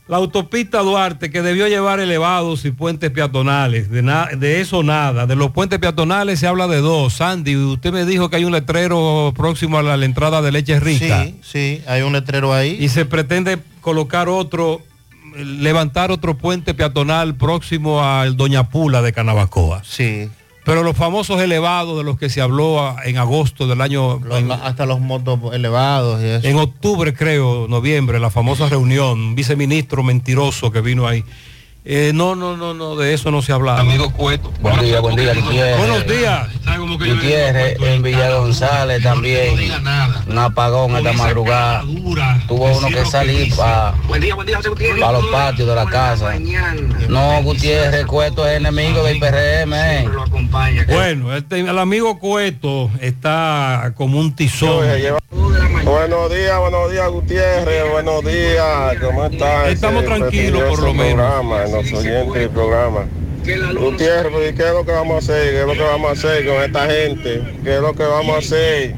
La 0.09 0.19
autopista 0.19 0.81
Duarte 0.83 1.31
que 1.31 1.43
debió 1.43 1.67
llevar 1.67 1.99
elevados 1.99 2.65
y 2.65 2.71
puentes 2.71 3.11
peatonales, 3.11 3.91
de, 3.91 4.03
de 4.39 4.61
eso 4.61 4.85
nada. 4.85 5.27
De 5.27 5.35
los 5.35 5.51
puentes 5.51 5.81
peatonales 5.81 6.39
se 6.39 6.47
habla 6.47 6.69
de 6.69 6.77
dos. 6.77 7.15
Sandy, 7.15 7.57
usted 7.57 7.93
me 7.93 8.05
dijo 8.05 8.31
que 8.31 8.37
hay 8.37 8.45
un 8.45 8.53
letrero 8.53 9.33
próximo 9.37 9.79
a 9.79 9.83
la, 9.83 9.97
la 9.97 10.05
entrada 10.05 10.43
de 10.43 10.53
Leche 10.53 10.79
Rica. 10.79 11.25
Sí, 11.25 11.35
sí, 11.43 11.83
hay 11.89 12.03
un 12.03 12.13
letrero 12.13 12.55
ahí. 12.55 12.77
Y 12.79 12.89
se 12.89 13.05
pretende 13.05 13.59
colocar 13.81 14.29
otro, 14.29 14.81
levantar 15.37 16.13
otro 16.13 16.39
puente 16.39 16.73
peatonal 16.73 17.35
próximo 17.35 18.05
al 18.05 18.37
Doña 18.37 18.69
Pula 18.71 19.03
de 19.03 19.13
Canabacoa. 19.13 19.83
Sí. 19.83 20.29
Pero 20.67 20.83
los 20.83 20.97
famosos 20.97 21.41
elevados 21.41 21.97
de 21.97 22.03
los 22.05 22.19
que 22.19 22.29
se 22.29 22.41
habló 22.43 22.81
a- 22.85 22.97
en 23.05 23.17
agosto 23.19 23.67
del 23.69 23.81
año... 23.81 24.19
Los- 24.19 24.39
en- 24.41 24.51
hasta 24.51 24.85
los 24.85 24.99
motos 25.01 25.39
elevados 25.55 26.21
y 26.21 26.27
eso. 26.27 26.47
en 26.47 26.57
octubre, 26.59 27.15
creo, 27.15 27.67
noviembre, 27.69 28.19
la 28.19 28.31
famosa 28.31 28.69
reunión, 28.69 29.19
un 29.21 29.35
viceministro 29.37 30.03
mentiroso 30.03 30.73
que 30.73 30.81
vino 30.81 31.07
ahí. 31.07 31.25
Eh, 31.89 32.11
no, 32.13 32.35
no, 32.35 32.57
no, 32.57 32.75
no, 32.75 32.97
de 32.97 33.15
eso 33.15 33.31
no 33.31 33.43
se 33.43 33.53
hablaba. 33.53 33.79
Amigo 33.79 34.11
Cueto. 34.11 34.53
Buen 34.61 34.81
día, 34.81 34.99
buen 34.99 35.15
día, 35.15 35.35
Gutiérrez. 35.35 35.79
Buenos 35.79 36.07
días. 36.09 36.49
Gutiérrez, 36.99 37.81
en 37.81 38.03
Villa 38.03 38.35
González 38.35 39.05
también, 39.05 39.55
un 40.29 40.37
apagón 40.39 40.97
esta 40.97 41.13
madrugada. 41.13 41.85
Tuvo 42.49 42.77
uno 42.77 42.89
que 42.89 43.05
salir 43.07 43.55
para 43.55 43.95
los 45.13 45.27
patios 45.27 45.69
de 45.69 45.75
la 45.77 45.87
casa. 45.87 46.35
No, 47.09 47.41
Gutiérrez, 47.45 48.05
Cueto 48.07 48.49
es 48.49 48.57
enemigo 48.57 49.05
del 49.05 49.21
PRM. 49.21 49.73
eh. 49.75 50.09
Bueno, 50.89 51.37
este, 51.37 51.61
el 51.61 51.79
amigo 51.79 52.19
Cueto 52.19 52.91
está 53.01 53.93
como 53.95 54.19
un 54.19 54.35
tizón. 54.35 54.85
Buenos 55.85 56.33
días, 56.33 56.59
buenos 56.59 56.91
días 56.91 57.09
Gutiérrez, 57.11 57.91
buenos 57.93 58.25
días, 58.25 58.97
¿cómo 59.01 59.25
estás? 59.27 59.69
Estamos 59.69 60.05
tranquilos, 60.05 60.63
por 60.69 60.83
lo 60.83 60.93
menos. 60.93 61.76
Los 61.77 61.93
oyentes 61.93 62.35
del 62.35 62.51
programa. 62.51 63.07
Gutiérrez, 63.79 64.33
pues, 64.33 64.55
¿qué 64.55 64.63
es 64.63 64.73
lo 64.73 64.85
que 64.85 64.93
vamos 64.93 65.15
a 65.15 65.19
hacer? 65.19 65.53
¿Qué 65.53 65.61
es 65.61 65.67
lo 65.67 65.73
que 65.75 65.83
vamos 65.83 66.09
a 66.09 66.13
hacer 66.13 66.47
con 66.47 66.63
esta 66.63 66.87
gente? 66.87 67.43
¿Qué 67.63 67.75
es 67.77 67.81
lo 67.81 67.93
que 67.95 68.03
vamos 68.03 68.35
a 68.35 68.39
hacer? 68.39 68.97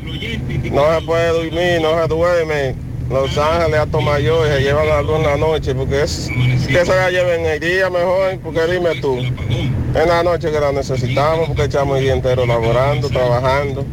No 0.72 0.98
se 0.98 1.04
puede 1.04 1.28
dormir, 1.28 1.80
no 1.82 2.00
se 2.00 2.08
duerme. 2.08 2.74
Los 3.10 3.38
Ángeles, 3.38 3.80
Alto 3.80 4.00
Mayor, 4.02 4.48
se 4.48 4.60
llevan 4.60 4.86
la 4.86 5.00
luz 5.00 5.16
en 5.16 5.22
la 5.22 5.36
noche, 5.36 5.74
porque 5.74 6.02
es 6.02 6.30
que 6.66 6.84
se 6.84 6.94
la 6.94 7.10
lleven 7.10 7.40
en 7.40 7.46
el 7.46 7.60
día 7.60 7.88
mejor, 7.88 8.38
porque 8.42 8.66
dime 8.66 9.00
tú, 9.00 9.18
en 9.18 10.08
la 10.08 10.22
noche 10.22 10.50
que 10.50 10.60
la 10.60 10.72
necesitamos, 10.72 11.48
porque 11.48 11.64
echamos 11.64 11.98
el 11.98 12.04
día 12.04 12.12
entero 12.12 12.44
laborando, 12.44 13.08
trabajando. 13.08 13.86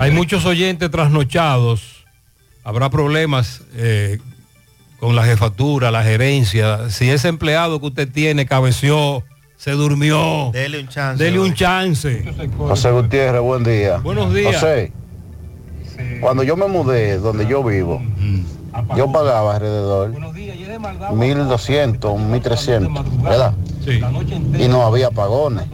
Hay 0.00 0.10
muchos 0.10 0.44
oyentes 0.44 0.90
trasnochados. 0.90 2.04
Habrá 2.64 2.90
problemas 2.90 3.62
eh, 3.76 4.18
con 5.02 5.16
la 5.16 5.24
jefatura, 5.24 5.90
la 5.90 6.04
gerencia. 6.04 6.88
Si 6.88 7.10
ese 7.10 7.26
empleado 7.26 7.80
que 7.80 7.86
usted 7.86 8.08
tiene 8.08 8.46
cabeció, 8.46 9.24
se 9.56 9.72
durmió, 9.72 10.52
Dele 10.52 10.78
un 10.78 10.86
chance. 10.86 11.24
dele 11.24 11.40
un 11.40 11.54
chance. 11.54 12.24
José 12.56 12.92
Gutiérrez, 12.92 13.42
buen 13.42 13.64
día. 13.64 13.96
Buenos 13.96 14.32
días. 14.32 14.54
José, 14.54 14.92
cuando 16.20 16.44
yo 16.44 16.56
me 16.56 16.68
mudé 16.68 17.18
donde 17.18 17.48
yo 17.48 17.64
vivo, 17.64 18.00
yo 18.96 19.10
pagaba 19.10 19.56
alrededor 19.56 20.12
1.200, 20.12 21.98
1.300, 21.98 23.22
¿verdad? 23.22 23.54
Y 24.56 24.68
no 24.68 24.82
había 24.86 25.08
apagones. 25.08 25.64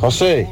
José, 0.00 0.48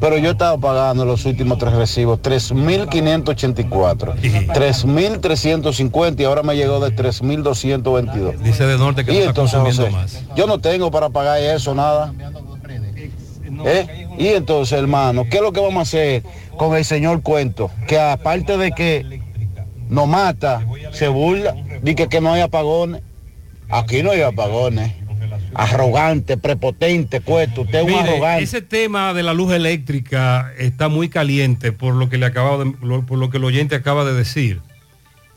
pero 0.00 0.18
yo 0.18 0.30
estaba 0.30 0.58
pagando 0.58 1.04
los 1.04 1.24
últimos 1.24 1.58
tres 1.58 1.74
recibos 1.74 2.20
3.584, 2.20 4.14
3.350 4.16 6.20
y 6.20 6.24
ahora 6.24 6.42
me 6.42 6.56
llegó 6.56 6.80
de 6.80 6.94
3.222. 6.94 8.38
Dice 8.38 8.66
de 8.66 8.78
norte 8.78 9.04
que 9.04 9.12
y 9.12 9.14
no 9.14 9.20
está 9.20 9.30
entonces, 9.30 9.58
consumiendo 9.58 9.98
José, 9.98 10.22
más. 10.26 10.36
yo 10.36 10.46
no 10.46 10.58
tengo 10.58 10.90
para 10.90 11.10
pagar 11.10 11.40
eso, 11.40 11.74
nada. 11.74 12.12
¿Eh? 13.64 14.06
Y 14.18 14.28
entonces, 14.28 14.78
hermano, 14.78 15.24
¿qué 15.28 15.38
es 15.38 15.42
lo 15.42 15.52
que 15.52 15.60
vamos 15.60 15.78
a 15.78 15.82
hacer 15.82 16.22
con 16.56 16.76
el 16.76 16.84
señor 16.84 17.22
Cuento? 17.22 17.70
Que 17.86 17.98
aparte 17.98 18.56
de 18.56 18.72
que 18.72 19.20
nos 19.88 20.06
mata, 20.06 20.64
se 20.92 21.08
burla, 21.08 21.54
dice 21.82 22.08
que 22.08 22.20
no 22.20 22.32
hay 22.32 22.42
apagones. 22.42 23.02
Aquí 23.68 24.02
no 24.02 24.12
hay 24.12 24.22
apagones. 24.22 24.92
Arrogante, 25.54 26.36
prepotente, 26.36 27.20
Cuento. 27.20 27.62
Usted 27.62 27.78
es 27.80 27.84
un 27.84 27.94
arrogante. 27.94 28.42
ese 28.44 28.62
tema 28.62 29.14
de 29.14 29.22
la 29.22 29.32
luz 29.34 29.52
eléctrica 29.52 30.52
está 30.58 30.88
muy 30.88 31.08
caliente 31.08 31.72
por 31.72 31.94
lo 31.94 32.08
que 32.08 32.18
le 32.18 32.26
acabo 32.26 32.62
de- 32.64 32.74
lo- 32.82 33.04
por 33.06 33.18
lo 33.18 33.30
que 33.30 33.38
el 33.38 33.44
oyente 33.44 33.74
acaba 33.74 34.04
de 34.04 34.12
decir. 34.14 34.60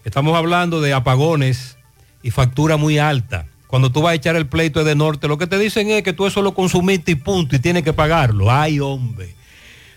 Estamos 0.06 0.36
hablando 0.36 0.82
de 0.82 0.94
apagones 0.94 1.78
y 2.24 2.32
factura 2.32 2.78
muy 2.78 2.98
alta. 3.00 3.46
Cuando 3.68 3.92
tú 3.92 4.02
vas 4.02 4.12
a 4.12 4.16
echar 4.16 4.36
el 4.36 4.48
pleito 4.48 4.84
de 4.84 4.96
norte, 4.96 5.28
lo 5.28 5.38
que 5.38 5.48
te 5.48 5.58
dicen 5.58 5.90
es 5.92 6.04
que 6.04 6.12
tú 6.14 6.26
eso 6.28 6.42
lo 6.42 6.54
consumiste 6.54 7.14
y 7.14 7.16
punto, 7.16 7.56
y 7.56 7.60
tienes 7.60 7.84
que 7.84 7.94
pagarlo. 7.94 8.52
Ay, 8.52 8.80
hombre. 8.80 9.34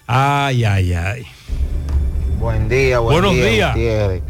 Ay, 0.06 0.64
ay, 0.64 0.92
ay. 0.92 1.26
Buen 2.38 2.68
día, 2.68 2.98
buen 3.00 3.14
Buenos 3.14 3.34
día, 3.34 3.44
días. 3.46 3.74
Gutiérrez. 3.74 4.22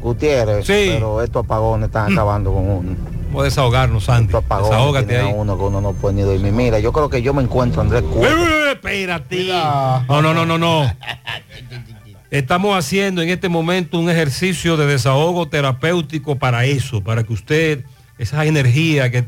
Gutiérrez, 0.00 0.66
Sí. 0.66 0.90
pero 0.94 1.22
estos 1.22 1.44
apagones 1.44 1.86
están 1.88 2.12
acabando 2.12 2.52
con 2.52 2.68
uno. 2.70 2.96
Vamos 3.28 3.42
a 3.42 3.44
desahogarnos, 3.44 4.08
apagones 4.08 4.70
Desahógate 4.70 5.18
ahí. 5.18 5.30
a 5.30 5.34
uno 5.34 5.56
que 5.56 5.62
uno 5.64 5.80
no 5.80 5.92
puede 5.92 6.16
ni 6.16 6.22
dormir. 6.22 6.52
Mira, 6.52 6.78
yo 6.78 6.92
creo 6.92 7.10
que 7.10 7.20
yo 7.20 7.34
me 7.34 7.42
encuentro 7.42 7.82
Andrés 7.82 8.02
Espérate. 8.72 9.48
No, 10.08 10.22
no, 10.22 10.32
no, 10.32 10.46
no, 10.46 10.58
no. 10.58 10.90
Estamos 12.30 12.76
haciendo 12.76 13.22
en 13.22 13.28
este 13.28 13.48
momento 13.48 13.98
un 13.98 14.10
ejercicio 14.10 14.76
de 14.76 14.86
desahogo 14.86 15.48
terapéutico 15.48 16.36
para 16.36 16.64
eso, 16.64 17.02
para 17.02 17.22
que 17.22 17.32
usted, 17.32 17.84
esa 18.18 18.44
energía 18.44 19.10
que 19.10 19.24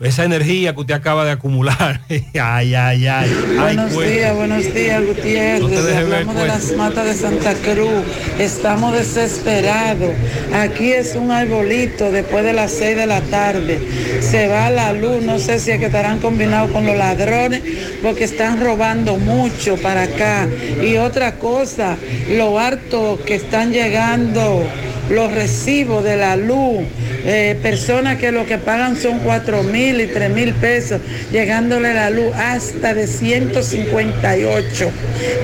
esa 0.00 0.24
energía 0.24 0.74
que 0.74 0.80
usted 0.80 0.94
acaba 0.94 1.24
de 1.24 1.32
acumular. 1.32 2.00
ay, 2.40 2.74
ay, 2.74 3.06
ay. 3.06 3.36
Buenos 3.58 3.98
días, 3.98 4.34
buenos 4.34 4.74
días, 4.74 5.04
Gutiérrez. 5.04 5.60
No 5.60 5.98
Hablamos 5.98 6.34
de 6.34 6.40
pues. 6.40 6.46
las 6.46 6.76
matas 6.76 7.04
de 7.06 7.14
Santa 7.14 7.54
Cruz. 7.54 8.04
Estamos 8.38 8.92
desesperados. 8.92 10.12
Aquí 10.54 10.92
es 10.92 11.16
un 11.16 11.30
arbolito 11.32 12.12
después 12.12 12.44
de 12.44 12.52
las 12.52 12.72
6 12.72 12.96
de 12.96 13.06
la 13.06 13.20
tarde. 13.22 13.80
Se 14.20 14.46
va 14.46 14.70
la 14.70 14.92
luz. 14.92 15.22
No 15.22 15.38
sé 15.38 15.58
si 15.58 15.72
es 15.72 15.78
que 15.78 15.86
estarán 15.86 16.20
combinados 16.20 16.70
con 16.70 16.86
los 16.86 16.96
ladrones 16.96 17.62
porque 18.02 18.24
están 18.24 18.60
robando 18.60 19.16
mucho 19.16 19.76
para 19.76 20.02
acá. 20.02 20.46
Y 20.82 20.96
otra 20.96 21.36
cosa, 21.36 21.96
lo 22.30 22.58
harto 22.58 23.18
que 23.26 23.34
están 23.34 23.72
llegando 23.72 24.64
los 25.10 25.32
recibos 25.32 26.04
de 26.04 26.16
la 26.16 26.36
luz, 26.36 26.84
eh, 27.24 27.58
personas 27.62 28.18
que 28.18 28.32
lo 28.32 28.46
que 28.46 28.58
pagan 28.58 28.96
son 28.96 29.20
4 29.20 29.62
mil 29.62 30.00
y 30.00 30.06
3 30.06 30.30
mil 30.30 30.54
pesos, 30.54 31.00
llegándole 31.32 31.94
la 31.94 32.10
luz 32.10 32.34
hasta 32.34 32.94
de 32.94 33.06
158, 33.06 34.90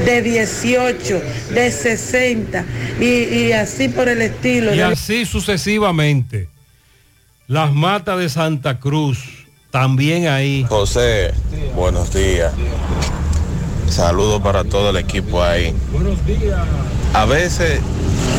de 0.04 0.22
18, 0.22 1.22
de 1.54 1.70
60 1.70 2.64
y, 3.00 3.04
y 3.04 3.52
así 3.52 3.88
por 3.88 4.08
el 4.08 4.22
estilo. 4.22 4.74
Y 4.74 4.80
así 4.80 5.24
sucesivamente. 5.24 6.48
Las 7.46 7.72
matas 7.72 8.18
de 8.18 8.30
Santa 8.30 8.80
Cruz, 8.80 9.18
también 9.70 10.28
ahí. 10.28 10.64
José, 10.68 11.32
buenos 11.74 12.12
días. 12.12 12.52
Saludos 13.88 14.40
para 14.40 14.64
todo 14.64 14.90
el 14.90 14.96
equipo 14.96 15.42
ahí. 15.42 15.74
Buenos 15.92 16.24
días. 16.26 16.58
A 17.12 17.26
veces 17.26 17.80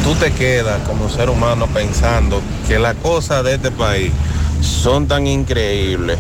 tú 0.06 0.14
te 0.14 0.32
quedas 0.32 0.88
como 0.88 1.10
ser 1.10 1.32
humano 1.32 1.66
pensando 1.66 2.39
que 2.68 2.78
las 2.78 2.93
cosas 2.93 3.43
de 3.43 3.56
este 3.56 3.72
país 3.72 4.12
son 4.62 5.08
tan 5.08 5.26
increíbles. 5.26 6.20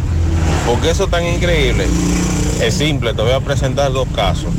¿Por 0.65 0.81
qué 0.81 0.95
son 0.95 1.11
tan 1.11 1.23
increíbles? 1.23 1.87
Es 2.59 2.73
simple, 2.73 3.13
te 3.13 3.21
voy 3.21 3.33
a 3.33 3.41
presentar 3.41 3.93
dos 3.93 4.07
casos. 4.15 4.49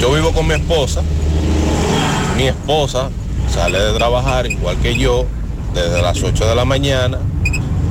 Yo 0.00 0.12
vivo 0.14 0.30
con 0.32 0.46
mi 0.46 0.54
esposa. 0.54 1.02
Mi 2.36 2.44
esposa 2.44 3.10
sale 3.52 3.80
de 3.80 3.92
trabajar 3.94 4.46
igual 4.46 4.76
que 4.76 4.96
yo 4.96 5.26
desde 5.74 6.00
las 6.02 6.22
8 6.22 6.46
de 6.46 6.54
la 6.54 6.64
mañana. 6.64 7.18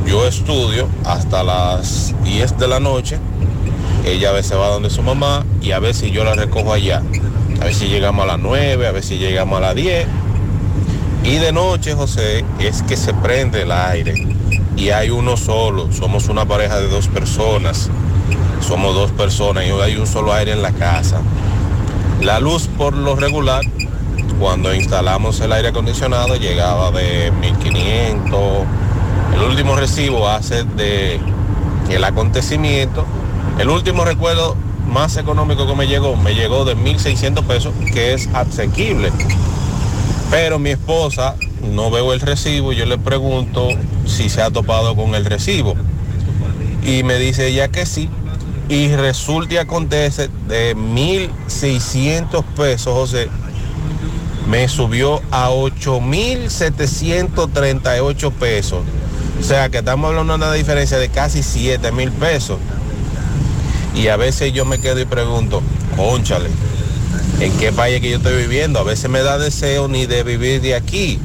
Yo 0.08 0.26
estudio 0.26 0.88
hasta 1.04 1.44
las 1.44 2.16
10 2.24 2.58
de 2.58 2.68
la 2.70 2.80
noche. 2.80 3.20
Ella 4.06 4.30
a 4.30 4.32
veces 4.32 4.58
va 4.58 4.70
donde 4.70 4.90
su 4.90 5.02
mamá 5.02 5.46
y 5.62 5.72
a 5.72 5.80
veces 5.80 6.12
yo 6.12 6.24
la 6.24 6.34
recojo 6.34 6.72
allá. 6.72 7.02
A 7.62 7.66
ver 7.66 7.76
si 7.76 7.90
llegamos 7.90 8.24
a 8.24 8.26
las 8.26 8.40
9, 8.40 8.88
a 8.88 8.92
ver 8.92 9.04
si 9.04 9.20
llegamos 9.20 9.60
a 9.60 9.62
las 9.62 9.76
10. 9.76 10.08
Y 11.24 11.36
de 11.36 11.52
noche, 11.52 11.94
José, 11.94 12.44
es 12.58 12.82
que 12.82 12.98
se 12.98 13.14
prende 13.14 13.62
el 13.62 13.72
aire. 13.72 14.16
Y 14.76 14.90
hay 14.90 15.12
uno 15.12 15.38
solo. 15.38 15.92
Somos 15.92 16.28
una 16.28 16.44
pareja 16.46 16.80
de 16.80 16.88
dos 16.88 17.08
personas. 17.08 17.92
Somos 18.68 18.96
dos 18.96 19.12
personas 19.12 19.66
y 19.68 19.70
hay 19.70 19.96
un 19.96 20.08
solo 20.08 20.34
aire 20.34 20.54
en 20.54 20.64
la 20.64 20.72
casa. 20.72 21.22
La 22.20 22.40
luz 22.40 22.68
por 22.68 22.98
lo 22.98 23.16
regular, 23.16 23.62
cuando 24.40 24.74
instalamos 24.74 25.40
el 25.42 25.54
aire 25.54 25.68
acondicionado, 25.68 26.38
llegaba 26.38 26.90
de 26.90 27.30
1500. 27.30 28.40
El 29.36 29.42
último 29.44 29.76
recibo 29.76 30.28
hace 30.28 30.64
de 30.64 31.20
el 31.92 32.04
acontecimiento. 32.04 33.06
El 33.60 33.70
último 33.70 34.04
recuerdo 34.04 34.56
más 34.92 35.18
económico 35.18 35.66
que 35.66 35.74
me 35.74 35.88
llegó, 35.88 36.16
me 36.16 36.36
llegó 36.36 36.66
de 36.66 36.76
1.600 36.76 37.44
pesos, 37.46 37.74
que 37.94 38.14
es 38.14 38.28
asequible. 38.34 39.12
Pero 40.30 40.60
mi 40.60 40.70
esposa 40.72 41.36
no 41.62 41.90
veo 41.92 42.12
el 42.14 42.20
recibo 42.20 42.74
yo 42.74 42.86
le 42.86 42.98
pregunto 42.98 43.70
si 44.06 44.28
se 44.30 44.42
ha 44.42 44.52
topado 44.52 44.94
con 44.96 45.16
el 45.16 45.24
recibo. 45.26 45.76
Y 46.84 47.04
me 47.04 47.16
dice 47.16 47.48
ella 47.48 47.70
que 47.70 47.86
sí. 47.86 48.10
Y 48.68 48.90
resulta 48.96 49.54
y 49.56 49.58
acontece 49.58 50.30
de 50.48 50.76
1.600 50.76 52.44
pesos, 52.56 52.94
José, 52.94 53.30
me 54.48 54.68
subió 54.70 55.22
a 55.32 55.50
8.738 55.50 58.32
pesos. 58.32 58.84
O 59.40 59.44
sea 59.44 59.70
que 59.70 59.78
estamos 59.80 60.10
hablando 60.10 60.34
de 60.34 60.38
una 60.38 60.54
diferencia 60.54 60.98
de 60.98 61.10
casi 61.10 61.44
7 61.44 61.92
mil 61.92 62.12
pesos. 62.12 62.58
Y 63.96 64.08
a 64.08 64.16
veces 64.18 64.54
yo 64.54 64.66
me 64.66 64.80
quedo 64.80 65.00
y 65.00 65.06
pregunto, 65.06 65.62
conchale, 65.96 66.50
¿en 67.40 67.52
qué 67.58 67.72
país 67.72 68.00
que 68.02 68.10
yo 68.12 68.18
estoy 68.18 68.38
viviendo? 68.42 68.80
A 68.80 68.84
veces 68.84 69.10
me 69.10 69.22
da 69.22 69.38
deseo 69.38 69.88
ni 69.88 70.06
de 70.06 70.24
vivir 70.24 70.62
de 70.62 70.76
aquí. 70.76 71.20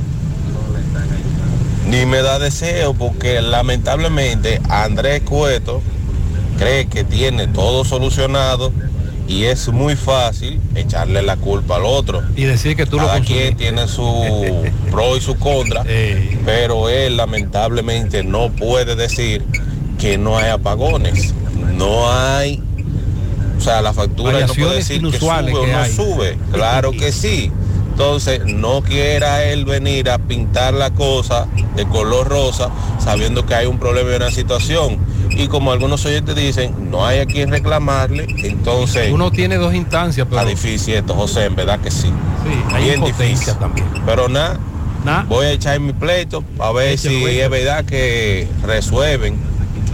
Ni 1.89 2.05
me 2.05 2.21
da 2.23 2.39
deseo 2.39 2.95
porque 2.95 3.41
lamentablemente 3.41 4.61
Andrés 4.69 5.23
Cueto 5.23 5.81
cree 6.59 6.87
que 6.89 7.05
tiene 7.05 7.47
todo 7.47 7.85
solucionado 7.85 8.73
y 9.29 9.45
es 9.45 9.69
muy 9.69 9.95
fácil 9.95 10.61
echarle 10.75 11.23
la 11.23 11.37
culpa 11.37 11.77
al 11.77 11.85
otro. 11.85 12.23
Y 12.35 12.45
decir 12.45 12.77
que 12.77 12.87
tú 12.87 12.97
lo 12.97 13.07
Cada 13.07 13.19
consumiste. 13.19 13.45
quien 13.45 13.57
tiene 13.57 13.89
su 13.89 14.65
pro 14.91 15.17
y 15.17 15.21
su 15.21 15.37
contra, 15.37 15.85
pero 16.45 16.89
él 16.89 17.17
lamentablemente 17.17 18.25
no 18.25 18.51
puede 18.51 18.97
decir 18.97 19.45
que 19.99 20.19
no 20.19 20.39
hay 20.39 20.51
apagones. 20.51 21.35
No 21.77 22.11
hay, 22.11 22.63
o 23.57 23.61
sea, 23.61 23.83
la 23.83 23.93
factura 23.93 24.47
no 24.47 24.55
puede 24.55 24.77
decir 24.77 25.03
que 25.03 25.19
sube 25.19 25.53
o 25.53 25.67
no 25.67 25.79
hay. 25.79 25.93
sube. 25.93 26.39
Claro 26.53 26.93
que 26.93 27.13
sí. 27.13 27.51
Entonces, 27.91 28.43
no 28.45 28.83
quiera 28.83 29.43
él 29.45 29.65
venir 29.65 30.11
a 30.11 30.19
pintar 30.19 30.75
la 30.75 30.91
cosa 30.91 31.47
de 31.77 31.87
color 31.87 32.29
rosa 32.29 32.69
sabiendo 32.99 33.47
que 33.47 33.55
hay 33.55 33.67
un 33.67 33.79
problema 33.79 34.13
y 34.13 34.17
una 34.17 34.31
situación. 34.31 34.99
Y 35.31 35.49
como 35.49 35.73
algunos 35.73 36.05
oyentes 36.05 36.37
dicen, 36.37 36.91
no 36.91 37.07
hay 37.07 37.21
a 37.21 37.27
quien 37.27 37.51
reclamarle, 37.51 38.27
entonces... 38.45 39.11
Uno 39.11 39.31
tiene 39.31 39.57
dos 39.57 39.75
instancias, 39.75 40.27
pero... 40.29 40.41
Está 40.41 40.51
difícil 40.51 40.95
esto, 40.95 41.15
José, 41.15 41.47
en 41.47 41.57
verdad 41.57 41.81
que 41.81 41.91
sí. 41.91 42.11
hay 42.73 42.85
Bien 42.85 43.03
difícil. 43.03 43.55
también. 43.55 43.87
Pero 44.05 44.29
nada, 44.29 44.59
voy 45.29 45.47
a 45.47 45.53
echar 45.53 45.81
mi 45.81 45.93
pleito 45.93 46.45
a 46.59 46.73
ver 46.73 46.93
Eche 46.93 47.09
si 47.09 47.25
es 47.25 47.51
verdad 47.51 47.85
que 47.85 48.47
resuelven. 48.63 49.39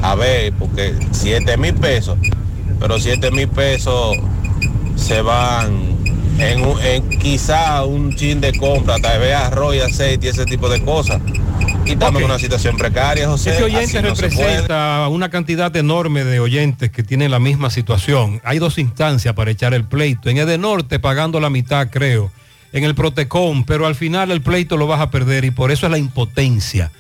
A 0.03 0.15
ver, 0.15 0.53
porque 0.55 0.95
7 1.13 1.57
mil 1.57 1.75
pesos, 1.75 2.19
pero 2.81 2.99
7 2.99 3.31
mil 3.31 3.49
pesos 3.49 4.17
se 4.97 5.23
van 5.23 5.97
en, 6.39 6.65
un- 6.65 6.81
en 6.81 7.09
quizá 7.21 7.85
un 7.85 8.15
chin 8.17 8.41
de 8.41 8.53
compra, 8.59 8.99
tal 8.99 9.21
vez 9.21 9.35
arroz 9.35 9.77
y 9.77 9.81
aceite 9.81 10.27
y 10.27 10.31
ese 10.31 10.45
tipo 10.45 10.69
de 10.69 10.83
cosas. 10.85 11.21
Y 11.85 11.93
estamos 11.93 12.21
en 12.21 12.27
una 12.27 12.39
situación 12.39 12.77
precaria, 12.77 13.29
José. 13.29 13.51
Ese 13.55 13.63
oyente 13.65 14.03
no 14.03 14.15
representa 14.15 15.09
una 15.09 15.31
cantidad 15.31 15.75
enorme 15.77 16.25
de 16.25 16.39
oyentes 16.41 16.91
que 16.91 17.03
tienen 17.03 17.31
la 17.31 17.39
misma 17.41 17.71
situación. 17.71 18.41
Hay 18.45 18.59
dos 18.59 18.79
instancias 18.79 19.35
para 19.35 19.51
echar 19.51 19.75
el 19.75 19.85
pleito. 19.85 20.31
En 20.31 20.37
el 20.39 20.61
norte 20.61 20.99
pagando 21.01 21.41
la 21.41 21.51
mitad, 21.51 21.89
creo. 21.91 22.31
En 22.73 22.85
el 22.85 22.95
Protecom, 22.95 23.65
pero 23.65 23.87
al 23.87 23.95
final 23.97 24.31
el 24.31 24.41
pleito 24.43 24.77
lo 24.77 24.87
vas 24.87 25.01
a 25.01 25.11
perder 25.11 25.45
y 25.45 25.51
por 25.51 25.71
eso 25.73 25.87
es 25.87 25.93
la 25.93 25.99
impotencia. 25.99 26.91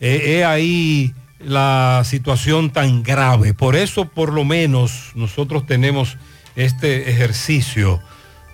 Eh, 0.00 0.38
Es 0.40 0.44
ahí 0.46 1.12
la 1.38 2.02
situación 2.04 2.70
tan 2.70 3.02
grave. 3.02 3.54
Por 3.54 3.76
eso, 3.76 4.06
por 4.06 4.32
lo 4.32 4.44
menos, 4.44 5.10
nosotros 5.14 5.66
tenemos 5.66 6.16
este 6.56 7.10
ejercicio 7.10 8.00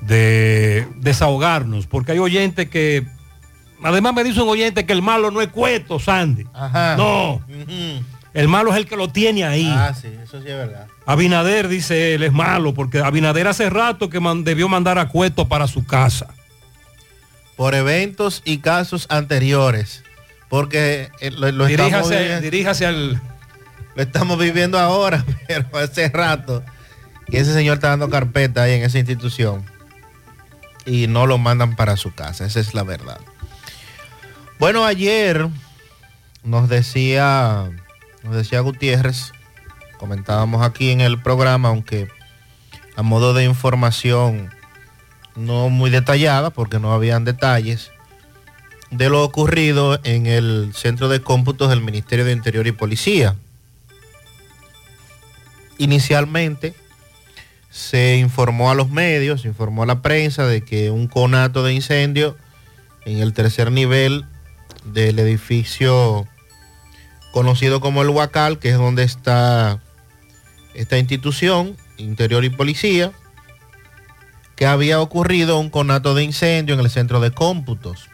de 0.00 0.88
desahogarnos, 0.96 1.86
porque 1.86 2.12
hay 2.12 2.18
oyentes 2.18 2.68
que, 2.70 3.06
además 3.82 4.14
me 4.14 4.24
dice 4.24 4.40
un 4.40 4.48
oyente 4.48 4.86
que 4.86 4.92
el 4.92 5.02
malo 5.02 5.30
no 5.30 5.40
es 5.42 5.48
cueto, 5.48 5.98
Sandy. 6.00 6.44
No, 6.96 7.42
el 8.32 8.48
malo 8.48 8.70
es 8.70 8.76
el 8.78 8.86
que 8.86 8.96
lo 8.96 9.08
tiene 9.08 9.44
ahí. 9.44 9.68
Ah, 9.70 9.92
sí, 9.94 10.08
eso 10.22 10.40
sí 10.40 10.48
es 10.48 10.56
verdad. 10.56 10.86
Abinader 11.04 11.68
dice 11.68 12.14
él 12.14 12.22
es 12.22 12.32
malo, 12.32 12.72
porque 12.74 13.00
Abinader 13.00 13.46
hace 13.48 13.68
rato 13.68 14.08
que 14.08 14.20
man- 14.20 14.44
debió 14.44 14.68
mandar 14.68 14.98
a 14.98 15.08
Cueto 15.08 15.48
para 15.48 15.66
su 15.66 15.84
casa. 15.84 16.28
Por 17.56 17.74
eventos 17.74 18.40
y 18.46 18.58
casos 18.58 19.06
anteriores. 19.10 20.02
Porque 20.50 21.10
eh, 21.20 21.30
lo, 21.30 21.50
lo 21.52 21.66
estamos 21.66 21.68
Diríjase, 22.10 22.18
viviendo- 22.18 22.40
diríjase 22.42 22.86
al... 22.86 23.22
Lo 23.96 24.02
estamos 24.02 24.38
viviendo 24.38 24.78
ahora, 24.78 25.24
pero 25.48 25.66
hace 25.78 26.08
rato 26.10 26.62
que 27.26 27.38
ese 27.38 27.52
señor 27.54 27.76
está 27.76 27.88
dando 27.88 28.10
carpeta 28.10 28.62
ahí 28.64 28.74
en 28.74 28.82
esa 28.82 28.98
institución 28.98 29.64
y 30.84 31.06
no 31.06 31.26
lo 31.26 31.38
mandan 31.38 31.76
para 31.76 31.96
su 31.96 32.12
casa, 32.14 32.44
esa 32.44 32.60
es 32.60 32.74
la 32.74 32.82
verdad. 32.82 33.18
Bueno, 34.58 34.84
ayer 34.84 35.48
nos 36.44 36.68
decía, 36.68 37.70
nos 38.22 38.34
decía 38.36 38.60
Gutiérrez, 38.60 39.32
comentábamos 39.98 40.66
aquí 40.66 40.90
en 40.90 41.00
el 41.00 41.20
programa, 41.20 41.68
aunque 41.70 42.08
a 42.96 43.02
modo 43.02 43.34
de 43.34 43.44
información 43.44 44.50
no 45.36 45.68
muy 45.68 45.90
detallada, 45.90 46.50
porque 46.50 46.78
no 46.78 46.92
habían 46.92 47.24
detalles, 47.24 47.90
de 48.90 49.08
lo 49.08 49.22
ocurrido 49.22 50.00
en 50.04 50.26
el 50.26 50.72
Centro 50.74 51.08
de 51.08 51.22
Cómputos 51.22 51.70
del 51.70 51.80
Ministerio 51.80 52.24
de 52.24 52.32
Interior 52.32 52.66
y 52.66 52.72
Policía. 52.72 53.36
Inicialmente 55.78 56.74
se 57.70 58.16
informó 58.16 58.70
a 58.70 58.74
los 58.74 58.90
medios, 58.90 59.42
se 59.42 59.48
informó 59.48 59.84
a 59.84 59.86
la 59.86 60.02
prensa 60.02 60.46
de 60.46 60.62
que 60.62 60.90
un 60.90 61.06
conato 61.06 61.62
de 61.62 61.72
incendio 61.72 62.36
en 63.04 63.18
el 63.18 63.32
tercer 63.32 63.70
nivel 63.70 64.24
del 64.84 65.18
edificio 65.18 66.26
conocido 67.32 67.80
como 67.80 68.02
el 68.02 68.08
Huacal, 68.08 68.58
que 68.58 68.70
es 68.70 68.76
donde 68.76 69.04
está 69.04 69.80
esta 70.74 70.98
institución, 70.98 71.76
Interior 71.96 72.44
y 72.44 72.50
Policía, 72.50 73.12
que 74.56 74.66
había 74.66 75.00
ocurrido 75.00 75.58
un 75.58 75.70
conato 75.70 76.14
de 76.14 76.24
incendio 76.24 76.74
en 76.74 76.80
el 76.80 76.90
centro 76.90 77.20
de 77.20 77.30
cómputos. 77.30 78.09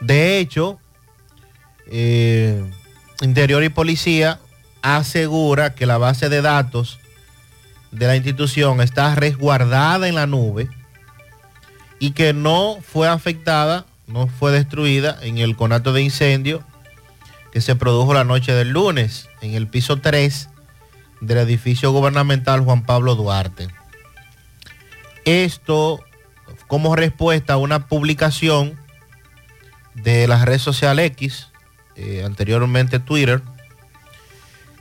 De 0.00 0.38
hecho, 0.38 0.78
eh, 1.90 2.62
Interior 3.20 3.64
y 3.64 3.68
Policía 3.68 4.38
asegura 4.82 5.74
que 5.74 5.86
la 5.86 5.98
base 5.98 6.28
de 6.28 6.42
datos 6.42 7.00
de 7.90 8.06
la 8.06 8.16
institución 8.16 8.80
está 8.80 9.14
resguardada 9.14 10.08
en 10.08 10.14
la 10.14 10.26
nube 10.26 10.68
y 11.98 12.12
que 12.12 12.32
no 12.32 12.78
fue 12.82 13.08
afectada, 13.08 13.86
no 14.06 14.28
fue 14.28 14.52
destruida 14.52 15.18
en 15.22 15.38
el 15.38 15.56
conato 15.56 15.92
de 15.92 16.02
incendio 16.02 16.62
que 17.52 17.60
se 17.60 17.74
produjo 17.74 18.14
la 18.14 18.24
noche 18.24 18.52
del 18.52 18.70
lunes 18.70 19.28
en 19.40 19.54
el 19.54 19.66
piso 19.66 19.96
3 19.96 20.48
del 21.20 21.38
edificio 21.38 21.90
gubernamental 21.90 22.60
Juan 22.60 22.84
Pablo 22.84 23.14
Duarte. 23.16 23.68
Esto 25.24 26.00
como 26.68 26.94
respuesta 26.94 27.54
a 27.54 27.56
una 27.56 27.88
publicación 27.88 28.78
de 30.02 30.26
la 30.28 30.44
red 30.44 30.58
social 30.58 30.98
X, 30.98 31.48
eh, 31.96 32.22
anteriormente 32.24 32.98
Twitter, 32.98 33.42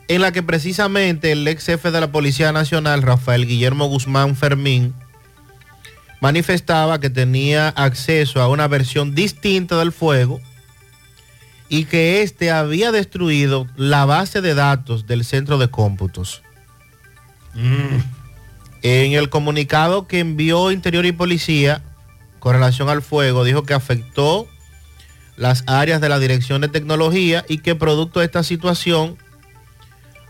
en 0.07 0.21
la 0.21 0.31
que 0.31 0.43
precisamente 0.43 1.31
el 1.31 1.47
ex 1.47 1.65
jefe 1.65 1.91
de 1.91 1.99
la 1.99 2.11
Policía 2.11 2.51
Nacional, 2.51 3.01
Rafael 3.01 3.45
Guillermo 3.45 3.87
Guzmán 3.87 4.35
Fermín, 4.35 4.93
manifestaba 6.21 6.99
que 6.99 7.09
tenía 7.09 7.69
acceso 7.69 8.41
a 8.41 8.47
una 8.47 8.67
versión 8.67 9.13
distinta 9.13 9.77
del 9.77 9.91
fuego 9.91 10.39
y 11.69 11.85
que 11.85 12.21
éste 12.21 12.51
había 12.51 12.91
destruido 12.91 13.67
la 13.75 14.05
base 14.05 14.41
de 14.41 14.53
datos 14.53 15.05
del 15.05 15.25
centro 15.25 15.57
de 15.57 15.69
cómputos. 15.69 16.41
En 18.83 19.13
el 19.13 19.29
comunicado 19.29 20.07
que 20.07 20.19
envió 20.19 20.71
Interior 20.71 21.05
y 21.05 21.11
Policía 21.11 21.83
con 22.39 22.53
relación 22.53 22.87
al 22.87 23.01
fuego, 23.01 23.43
dijo 23.43 23.63
que 23.63 23.73
afectó 23.73 24.47
las 25.37 25.63
áreas 25.67 26.01
de 26.01 26.09
la 26.09 26.19
Dirección 26.19 26.61
de 26.61 26.67
Tecnología 26.67 27.45
y 27.47 27.59
que 27.59 27.75
producto 27.75 28.19
de 28.19 28.25
esta 28.25 28.43
situación, 28.43 29.17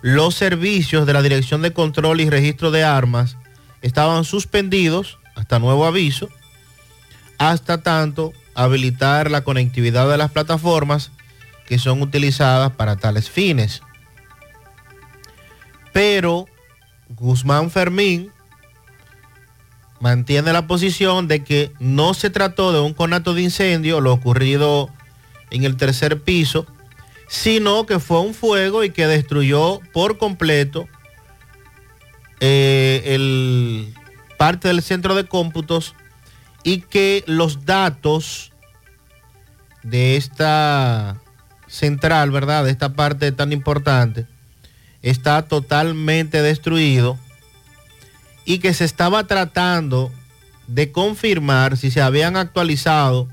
los 0.01 0.35
servicios 0.35 1.07
de 1.07 1.13
la 1.13 1.21
Dirección 1.21 1.61
de 1.61 1.73
Control 1.73 2.21
y 2.21 2.29
Registro 2.29 2.69
de 2.71 2.83
Armas 2.83 3.37
estaban 3.81 4.25
suspendidos 4.25 5.17
hasta 5.35 5.59
nuevo 5.59 5.85
aviso, 5.85 6.29
hasta 7.37 7.81
tanto 7.81 8.33
habilitar 8.53 9.31
la 9.31 9.43
conectividad 9.43 10.09
de 10.09 10.17
las 10.17 10.31
plataformas 10.31 11.11
que 11.65 11.79
son 11.79 12.01
utilizadas 12.01 12.71
para 12.71 12.97
tales 12.97 13.29
fines. 13.29 13.81
Pero 15.93 16.47
Guzmán 17.09 17.71
Fermín 17.71 18.31
mantiene 19.99 20.53
la 20.53 20.67
posición 20.67 21.27
de 21.27 21.43
que 21.43 21.71
no 21.79 22.13
se 22.13 22.29
trató 22.29 22.73
de 22.73 22.81
un 22.81 22.93
conato 22.93 23.33
de 23.33 23.43
incendio, 23.43 24.01
lo 24.01 24.11
ocurrido 24.13 24.91
en 25.51 25.63
el 25.63 25.77
tercer 25.77 26.21
piso, 26.21 26.65
sino 27.27 27.85
que 27.85 27.99
fue 27.99 28.21
un 28.21 28.33
fuego 28.33 28.83
y 28.83 28.89
que 28.89 29.07
destruyó 29.07 29.81
por 29.93 30.17
completo 30.17 30.87
eh, 32.39 33.01
el, 33.05 33.93
parte 34.37 34.67
del 34.67 34.81
centro 34.81 35.15
de 35.15 35.25
cómputos 35.25 35.95
y 36.63 36.81
que 36.81 37.23
los 37.27 37.65
datos 37.65 38.51
de 39.83 40.15
esta 40.17 41.17
central, 41.67 42.31
¿verdad? 42.31 42.63
De 42.63 42.71
esta 42.71 42.93
parte 42.93 43.31
tan 43.31 43.51
importante, 43.51 44.25
está 45.01 45.43
totalmente 45.43 46.41
destruido 46.41 47.17
y 48.45 48.59
que 48.59 48.73
se 48.73 48.85
estaba 48.85 49.25
tratando 49.25 50.11
de 50.67 50.91
confirmar 50.91 51.77
si 51.77 51.91
se 51.91 52.01
habían 52.01 52.37
actualizado 52.37 53.27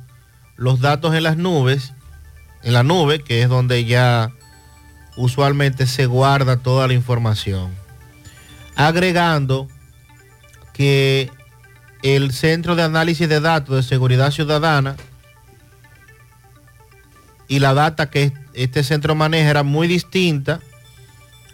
los 0.56 0.80
datos 0.80 1.14
en 1.14 1.24
las 1.24 1.36
nubes, 1.36 1.92
en 2.64 2.72
la 2.72 2.82
nube, 2.82 3.20
que 3.20 3.42
es 3.42 3.48
donde 3.48 3.84
ya 3.84 4.32
usualmente 5.16 5.86
se 5.86 6.06
guarda 6.06 6.56
toda 6.56 6.88
la 6.88 6.94
información. 6.94 7.72
Agregando 8.74 9.68
que 10.72 11.30
el 12.02 12.32
Centro 12.32 12.74
de 12.74 12.82
Análisis 12.82 13.28
de 13.28 13.40
Datos 13.40 13.76
de 13.76 13.82
Seguridad 13.82 14.30
Ciudadana 14.30 14.96
y 17.48 17.60
la 17.60 17.74
data 17.74 18.10
que 18.10 18.32
este 18.54 18.82
centro 18.82 19.14
maneja 19.14 19.50
era 19.50 19.62
muy 19.62 19.86
distinta 19.86 20.60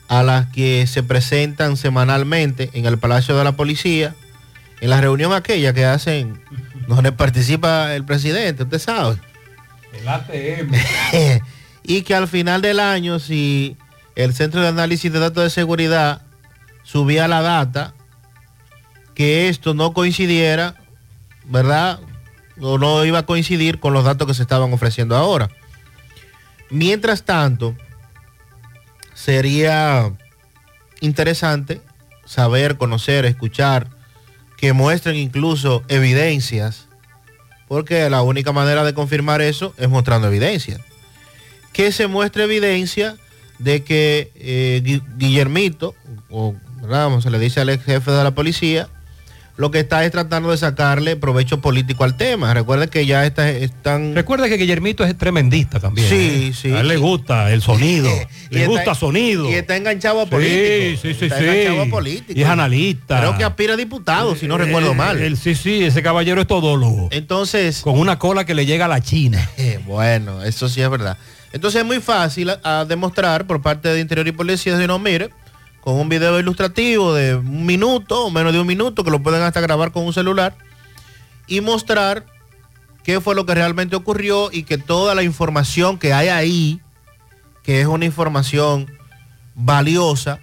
a 0.08 0.22
las 0.22 0.46
que 0.46 0.86
se 0.86 1.02
presentan 1.02 1.76
semanalmente 1.76 2.70
en 2.72 2.86
el 2.86 2.98
Palacio 2.98 3.36
de 3.36 3.44
la 3.44 3.52
Policía, 3.52 4.14
en 4.80 4.90
la 4.90 5.00
reunión 5.00 5.32
aquella 5.32 5.72
que 5.72 5.84
hacen, 5.84 6.40
donde 6.88 7.12
participa 7.12 7.94
el 7.94 8.04
presidente, 8.04 8.62
usted 8.62 8.78
sabe. 8.78 9.18
El 10.00 10.08
ATM. 10.08 10.72
y 11.82 12.02
que 12.02 12.14
al 12.14 12.28
final 12.28 12.62
del 12.62 12.80
año, 12.80 13.18
si 13.18 13.76
el 14.14 14.34
Centro 14.34 14.60
de 14.60 14.68
Análisis 14.68 15.12
de 15.12 15.18
Datos 15.18 15.44
de 15.44 15.50
Seguridad 15.50 16.22
subía 16.82 17.28
la 17.28 17.42
data, 17.42 17.94
que 19.14 19.48
esto 19.48 19.74
no 19.74 19.92
coincidiera, 19.92 20.76
¿verdad? 21.44 22.00
O 22.60 22.78
no 22.78 23.04
iba 23.04 23.20
a 23.20 23.26
coincidir 23.26 23.80
con 23.80 23.92
los 23.92 24.04
datos 24.04 24.26
que 24.26 24.34
se 24.34 24.42
estaban 24.42 24.72
ofreciendo 24.72 25.16
ahora. 25.16 25.50
Mientras 26.70 27.24
tanto, 27.24 27.76
sería 29.14 30.12
interesante 31.00 31.80
saber, 32.24 32.76
conocer, 32.76 33.24
escuchar, 33.24 33.88
que 34.56 34.72
muestren 34.72 35.16
incluso 35.16 35.82
evidencias, 35.88 36.86
porque 37.70 38.10
la 38.10 38.22
única 38.22 38.50
manera 38.50 38.82
de 38.82 38.94
confirmar 38.94 39.40
eso 39.40 39.74
es 39.76 39.88
mostrando 39.88 40.26
evidencias. 40.26 40.80
Que 41.72 41.92
se 41.92 42.08
muestre 42.08 42.42
evidencia 42.42 43.16
de 43.60 43.84
que 43.84 44.32
eh, 44.34 45.00
Guillermito, 45.16 45.94
o 46.30 46.56
se 47.22 47.30
le 47.30 47.38
dice 47.38 47.60
al 47.60 47.68
ex 47.68 47.84
jefe 47.84 48.10
de 48.10 48.24
la 48.24 48.32
policía, 48.32 48.88
lo 49.60 49.70
que 49.70 49.80
está 49.80 50.04
es 50.04 50.10
tratando 50.10 50.50
de 50.50 50.56
sacarle 50.56 51.16
provecho 51.16 51.60
político 51.60 52.02
al 52.04 52.16
tema. 52.16 52.54
Recuerden 52.54 52.88
que 52.88 53.04
ya 53.04 53.26
está, 53.26 53.48
están... 53.50 54.14
Recuerda 54.14 54.48
que 54.48 54.56
Guillermito 54.56 55.04
es 55.04 55.16
tremendista 55.18 55.78
también. 55.78 56.08
Sí, 56.08 56.48
¿eh? 56.50 56.52
sí. 56.54 56.72
A 56.72 56.80
él 56.80 56.88
le 56.88 56.96
gusta 56.96 57.52
el 57.52 57.60
sonido, 57.60 58.08
le 58.50 58.60
está- 58.60 58.70
gusta 58.70 58.94
sonido. 58.94 59.50
Y 59.50 59.54
está 59.54 59.76
enganchado 59.76 60.20
a 60.20 60.24
Sí, 60.24 60.30
político. 60.30 61.00
sí, 61.02 61.14
sí, 61.14 61.24
está 61.26 61.38
sí. 61.38 61.44
enganchado 61.44 61.82
a 61.82 61.86
político. 61.86 62.32
Y 62.38 62.42
es 62.42 62.48
analista. 62.48 63.18
Creo 63.18 63.36
que 63.36 63.44
aspira 63.44 63.74
a 63.74 63.76
diputado, 63.76 64.34
si 64.34 64.48
no 64.48 64.56
recuerdo 64.56 64.92
Eh, 64.92 64.94
mal. 64.96 65.20
el- 65.20 65.36
sí, 65.36 65.54
sí, 65.54 65.84
ese 65.84 66.02
caballero 66.02 66.40
es 66.40 66.46
todólogo. 66.46 67.08
Entonces... 67.12 67.80
Con 67.82 67.98
una 67.98 68.18
cola 68.18 68.46
que 68.46 68.54
le 68.54 68.64
llega 68.66 68.86
a 68.86 68.88
la 68.88 69.00
China. 69.02 69.46
Eh, 69.58 69.78
bueno, 69.84 70.42
eso 70.42 70.68
sí 70.70 70.80
es 70.80 70.88
verdad. 70.88 71.18
Entonces 71.52 71.80
es 71.82 71.86
muy 71.86 72.00
fácil 72.00 72.48
a, 72.48 72.60
a 72.62 72.84
demostrar 72.86 73.46
por 73.46 73.60
parte 73.60 73.90
de 73.90 74.00
Interior 74.00 74.26
y 74.26 74.32
Policía, 74.32 74.78
si 74.80 74.86
no, 74.86 74.98
mire, 74.98 75.28
con 75.80 75.94
un 75.94 76.08
video 76.08 76.38
ilustrativo 76.38 77.14
de 77.14 77.36
un 77.36 77.66
minuto 77.66 78.26
o 78.26 78.30
menos 78.30 78.52
de 78.52 78.60
un 78.60 78.66
minuto, 78.66 79.04
que 79.04 79.10
lo 79.10 79.22
pueden 79.22 79.42
hasta 79.42 79.60
grabar 79.60 79.92
con 79.92 80.04
un 80.04 80.12
celular, 80.12 80.56
y 81.46 81.60
mostrar 81.60 82.26
qué 83.02 83.20
fue 83.20 83.34
lo 83.34 83.46
que 83.46 83.54
realmente 83.54 83.96
ocurrió 83.96 84.50
y 84.52 84.62
que 84.62 84.78
toda 84.78 85.14
la 85.14 85.22
información 85.22 85.98
que 85.98 86.12
hay 86.12 86.28
ahí, 86.28 86.80
que 87.62 87.80
es 87.80 87.86
una 87.86 88.04
información 88.04 88.90
valiosa, 89.54 90.40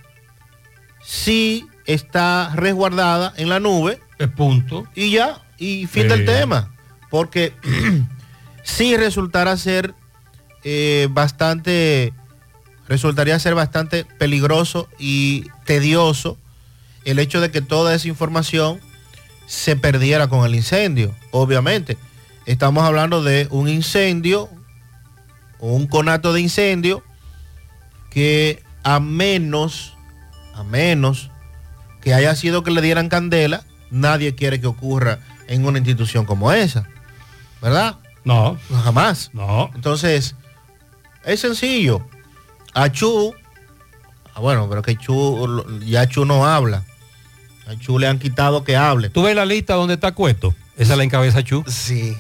sí 1.04 1.68
está 1.86 2.52
resguardada 2.56 3.34
en 3.38 3.50
la 3.50 3.60
nube. 3.60 4.00
punto. 4.36 4.88
Y 4.96 5.12
ya, 5.12 5.42
y 5.58 5.88
fin 5.88 6.08
del 6.08 6.26
tema. 6.26 6.74
Porque 7.10 7.54
sí 8.64 8.98
resultará 8.98 9.56
ser 9.58 9.96
eh, 10.64 11.08
bastante, 11.12 12.14
resultaría 12.88 13.40
ser 13.40 13.56
bastante 13.56 14.06
peligroso 14.06 14.90
y 14.98 15.46
tedioso 15.66 16.38
el 17.06 17.20
hecho 17.20 17.42
de 17.42 17.52
que 17.52 17.62
toda 17.62 17.94
esa 17.94 18.08
información 18.08 18.80
se 19.46 19.76
perdiera 19.76 20.28
con 20.28 20.46
el 20.46 20.56
incendio. 20.56 21.16
Obviamente, 21.32 21.98
estamos 22.46 22.84
hablando 22.84 23.24
de 23.24 23.48
un 23.50 23.70
incendio 23.70 24.50
o 25.60 25.74
un 25.74 25.88
conato 25.88 26.34
de 26.34 26.42
incendio 26.42 27.04
que 28.10 28.64
a 28.84 29.00
menos, 29.00 29.94
a 30.54 30.64
menos 30.64 31.32
que 32.02 32.14
haya 32.14 32.36
sido 32.36 32.64
que 32.64 32.72
le 32.72 32.82
dieran 32.82 33.10
candela, 33.10 33.64
nadie 33.90 34.36
quiere 34.36 34.60
que 34.62 34.68
ocurra 34.68 35.20
en 35.48 35.66
una 35.66 35.78
institución 35.78 36.26
como 36.26 36.52
esa. 36.52 36.88
¿Verdad? 37.62 37.98
No. 38.24 38.58
Jamás. 38.84 39.30
No. 39.34 39.72
Entonces, 39.74 40.36
es 41.26 41.40
sencillo. 41.40 42.06
A 42.78 42.92
Chu, 42.92 43.34
ah, 44.36 44.40
bueno, 44.40 44.68
pero 44.70 44.84
que 44.84 44.96
Chu, 44.96 45.66
ya 45.86 46.08
Chu 46.08 46.26
no 46.26 46.46
habla. 46.46 46.84
A 47.68 47.76
Chu 47.76 47.98
le 47.98 48.08
han 48.08 48.20
quitado 48.20 48.64
que 48.64 48.76
hable. 48.78 49.10
¿Tú 49.10 49.24
ves 49.24 49.36
la 49.36 49.46
lista 49.46 49.74
donde 49.74 49.96
está 49.96 50.12
Cueto? 50.12 50.54
Esa 50.78 50.96
la 50.96 51.04
encabeza 51.04 51.44
Chu. 51.44 51.64
Sí, 51.68 52.16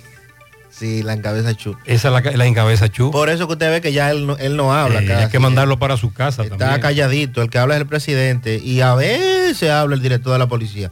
sí, 0.71 1.03
la 1.03 1.13
encabeza 1.13 1.53
Chu. 1.53 1.77
Esa 1.85 2.09
la, 2.09 2.21
la 2.21 2.45
encabeza 2.47 2.89
Chu. 2.89 3.11
Por 3.11 3.29
eso 3.29 3.45
que 3.45 3.53
usted 3.53 3.69
ve 3.69 3.81
que 3.81 3.93
ya 3.93 4.09
él 4.09 4.25
no, 4.25 4.35
él 4.37 4.55
no 4.57 4.73
habla. 4.73 5.03
Eh, 5.03 5.13
hay 5.13 5.29
que 5.29 5.37
mandarlo 5.37 5.77
para 5.77 5.95
su 5.95 6.11
casa 6.11 6.41
Está 6.41 6.57
también. 6.57 6.81
calladito, 6.81 7.43
el 7.43 7.51
que 7.51 7.59
habla 7.59 7.75
es 7.75 7.81
el 7.81 7.87
presidente 7.87 8.57
y 8.57 8.81
a 8.81 8.95
veces 8.95 9.69
habla 9.69 9.95
el 9.95 10.01
director 10.01 10.33
de 10.33 10.39
la 10.39 10.47
policía. 10.47 10.91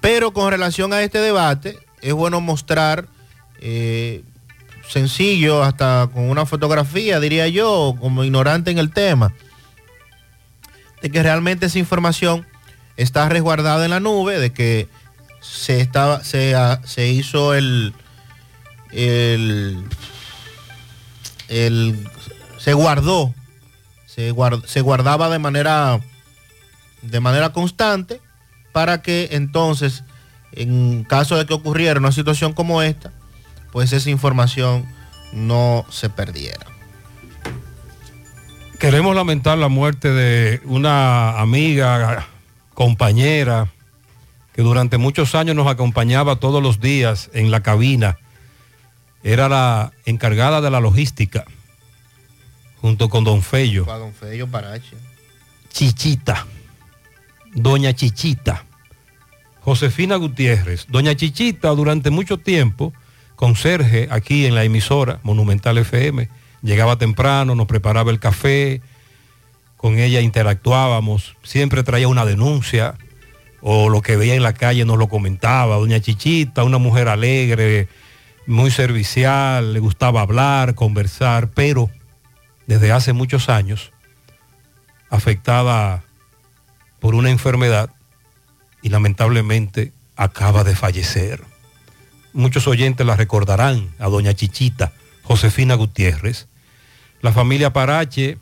Pero 0.00 0.32
con 0.32 0.50
relación 0.50 0.92
a 0.92 1.00
este 1.02 1.18
debate, 1.18 1.78
es 2.02 2.12
bueno 2.12 2.40
mostrar 2.40 3.06
eh, 3.60 4.24
sencillo, 4.88 5.62
hasta 5.62 6.08
con 6.12 6.28
una 6.30 6.46
fotografía, 6.46 7.20
diría 7.20 7.48
yo, 7.48 7.94
como 8.00 8.24
ignorante 8.24 8.70
en 8.70 8.78
el 8.78 8.92
tema, 8.92 9.32
de 11.02 11.10
que 11.10 11.22
realmente 11.22 11.66
esa 11.66 11.78
información 11.78 12.46
está 12.96 13.28
resguardada 13.28 13.84
en 13.84 13.90
la 13.90 14.00
nube, 14.00 14.38
de 14.38 14.52
que 14.52 14.88
se 15.40 15.80
estaba, 15.80 16.24
se, 16.24 16.54
ah, 16.54 16.80
se 16.84 17.08
hizo 17.08 17.54
el, 17.54 17.92
el, 18.92 19.84
el- 21.48 22.08
se 22.58 22.72
guardó, 22.72 23.34
se, 24.06 24.32
guard- 24.32 24.64
se 24.66 24.80
guardaba 24.80 25.28
de 25.28 25.38
manera, 25.38 26.00
de 27.02 27.20
manera 27.20 27.50
constante 27.52 28.20
para 28.72 29.02
que 29.02 29.28
entonces, 29.32 30.02
en 30.52 31.04
caso 31.04 31.36
de 31.36 31.46
que 31.46 31.54
ocurriera 31.54 32.00
una 32.00 32.12
situación 32.12 32.52
como 32.52 32.82
esta, 32.82 33.12
pues 33.76 33.92
esa 33.92 34.08
información 34.08 34.86
no 35.34 35.84
se 35.90 36.08
perdiera. 36.08 36.64
Queremos 38.78 39.14
lamentar 39.14 39.58
la 39.58 39.68
muerte 39.68 40.08
de 40.14 40.62
una 40.64 41.38
amiga, 41.38 42.26
compañera, 42.72 43.70
que 44.54 44.62
durante 44.62 44.96
muchos 44.96 45.34
años 45.34 45.56
nos 45.56 45.66
acompañaba 45.66 46.36
todos 46.36 46.62
los 46.62 46.80
días 46.80 47.28
en 47.34 47.50
la 47.50 47.60
cabina. 47.60 48.16
Era 49.22 49.46
la 49.50 49.92
encargada 50.06 50.62
de 50.62 50.70
la 50.70 50.80
logística, 50.80 51.44
junto 52.80 53.10
con 53.10 53.24
don 53.24 53.42
Fello. 53.42 53.84
Para 53.84 53.98
don 53.98 54.14
Fello 54.14 54.46
Parache. 54.46 54.96
Chichita, 55.68 56.46
doña 57.52 57.92
Chichita, 57.92 58.64
Josefina 59.60 60.16
Gutiérrez. 60.16 60.86
Doña 60.88 61.14
Chichita 61.14 61.68
durante 61.72 62.08
mucho 62.08 62.38
tiempo, 62.38 62.94
conserje 63.36 64.08
aquí 64.10 64.46
en 64.46 64.54
la 64.54 64.64
emisora 64.64 65.20
Monumental 65.22 65.78
FM, 65.78 66.28
llegaba 66.62 66.96
temprano, 66.96 67.54
nos 67.54 67.66
preparaba 67.66 68.10
el 68.10 68.18
café, 68.18 68.80
con 69.76 69.98
ella 69.98 70.20
interactuábamos, 70.20 71.36
siempre 71.42 71.82
traía 71.82 72.08
una 72.08 72.24
denuncia 72.24 72.94
o 73.60 73.88
lo 73.88 74.02
que 74.02 74.16
veía 74.16 74.34
en 74.34 74.42
la 74.42 74.54
calle 74.54 74.84
nos 74.84 74.98
lo 74.98 75.08
comentaba. 75.08 75.76
Doña 75.76 76.00
Chichita, 76.00 76.64
una 76.64 76.78
mujer 76.78 77.08
alegre, 77.08 77.88
muy 78.46 78.70
servicial, 78.70 79.72
le 79.74 79.80
gustaba 79.80 80.20
hablar, 80.20 80.74
conversar, 80.74 81.50
pero 81.50 81.90
desde 82.66 82.92
hace 82.92 83.12
muchos 83.12 83.48
años 83.48 83.92
afectada 85.10 86.04
por 87.00 87.14
una 87.14 87.30
enfermedad 87.30 87.90
y 88.82 88.88
lamentablemente 88.88 89.92
acaba 90.16 90.64
de 90.64 90.74
fallecer. 90.74 91.42
Muchos 92.36 92.68
oyentes 92.68 93.06
la 93.06 93.16
recordarán 93.16 93.94
a 93.98 94.08
doña 94.10 94.34
Chichita, 94.34 94.92
Josefina 95.22 95.74
Gutiérrez, 95.74 96.48
la 97.22 97.32
familia 97.32 97.72
Parache, 97.72 98.36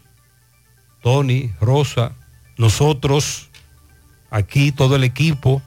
Tony, 1.01 1.53
Rosa, 1.61 2.11
nosotros, 2.59 3.51
aquí 4.33 4.73
todo 4.73 4.97
el 4.97 5.05
equipo, 5.05 5.63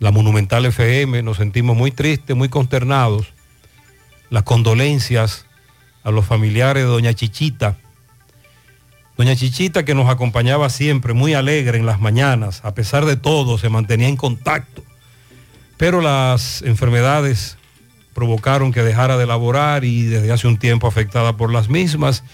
la 0.00 0.10
Monumental 0.10 0.66
FM, 0.66 1.22
nos 1.22 1.36
sentimos 1.36 1.76
muy 1.76 1.92
tristes, 1.92 2.34
muy 2.34 2.48
consternados. 2.48 3.32
Las 4.30 4.42
condolencias 4.42 5.46
a 6.02 6.10
los 6.10 6.26
familiares 6.26 6.82
de 6.82 6.88
doña 6.88 7.14
Chichita, 7.14 7.76
Doña 9.16 9.36
Chichita 9.36 9.84
que 9.84 9.94
nos 9.94 10.10
acompañaba 10.10 10.68
siempre, 10.70 11.12
muy 11.12 11.34
alegre 11.34 11.78
en 11.78 11.86
las 11.86 12.00
mañanas, 12.00 12.62
a 12.64 12.74
pesar 12.74 13.04
de 13.04 13.16
todo, 13.16 13.58
se 13.58 13.68
mantenía 13.68 14.08
en 14.08 14.16
contacto. 14.16 14.82
Pero 15.84 16.00
las 16.00 16.62
enfermedades 16.62 17.58
provocaron 18.14 18.72
que 18.72 18.80
dejara 18.82 19.18
de 19.18 19.26
laborar 19.26 19.84
y 19.84 20.04
desde 20.04 20.32
hace 20.32 20.48
un 20.48 20.56
tiempo 20.56 20.86
afectada 20.86 21.36
por 21.36 21.52
las 21.52 21.68
mismas 21.68 22.24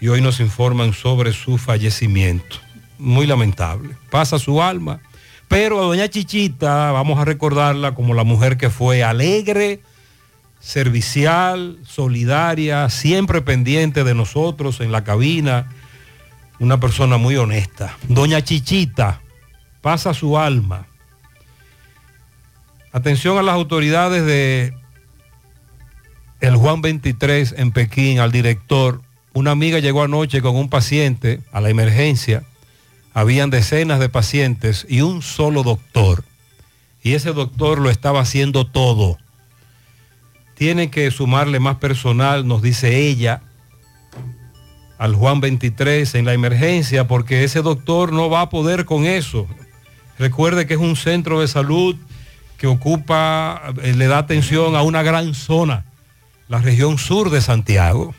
y 0.00 0.08
hoy 0.08 0.20
nos 0.20 0.40
informan 0.40 0.92
sobre 0.92 1.32
su 1.32 1.56
fallecimiento. 1.56 2.56
Muy 2.98 3.28
lamentable. 3.28 3.94
Pasa 4.10 4.40
su 4.40 4.60
alma. 4.60 4.98
Pero 5.46 5.78
a 5.78 5.86
doña 5.86 6.08
Chichita 6.08 6.90
vamos 6.90 7.20
a 7.20 7.24
recordarla 7.24 7.94
como 7.94 8.12
la 8.12 8.24
mujer 8.24 8.56
que 8.56 8.70
fue 8.70 9.04
alegre, 9.04 9.82
servicial, 10.58 11.78
solidaria, 11.86 12.90
siempre 12.90 13.40
pendiente 13.40 14.02
de 14.02 14.16
nosotros 14.16 14.80
en 14.80 14.90
la 14.90 15.04
cabina 15.04 15.70
una 16.58 16.80
persona 16.80 17.18
muy 17.18 17.36
honesta. 17.36 17.96
Doña 18.08 18.42
Chichita, 18.42 19.20
pasa 19.80 20.12
su 20.12 20.36
alma. 20.36 20.88
Atención 22.96 23.36
a 23.36 23.42
las 23.42 23.54
autoridades 23.54 24.24
de 24.24 24.72
el 26.40 26.56
Juan 26.56 26.80
23 26.80 27.56
en 27.58 27.70
Pekín, 27.70 28.20
al 28.20 28.32
director. 28.32 29.02
Una 29.34 29.50
amiga 29.50 29.80
llegó 29.80 30.02
anoche 30.02 30.40
con 30.40 30.56
un 30.56 30.70
paciente 30.70 31.42
a 31.52 31.60
la 31.60 31.68
emergencia. 31.68 32.44
Habían 33.12 33.50
decenas 33.50 34.00
de 34.00 34.08
pacientes 34.08 34.86
y 34.88 35.02
un 35.02 35.20
solo 35.20 35.62
doctor. 35.62 36.24
Y 37.02 37.12
ese 37.12 37.34
doctor 37.34 37.80
lo 37.80 37.90
estaba 37.90 38.22
haciendo 38.22 38.66
todo. 38.66 39.18
Tienen 40.54 40.88
que 40.88 41.10
sumarle 41.10 41.60
más 41.60 41.76
personal, 41.76 42.48
nos 42.48 42.62
dice 42.62 42.96
ella, 42.96 43.42
al 44.96 45.14
Juan 45.14 45.42
23 45.42 46.14
en 46.14 46.24
la 46.24 46.32
emergencia 46.32 47.06
porque 47.06 47.44
ese 47.44 47.60
doctor 47.60 48.10
no 48.10 48.30
va 48.30 48.40
a 48.40 48.48
poder 48.48 48.86
con 48.86 49.04
eso. 49.04 49.46
Recuerde 50.18 50.66
que 50.66 50.72
es 50.72 50.80
un 50.80 50.96
centro 50.96 51.42
de 51.42 51.48
salud 51.48 51.94
que 52.58 52.66
ocupa, 52.66 53.74
eh, 53.82 53.94
le 53.94 54.06
da 54.06 54.18
atención 54.18 54.76
a 54.76 54.82
una 54.82 55.02
gran 55.02 55.34
zona, 55.34 55.84
la 56.48 56.58
región 56.58 56.98
sur 56.98 57.30
de 57.30 57.40
Santiago. 57.40 58.14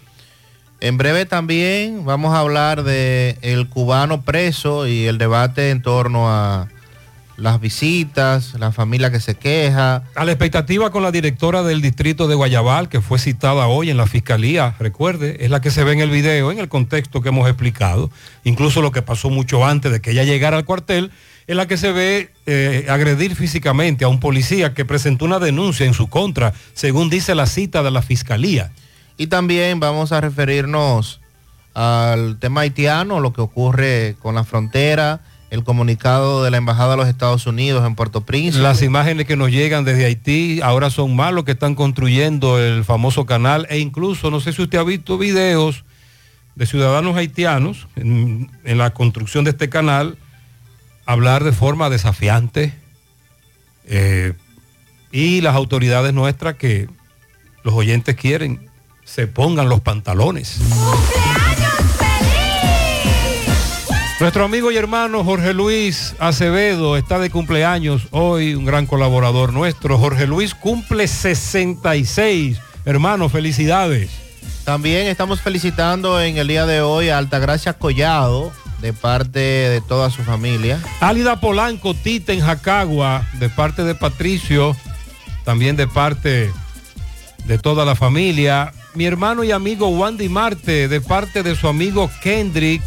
En 0.79 0.97
breve 0.97 1.25
también 1.25 2.05
vamos 2.05 2.33
a 2.35 2.39
hablar 2.39 2.83
de 2.83 3.37
el 3.41 3.67
cubano 3.67 4.21
preso 4.21 4.87
y 4.87 5.05
el 5.05 5.17
debate 5.17 5.71
en 5.71 5.81
torno 5.81 6.29
a 6.29 6.67
las 7.37 7.61
visitas, 7.61 8.55
la 8.59 8.71
familia 8.71 9.11
que 9.11 9.19
se 9.19 9.35
queja. 9.35 10.03
A 10.15 10.25
la 10.25 10.31
expectativa 10.31 10.91
con 10.91 11.03
la 11.03 11.11
directora 11.11 11.63
del 11.63 11.81
distrito 11.81 12.27
de 12.27 12.35
Guayabal, 12.35 12.89
que 12.89 12.99
fue 12.99 13.19
citada 13.19 13.67
hoy 13.67 13.89
en 13.89 13.97
la 13.97 14.07
fiscalía, 14.07 14.75
recuerde, 14.79 15.37
es 15.39 15.49
la 15.49 15.61
que 15.61 15.71
se 15.71 15.83
ve 15.83 15.93
en 15.93 16.01
el 16.01 16.09
video, 16.09 16.51
en 16.51 16.59
el 16.59 16.67
contexto 16.67 17.21
que 17.21 17.29
hemos 17.29 17.47
explicado, 17.47 18.11
incluso 18.43 18.81
lo 18.81 18.91
que 18.91 19.03
pasó 19.03 19.29
mucho 19.29 19.65
antes 19.65 19.91
de 19.91 20.01
que 20.01 20.11
ella 20.11 20.23
llegara 20.23 20.57
al 20.57 20.65
cuartel, 20.65 21.11
es 21.47 21.55
la 21.55 21.65
que 21.65 21.77
se 21.77 21.93
ve 21.93 22.31
eh, 22.45 22.85
agredir 22.89 23.35
físicamente 23.35 24.03
a 24.03 24.09
un 24.09 24.19
policía 24.19 24.73
que 24.73 24.83
presentó 24.83 25.25
una 25.25 25.39
denuncia 25.39 25.85
en 25.85 25.93
su 25.93 26.07
contra, 26.07 26.53
según 26.73 27.09
dice 27.09 27.35
la 27.35 27.45
cita 27.45 27.83
de 27.83 27.91
la 27.91 28.01
fiscalía. 28.01 28.71
Y 29.15 29.27
también 29.27 29.79
vamos 29.79 30.11
a 30.11 30.19
referirnos 30.19 31.21
al 31.73 32.37
tema 32.39 32.61
haitiano, 32.61 33.21
lo 33.21 33.31
que 33.31 33.41
ocurre 33.41 34.17
con 34.21 34.35
la 34.35 34.43
frontera, 34.43 35.21
el 35.49 35.63
comunicado 35.63 36.43
de 36.43 36.51
la 36.51 36.57
Embajada 36.57 36.91
de 36.91 36.97
los 36.97 37.07
Estados 37.07 37.47
Unidos 37.47 37.85
en 37.87 37.95
Puerto 37.95 38.21
Príncipe. 38.21 38.61
Las 38.61 38.81
imágenes 38.81 39.25
que 39.25 39.37
nos 39.37 39.49
llegan 39.49 39.85
desde 39.85 40.05
Haití 40.05 40.59
ahora 40.61 40.89
son 40.89 41.15
más 41.15 41.31
los 41.31 41.45
que 41.45 41.53
están 41.53 41.75
construyendo 41.75 42.59
el 42.59 42.83
famoso 42.83 43.25
canal 43.25 43.65
e 43.69 43.79
incluso, 43.79 44.29
no 44.29 44.41
sé 44.41 44.51
si 44.51 44.61
usted 44.61 44.79
ha 44.79 44.83
visto 44.83 45.17
videos 45.17 45.85
de 46.55 46.65
ciudadanos 46.65 47.15
haitianos 47.15 47.87
en, 47.95 48.51
en 48.65 48.77
la 48.77 48.89
construcción 48.89 49.45
de 49.45 49.51
este 49.51 49.69
canal 49.69 50.17
hablar 51.07 51.43
de 51.43 51.53
forma 51.53 51.89
desafiante 51.89 52.73
eh, 53.85 54.33
y 55.11 55.41
las 55.41 55.55
autoridades 55.55 56.13
nuestras 56.13 56.55
que 56.55 56.87
los 57.63 57.73
oyentes 57.73 58.15
quieren 58.15 58.69
se 59.03 59.25
pongan 59.25 59.69
los 59.69 59.81
pantalones. 59.81 60.59
Nuestro 64.19 64.43
amigo 64.43 64.71
y 64.71 64.77
hermano 64.77 65.23
Jorge 65.23 65.53
Luis 65.53 66.15
Acevedo 66.19 66.97
está 66.97 67.19
de 67.19 67.29
cumpleaños 67.29 68.07
hoy, 68.11 68.55
un 68.55 68.65
gran 68.65 68.85
colaborador 68.85 69.53
nuestro. 69.53 69.97
Jorge 69.97 70.27
Luis 70.27 70.55
cumple 70.55 71.07
66. 71.07 72.59
Hermano, 72.83 73.29
felicidades. 73.29 74.09
También 74.65 75.07
estamos 75.07 75.39
felicitando 75.39 76.19
en 76.19 76.37
el 76.37 76.47
día 76.47 76.65
de 76.65 76.81
hoy 76.81 77.09
a 77.09 77.17
Altagracia 77.19 77.73
Collado, 77.73 78.51
de 78.81 78.93
parte 78.93 79.39
de 79.39 79.81
toda 79.81 80.09
su 80.09 80.23
familia. 80.23 80.79
Álida 80.99 81.39
Polanco, 81.39 81.93
Tita 81.93 82.33
en 82.33 82.41
Jacagua, 82.41 83.27
de 83.39 83.49
parte 83.49 83.83
de 83.83 83.95
Patricio, 83.95 84.75
también 85.43 85.75
de 85.75 85.87
parte 85.87 86.51
de 87.45 87.57
toda 87.57 87.85
la 87.85 87.95
familia. 87.95 88.73
Mi 88.93 89.05
hermano 89.05 89.43
y 89.43 89.51
amigo 89.51 89.87
Wandy 89.89 90.29
Marte, 90.29 90.87
de 90.87 91.01
parte 91.01 91.43
de 91.43 91.55
su 91.55 91.67
amigo 91.67 92.09
Kendrick. 92.21 92.81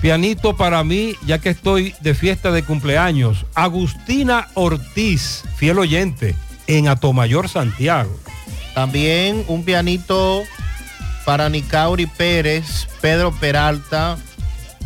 Pianito 0.00 0.56
para 0.56 0.82
mí, 0.82 1.14
ya 1.26 1.38
que 1.38 1.50
estoy 1.50 1.94
de 2.00 2.14
fiesta 2.14 2.50
de 2.50 2.64
cumpleaños. 2.64 3.46
Agustina 3.54 4.48
Ortiz, 4.54 5.44
fiel 5.56 5.78
oyente, 5.78 6.34
en 6.66 6.88
Atomayor, 6.88 7.48
Santiago. 7.48 8.18
También 8.74 9.44
un 9.46 9.64
pianito 9.64 10.42
para 11.24 11.48
Nicauri 11.48 12.06
Pérez, 12.06 12.88
Pedro 13.00 13.32
Peralta, 13.32 14.18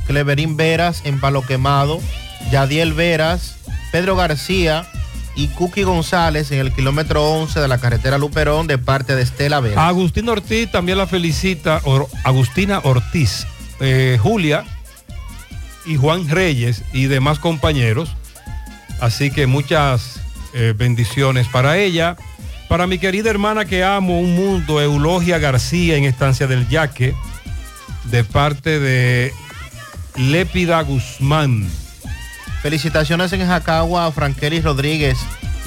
Cleverín 0.07 0.57
Veras 0.57 1.03
en 1.05 1.21
Palo 1.21 1.43
Quemado, 1.43 2.01
Yadiel 2.51 2.93
Veras, 2.93 3.57
Pedro 3.93 4.17
García 4.17 4.87
y 5.35 5.49
Cookie 5.49 5.85
González 5.85 6.51
en 6.51 6.61
el 6.61 6.73
kilómetro 6.73 7.23
11 7.25 7.61
de 7.61 7.69
la 7.69 7.79
carretera 7.79 8.19
Luperón 8.19 8.67
de 8.67 8.79
parte 8.79 9.15
de 9.15 9.23
Estela 9.23 9.61
Veras. 9.61 9.79
Agustina 9.79 10.33
Ortiz 10.33 10.71
también 10.71 10.99
la 10.99 11.07
felicita, 11.07 11.81
Agustina 12.25 12.81
Ortiz, 12.83 13.47
eh, 13.81 14.19
Julia 14.21 14.65
y 15.85 15.97
Juan 15.97 16.29
Reyes 16.29 16.83
y 16.93 17.07
demás 17.07 17.39
compañeros. 17.39 18.17
Así 19.01 19.31
que 19.31 19.47
muchas 19.47 20.21
eh, 20.55 20.73
bendiciones 20.77 21.47
para 21.49 21.77
ella. 21.77 22.17
Para 22.69 22.87
mi 22.87 22.99
querida 22.99 23.31
hermana 23.31 23.67
que 23.67 23.85
amo 23.85 24.19
un 24.19 24.35
mundo, 24.35 24.81
Eulogia 24.81 25.39
García 25.39 25.97
en 25.97 26.05
Estancia 26.05 26.47
del 26.47 26.67
Yaque, 26.69 27.15
de 28.05 28.25
parte 28.25 28.81
de 28.81 29.33
Lépida 30.17 30.81
Guzmán. 30.83 31.69
Felicitaciones 32.63 33.33
en 33.33 33.47
Jacagua 33.47 34.07
a 34.07 34.13
Frankelis 34.13 34.65
Rodríguez 34.65 35.19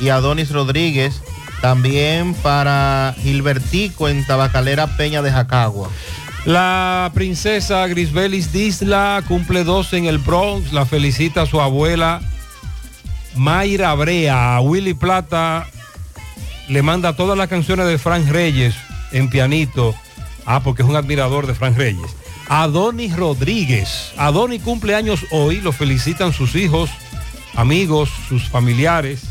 y 0.02 0.10
Adonis 0.10 0.52
Rodríguez. 0.52 1.22
También 1.62 2.34
para 2.36 3.16
Gilbertico 3.22 4.10
en 4.10 4.26
Tabacalera 4.26 4.88
Peña 4.98 5.22
de 5.22 5.32
Jacagua. 5.32 5.90
La 6.46 7.12
princesa 7.14 7.86
Grisbelis 7.88 8.52
Disla 8.52 9.22
cumple 9.28 9.64
12 9.64 9.98
en 9.98 10.06
el 10.06 10.18
Bronx. 10.18 10.72
La 10.72 10.86
felicita 10.86 11.46
su 11.46 11.60
abuela 11.62 12.22
Mayra 13.36 13.94
Brea. 13.96 14.56
A 14.56 14.62
Willy 14.62 14.94
Plata 14.94 15.68
le 16.70 16.82
manda 16.82 17.16
todas 17.16 17.38
las 17.38 17.50
canciones 17.50 17.88
de 17.88 17.98
Frank 17.98 18.28
Reyes 18.30 18.76
en 19.12 19.30
pianito. 19.30 19.94
Ah, 20.46 20.62
porque 20.64 20.82
es 20.82 20.88
un 20.88 20.96
admirador 20.96 21.46
de 21.46 21.54
Frank 21.54 21.78
Reyes. 21.78 22.16
Adonis 22.50 23.16
Rodríguez. 23.16 24.12
Adonis 24.18 24.64
cumple 24.64 24.96
años 24.96 25.26
hoy. 25.32 25.62
Lo 25.62 25.72
felicitan 25.72 26.34
sus 26.34 26.56
hijos, 26.56 26.90
amigos, 27.56 28.10
sus 28.28 28.50
familiares. 28.50 29.22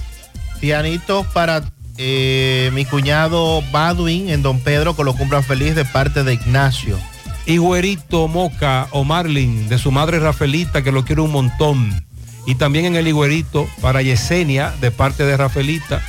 Pianitos 0.60 1.26
para 1.26 1.64
eh, 1.98 2.70
mi 2.72 2.84
cuñado 2.84 3.60
Badwin 3.72 4.30
en 4.30 4.42
Don 4.42 4.60
Pedro, 4.60 4.94
que 4.94 5.02
lo 5.02 5.14
cumplan 5.14 5.42
feliz 5.42 5.74
de 5.74 5.84
parte 5.84 6.22
de 6.22 6.34
Ignacio. 6.34 6.96
Y 7.44 7.56
Güerito 7.56 8.28
Moca 8.28 8.86
o 8.92 9.02
Marlin, 9.02 9.68
de 9.68 9.78
su 9.78 9.90
madre 9.90 10.20
Rafaelita, 10.20 10.82
que 10.82 10.92
lo 10.92 11.04
quiere 11.04 11.22
un 11.22 11.32
montón. 11.32 12.06
Y 12.46 12.54
también 12.54 12.84
en 12.84 12.96
el 12.96 13.08
Higuerito 13.08 13.68
para 13.80 14.00
Yesenia, 14.00 14.72
de 14.80 14.92
parte 14.92 15.24
de 15.24 15.36
Rafaelita. 15.36 16.00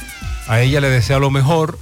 A 0.48 0.62
ella 0.62 0.80
le 0.80 0.90
desea 0.90 1.18
lo 1.18 1.32
mejor. 1.32 1.80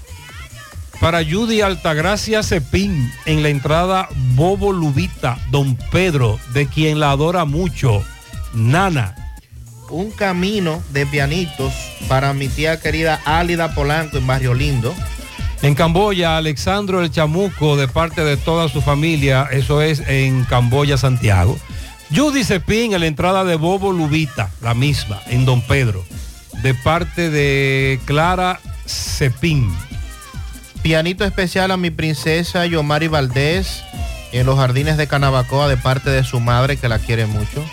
Para 0.99 1.23
Judy 1.23 1.61
Altagracia 1.61 2.41
Cepín, 2.41 3.11
en 3.25 3.43
la 3.43 3.49
entrada 3.49 4.09
Bobo 4.33 4.73
Lubita, 4.73 5.37
Don 5.51 5.75
Pedro, 5.91 6.39
de 6.53 6.65
quien 6.65 6.99
la 6.99 7.11
adora 7.11 7.45
mucho, 7.45 8.03
Nana. 8.53 9.15
Un 9.91 10.09
camino 10.09 10.81
de 10.89 11.05
pianitos 11.05 11.73
para 12.07 12.33
mi 12.33 12.47
tía 12.47 12.79
querida 12.79 13.21
Álida 13.25 13.75
Polanco 13.75 14.17
en 14.17 14.25
Barrio 14.25 14.55
Lindo. 14.55 14.93
En 15.61 15.75
Camboya, 15.75 16.35
Alexandro 16.35 17.01
el 17.01 17.11
Chamuco, 17.11 17.77
de 17.77 17.87
parte 17.87 18.23
de 18.23 18.35
toda 18.35 18.67
su 18.67 18.81
familia, 18.81 19.47
eso 19.51 19.83
es 19.83 20.01
en 20.07 20.45
Camboya, 20.45 20.97
Santiago. 20.97 21.57
Judy 22.13 22.43
Cepín, 22.43 22.93
en 22.93 23.01
la 23.01 23.07
entrada 23.07 23.43
de 23.43 23.55
Bobo 23.55 23.91
Lubita, 23.91 24.49
la 24.61 24.73
misma, 24.73 25.21
en 25.27 25.45
Don 25.45 25.61
Pedro, 25.61 26.03
de 26.63 26.73
parte 26.73 27.29
de 27.29 27.99
Clara 28.05 28.59
Cepín. 28.87 29.71
Pianito 30.81 31.25
especial 31.25 31.71
a 31.71 31.77
mi 31.77 31.89
princesa 31.91 32.65
Yomari 32.65 33.07
Valdés 33.07 33.83
en 34.31 34.45
los 34.45 34.57
jardines 34.57 34.97
de 34.97 35.07
Canabacoa 35.07 35.67
de 35.67 35.77
parte 35.77 36.09
de 36.09 36.23
su 36.23 36.39
madre 36.39 36.77
que 36.77 36.89
la 36.89 36.99
quiere 36.99 37.25
mucho. 37.25 37.65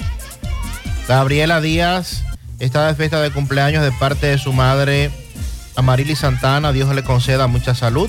Gabriela 1.09 1.61
Díaz 1.61 2.25
está 2.59 2.87
de 2.87 2.95
fiesta 2.95 3.21
de 3.21 3.31
cumpleaños 3.31 3.83
de 3.83 3.93
parte 3.93 4.27
de 4.27 4.39
su 4.39 4.53
madre 4.53 5.11
Amarili 5.77 6.17
Santana. 6.17 6.73
Dios 6.73 6.95
le 6.95 7.05
conceda 7.05 7.47
mucha 7.47 7.75
salud. 7.75 8.09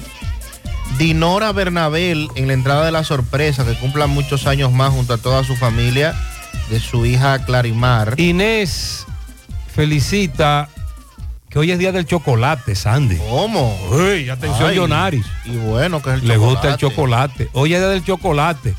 Dinora 0.98 1.52
Bernabel 1.52 2.30
en 2.36 2.48
la 2.48 2.54
entrada 2.54 2.86
de 2.86 2.92
la 2.92 3.04
sorpresa 3.04 3.66
que 3.66 3.74
cumpla 3.74 4.08
muchos 4.08 4.48
años 4.48 4.72
más 4.72 4.92
junto 4.92 5.14
a 5.14 5.18
toda 5.18 5.44
su 5.44 5.56
familia 5.56 6.16
de 6.70 6.80
su 6.80 7.06
hija 7.06 7.44
Clarimar. 7.46 8.20
Inés 8.20 9.06
felicita 9.74 10.70
que 11.56 11.60
hoy 11.60 11.72
es 11.72 11.80
día 11.80 11.94
del 11.94 12.06
chocolate, 12.06 12.76
Sandy. 12.76 13.16
¿Cómo? 13.16 13.80
Uy, 13.90 14.28
atención, 14.30 14.72
Ay, 14.72 14.76
Yonaris. 14.76 15.26
Y 15.46 15.56
bueno, 15.56 16.02
que 16.02 16.10
es 16.10 16.22
el 16.22 16.28
Le 16.28 16.36
gusta 16.36 16.74
el 16.74 16.76
chocolate. 16.76 17.46
chocolate. 17.46 17.50
Hoy 17.54 17.74
es 17.74 17.80
día 17.80 17.88
del 17.88 18.04
chocolate. 18.04 18.76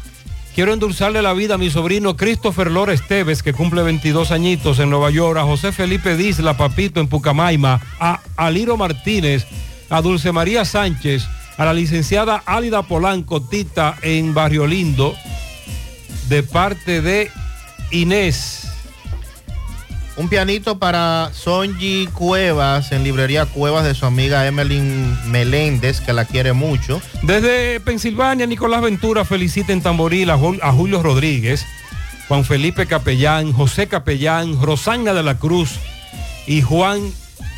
Quiero 0.55 0.74
endulzarle 0.74 1.23
la 1.23 1.32
vida 1.32 1.55
a 1.55 1.57
mi 1.59 1.70
sobrino 1.70 2.19
Christopher 2.19 2.70
Lora 2.70 2.93
Esteves, 2.93 3.43
que 3.43 3.55
cumple 3.55 3.82
22 3.82 4.31
añitos 4.31 4.78
en 4.78 4.90
Nueva 4.90 5.09
York, 5.09 5.39
a 5.39 5.44
José 5.44 5.73
Felipe 5.73 6.19
Disla, 6.19 6.59
Papito 6.59 7.01
en 7.01 7.09
Pucamaima, 7.09 7.81
a 7.98 8.20
Aliro 8.36 8.77
Martínez, 8.77 9.47
a 9.89 10.03
Dulce 10.03 10.31
María 10.32 10.66
Sánchez, 10.66 11.27
a 11.57 11.65
la 11.65 11.73
licenciada 11.73 12.43
Álida 12.44 12.82
Polanco 12.82 13.40
Tita 13.40 13.97
en 14.03 14.35
Barrio 14.35 14.66
Lindo, 14.66 15.16
de 16.28 16.43
parte 16.43 17.01
de 17.01 17.31
Inés. 17.90 18.69
Un 20.17 20.29
pianito 20.31 20.79
para 20.79 21.31
Sonji 21.35 22.07
Cuevas 22.07 22.91
en 22.93 23.05
librería 23.05 23.45
Cuevas 23.45 23.85
de 23.85 23.95
su 23.95 24.07
amiga 24.07 24.47
Emeline 24.47 25.15
Meléndez, 25.27 26.01
que 26.01 26.15
la 26.15 26.25
quiere 26.25 26.55
mucho. 26.55 27.03
Desde 27.23 27.81
Pensilvania, 27.81 28.47
Nicolás 28.47 28.81
Ventura 28.81 29.27
felicita 29.27 29.75
en 29.75 29.83
Tamboril 29.83 30.31
a, 30.31 30.39
Jul- 30.39 30.61
a 30.63 30.73
Julio 30.73 31.03
Rodríguez, 31.03 31.67
Juan 32.29 32.45
Felipe 32.47 32.87
Capellán, 32.87 33.53
José 33.53 33.89
Capellán, 33.89 34.61
Rosana 34.63 35.13
de 35.13 35.23
la 35.23 35.35
Cruz 35.39 35.73
y 36.47 36.63
Juan 36.63 37.01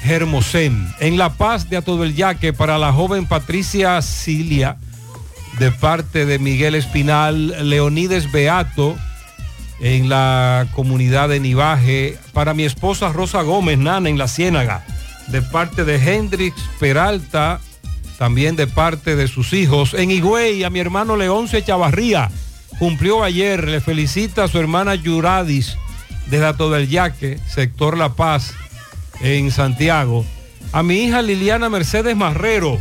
Hermosén. 0.05 0.93
En 0.99 1.17
La 1.17 1.31
Paz 1.35 1.71
de 1.71 1.77
A 1.77 1.83
Todo 1.83 2.03
el 2.03 2.17
Yaque 2.17 2.53
para 2.53 2.77
la 2.79 2.93
joven 2.93 3.27
Patricia 3.27 4.03
Cilia, 4.03 4.77
de 5.61 5.71
parte 5.71 6.27
de 6.27 6.41
Miguel 6.41 6.75
Espinal, 6.75 7.69
Leonides 7.71 8.31
Beato, 8.33 8.97
en 9.81 10.09
la 10.09 10.67
comunidad 10.75 11.29
de 11.29 11.41
Nivaje, 11.41 12.17
para 12.33 12.55
mi 12.55 12.65
esposa 12.65 13.13
Rosa 13.13 13.43
Gómez, 13.43 13.79
Nana, 13.79 14.09
en 14.09 14.19
La 14.19 14.29
Ciénaga, 14.29 14.85
de 15.29 15.43
parte 15.43 15.85
de 15.85 15.97
Hendrix 15.97 16.57
Peralta, 16.81 17.61
también 18.19 18.57
de 18.57 18.67
parte 18.67 19.15
de 19.15 19.29
sus 19.29 19.53
hijos. 19.53 19.95
En 19.95 20.11
Higüey, 20.11 20.65
a 20.65 20.71
mi 20.71 20.81
hermano 20.81 21.17
Leonce 21.17 21.63
Chavarría, 21.63 22.31
cumplió 22.79 23.23
ayer, 23.23 23.69
le 23.69 23.81
felicita 23.81 24.45
a 24.45 24.49
su 24.49 24.59
hermana 24.59 24.95
Yuradis, 24.97 25.77
desde 26.27 26.47
Ato 26.47 26.71
del 26.71 26.89
Yaque, 26.89 27.39
sector 27.47 27.97
La 27.97 28.15
Paz, 28.15 28.55
en 29.21 29.51
Santiago. 29.51 30.25
A 30.73 30.83
mi 30.83 31.05
hija 31.05 31.23
Liliana 31.23 31.69
Mercedes 31.69 32.17
Marrero, 32.17 32.79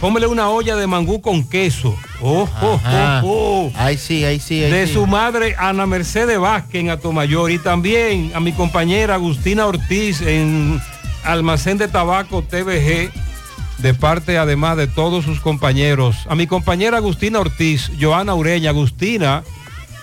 póngale 0.00 0.26
una 0.26 0.48
olla 0.50 0.76
de 0.76 0.86
mangú 0.86 1.20
con 1.20 1.44
queso. 1.48 1.96
Oh, 2.20 2.48
oh, 2.62 2.80
oh, 2.84 3.20
oh. 3.24 3.72
Ahí 3.76 3.96
sí, 3.98 4.24
ahí 4.24 4.40
sí, 4.40 4.62
ahí 4.62 4.70
De 4.70 4.86
sí. 4.86 4.94
su 4.94 5.06
madre 5.06 5.54
Ana 5.58 5.86
Mercedes 5.86 6.38
Vázquez 6.38 6.80
en 6.82 6.90
Atomayor 6.90 7.50
y 7.50 7.58
también 7.58 8.32
a 8.34 8.40
mi 8.40 8.52
compañera 8.52 9.14
Agustina 9.14 9.66
Ortiz 9.66 10.20
en 10.22 10.80
Almacén 11.24 11.78
de 11.78 11.88
Tabaco 11.88 12.42
TVG 12.42 13.10
de 13.78 13.94
parte 13.94 14.38
además 14.38 14.76
de 14.76 14.86
todos 14.86 15.24
sus 15.24 15.40
compañeros. 15.40 16.16
A 16.28 16.34
mi 16.34 16.46
compañera 16.46 16.98
Agustina 16.98 17.40
Ortiz, 17.40 17.90
Joana 18.00 18.34
Ureña, 18.34 18.70
Agustina, 18.70 19.42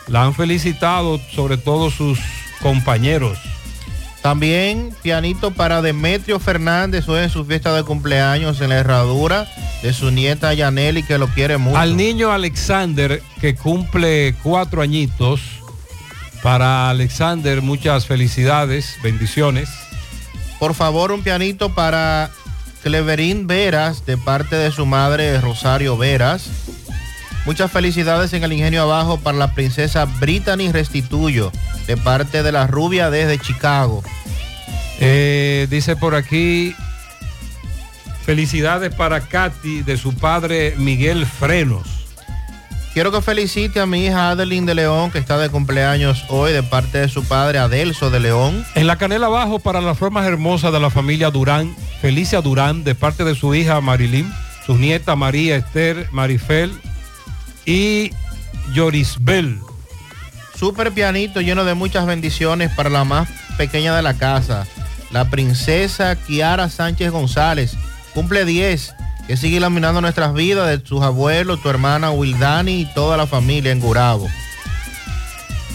la 0.07 0.23
han 0.23 0.33
felicitado 0.33 1.19
sobre 1.33 1.57
todo 1.57 1.89
sus 1.89 2.19
compañeros. 2.61 3.37
También 4.21 4.93
pianito 5.01 5.51
para 5.51 5.81
Demetrio 5.81 6.39
Fernández 6.39 7.09
hoy 7.09 7.23
en 7.23 7.29
su 7.31 7.43
fiesta 7.43 7.73
de 7.73 7.83
cumpleaños 7.83 8.61
en 8.61 8.69
la 8.69 8.77
herradura 8.77 9.47
de 9.81 9.93
su 9.93 10.11
nieta 10.11 10.53
Yaneli 10.53 11.01
que 11.01 11.17
lo 11.17 11.27
quiere 11.27 11.57
mucho. 11.57 11.77
Al 11.77 11.97
niño 11.97 12.31
Alexander 12.31 13.21
que 13.39 13.55
cumple 13.55 14.35
cuatro 14.43 14.81
añitos. 14.81 15.41
Para 16.43 16.89
Alexander 16.89 17.61
muchas 17.61 18.05
felicidades, 18.05 18.97
bendiciones. 19.03 19.69
Por 20.59 20.73
favor, 20.75 21.11
un 21.11 21.23
pianito 21.23 21.73
para 21.73 22.31
Cleverín 22.83 23.47
Veras 23.47 24.05
de 24.05 24.17
parte 24.17 24.55
de 24.55 24.71
su 24.71 24.85
madre 24.85 25.39
Rosario 25.41 25.97
Veras. 25.97 26.49
Muchas 27.45 27.71
felicidades 27.71 28.33
en 28.33 28.43
el 28.43 28.53
ingenio 28.53 28.83
abajo 28.83 29.19
para 29.19 29.37
la 29.37 29.53
princesa 29.53 30.05
Brittany 30.05 30.71
Restituyo 30.71 31.51
de 31.87 31.97
parte 31.97 32.43
de 32.43 32.51
la 32.51 32.67
rubia 32.67 33.09
desde 33.09 33.39
Chicago. 33.39 34.03
Eh, 34.99 35.65
dice 35.71 35.95
por 35.95 36.13
aquí, 36.13 36.75
felicidades 38.23 38.93
para 38.93 39.21
Katy 39.21 39.81
de 39.81 39.97
su 39.97 40.13
padre 40.13 40.75
Miguel 40.77 41.25
Frenos. 41.25 41.87
Quiero 42.93 43.11
que 43.11 43.21
felicite 43.21 43.79
a 43.79 43.87
mi 43.87 44.05
hija 44.05 44.31
Adeline 44.31 44.67
de 44.67 44.75
León, 44.75 45.09
que 45.09 45.17
está 45.17 45.39
de 45.39 45.49
cumpleaños 45.49 46.25
hoy 46.27 46.51
de 46.51 46.61
parte 46.61 46.99
de 46.99 47.09
su 47.09 47.23
padre 47.23 47.57
Adelso 47.57 48.11
de 48.11 48.19
León. 48.19 48.63
En 48.75 48.85
la 48.85 48.97
canela 48.97 49.27
abajo 49.27 49.57
para 49.57 49.81
las 49.81 49.97
formas 49.97 50.27
hermosas 50.27 50.71
de 50.71 50.79
la 50.79 50.91
familia 50.91 51.31
Durán, 51.31 51.73
Felicia 52.01 52.41
Durán, 52.41 52.83
de 52.83 52.93
parte 52.93 53.23
de 53.23 53.33
su 53.33 53.55
hija 53.55 53.81
Marilyn, 53.81 54.31
sus 54.65 54.77
nietas 54.77 55.17
María 55.17 55.55
Esther, 55.55 56.07
Marifel 56.11 56.71
y 57.65 58.11
Yorisbel. 58.73 59.59
Super 60.57 60.91
pianito 60.91 61.41
lleno 61.41 61.63
de 61.63 61.73
muchas 61.73 62.05
bendiciones 62.05 62.71
para 62.75 62.89
la 62.89 63.03
más 63.03 63.29
pequeña 63.57 63.95
de 63.95 64.01
la 64.01 64.13
casa, 64.15 64.67
la 65.11 65.29
princesa 65.29 66.15
Kiara 66.15 66.69
Sánchez 66.69 67.11
González. 67.11 67.75
Cumple 68.13 68.45
10, 68.45 68.93
que 69.27 69.37
sigue 69.37 69.57
iluminando 69.57 70.01
nuestras 70.01 70.33
vidas 70.33 70.67
de 70.67 70.85
sus 70.85 71.01
abuelos, 71.01 71.61
tu 71.61 71.69
hermana 71.69 72.11
Wildani 72.11 72.81
y 72.81 72.93
toda 72.93 73.17
la 73.17 73.27
familia 73.27 73.71
en 73.71 73.79
Gurabo. 73.79 74.27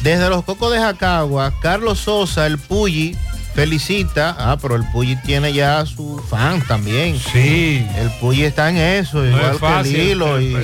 Desde 0.02 0.28
los 0.28 0.44
Cocos 0.44 0.72
de 0.72 0.78
Jacagua, 0.78 1.52
Carlos 1.60 1.98
Sosa, 2.00 2.46
el 2.46 2.58
Pulli, 2.58 3.16
felicita. 3.56 4.36
Ah, 4.38 4.56
pero 4.60 4.76
el 4.76 4.84
Pulli 4.92 5.16
tiene 5.16 5.52
ya 5.52 5.84
su 5.86 6.22
fan 6.30 6.60
también. 6.68 7.18
Sí. 7.18 7.84
El 7.96 8.10
Pulli 8.20 8.44
está 8.44 8.68
en 8.70 8.76
eso, 8.76 9.18
No 9.18 9.26
igual 9.26 9.54
es 9.54 9.58
fácil. 9.58 9.92
que 9.96 10.02
Lilo 10.04 10.40
y, 10.40 10.54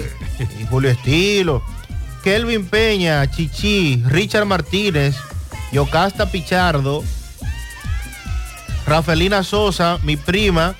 y 0.60 0.66
Julio 0.70 0.90
Estilo. 0.90 1.62
Kelvin 2.22 2.66
Peña, 2.66 3.28
Chichi, 3.28 4.00
Richard 4.06 4.44
Martínez, 4.44 5.16
Yocasta 5.72 6.30
Pichardo, 6.30 7.02
Rafelina 8.86 9.42
Sosa, 9.42 9.98
mi 10.04 10.16
prima, 10.16 10.74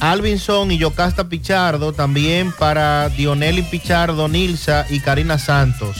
Alvinson 0.00 0.70
y 0.70 0.78
Yocasta 0.78 1.24
Pichardo, 1.28 1.92
también 1.92 2.52
para 2.52 3.08
Dioneli 3.08 3.62
Pichardo, 3.62 4.28
Nilsa 4.28 4.86
y 4.90 5.00
Karina 5.00 5.38
Santos. 5.38 5.96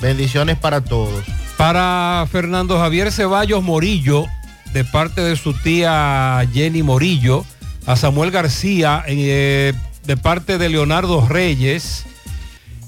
Bendiciones 0.00 0.56
para 0.58 0.80
todos. 0.80 1.24
Para 1.56 2.24
Fernando 2.30 2.78
Javier 2.78 3.10
Ceballos 3.10 3.64
Morillo, 3.64 4.26
de 4.72 4.84
parte 4.84 5.20
de 5.20 5.36
su 5.36 5.54
tía 5.54 6.46
Jenny 6.52 6.82
Morillo, 6.82 7.44
a 7.86 7.96
Samuel 7.96 8.30
García, 8.30 9.04
eh, 9.06 9.72
de 10.04 10.16
parte 10.16 10.58
de 10.58 10.68
Leonardo 10.68 11.26
Reyes, 11.26 12.06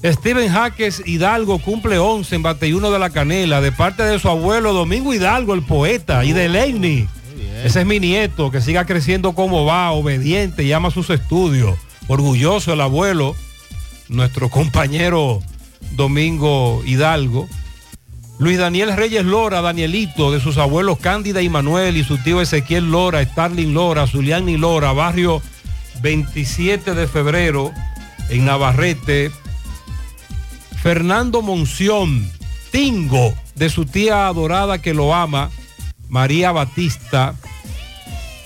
Steven 0.03 0.51
Jaques 0.51 1.03
Hidalgo 1.05 1.59
cumple 1.59 1.99
11 1.99 2.35
en 2.35 2.43
Bateyuno 2.43 2.89
de 2.89 2.97
la 2.97 3.11
Canela, 3.11 3.61
de 3.61 3.71
parte 3.71 4.01
de 4.01 4.17
su 4.17 4.29
abuelo 4.29 4.73
Domingo 4.73 5.13
Hidalgo, 5.13 5.53
el 5.53 5.61
poeta, 5.61 6.25
y 6.25 6.33
de 6.33 6.49
Leini. 6.49 7.07
Ese 7.63 7.81
es 7.81 7.85
mi 7.85 7.99
nieto, 7.99 8.49
que 8.49 8.61
siga 8.61 8.85
creciendo 8.85 9.33
como 9.33 9.65
va, 9.65 9.91
obediente, 9.91 10.65
llama 10.65 10.87
a 10.87 10.91
sus 10.91 11.11
estudios. 11.11 11.77
Orgulloso 12.07 12.73
el 12.73 12.81
abuelo, 12.81 13.35
nuestro 14.09 14.49
compañero 14.49 15.41
Domingo 15.91 16.81
Hidalgo. 16.83 17.47
Luis 18.41 18.57
Daniel 18.57 18.97
Reyes 18.97 19.23
Lora, 19.23 19.61
Danielito, 19.61 20.31
de 20.31 20.39
sus 20.39 20.57
abuelos 20.57 20.97
Cándida 20.97 21.43
y 21.43 21.49
Manuel 21.49 21.95
y 21.95 22.03
su 22.03 22.17
tío 22.17 22.41
Ezequiel 22.41 22.89
Lora, 22.89 23.23
Starling 23.23 23.71
Lora, 23.71 24.07
Zuliani 24.07 24.57
Lora, 24.57 24.93
barrio 24.93 25.43
27 26.01 26.95
de 26.95 27.07
febrero 27.07 27.71
en 28.29 28.45
Navarrete. 28.45 29.29
Fernando 30.81 31.43
Monción, 31.43 32.27
Tingo, 32.71 33.35
de 33.53 33.69
su 33.69 33.85
tía 33.85 34.25
adorada 34.25 34.81
que 34.81 34.95
lo 34.95 35.13
ama, 35.13 35.51
María 36.09 36.51
Batista. 36.51 37.35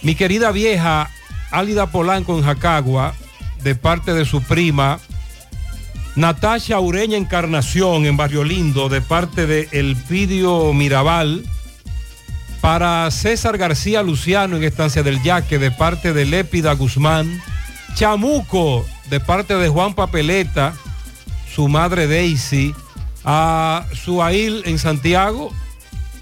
Mi 0.01 0.15
querida 0.15 0.51
vieja 0.51 1.09
Álida 1.51 1.89
Polanco 1.89 2.38
en 2.38 2.43
Jacagua, 2.43 3.13
de 3.63 3.76
parte 3.76 4.13
de 4.13 4.26
su 4.26 4.41
prima. 4.41 4.99
Natasha 6.15 6.79
Ureña 6.79 7.17
Encarnación 7.17 8.05
en 8.05 8.15
Barrio 8.15 8.45
Lindo, 8.45 8.87
de 8.87 9.01
parte 9.01 9.45
de 9.45 9.67
Elpidio 9.73 10.71
Mirabal. 10.71 11.43
Para 12.61 13.11
César 13.11 13.57
García 13.57 14.01
Luciano 14.01 14.55
en 14.55 14.63
Estancia 14.63 15.03
del 15.03 15.21
Yaque, 15.21 15.59
de 15.59 15.71
parte 15.71 16.13
de 16.13 16.23
Lépida 16.23 16.73
Guzmán. 16.73 17.41
Chamuco, 17.95 18.85
de 19.09 19.19
parte 19.19 19.55
de 19.55 19.67
Juan 19.67 19.93
Papeleta, 19.93 20.73
su 21.53 21.67
madre 21.67 22.07
Daisy. 22.07 22.73
A 23.25 23.85
Suail 23.91 24.61
en 24.65 24.77
Santiago, 24.77 25.51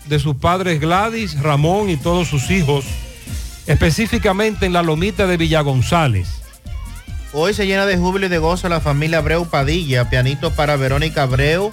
de 0.08 0.20
sus 0.20 0.38
padres 0.38 0.80
Gladys, 0.80 1.38
Ramón 1.40 1.90
y 1.90 1.98
todos 1.98 2.30
sus 2.30 2.50
hijos, 2.50 2.86
específicamente 3.68 4.66
en 4.66 4.72
la 4.72 4.82
lomita 4.84 5.28
de 5.28 5.36
Villa 5.36 5.60
González. 5.60 6.43
Hoy 7.36 7.56
se 7.56 7.66
llena 7.66 7.88
de 7.88 7.98
júbilo 7.98 8.28
y 8.28 8.30
de 8.30 8.38
gozo 8.38 8.70
la 8.70 8.80
familia 8.80 9.18
Abreu 9.18 9.48
Padilla, 9.48 10.08
pianito 10.08 10.52
para 10.52 10.76
Verónica 10.76 11.24
Abreu 11.24 11.72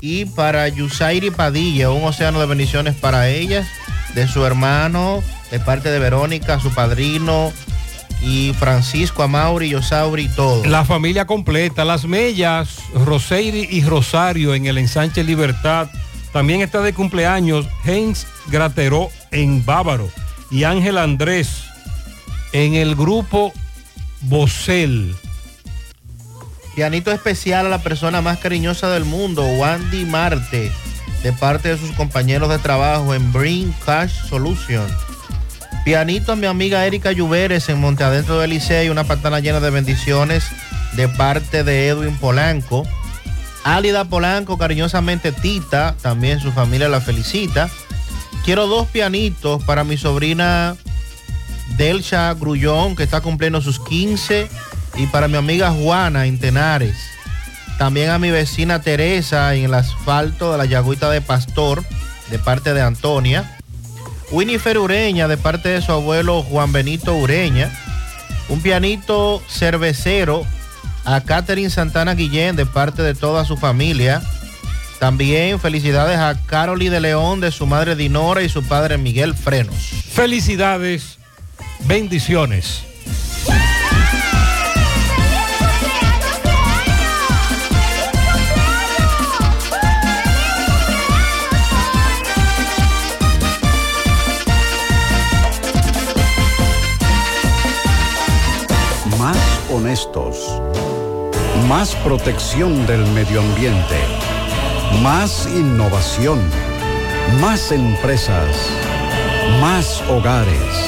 y 0.00 0.24
para 0.24 0.66
Yusairi 0.66 1.30
Padilla, 1.30 1.90
un 1.90 2.02
océano 2.02 2.40
de 2.40 2.46
bendiciones 2.46 2.96
para 2.96 3.28
ellas, 3.28 3.68
de 4.14 4.26
su 4.26 4.44
hermano, 4.44 5.22
de 5.52 5.60
parte 5.60 5.90
de 5.90 6.00
Verónica, 6.00 6.58
su 6.58 6.70
padrino 6.74 7.52
y 8.20 8.52
Francisco 8.58 9.22
Amauri, 9.22 9.68
Yosauri 9.68 10.24
y 10.24 10.28
todo. 10.30 10.64
La 10.64 10.84
familia 10.84 11.26
completa, 11.26 11.84
las 11.84 12.04
Mellas, 12.04 12.80
Roseiri 12.92 13.68
y 13.70 13.84
Rosario 13.84 14.52
en 14.52 14.66
el 14.66 14.78
ensanche 14.78 15.22
Libertad. 15.22 15.88
También 16.32 16.60
está 16.60 16.80
de 16.80 16.92
cumpleaños 16.92 17.68
Heinz 17.84 18.26
Grateró 18.48 19.10
en 19.30 19.64
Bávaro 19.64 20.10
y 20.50 20.64
Ángel 20.64 20.98
Andrés 20.98 21.62
en 22.52 22.74
el 22.74 22.96
grupo 22.96 23.52
Bosel. 24.22 25.14
Pianito 26.74 27.10
especial 27.10 27.66
a 27.66 27.68
la 27.68 27.82
persona 27.82 28.20
más 28.20 28.38
cariñosa 28.38 28.88
del 28.90 29.04
mundo, 29.04 29.44
Wandy 29.44 30.04
Marte, 30.04 30.70
de 31.22 31.32
parte 31.32 31.70
de 31.70 31.78
sus 31.78 31.90
compañeros 31.92 32.48
de 32.48 32.58
trabajo 32.58 33.14
en 33.14 33.32
Bring 33.32 33.74
Cash 33.84 34.28
Solution. 34.28 34.86
Pianito 35.84 36.32
a 36.32 36.36
mi 36.36 36.46
amiga 36.46 36.86
Erika 36.86 37.12
Lluveres 37.12 37.68
en 37.68 37.80
Monte 37.80 38.04
Adentro 38.04 38.38
del 38.38 38.50
Liceo, 38.50 38.92
una 38.92 39.04
patana 39.04 39.40
llena 39.40 39.58
de 39.60 39.70
bendiciones 39.70 40.44
de 40.92 41.08
parte 41.08 41.64
de 41.64 41.88
Edwin 41.88 42.16
Polanco. 42.16 42.86
Álida 43.64 44.04
Polanco, 44.04 44.58
cariñosamente 44.58 45.32
Tita, 45.32 45.96
también 46.00 46.40
su 46.40 46.52
familia 46.52 46.88
la 46.88 47.00
felicita. 47.00 47.68
Quiero 48.44 48.66
dos 48.66 48.86
pianitos 48.88 49.62
para 49.64 49.84
mi 49.84 49.96
sobrina 49.96 50.76
Delcha 51.76 52.32
Grullón, 52.34 52.96
que 52.96 53.02
está 53.02 53.20
cumpliendo 53.20 53.60
sus 53.60 53.78
15, 53.80 54.48
y 54.96 55.06
para 55.06 55.28
mi 55.28 55.36
amiga 55.36 55.70
Juana 55.70 56.26
en 56.26 56.38
Tenares. 56.38 56.96
También 57.78 58.10
a 58.10 58.18
mi 58.18 58.30
vecina 58.30 58.82
Teresa 58.82 59.54
en 59.54 59.66
el 59.66 59.74
asfalto 59.74 60.50
de 60.50 60.58
la 60.58 60.64
Yagüita 60.64 61.10
de 61.10 61.20
Pastor, 61.20 61.84
de 62.30 62.38
parte 62.38 62.74
de 62.74 62.82
Antonia. 62.82 63.56
Winifred 64.30 64.76
Ureña, 64.76 65.28
de 65.28 65.36
parte 65.36 65.68
de 65.68 65.80
su 65.80 65.92
abuelo 65.92 66.42
Juan 66.42 66.72
Benito 66.72 67.14
Ureña. 67.14 67.70
Un 68.48 68.60
pianito 68.60 69.42
cervecero 69.48 70.44
a 71.04 71.20
Catherine 71.20 71.70
Santana 71.70 72.14
Guillén, 72.14 72.56
de 72.56 72.66
parte 72.66 73.02
de 73.02 73.14
toda 73.14 73.44
su 73.44 73.56
familia. 73.56 74.22
También 74.98 75.60
felicidades 75.60 76.18
a 76.18 76.36
Caroli 76.46 76.88
de 76.88 77.00
León, 77.00 77.40
de 77.40 77.52
su 77.52 77.66
madre 77.66 77.94
Dinora 77.94 78.42
y 78.42 78.48
su 78.48 78.64
padre 78.64 78.98
Miguel 78.98 79.34
Frenos. 79.34 79.76
Felicidades, 79.76 81.17
bendiciones. 81.86 82.84
Más 99.18 99.36
honestos. 99.70 100.36
Más 101.68 101.94
protección 101.96 102.86
del 102.86 103.04
medio 103.08 103.40
ambiente. 103.40 103.98
Más 105.02 105.46
innovación. 105.46 106.38
Más 107.40 107.72
empresas. 107.72 108.56
Más 109.60 110.02
hogares. 110.08 110.87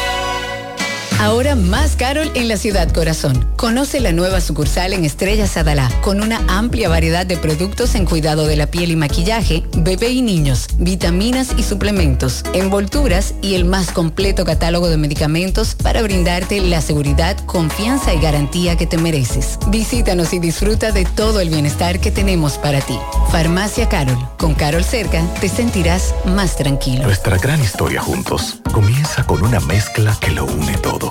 Ahora 1.21 1.53
más 1.53 1.95
Carol 1.97 2.31
en 2.33 2.47
la 2.47 2.57
ciudad 2.57 2.91
corazón. 2.91 3.47
Conoce 3.55 3.99
la 3.99 4.11
nueva 4.11 4.41
sucursal 4.41 4.91
en 4.91 5.05
Estrellas 5.05 5.55
Adalá, 5.55 5.87
con 6.01 6.19
una 6.19 6.41
amplia 6.47 6.89
variedad 6.89 7.27
de 7.27 7.37
productos 7.37 7.93
en 7.93 8.05
cuidado 8.05 8.47
de 8.47 8.55
la 8.55 8.65
piel 8.65 8.89
y 8.89 8.95
maquillaje, 8.95 9.61
bebé 9.77 10.09
y 10.09 10.23
niños, 10.23 10.65
vitaminas 10.79 11.49
y 11.57 11.61
suplementos, 11.61 12.43
envolturas 12.53 13.35
y 13.43 13.53
el 13.53 13.65
más 13.65 13.91
completo 13.91 14.45
catálogo 14.45 14.89
de 14.89 14.97
medicamentos 14.97 15.75
para 15.75 16.01
brindarte 16.01 16.59
la 16.59 16.81
seguridad, 16.81 17.37
confianza 17.45 18.15
y 18.15 18.19
garantía 18.19 18.75
que 18.75 18.87
te 18.87 18.97
mereces. 18.97 19.59
Visítanos 19.67 20.33
y 20.33 20.39
disfruta 20.39 20.91
de 20.91 21.05
todo 21.05 21.39
el 21.39 21.49
bienestar 21.49 21.99
que 21.99 22.09
tenemos 22.09 22.57
para 22.57 22.81
ti. 22.81 22.97
Farmacia 23.31 23.87
Carol. 23.87 24.17
Con 24.39 24.55
Carol 24.55 24.83
cerca, 24.83 25.23
te 25.39 25.49
sentirás 25.49 26.15
más 26.25 26.55
tranquilo. 26.55 27.03
Nuestra 27.03 27.37
gran 27.37 27.61
historia 27.61 28.01
juntos 28.01 28.57
comienza 28.73 29.23
con 29.23 29.43
una 29.43 29.59
mezcla 29.59 30.17
que 30.19 30.31
lo 30.31 30.45
une 30.45 30.75
todo. 30.79 31.10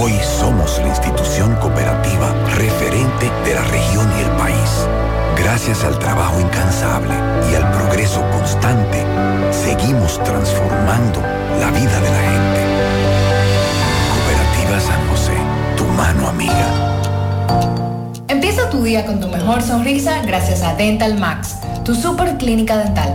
hoy 0.00 0.12
somos 0.38 0.78
la 0.78 0.88
institución 0.88 1.54
cooperativa 1.56 2.32
referente 2.56 3.30
de 3.44 3.54
la 3.54 3.62
región 3.62 4.08
y 4.18 4.22
el 4.22 4.30
país. 4.36 4.86
Gracias 5.36 5.84
al 5.84 5.98
trabajo 5.98 6.40
incansable 6.40 7.14
y 7.50 7.54
al 7.54 7.70
progreso 7.72 8.22
constante, 8.30 9.04
seguimos 9.52 10.22
transformando 10.24 11.20
la 11.60 11.70
vida 11.70 12.00
de 12.00 12.10
la 12.10 12.22
gente. 12.30 12.60
Cooperativa 14.12 14.80
San 14.80 15.08
José, 15.08 15.36
tu 15.76 15.84
mano 15.84 16.28
amiga. 16.28 16.66
Empieza 18.28 18.68
tu 18.70 18.82
día 18.82 19.06
con 19.06 19.20
tu 19.20 19.28
mejor 19.28 19.62
sonrisa 19.62 20.22
gracias 20.26 20.62
a 20.62 20.74
Dental 20.74 21.18
Max, 21.18 21.56
tu 21.84 21.94
super 21.94 22.36
clínica 22.36 22.76
dental. 22.78 23.14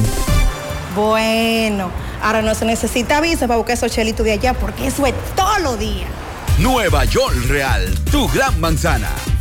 Bueno, 0.93 1.89
ahora 2.21 2.41
no 2.41 2.53
se 2.55 2.65
necesita 2.65 3.21
visa 3.21 3.47
para 3.47 3.55
buscar 3.55 3.77
esos 3.77 3.89
chelitos 3.93 4.25
de 4.25 4.33
allá 4.33 4.53
porque 4.53 4.87
eso 4.87 5.05
es 5.05 5.13
todo 5.37 5.59
lo 5.59 5.77
día. 5.77 6.07
Nueva 6.57 7.05
York 7.05 7.37
Real, 7.47 7.87
tu 8.11 8.27
gran 8.27 8.59
manzana. 8.59 9.07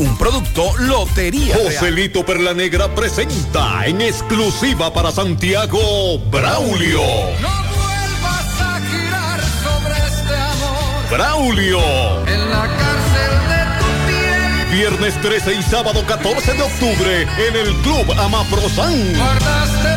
Un 0.00 0.16
producto 0.16 0.72
Lotería. 0.78 1.54
Joselito 1.54 2.24
Perla 2.24 2.54
Negra 2.54 2.94
presenta 2.94 3.84
en 3.84 4.00
exclusiva 4.00 4.90
para 4.94 5.12
Santiago 5.12 6.18
Braulio. 6.30 7.02
vuelvas 7.02 8.60
a 8.62 8.80
girar 8.90 9.40
sobre 9.62 9.94
este 10.06 10.34
amor. 10.34 11.10
Braulio. 11.10 11.80
En 12.26 12.48
la 12.48 12.66
cárcel 12.78 13.34
de 13.50 13.60
tu 13.78 13.90
piel. 14.08 14.78
Viernes 14.78 15.20
13 15.20 15.54
y 15.56 15.62
sábado 15.64 16.02
14 16.06 16.54
de 16.54 16.62
octubre 16.62 17.22
en 17.22 17.56
el 17.56 17.74
Club 17.82 18.10
Amaprosan. 18.18 19.12
Guardaste 19.14 19.89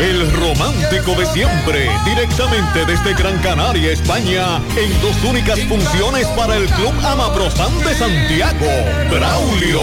El 0.00 0.30
romántico 0.30 1.16
de 1.16 1.26
siempre, 1.26 1.90
directamente 2.04 2.86
desde 2.86 3.14
Gran 3.14 3.36
Canaria, 3.38 3.90
España, 3.90 4.58
en 4.76 5.00
dos 5.00 5.16
únicas 5.24 5.58
funciones 5.64 6.24
para 6.28 6.56
el 6.56 6.66
Club 6.66 6.94
Amaprosan 7.04 7.76
de 7.80 7.94
Santiago. 7.94 8.68
Braulio. 9.10 9.80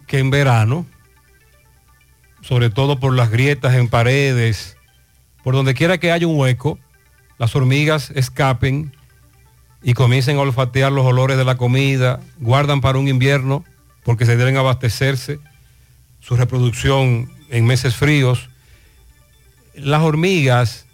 que 0.07 0.19
en 0.19 0.31
verano, 0.31 0.87
sobre 2.47 2.69
todo 2.69 3.01
por 3.01 3.15
las 3.15 3.31
grietas 3.31 3.75
en 3.75 3.89
paredes, 3.89 4.77
por 5.43 5.55
donde 5.55 5.73
quiera 5.73 5.99
que 5.99 6.13
haya 6.13 6.27
un 6.27 6.39
hueco, 6.39 6.79
las 7.39 7.57
hormigas 7.57 8.11
escapen 8.11 8.93
y 9.83 9.95
comiencen 9.95 10.37
a 10.37 10.41
olfatear 10.41 10.93
los 10.93 11.07
olores 11.07 11.39
de 11.39 11.45
la 11.45 11.57
comida, 11.57 12.21
guardan 12.39 12.83
para 12.83 12.99
un 12.99 13.09
invierno 13.09 13.65
porque 14.05 14.27
se 14.27 14.37
deben 14.37 14.59
abastecerse, 14.59 15.41
su 16.21 16.37
reproducción 16.37 17.33
en 17.49 17.65
meses 17.65 17.97
fríos. 17.97 18.51
Las 19.75 20.03
hormigas 20.03 20.87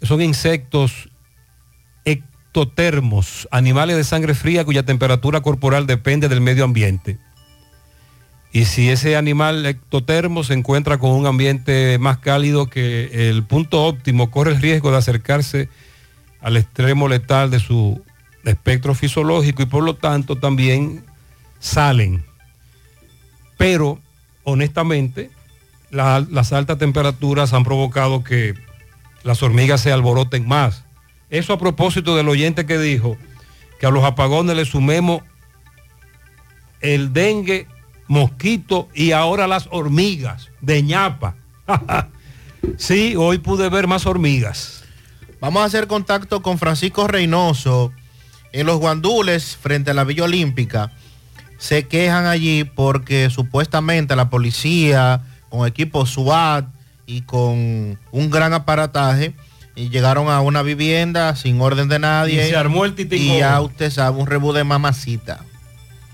son 0.00 0.22
insectos 0.22 1.10
ectotermos, 2.06 3.46
animales 3.50 3.96
de 3.96 4.04
sangre 4.04 4.34
fría 4.34 4.64
cuya 4.64 4.84
temperatura 4.84 5.42
corporal 5.42 5.86
depende 5.86 6.30
del 6.30 6.40
medio 6.40 6.64
ambiente. 6.64 7.18
Y 8.52 8.66
si 8.66 8.90
ese 8.90 9.16
animal 9.16 9.64
ectotermo 9.64 10.44
se 10.44 10.52
encuentra 10.54 10.98
con 10.98 11.10
un 11.12 11.26
ambiente 11.26 11.96
más 11.98 12.18
cálido 12.18 12.68
que 12.68 13.28
el 13.30 13.42
punto 13.44 13.84
óptimo, 13.86 14.30
corre 14.30 14.52
el 14.52 14.60
riesgo 14.60 14.90
de 14.90 14.98
acercarse 14.98 15.68
al 16.40 16.56
extremo 16.58 17.08
letal 17.08 17.50
de 17.50 17.60
su 17.60 18.02
espectro 18.44 18.94
fisiológico 18.94 19.62
y 19.62 19.66
por 19.66 19.82
lo 19.84 19.94
tanto 19.94 20.36
también 20.36 21.02
salen. 21.60 22.24
Pero, 23.56 24.00
honestamente, 24.44 25.30
la- 25.90 26.26
las 26.30 26.52
altas 26.52 26.76
temperaturas 26.78 27.54
han 27.54 27.64
provocado 27.64 28.22
que 28.24 28.54
las 29.22 29.42
hormigas 29.42 29.80
se 29.80 29.92
alboroten 29.92 30.46
más. 30.46 30.84
Eso 31.30 31.54
a 31.54 31.58
propósito 31.58 32.16
del 32.16 32.28
oyente 32.28 32.66
que 32.66 32.78
dijo 32.78 33.16
que 33.80 33.86
a 33.86 33.90
los 33.90 34.04
apagones 34.04 34.56
le 34.56 34.64
sumemos 34.66 35.22
el 36.80 37.12
dengue, 37.12 37.66
mosquito 38.08 38.88
y 38.94 39.12
ahora 39.12 39.46
las 39.46 39.68
hormigas 39.70 40.50
de 40.60 40.82
ñapa. 40.82 41.36
sí, 42.76 43.14
hoy 43.16 43.38
pude 43.38 43.68
ver 43.68 43.86
más 43.86 44.06
hormigas. 44.06 44.84
Vamos 45.40 45.62
a 45.62 45.66
hacer 45.66 45.86
contacto 45.86 46.42
con 46.42 46.58
Francisco 46.58 47.08
Reynoso 47.08 47.92
en 48.52 48.66
los 48.66 48.78
guandules 48.78 49.56
frente 49.56 49.90
a 49.90 49.94
la 49.94 50.04
Villa 50.04 50.24
Olímpica. 50.24 50.92
Se 51.58 51.88
quejan 51.88 52.26
allí 52.26 52.64
porque 52.64 53.30
supuestamente 53.30 54.14
la 54.16 54.30
policía 54.30 55.22
con 55.48 55.66
equipo 55.66 56.06
SWAT 56.06 56.66
y 57.06 57.22
con 57.22 57.98
un 58.10 58.30
gran 58.30 58.52
aparataje 58.52 59.34
y 59.74 59.88
llegaron 59.88 60.28
a 60.28 60.40
una 60.40 60.62
vivienda 60.62 61.34
sin 61.36 61.60
orden 61.60 61.88
de 61.88 61.98
nadie. 61.98 62.46
Y 62.46 62.50
se 62.50 62.56
armó 62.56 62.84
el 62.84 62.94
titingo. 62.94 63.34
Y 63.34 63.38
ya 63.38 63.60
usted 63.60 63.90
sabe, 63.90 64.18
un 64.18 64.26
rebú 64.26 64.52
de 64.52 64.64
mamacita. 64.64 65.40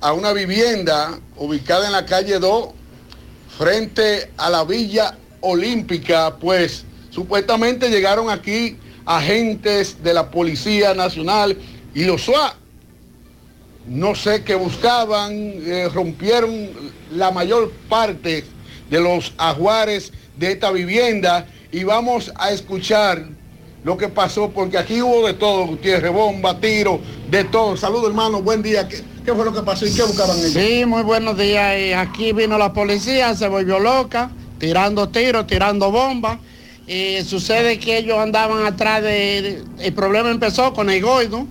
a 0.00 0.12
una 0.12 0.32
vivienda 0.32 1.18
ubicada 1.36 1.86
en 1.86 1.92
la 1.92 2.04
calle 2.04 2.38
2 2.38 2.68
frente 3.56 4.30
a 4.36 4.50
la 4.50 4.64
Villa 4.64 5.16
Olímpica, 5.40 6.36
pues 6.36 6.84
supuestamente 7.10 7.88
llegaron 7.88 8.28
aquí 8.28 8.76
agentes 9.06 10.02
de 10.02 10.12
la 10.12 10.30
Policía 10.30 10.92
Nacional 10.94 11.56
y 11.94 12.04
los 12.04 12.22
SWAT. 12.22 12.54
No 13.86 14.14
sé 14.14 14.44
qué 14.44 14.54
buscaban, 14.54 15.32
eh, 15.32 15.88
rompieron 15.92 16.68
la 17.12 17.30
mayor 17.30 17.72
parte 17.88 18.44
de 18.90 19.00
los 19.00 19.32
ajuares 19.38 20.12
de 20.36 20.52
esta 20.52 20.70
vivienda 20.70 21.46
y 21.72 21.84
vamos 21.84 22.32
a 22.36 22.50
escuchar 22.50 23.26
lo 23.84 23.96
que 23.96 24.08
pasó, 24.08 24.50
porque 24.50 24.76
aquí 24.76 25.00
hubo 25.00 25.26
de 25.26 25.34
todo, 25.34 25.66
Gutiérrez, 25.66 26.12
bomba, 26.12 26.60
tiro, 26.60 27.00
de 27.30 27.44
todo. 27.44 27.76
Saludos 27.76 28.08
hermano, 28.08 28.42
buen 28.42 28.62
día. 28.62 28.88
¿Qué, 28.88 29.02
fue 29.32 29.44
lo 29.44 29.54
que 29.54 29.62
pasó 29.62 29.86
y 29.86 29.94
qué 29.94 30.02
buscaban 30.02 30.38
ellos? 30.38 30.52
Sí, 30.52 30.84
muy 30.84 31.02
buenos 31.02 31.38
días. 31.38 31.96
Aquí 31.96 32.32
vino 32.32 32.58
la 32.58 32.72
policía, 32.72 33.34
se 33.34 33.48
volvió 33.48 33.78
loca, 33.78 34.30
tirando 34.58 35.08
tiros, 35.08 35.46
tirando 35.46 35.90
bombas. 35.90 36.38
Y 36.86 37.22
sucede 37.22 37.78
que 37.78 37.98
ellos 37.98 38.18
andaban 38.18 38.64
atrás 38.64 39.02
de... 39.02 39.62
El 39.78 39.92
problema 39.92 40.30
empezó 40.30 40.72
con 40.72 40.88
el 40.88 41.02
goido. 41.02 41.46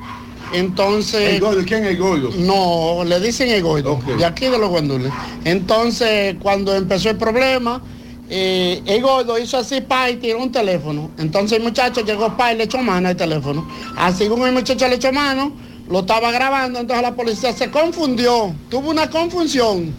Entonces... 0.53 1.35
¿El 1.35 1.41
goido? 1.41 1.63
¿Quién 1.65 1.83
es 1.83 1.91
el 1.91 1.97
goido? 1.97 2.29
No, 2.37 3.03
le 3.03 3.19
dicen 3.19 3.49
el 3.49 3.61
goido, 3.61 3.99
de 4.17 4.25
aquí 4.25 4.45
de 4.45 4.57
los 4.57 4.69
guandules. 4.69 5.11
Entonces, 5.43 6.35
cuando 6.41 6.73
empezó 6.75 7.09
el 7.09 7.17
problema, 7.17 7.81
eh, 8.29 8.81
el 8.85 9.01
gordo 9.01 9.39
hizo 9.39 9.57
así 9.57 9.79
pa 9.81 10.09
y 10.09 10.17
tiró 10.17 10.39
un 10.39 10.51
teléfono. 10.51 11.11
Entonces 11.17 11.57
el 11.57 11.63
muchacho 11.63 12.01
llegó 12.01 12.35
pa 12.35 12.53
y 12.53 12.57
le 12.57 12.65
echó 12.65 12.79
mano 12.79 13.07
al 13.07 13.15
teléfono. 13.15 13.67
Así 13.95 14.27
como 14.27 14.45
el 14.45 14.53
muchacho 14.53 14.87
le 14.87 14.95
echó 14.95 15.13
mano, 15.13 15.53
lo 15.89 15.99
estaba 15.99 16.31
grabando, 16.31 16.79
entonces 16.79 17.01
la 17.01 17.15
policía 17.15 17.53
se 17.53 17.71
confundió, 17.71 18.53
tuvo 18.69 18.89
una 18.89 19.09
confusión 19.09 19.93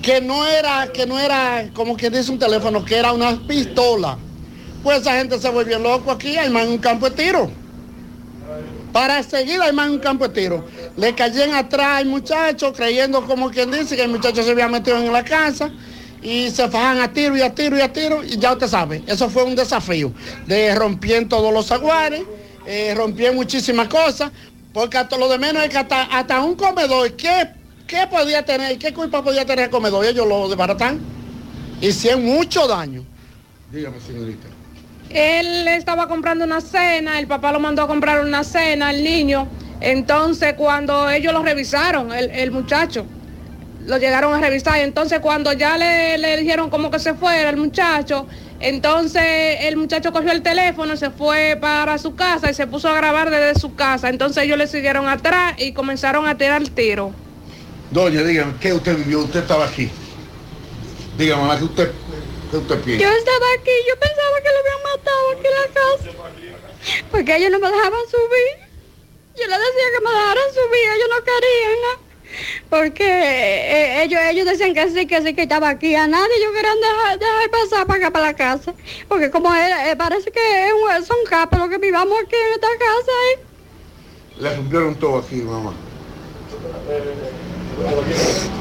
que 0.00 0.20
no 0.20 0.46
era, 0.46 0.92
que 0.92 1.06
no 1.06 1.18
era 1.18 1.68
como 1.74 1.96
que 1.96 2.10
dice 2.10 2.30
un 2.30 2.38
teléfono, 2.38 2.84
que 2.84 2.96
era 2.96 3.12
una 3.12 3.36
pistola. 3.46 4.16
Pues 4.84 5.00
esa 5.00 5.18
gente 5.18 5.40
se 5.40 5.48
volvió 5.48 5.80
loco 5.80 6.12
aquí, 6.12 6.36
hay 6.36 6.50
más 6.50 6.66
un 6.66 6.78
campo 6.78 7.10
de 7.10 7.16
tiro. 7.24 7.50
Para 8.92 9.22
seguir 9.22 9.60
hay 9.60 9.72
más 9.72 9.90
un 9.90 9.98
campo 9.98 10.26
de 10.28 10.34
tiro. 10.40 10.64
Le 10.96 11.14
cayeron 11.14 11.54
atrás 11.54 11.98
al 11.98 12.06
muchacho, 12.06 12.72
creyendo 12.72 13.24
como 13.24 13.50
quien 13.50 13.70
dice 13.70 13.96
que 13.96 14.02
el 14.02 14.10
muchacho 14.10 14.42
se 14.42 14.50
había 14.50 14.68
metido 14.68 14.96
en 14.96 15.12
la 15.12 15.24
casa 15.24 15.70
y 16.22 16.50
se 16.50 16.68
fajan 16.68 17.00
a 17.00 17.12
tiro 17.12 17.36
y 17.36 17.42
a 17.42 17.54
tiro 17.54 17.76
y 17.76 17.80
a 17.80 17.92
tiro 17.92 18.24
y 18.24 18.38
ya 18.38 18.52
usted 18.52 18.66
sabe, 18.66 19.02
eso 19.06 19.30
fue 19.30 19.44
un 19.44 19.54
desafío 19.54 20.12
de 20.46 20.74
romper 20.74 21.28
todos 21.28 21.52
los 21.52 21.70
aguares, 21.70 22.22
eh, 22.66 22.96
muchísimas 23.34 23.88
cosas, 23.88 24.32
porque 24.72 24.98
hasta 24.98 25.16
lo 25.16 25.28
de 25.28 25.38
menos 25.38 25.62
es 25.62 25.70
que 25.70 25.78
hasta, 25.78 26.02
hasta 26.04 26.40
un 26.40 26.54
comedor, 26.54 27.12
¿qué, 27.12 27.50
¿qué 27.86 28.06
podía 28.10 28.44
tener? 28.44 28.78
¿Qué 28.78 28.92
culpa 28.92 29.22
podía 29.22 29.44
tener 29.44 29.66
el 29.66 29.70
comedor? 29.70 30.04
Ellos 30.04 30.26
lo 30.26 30.48
desbaratan. 30.48 31.00
Hicieron 31.80 32.24
mucho 32.24 32.66
daño. 32.66 33.04
Dígame, 33.72 34.00
señorita. 34.00 34.48
Él 35.10 35.66
estaba 35.68 36.06
comprando 36.08 36.44
una 36.44 36.60
cena, 36.60 37.18
el 37.18 37.26
papá 37.26 37.52
lo 37.52 37.60
mandó 37.60 37.82
a 37.82 37.86
comprar 37.86 38.20
una 38.20 38.44
cena, 38.44 38.90
el 38.90 39.02
niño. 39.02 39.48
Entonces 39.80 40.54
cuando 40.54 41.08
ellos 41.10 41.32
lo 41.32 41.42
revisaron, 41.42 42.12
el, 42.12 42.30
el 42.30 42.50
muchacho, 42.50 43.06
lo 43.86 43.96
llegaron 43.96 44.34
a 44.34 44.40
revisar. 44.40 44.78
Entonces 44.80 45.20
cuando 45.20 45.52
ya 45.52 45.78
le, 45.78 46.18
le 46.18 46.36
dijeron 46.36 46.68
como 46.68 46.90
que 46.90 46.98
se 46.98 47.14
fuera 47.14 47.48
el 47.48 47.56
muchacho, 47.56 48.26
Entonces 48.60 49.22
el 49.60 49.76
muchacho 49.76 50.12
cogió 50.12 50.32
el 50.32 50.42
teléfono, 50.42 50.96
se 50.96 51.10
fue 51.10 51.56
para 51.60 51.96
su 51.98 52.14
casa 52.16 52.50
y 52.50 52.54
se 52.54 52.66
puso 52.66 52.88
a 52.88 52.94
grabar 52.94 53.30
desde 53.30 53.58
su 53.58 53.74
casa. 53.74 54.08
Entonces 54.08 54.44
ellos 54.44 54.58
le 54.58 54.66
siguieron 54.66 55.08
atrás 55.08 55.54
y 55.58 55.72
comenzaron 55.72 56.26
a 56.26 56.36
tirar 56.36 56.62
tiro. 56.68 57.12
Doña, 57.90 58.22
dígame, 58.22 58.54
¿qué 58.60 58.72
usted 58.72 58.96
vivió? 58.96 59.20
Usted 59.20 59.40
estaba 59.40 59.64
aquí. 59.66 59.88
Dígame, 61.16 61.56
¿qué 61.56 61.64
usted, 61.64 61.92
qué 62.50 62.56
usted 62.56 62.80
piensa? 62.82 63.04
Yo 63.04 63.10
estaba 63.12 63.46
aquí, 63.58 63.70
yo 63.88 63.94
pensaba 63.98 64.36
que 64.42 64.48
lo 64.48 64.58
habían 64.58 64.82
matado 64.84 65.30
aquí 65.30 65.46
en 65.46 65.54
la 65.54 65.68
casa. 65.74 67.06
Porque 67.10 67.36
ellos 67.36 67.50
no 67.50 67.58
me 67.58 67.68
dejaban 67.70 68.04
subir. 68.08 68.68
Yo 69.36 69.46
les 69.46 69.58
decía 69.58 69.86
que 69.94 70.04
me 70.04 70.10
dejaran 70.10 70.48
subir, 70.52 70.84
ellos 70.96 71.08
no 71.10 71.24
querían. 71.24 71.78
¿no? 71.82 72.08
Porque 72.70 73.04
eh, 73.06 74.02
ellos, 74.04 74.20
ellos 74.30 74.46
decían 74.46 74.74
que 74.74 74.90
sí, 74.90 75.06
que 75.06 75.22
sí, 75.22 75.34
que 75.34 75.42
estaba 75.42 75.68
aquí. 75.70 75.94
A 75.94 76.06
nadie 76.06 76.36
ellos 76.38 76.52
querían 76.54 76.80
dejar, 76.80 77.18
dejar 77.18 77.50
pasar 77.50 77.86
para 77.86 77.98
acá, 77.98 78.10
para 78.12 78.26
la 78.26 78.34
casa. 78.34 78.74
Porque 79.08 79.30
como 79.30 79.54
eh, 79.54 79.94
parece 79.96 80.30
que 80.30 80.66
es 80.68 80.72
un- 80.72 81.04
son 81.04 81.16
capos 81.28 81.58
los 81.58 81.68
que 81.68 81.78
vivamos 81.78 82.18
aquí 82.22 82.36
en 82.36 82.52
esta 82.54 82.68
casa. 82.78 83.12
¿eh? 83.32 83.38
Le 84.40 84.56
rompieron 84.56 84.94
todo 84.96 85.18
aquí, 85.18 85.36
mamá. 85.36 85.72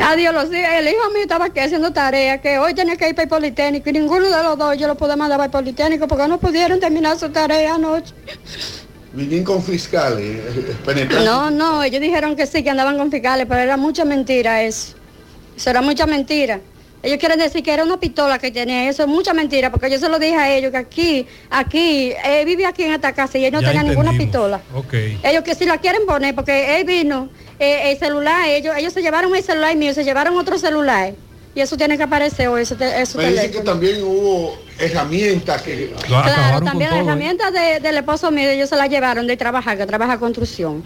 Adiós, 0.04 0.34
los 0.34 0.46
hijos- 0.46 0.70
el 0.80 0.88
hijo 0.88 1.10
mío 1.10 1.22
estaba 1.22 1.46
aquí 1.46 1.60
haciendo 1.60 1.92
tarea, 1.92 2.40
que 2.40 2.60
hoy 2.60 2.74
tenía 2.74 2.96
que 2.96 3.10
ir 3.10 3.16
para 3.16 3.24
el 3.24 3.30
Politécnico 3.30 3.90
y 3.90 3.94
ninguno 3.94 4.26
de 4.30 4.44
los 4.44 4.58
dos 4.58 4.78
yo 4.78 4.88
lo 4.88 4.96
pude 4.96 5.16
mandar 5.16 5.38
para 5.38 5.46
el 5.46 5.52
Politécnico 5.52 6.08
porque 6.08 6.28
no 6.28 6.40
pudieron 6.40 6.80
terminar 6.80 7.18
su 7.18 7.30
tarea 7.30 7.76
anoche. 7.76 8.14
Vinieron 9.14 9.46
con 9.46 9.64
fiscales, 9.64 10.20
eh, 10.22 10.76
penetrando. 10.86 11.26
No, 11.26 11.50
no, 11.52 11.84
ellos 11.84 12.02
dijeron 12.02 12.36
que 12.36 12.46
sí, 12.46 12.64
que 12.64 12.70
andaban 12.70 12.98
con 12.98 13.10
fiscales, 13.10 13.46
pero 13.50 13.62
era 13.62 13.76
mucha 13.78 14.06
mentira 14.06 14.62
eso. 14.64 14.94
Eso 15.56 15.70
era 15.70 15.82
mucha 15.82 16.06
mentira. 16.06 16.60
Ellos 17.04 17.20
quieren 17.20 17.38
decir 17.40 17.62
que 17.64 17.72
era 17.72 17.84
una 17.84 18.00
pistola 18.00 18.40
que 18.40 18.52
tenía, 18.52 18.90
eso 18.90 19.04
es 19.04 19.08
mucha 19.08 19.34
mentira, 19.34 19.72
porque 19.72 19.90
yo 19.90 20.00
se 20.00 20.10
lo 20.10 20.18
dije 20.20 20.36
a 20.36 20.52
ellos 20.56 20.72
que 20.72 20.78
aquí, 20.78 21.28
aquí, 21.50 22.12
él 22.26 22.46
vive 22.46 22.66
aquí 22.66 22.84
en 22.84 22.94
esta 22.94 23.14
casa 23.14 23.38
y 23.38 23.46
él 23.46 23.54
no 23.54 23.62
Ya 23.62 23.68
tenía 23.68 23.84
ninguna 23.84 24.12
pistola. 24.18 24.62
Ok. 24.74 24.94
Ellos 25.24 25.44
que 25.44 25.54
si 25.56 25.66
la 25.66 25.78
quieren 25.78 26.06
poner, 26.08 26.34
porque 26.34 26.80
él 26.80 26.86
vino, 26.86 27.30
eh, 27.60 27.92
el 27.92 28.00
celular, 28.00 28.48
ellos, 28.50 28.76
ellos 28.78 28.94
se 28.94 29.02
llevaron 29.02 29.34
el 29.36 29.44
celular 29.44 29.76
mío, 29.76 29.94
se 29.94 30.04
llevaron 30.04 30.36
otro 30.38 30.58
celular. 30.58 31.14
Y 31.54 31.62
eso 31.62 31.76
tiene 31.78 31.98
que 31.98 32.04
aparecer 32.04 32.48
hoy, 32.50 32.62
ese, 32.64 32.76
te- 32.76 32.86
Me 32.86 33.00
dicen 33.00 33.16
que 33.16 33.36
teléfono. 33.36 33.64
también 33.64 34.04
hubo 34.04 34.58
herramientas 34.78 35.62
que... 35.64 35.92
Claro, 36.06 36.62
también 36.66 36.92
¿eh? 36.92 36.96
las 36.98 37.04
herramientas 37.06 37.54
de- 37.54 37.80
del 37.80 37.98
esposo 37.98 38.30
mío, 38.32 38.50
ellos 38.50 38.70
se 38.70 38.76
las 38.76 38.90
llevaron 38.90 39.26
de 39.28 39.38
trabajar, 39.38 39.78
que 39.78 39.86
trabaja 39.86 40.20
construcción. 40.20 40.84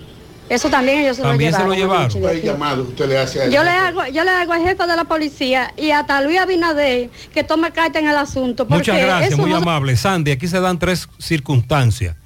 Eso 0.51 0.69
también 0.69 0.99
ellos 0.99 1.15
se 1.15 1.21
También 1.23 1.51
lo 1.53 1.57
se 1.59 1.63
lo 1.63 1.73
llevaron. 1.73 2.09
llevaron. 2.09 2.41
llamado 2.41 2.83
usted 2.83 3.07
le 3.07 3.17
hace 3.17 3.49
Yo 3.49 3.63
le 3.63 3.69
hago, 3.69 4.05
yo 4.07 4.23
le 4.25 4.31
hago 4.31 4.51
al 4.51 4.61
jefe 4.63 4.85
de 4.85 4.95
la 4.97 5.05
policía 5.05 5.73
y 5.77 5.91
hasta 5.91 6.21
Luis 6.21 6.39
Abinader 6.39 7.09
que 7.33 7.43
tome 7.45 7.71
carta 7.71 7.99
en 7.99 8.09
el 8.09 8.17
asunto. 8.17 8.65
Muchas 8.67 8.99
gracias, 8.99 9.37
muy 9.39 9.49
no- 9.51 9.55
amable. 9.57 9.95
Sandy, 9.95 10.31
aquí 10.31 10.49
se 10.49 10.59
dan 10.59 10.77
tres 10.77 11.07
circunstancias. 11.19 12.17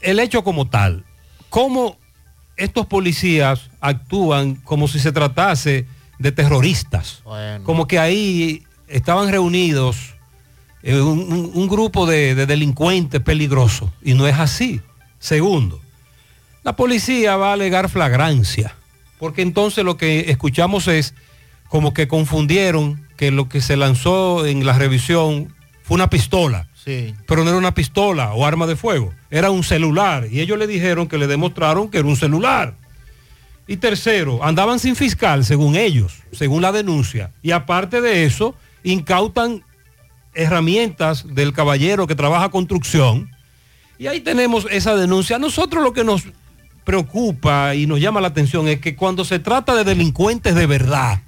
El 0.00 0.20
hecho 0.20 0.44
como 0.44 0.68
tal, 0.68 1.04
cómo 1.48 1.96
estos 2.58 2.84
policías 2.86 3.70
actúan 3.80 4.56
como 4.56 4.86
si 4.86 4.98
se 5.00 5.10
tratase 5.10 5.86
de 6.18 6.32
terroristas. 6.32 7.22
Como 7.64 7.86
que 7.88 7.98
ahí 7.98 8.64
estaban 8.86 9.30
reunidos 9.30 10.14
eh, 10.82 11.00
un, 11.00 11.20
un- 11.20 11.50
un 11.54 11.68
grupo 11.68 12.06
de, 12.06 12.34
de 12.34 12.44
delincuentes 12.46 13.20
peligrosos. 13.22 13.88
Y 14.02 14.12
no 14.14 14.26
es 14.28 14.38
así. 14.38 14.80
Segundo, 15.18 15.80
la 16.68 16.76
policía 16.76 17.38
va 17.38 17.48
a 17.48 17.52
alegar 17.54 17.88
flagrancia. 17.88 18.74
Porque 19.18 19.40
entonces 19.40 19.86
lo 19.86 19.96
que 19.96 20.30
escuchamos 20.30 20.86
es 20.86 21.14
como 21.66 21.94
que 21.94 22.08
confundieron 22.08 23.08
que 23.16 23.30
lo 23.30 23.48
que 23.48 23.62
se 23.62 23.78
lanzó 23.78 24.44
en 24.44 24.66
la 24.66 24.74
revisión 24.74 25.54
fue 25.82 25.94
una 25.94 26.10
pistola. 26.10 26.68
Sí. 26.74 27.14
Pero 27.26 27.42
no 27.42 27.48
era 27.48 27.58
una 27.58 27.72
pistola 27.72 28.34
o 28.34 28.44
arma 28.44 28.66
de 28.66 28.76
fuego, 28.76 29.14
era 29.30 29.50
un 29.50 29.64
celular. 29.64 30.28
Y 30.30 30.40
ellos 30.40 30.58
le 30.58 30.66
dijeron 30.66 31.08
que 31.08 31.16
le 31.16 31.26
demostraron 31.26 31.88
que 31.88 32.00
era 32.00 32.06
un 32.06 32.16
celular. 32.16 32.74
Y 33.66 33.78
tercero, 33.78 34.44
andaban 34.44 34.78
sin 34.78 34.94
fiscal, 34.94 35.46
según 35.46 35.74
ellos, 35.74 36.18
según 36.32 36.60
la 36.60 36.70
denuncia. 36.70 37.32
Y 37.40 37.52
aparte 37.52 38.02
de 38.02 38.24
eso, 38.24 38.54
incautan 38.82 39.64
herramientas 40.34 41.34
del 41.34 41.54
caballero 41.54 42.06
que 42.06 42.14
trabaja 42.14 42.50
construcción. 42.50 43.30
Y 43.98 44.06
ahí 44.06 44.20
tenemos 44.20 44.66
esa 44.70 44.94
denuncia. 44.96 45.38
Nosotros 45.38 45.82
lo 45.82 45.94
que 45.94 46.04
nos 46.04 46.24
preocupa 46.88 47.74
y 47.74 47.86
nos 47.86 48.00
llama 48.00 48.22
la 48.22 48.28
atención 48.28 48.66
es 48.66 48.80
que 48.80 48.96
cuando 48.96 49.22
se 49.22 49.38
trata 49.38 49.74
de 49.74 49.84
delincuentes 49.84 50.54
de 50.54 50.66
verdad, 50.66 51.20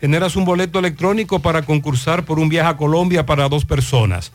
generas 0.00 0.36
un 0.36 0.44
boleto 0.44 0.78
electrónico 0.78 1.40
para 1.40 1.62
concursar 1.62 2.24
por 2.24 2.38
un 2.38 2.48
viaje 2.48 2.70
a 2.70 2.76
Colombia 2.76 3.26
para 3.26 3.48
dos 3.48 3.64
personas. 3.64 4.30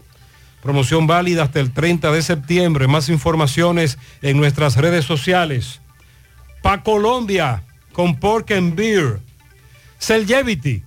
Promoción 0.61 1.07
válida 1.07 1.43
hasta 1.43 1.59
el 1.59 1.71
30 1.71 2.11
de 2.11 2.21
septiembre. 2.21 2.87
Más 2.87 3.09
informaciones 3.09 3.97
en 4.21 4.37
nuestras 4.37 4.77
redes 4.77 5.05
sociales. 5.05 5.81
Pa 6.61 6.83
Colombia 6.83 7.63
con 7.93 8.19
Pork 8.19 8.51
and 8.51 8.75
Beer. 8.75 9.19
Cellgevity, 9.99 10.83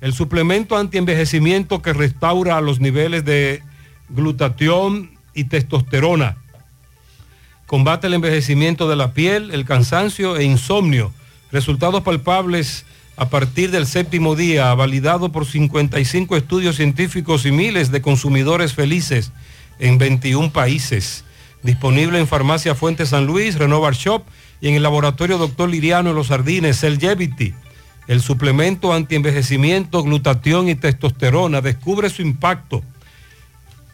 el 0.00 0.12
suplemento 0.12 0.76
antienvejecimiento 0.76 1.82
que 1.82 1.92
restaura 1.92 2.60
los 2.60 2.80
niveles 2.80 3.24
de 3.24 3.62
glutatión 4.08 5.10
y 5.34 5.44
testosterona. 5.44 6.36
Combate 7.66 8.06
el 8.06 8.14
envejecimiento 8.14 8.88
de 8.88 8.96
la 8.96 9.12
piel, 9.12 9.50
el 9.52 9.64
cansancio 9.64 10.36
e 10.36 10.44
insomnio. 10.44 11.12
Resultados 11.50 12.02
palpables 12.02 12.86
a 13.16 13.28
partir 13.30 13.70
del 13.70 13.86
séptimo 13.86 14.36
día, 14.36 14.72
validado 14.74 15.32
por 15.32 15.46
55 15.46 16.36
estudios 16.36 16.76
científicos 16.76 17.46
y 17.46 17.52
miles 17.52 17.90
de 17.90 18.02
consumidores 18.02 18.74
felices 18.74 19.32
en 19.78 19.96
21 19.98 20.52
países. 20.52 21.24
Disponible 21.62 22.18
en 22.20 22.26
Farmacia 22.26 22.74
Fuente 22.74 23.06
San 23.06 23.26
Luis, 23.26 23.58
Renovar 23.58 23.94
Shop 23.94 24.22
y 24.60 24.68
en 24.68 24.74
el 24.74 24.82
laboratorio 24.82 25.38
Doctor 25.38 25.70
Liriano 25.70 26.10
en 26.10 26.16
Los 26.16 26.28
Jardines, 26.28 26.80
Cellgevity. 26.80 27.54
El 28.06 28.20
suplemento 28.20 28.92
antienvejecimiento, 28.92 30.02
glutatión 30.02 30.68
y 30.68 30.74
testosterona. 30.74 31.60
Descubre 31.60 32.10
su 32.10 32.22
impacto. 32.22 32.84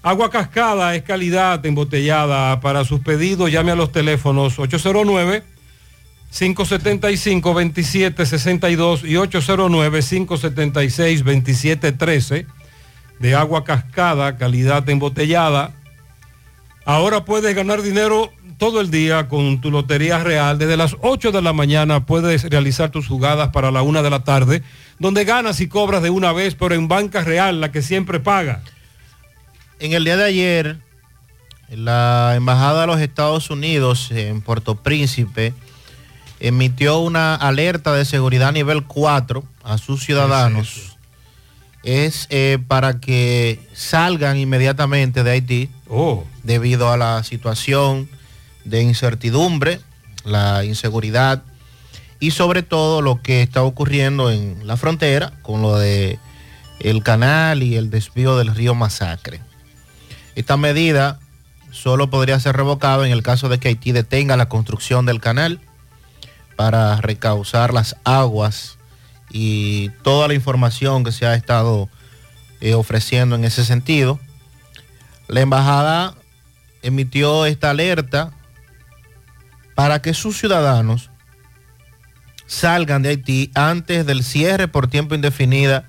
Agua 0.03 0.31
cascada 0.31 0.95
es 0.97 1.03
calidad 1.05 1.65
embotellada. 1.65 2.61
Para 2.61 2.85
sus 2.85 3.01
pedidos 3.01 3.53
llame 3.53 3.71
a 3.71 3.77
los 3.77 3.93
teléfonos 3.93 4.59
809 4.59 5.52
575 6.33 7.53
2762 7.53 9.05
y 9.05 9.17
809 9.17 10.01
576 10.01 11.25
2713 11.25 12.47
de 13.19 13.35
agua 13.35 13.65
cascada, 13.65 14.37
calidad 14.39 14.89
embotellada. 14.89 15.75
Ahora 16.85 17.25
puedes 17.25 17.55
ganar 17.55 17.83
dinero 17.83 18.33
todo 18.57 18.81
el 18.81 18.91
día 18.91 19.29
con 19.29 19.61
tu 19.61 19.71
Lotería 19.71 20.25
Real. 20.25 20.59
Desde 20.59 20.77
las 20.77 20.97
8 21.03 21.33
de 21.33 21.43
la 21.43 21.53
mañana 21.53 22.07
puedes 22.07 22.45
realizar 22.45 22.91
tus 22.91 23.07
jugadas 23.07 23.51
para 23.51 23.71
la 23.71 23.83
1 23.83 24.03
de 24.03 24.11
la 24.11 24.25
tarde, 24.25 24.63
donde 24.99 25.25
ganas 25.25 25.61
y 25.61 25.69
cobras 25.69 26.03
de 26.03 26.11
una 26.11 26.33
vez, 26.33 26.55
pero 26.55 26.75
en 26.75 26.89
Banca 26.89 27.23
Real, 27.23 27.61
la 27.61 27.71
que 27.71 27.83
siempre 27.83 28.21
paga. 28.21 28.63
En 29.81 29.93
el 29.93 30.05
día 30.05 30.17
de 30.17 30.25
ayer, 30.25 30.79
la 31.69 32.33
Embajada 32.37 32.83
de 32.83 32.87
los 32.87 33.01
Estados 33.01 33.51
Unidos 33.51 34.11
en 34.11 34.41
Puerto 34.41 34.77
Príncipe 34.77 35.53
emitió 36.43 36.99
una 36.99 37.37
alerta 37.37 37.95
de 37.95 38.05
seguridad 38.05 38.53
nivel 38.53 38.85
4 38.85 39.45
a 39.63 39.79
sus 39.79 40.05
ciudadanos. 40.05 40.97
Es, 41.85 42.27
eh, 42.31 42.59
para 42.67 42.99
que 43.01 43.61
salgan 43.73 44.37
inmediatamente 44.37 45.23
de 45.23 45.31
Haití 45.31 45.71
Oh. 45.89 46.25
debido 46.43 46.91
a 46.91 46.97
la 46.97 47.23
situación 47.23 48.09
de 48.65 48.83
incertidumbre, 48.83 49.81
la 50.25 50.65
inseguridad 50.65 51.43
y 52.19 52.33
sobre 52.33 52.63
todo 52.63 53.03
lo 53.03 53.23
que 53.23 53.43
está 53.43 53.63
ocurriendo 53.63 54.31
en 54.31 54.67
la 54.67 54.77
frontera 54.77 55.33
con 55.43 55.63
lo 55.63 55.79
de 55.79 56.19
el 56.81 57.05
canal 57.05 57.63
y 57.63 57.77
el 57.77 57.91
desvío 57.91 58.37
del 58.37 58.55
río 58.55 58.75
Masacre. 58.75 59.41
Esta 60.35 60.57
medida 60.57 61.21
solo 61.71 62.11
podría 62.11 62.41
ser 62.41 62.57
revocada 62.57 63.07
en 63.07 63.13
el 63.13 63.23
caso 63.23 63.49
de 63.49 63.59
que 63.59 63.69
Haití 63.69 63.93
detenga 63.93 64.37
la 64.37 64.49
construcción 64.49 65.07
del 65.07 65.21
canal 65.21 65.61
para 66.57 67.01
recausar 67.01 67.73
las 67.73 67.97
aguas 68.05 68.79
y 69.31 69.89
toda 70.03 70.29
la 70.29 70.35
información 70.35 71.05
que 71.05 71.13
se 71.13 71.27
ha 71.27 71.35
estado 71.35 71.89
eh, 72.61 72.75
ofreciendo 72.75 73.35
en 73.37 73.45
ese 73.45 73.65
sentido. 73.65 74.21
La 75.29 75.41
embajada 75.41 76.15
emitió 76.83 77.47
esta 77.47 77.71
alerta 77.71 78.33
para 79.75 80.03
que 80.03 80.15
sus 80.15 80.39
ciudadanos 80.39 81.11
salgan 82.47 83.03
de 83.03 83.11
Haití 83.11 83.51
antes 83.55 84.05
del 84.05 84.23
cierre 84.23 84.69
por 84.69 84.89
tiempo 84.89 85.15
indefinida 85.15 85.85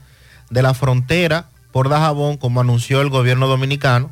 de 0.50 0.62
la 0.62 0.74
frontera 0.74 1.50
por 1.72 1.90
Dajabón, 1.90 2.38
como 2.38 2.62
anunció 2.62 3.02
el 3.02 3.10
gobierno 3.10 3.48
dominicano, 3.48 4.12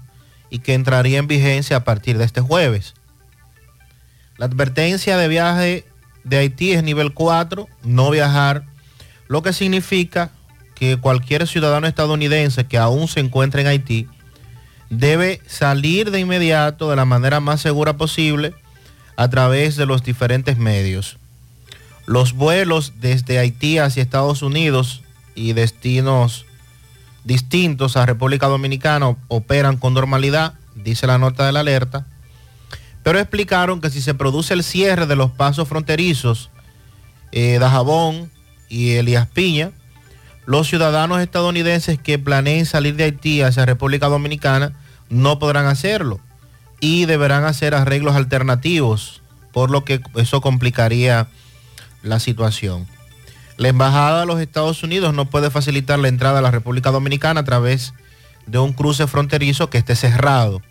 y 0.50 0.60
que 0.60 0.74
entraría 0.74 1.20
en 1.20 1.28
vigencia 1.28 1.78
a 1.78 1.84
partir 1.84 2.18
de 2.18 2.26
este 2.26 2.42
jueves. 2.42 2.96
La 4.38 4.48
advertencia 4.48 5.16
de 5.16 5.28
viaje 5.28 5.86
de 6.24 6.38
Haití 6.38 6.72
es 6.72 6.84
nivel 6.84 7.14
4, 7.14 7.68
no 7.84 8.10
viajar, 8.12 8.64
lo 9.28 9.42
que 9.42 9.54
significa 9.54 10.32
que 10.76 10.98
cualquier 10.98 11.48
ciudadano 11.48 11.88
estadounidense 11.88 12.66
que 12.66 12.78
aún 12.78 13.08
se 13.08 13.20
encuentre 13.20 13.62
en 13.62 13.68
Haití 13.68 14.08
debe 14.90 15.42
salir 15.48 16.12
de 16.12 16.20
inmediato 16.20 16.90
de 16.90 16.96
la 16.96 17.06
manera 17.06 17.40
más 17.40 17.62
segura 17.62 17.98
posible 17.98 18.54
a 19.16 19.30
través 19.30 19.76
de 19.76 19.86
los 19.86 20.04
diferentes 20.04 20.58
medios. 20.58 21.18
Los 22.06 22.34
vuelos 22.34 22.94
desde 23.00 23.40
Haití 23.40 23.78
hacia 23.78 24.04
Estados 24.04 24.42
Unidos 24.42 25.02
y 25.36 25.54
destinos 25.54 26.46
distintos 27.24 27.96
a 27.96 28.06
República 28.06 28.48
Dominicana 28.48 29.16
operan 29.28 29.78
con 29.78 29.94
normalidad, 29.94 30.56
dice 30.76 31.08
la 31.08 31.18
nota 31.18 31.46
de 31.46 31.52
la 31.52 31.62
alerta, 31.62 32.08
pero 33.04 33.20
explicaron 33.20 33.82
que 33.82 33.90
si 33.90 34.02
se 34.02 34.14
produce 34.14 34.54
el 34.54 34.64
cierre 34.64 35.06
de 35.06 35.16
los 35.16 35.32
pasos 35.32 35.68
fronterizos 35.68 36.50
eh, 37.32 37.58
Dajabón 37.60 38.32
y 38.70 38.92
Elías 38.92 39.28
Piña, 39.28 39.72
los 40.46 40.68
ciudadanos 40.68 41.22
estadounidenses 41.22 42.00
que 42.00 42.20
planeen 42.20 42.66
salir 42.66 42.96
de 42.96 43.06
Haití 43.06 43.42
hacia 43.42 43.66
República 43.66 44.08
Dominicana 44.08 44.74
no 45.10 45.40
podrán 45.40 45.66
hacerlo 45.66 46.20
y 46.80 47.06
deberán 47.06 47.46
hacer 47.46 47.76
arreglos 47.76 48.16
alternativos, 48.16 49.22
por 49.54 49.70
lo 49.70 49.86
que 49.86 50.02
eso 50.16 50.42
complicaría 50.42 51.28
la 52.02 52.20
situación. 52.20 52.88
La 53.58 53.68
Embajada 53.68 54.22
de 54.22 54.26
los 54.26 54.40
Estados 54.40 54.82
Unidos 54.82 55.14
no 55.14 55.30
puede 55.30 55.52
facilitar 55.52 56.00
la 56.00 56.08
entrada 56.08 56.40
a 56.40 56.42
la 56.42 56.50
República 56.50 56.90
Dominicana 56.90 57.42
a 57.42 57.46
través 57.46 57.94
de 58.48 58.58
un 58.58 58.74
cruce 58.74 59.06
fronterizo 59.06 59.70
que 59.70 59.78
esté 59.78 59.96
cerrado, 59.96 60.62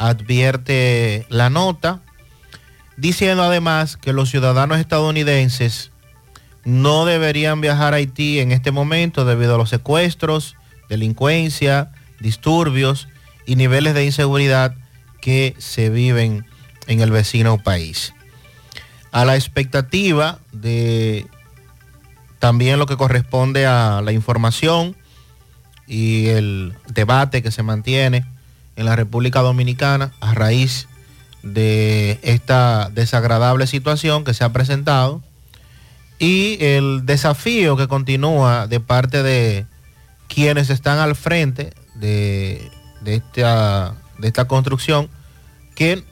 advierte 0.00 1.26
la 1.28 1.50
nota, 1.50 2.00
diciendo 2.96 3.42
además 3.42 3.98
que 3.98 4.14
los 4.14 4.30
ciudadanos 4.30 4.78
estadounidenses 4.78 5.90
no 6.64 7.04
deberían 7.04 7.60
viajar 7.60 7.92
a 7.92 7.98
Haití 7.98 8.40
en 8.40 8.50
este 8.50 8.70
momento 8.70 9.26
debido 9.26 9.56
a 9.56 9.58
los 9.58 9.68
secuestros, 9.68 10.56
delincuencia, 10.88 11.92
disturbios 12.18 13.08
y 13.44 13.56
niveles 13.56 13.92
de 13.92 14.06
inseguridad 14.06 14.74
que 15.20 15.54
se 15.58 15.90
viven 15.90 16.46
en 16.86 17.00
el 17.00 17.10
vecino 17.10 17.58
país. 17.58 18.14
A 19.12 19.26
la 19.26 19.36
expectativa 19.36 20.38
de 20.50 21.26
también 22.38 22.78
lo 22.78 22.86
que 22.86 22.96
corresponde 22.96 23.66
a 23.66 24.00
la 24.02 24.12
información 24.12 24.96
y 25.86 26.28
el 26.28 26.74
debate 26.88 27.42
que 27.42 27.50
se 27.50 27.62
mantiene 27.62 28.24
en 28.76 28.86
la 28.86 28.96
República 28.96 29.40
Dominicana 29.40 30.12
a 30.20 30.34
raíz 30.34 30.88
de 31.42 32.18
esta 32.22 32.90
desagradable 32.90 33.66
situación 33.66 34.24
que 34.24 34.34
se 34.34 34.44
ha 34.44 34.52
presentado 34.52 35.22
y 36.18 36.58
el 36.60 37.06
desafío 37.06 37.76
que 37.76 37.88
continúa 37.88 38.66
de 38.66 38.80
parte 38.80 39.22
de 39.22 39.66
quienes 40.28 40.70
están 40.70 40.98
al 40.98 41.16
frente 41.16 41.72
de, 41.94 42.70
de 43.00 43.16
esta, 43.16 43.94
de 44.18 44.28
esta 44.28 44.46
construcción, 44.46 45.08
que 45.74 46.04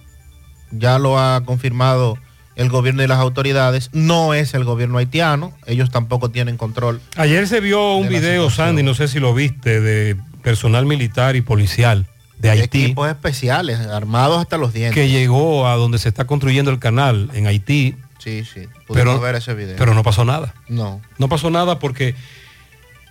ya 0.71 0.99
lo 0.99 1.19
ha 1.19 1.43
confirmado 1.45 2.19
el 2.57 2.71
gobierno 2.71 3.05
y 3.05 3.07
las 3.07 3.19
autoridades, 3.19 3.91
no 3.93 4.35
es 4.35 4.55
el 4.55 4.65
gobierno 4.65 4.99
haitiano, 4.99 5.53
ellos 5.67 5.91
tampoco 5.91 6.31
tienen 6.31 6.57
control. 6.57 7.01
Ayer 7.17 7.47
se 7.47 7.61
vio 7.61 7.95
un 7.95 8.09
video, 8.09 8.51
situación. 8.51 8.69
Sandy, 8.69 8.83
no 8.83 8.95
sé 8.95 9.07
si 9.07 9.21
lo 9.21 9.33
viste, 9.33 9.81
de 9.81 10.17
personal 10.43 10.87
militar 10.87 11.37
y 11.37 11.43
policial 11.43 12.09
de 12.39 12.51
Haití 12.51 12.85
Equipos 12.85 13.09
especiales, 13.09 13.79
armados 13.81 14.41
hasta 14.41 14.57
los 14.59 14.73
dientes. 14.73 14.95
que 14.95 15.09
llegó 15.09 15.67
a 15.67 15.75
donde 15.77 15.99
se 15.99 16.09
está 16.09 16.25
construyendo 16.27 16.71
el 16.71 16.79
canal 16.79 17.31
en 17.35 17.47
Haití, 17.47 17.97
Sí, 18.19 18.45
sí, 18.45 18.67
pudimos 18.87 19.15
pero, 19.15 19.21
ver 19.21 19.37
ese 19.37 19.55
video. 19.55 19.77
pero 19.79 19.95
no 19.95 20.03
pasó 20.03 20.25
nada. 20.25 20.53
No. 20.69 21.01
No 21.19 21.29
pasó 21.29 21.51
nada 21.51 21.79
porque 21.79 22.15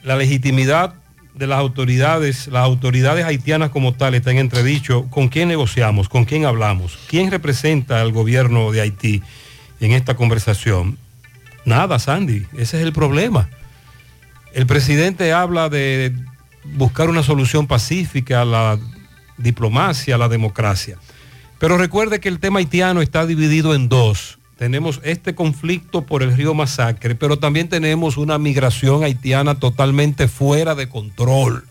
la 0.03 0.15
legitimidad 0.17 0.93
de 1.33 1.47
las 1.47 1.59
autoridades, 1.59 2.47
las 2.47 2.63
autoridades 2.63 3.23
haitianas 3.25 3.69
como 3.69 3.93
tal 3.93 4.15
está 4.15 4.31
en 4.31 4.37
entredicho. 4.39 5.05
¿Con 5.09 5.29
quién 5.29 5.47
negociamos? 5.47 6.09
¿Con 6.09 6.25
quién 6.25 6.45
hablamos? 6.45 6.97
¿Quién 7.07 7.31
representa 7.31 8.01
al 8.01 8.11
gobierno 8.11 8.71
de 8.71 8.81
Haití 8.81 9.23
en 9.79 9.91
esta 9.93 10.15
conversación? 10.15 10.97
Nada, 11.63 11.99
Sandy, 11.99 12.45
ese 12.53 12.77
es 12.77 12.83
el 12.83 12.91
problema. 12.91 13.49
El 14.53 14.65
presidente 14.65 15.31
habla 15.31 15.69
de 15.69 16.13
buscar 16.63 17.09
una 17.09 17.23
solución 17.23 17.67
pacífica 17.67 18.41
a 18.41 18.45
la 18.45 18.79
diplomacia, 19.37 20.17
la 20.17 20.29
democracia. 20.29 20.97
Pero 21.59 21.77
recuerde 21.77 22.19
que 22.19 22.29
el 22.29 22.39
tema 22.39 22.59
haitiano 22.59 23.01
está 23.01 23.25
dividido 23.25 23.73
en 23.73 23.89
dos. 23.89 24.37
Tenemos 24.57 24.99
este 25.03 25.35
conflicto 25.35 26.05
por 26.05 26.23
el 26.23 26.35
río 26.35 26.53
Masacre, 26.53 27.15
pero 27.15 27.37
también 27.37 27.69
tenemos 27.69 28.17
una 28.17 28.37
migración 28.37 29.03
haitiana 29.03 29.55
totalmente 29.55 30.27
fuera 30.27 30.75
de 30.75 30.89
control. 30.89 31.67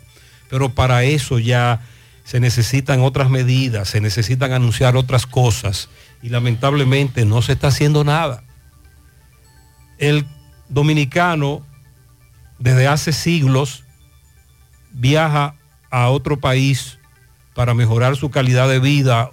Pero 0.48 0.72
para 0.72 1.02
eso 1.02 1.38
ya 1.38 1.80
se 2.24 2.40
necesitan 2.40 3.00
otras 3.00 3.30
medidas, 3.30 3.88
se 3.88 4.00
necesitan 4.00 4.52
anunciar 4.52 4.96
otras 4.96 5.26
cosas 5.26 5.88
y 6.22 6.28
lamentablemente 6.28 7.24
no 7.24 7.42
se 7.42 7.52
está 7.52 7.68
haciendo 7.68 8.04
nada. 8.04 8.42
El 9.98 10.26
dominicano 10.68 11.64
desde 12.58 12.88
hace 12.88 13.12
siglos 13.12 13.84
viaja 14.92 15.54
a 15.90 16.08
otro 16.08 16.38
país 16.38 16.98
para 17.56 17.72
mejorar 17.72 18.16
su 18.16 18.30
calidad 18.30 18.68
de 18.68 18.78
vida, 18.78 19.30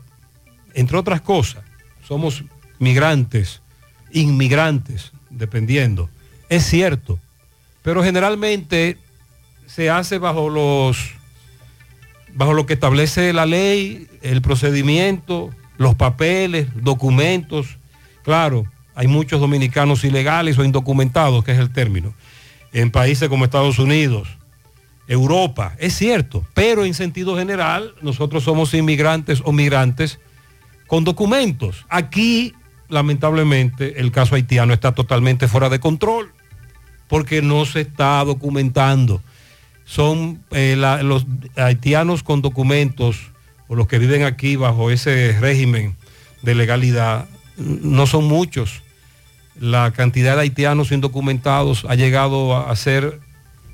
entre 0.74 0.98
otras 0.98 1.20
cosas. 1.20 1.62
Somos 2.08 2.45
migrantes, 2.80 3.62
inmigrantes, 4.14 5.12
dependiendo. 5.30 6.10
Es 6.48 6.64
cierto, 6.64 7.20
pero 7.82 8.02
generalmente 8.02 8.98
se 9.68 9.90
hace 9.90 10.20
bajo 10.20 10.50
los 10.50 11.12
bajo 12.34 12.54
lo 12.54 12.66
que 12.66 12.74
establece 12.74 13.34
la 13.34 13.45
ley, 13.45 14.08
el 14.22 14.41
procedimiento, 14.41 15.52
los 15.78 15.94
papeles, 15.95 16.68
documentos. 16.76 17.78
Claro, 18.24 18.66
hay 18.95 19.08
muchos 19.08 19.41
dominicanos 19.41 20.06
ilegales 20.06 20.58
o 20.58 20.64
indocumentados, 20.64 21.44
que 21.44 21.52
es 21.52 21.60
el 21.60 21.74
término, 21.74 22.14
en 22.72 22.90
países 22.90 23.28
como 23.28 23.44
Estados 23.44 23.80
Unidos, 23.80 24.30
Europa, 25.08 25.76
es 25.80 25.96
cierto, 25.96 26.46
pero 26.54 26.86
en 26.86 26.94
sentido 26.94 27.38
general 27.38 27.94
nosotros 28.02 28.44
somos 28.44 28.74
inmigrantes 28.74 29.42
o 29.44 29.52
migrantes 29.52 30.20
con 30.88 31.04
documentos. 31.04 31.86
Aquí, 31.90 32.54
lamentablemente, 32.90 34.00
el 34.00 34.12
caso 34.12 34.36
haitiano 34.36 34.74
está 34.74 34.94
totalmente 34.94 35.48
fuera 35.48 35.70
de 35.70 35.80
control 35.80 36.32
porque 37.08 37.42
no 37.42 37.66
se 37.66 37.82
está 37.82 38.24
documentando. 38.24 39.22
Son 39.86 40.42
eh, 40.52 40.76
los 41.04 41.26
haitianos 41.58 42.24
con 42.24 42.42
documentos 42.42 43.32
o 43.68 43.76
los 43.76 43.88
que 43.88 44.00
viven 44.00 44.24
aquí 44.24 44.56
bajo 44.56 44.90
ese 44.90 45.38
régimen 45.40 45.96
de 46.42 46.56
legalidad, 46.56 47.28
no 47.58 48.08
son 48.08 48.26
muchos. 48.26 48.82
La 49.60 49.92
cantidad 49.92 50.36
de 50.36 50.42
haitianos 50.42 50.92
indocumentados 50.92 51.86
ha 51.88 51.96
llegado 51.96 52.58
a 52.58 52.76
ser 52.76 53.20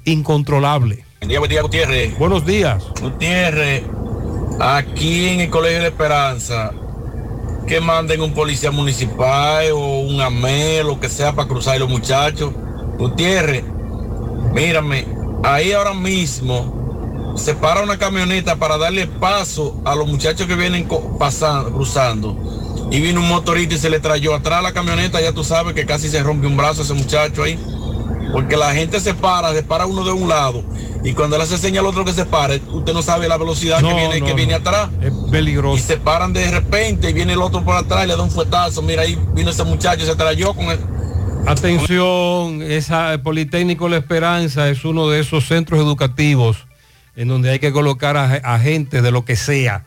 incontrolable. 0.05 1.03
Buen 1.19 1.27
día, 1.27 1.39
buen 1.39 1.49
día, 1.49 1.61
Gutiérrez. 1.61 2.17
Buenos 2.17 2.45
días. 2.45 2.81
Gutiérrez, 3.01 3.83
aquí 4.61 5.27
en 5.27 5.41
el 5.41 5.49
Colegio 5.49 5.81
de 5.81 5.87
Esperanza, 5.87 6.71
que 7.67 7.81
manden 7.81 8.21
un 8.21 8.33
policía 8.33 8.71
municipal 8.71 9.69
o 9.73 9.99
un 9.99 10.21
AME, 10.21 10.81
lo 10.81 10.97
que 10.97 11.09
sea, 11.09 11.33
para 11.33 11.49
cruzar 11.49 11.77
los 11.77 11.89
muchachos. 11.89 12.53
Gutiérrez, 12.97 13.65
mírame, 14.53 15.05
ahí 15.43 15.73
ahora 15.73 15.93
mismo 15.93 17.33
se 17.35 17.53
para 17.53 17.83
una 17.83 17.97
camioneta 17.97 18.55
para 18.55 18.77
darle 18.77 19.05
paso 19.05 19.81
a 19.83 19.95
los 19.95 20.07
muchachos 20.07 20.47
que 20.47 20.55
vienen 20.55 20.87
pasando, 21.19 21.73
cruzando. 21.73 22.87
Y 22.91 23.01
vino 23.01 23.19
un 23.19 23.27
motorista 23.27 23.75
y 23.75 23.77
se 23.77 23.89
le 23.89 23.99
trayó 23.99 24.33
atrás 24.33 24.63
la 24.63 24.71
camioneta, 24.71 25.19
ya 25.19 25.33
tú 25.33 25.43
sabes 25.43 25.73
que 25.73 25.85
casi 25.85 26.07
se 26.07 26.23
rompe 26.23 26.47
un 26.47 26.55
brazo 26.55 26.83
ese 26.83 26.93
muchacho 26.93 27.43
ahí. 27.43 27.59
Porque 28.31 28.55
la 28.57 28.73
gente 28.73 28.99
se 28.99 29.13
para, 29.13 29.53
se 29.53 29.63
para 29.63 29.85
uno 29.85 30.03
de 30.03 30.11
un 30.11 30.29
lado 30.29 30.63
y 31.03 31.13
cuando 31.13 31.37
le 31.37 31.43
hace 31.43 31.57
señal 31.57 31.85
al 31.85 31.91
otro 31.91 32.05
que 32.05 32.13
se 32.13 32.25
pare, 32.25 32.61
usted 32.71 32.93
no 32.93 33.01
sabe 33.01 33.27
la 33.27 33.37
velocidad 33.37 33.79
No, 33.81 33.89
que 33.89 33.95
viene, 33.95 34.19
no, 34.19 34.25
que 34.25 34.31
no. 34.31 34.35
viene 34.35 34.53
atrás. 34.53 34.89
Es 35.01 35.13
peligroso. 35.31 35.77
Y 35.77 35.79
se 35.79 35.97
paran 35.97 36.33
de 36.33 36.49
repente 36.51 37.09
y 37.09 37.13
viene 37.13 37.33
el 37.33 37.41
otro 37.41 37.63
por 37.63 37.75
atrás 37.75 38.03
y 38.05 38.07
le 38.07 38.15
da 38.15 38.21
un 38.23 38.29
fuetazo. 38.31 38.81
Mira, 38.81 39.03
ahí 39.03 39.17
vino 39.33 39.49
ese 39.49 39.63
muchacho, 39.63 40.05
se 40.05 40.15
trayó 40.15 40.53
con 40.53 40.65
el... 40.65 40.79
Atención, 41.47 42.61
esa 42.61 43.13
el 43.13 43.21
Politécnico 43.21 43.87
La 43.89 43.97
Esperanza 43.97 44.69
es 44.69 44.83
uno 44.85 45.07
de 45.09 45.19
esos 45.21 45.47
centros 45.47 45.79
educativos 45.79 46.65
en 47.15 47.27
donde 47.27 47.49
hay 47.49 47.59
que 47.59 47.71
colocar 47.71 48.17
a, 48.17 48.33
a 48.35 48.59
gente 48.59 49.01
de 49.01 49.11
lo 49.11 49.25
que 49.25 49.35
sea 49.35 49.85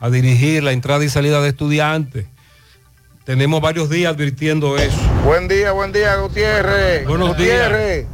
a 0.00 0.10
dirigir 0.10 0.62
la 0.62 0.72
entrada 0.72 1.04
y 1.04 1.08
salida 1.08 1.40
de 1.40 1.50
estudiantes. 1.50 2.26
Tenemos 3.24 3.62
varios 3.62 3.88
días 3.88 4.12
advirtiendo 4.12 4.76
eso. 4.76 4.98
Buen 5.24 5.48
día, 5.48 5.72
buen 5.72 5.92
día, 5.92 6.16
Gutiérrez. 6.16 7.06
Buenos 7.06 7.28
Gutiérrez, 7.28 8.06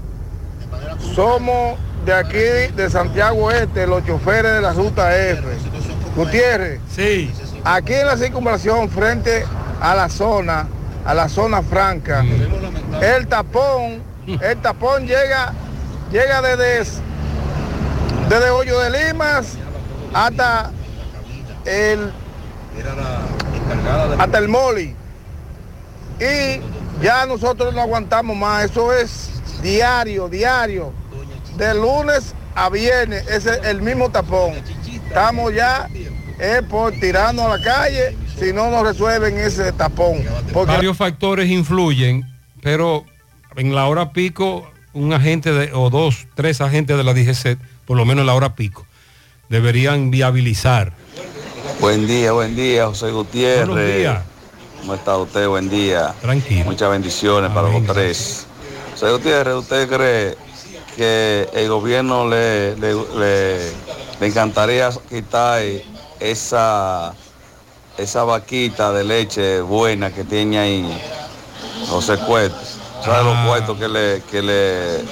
somos 1.16 1.80
de 2.06 2.14
aquí, 2.14 2.72
de 2.76 2.88
Santiago 2.88 3.50
Este, 3.50 3.88
los 3.88 4.06
choferes 4.06 4.54
de 4.54 4.60
la 4.60 4.72
ruta 4.72 5.16
F. 5.16 5.42
Gutiérrez. 6.14 6.80
Sí. 6.94 7.32
Aquí 7.64 7.92
en 7.92 8.06
la 8.06 8.16
circunvalación, 8.16 8.88
frente 8.88 9.44
a 9.80 9.96
la 9.96 10.08
zona, 10.08 10.68
a 11.04 11.12
la 11.12 11.28
zona 11.28 11.60
franca, 11.60 12.24
el 13.02 13.26
tapón, 13.26 14.04
el 14.40 14.58
tapón 14.58 15.08
llega, 15.08 15.52
llega 16.12 16.40
desde, 16.40 16.88
desde 18.28 18.50
Hoyo 18.50 18.78
de 18.78 18.90
Limas 18.90 19.58
hasta 20.14 20.70
el, 21.64 22.12
hasta 24.16 24.38
el 24.38 24.48
Moli. 24.48 24.99
Y 26.20 26.60
ya 27.02 27.24
nosotros 27.26 27.74
no 27.74 27.80
aguantamos 27.80 28.36
más, 28.36 28.64
eso 28.70 28.92
es 28.92 29.30
diario, 29.62 30.28
diario. 30.28 30.92
De 31.56 31.74
lunes 31.74 32.34
a 32.54 32.68
viernes, 32.68 33.26
es 33.28 33.46
el 33.46 33.82
mismo 33.82 34.10
tapón. 34.10 34.52
Estamos 35.08 35.54
ya 35.54 35.88
eh, 36.38 36.62
por 36.68 36.92
tirarnos 36.92 37.46
a 37.46 37.56
la 37.56 37.62
calle 37.62 38.16
si 38.38 38.52
no 38.52 38.70
nos 38.70 38.82
resuelven 38.82 39.38
ese 39.38 39.72
tapón. 39.72 40.22
Porque 40.52 40.72
Varios 40.72 40.96
factores 40.96 41.48
influyen, 41.50 42.24
pero 42.62 43.04
en 43.56 43.74
la 43.74 43.86
hora 43.86 44.12
pico, 44.12 44.70
un 44.92 45.12
agente 45.12 45.52
de, 45.52 45.72
o 45.72 45.90
dos, 45.90 46.26
tres 46.34 46.60
agentes 46.60 46.96
de 46.96 47.04
la 47.04 47.14
DGC, 47.14 47.58
por 47.86 47.96
lo 47.96 48.04
menos 48.04 48.22
en 48.22 48.26
la 48.26 48.34
hora 48.34 48.54
pico, 48.54 48.86
deberían 49.48 50.10
viabilizar. 50.10 50.92
Buen 51.80 52.06
día, 52.06 52.32
buen 52.32 52.54
día, 52.54 52.86
José 52.86 53.10
Gutiérrez. 53.10 53.66
Buenos 53.66 53.96
días. 53.96 54.22
¿Cómo 54.80 54.94
está 54.94 55.16
usted? 55.18 55.48
Buen 55.48 55.68
día. 55.68 56.14
Tranquilo. 56.20 56.64
Muchas 56.64 56.90
bendiciones 56.90 57.50
para 57.52 57.68
los 57.68 57.84
tres. 57.86 58.46
José 58.92 59.12
Gutiérrez, 59.12 59.54
¿usted 59.54 59.88
cree 59.88 60.36
que 60.96 61.48
el 61.52 61.68
gobierno 61.68 62.28
le, 62.28 62.76
le, 62.76 62.94
le- 62.94 63.70
le 64.20 64.26
encantaría 64.26 64.90
quitar 65.08 65.62
esa, 66.18 67.14
esa 67.96 68.24
vaquita 68.24 68.92
de 68.92 69.04
leche 69.04 69.60
buena 69.62 70.12
que 70.12 70.24
tiene 70.24 70.58
ahí 70.58 71.02
José 71.88 72.16
Cueto? 72.18 72.56
¿Sabe 73.04 73.24
los 73.24 73.46
cuartos 73.46 73.78
que 73.78 73.88
le, 73.88 74.22
que 74.30 74.42
le, 74.42 75.04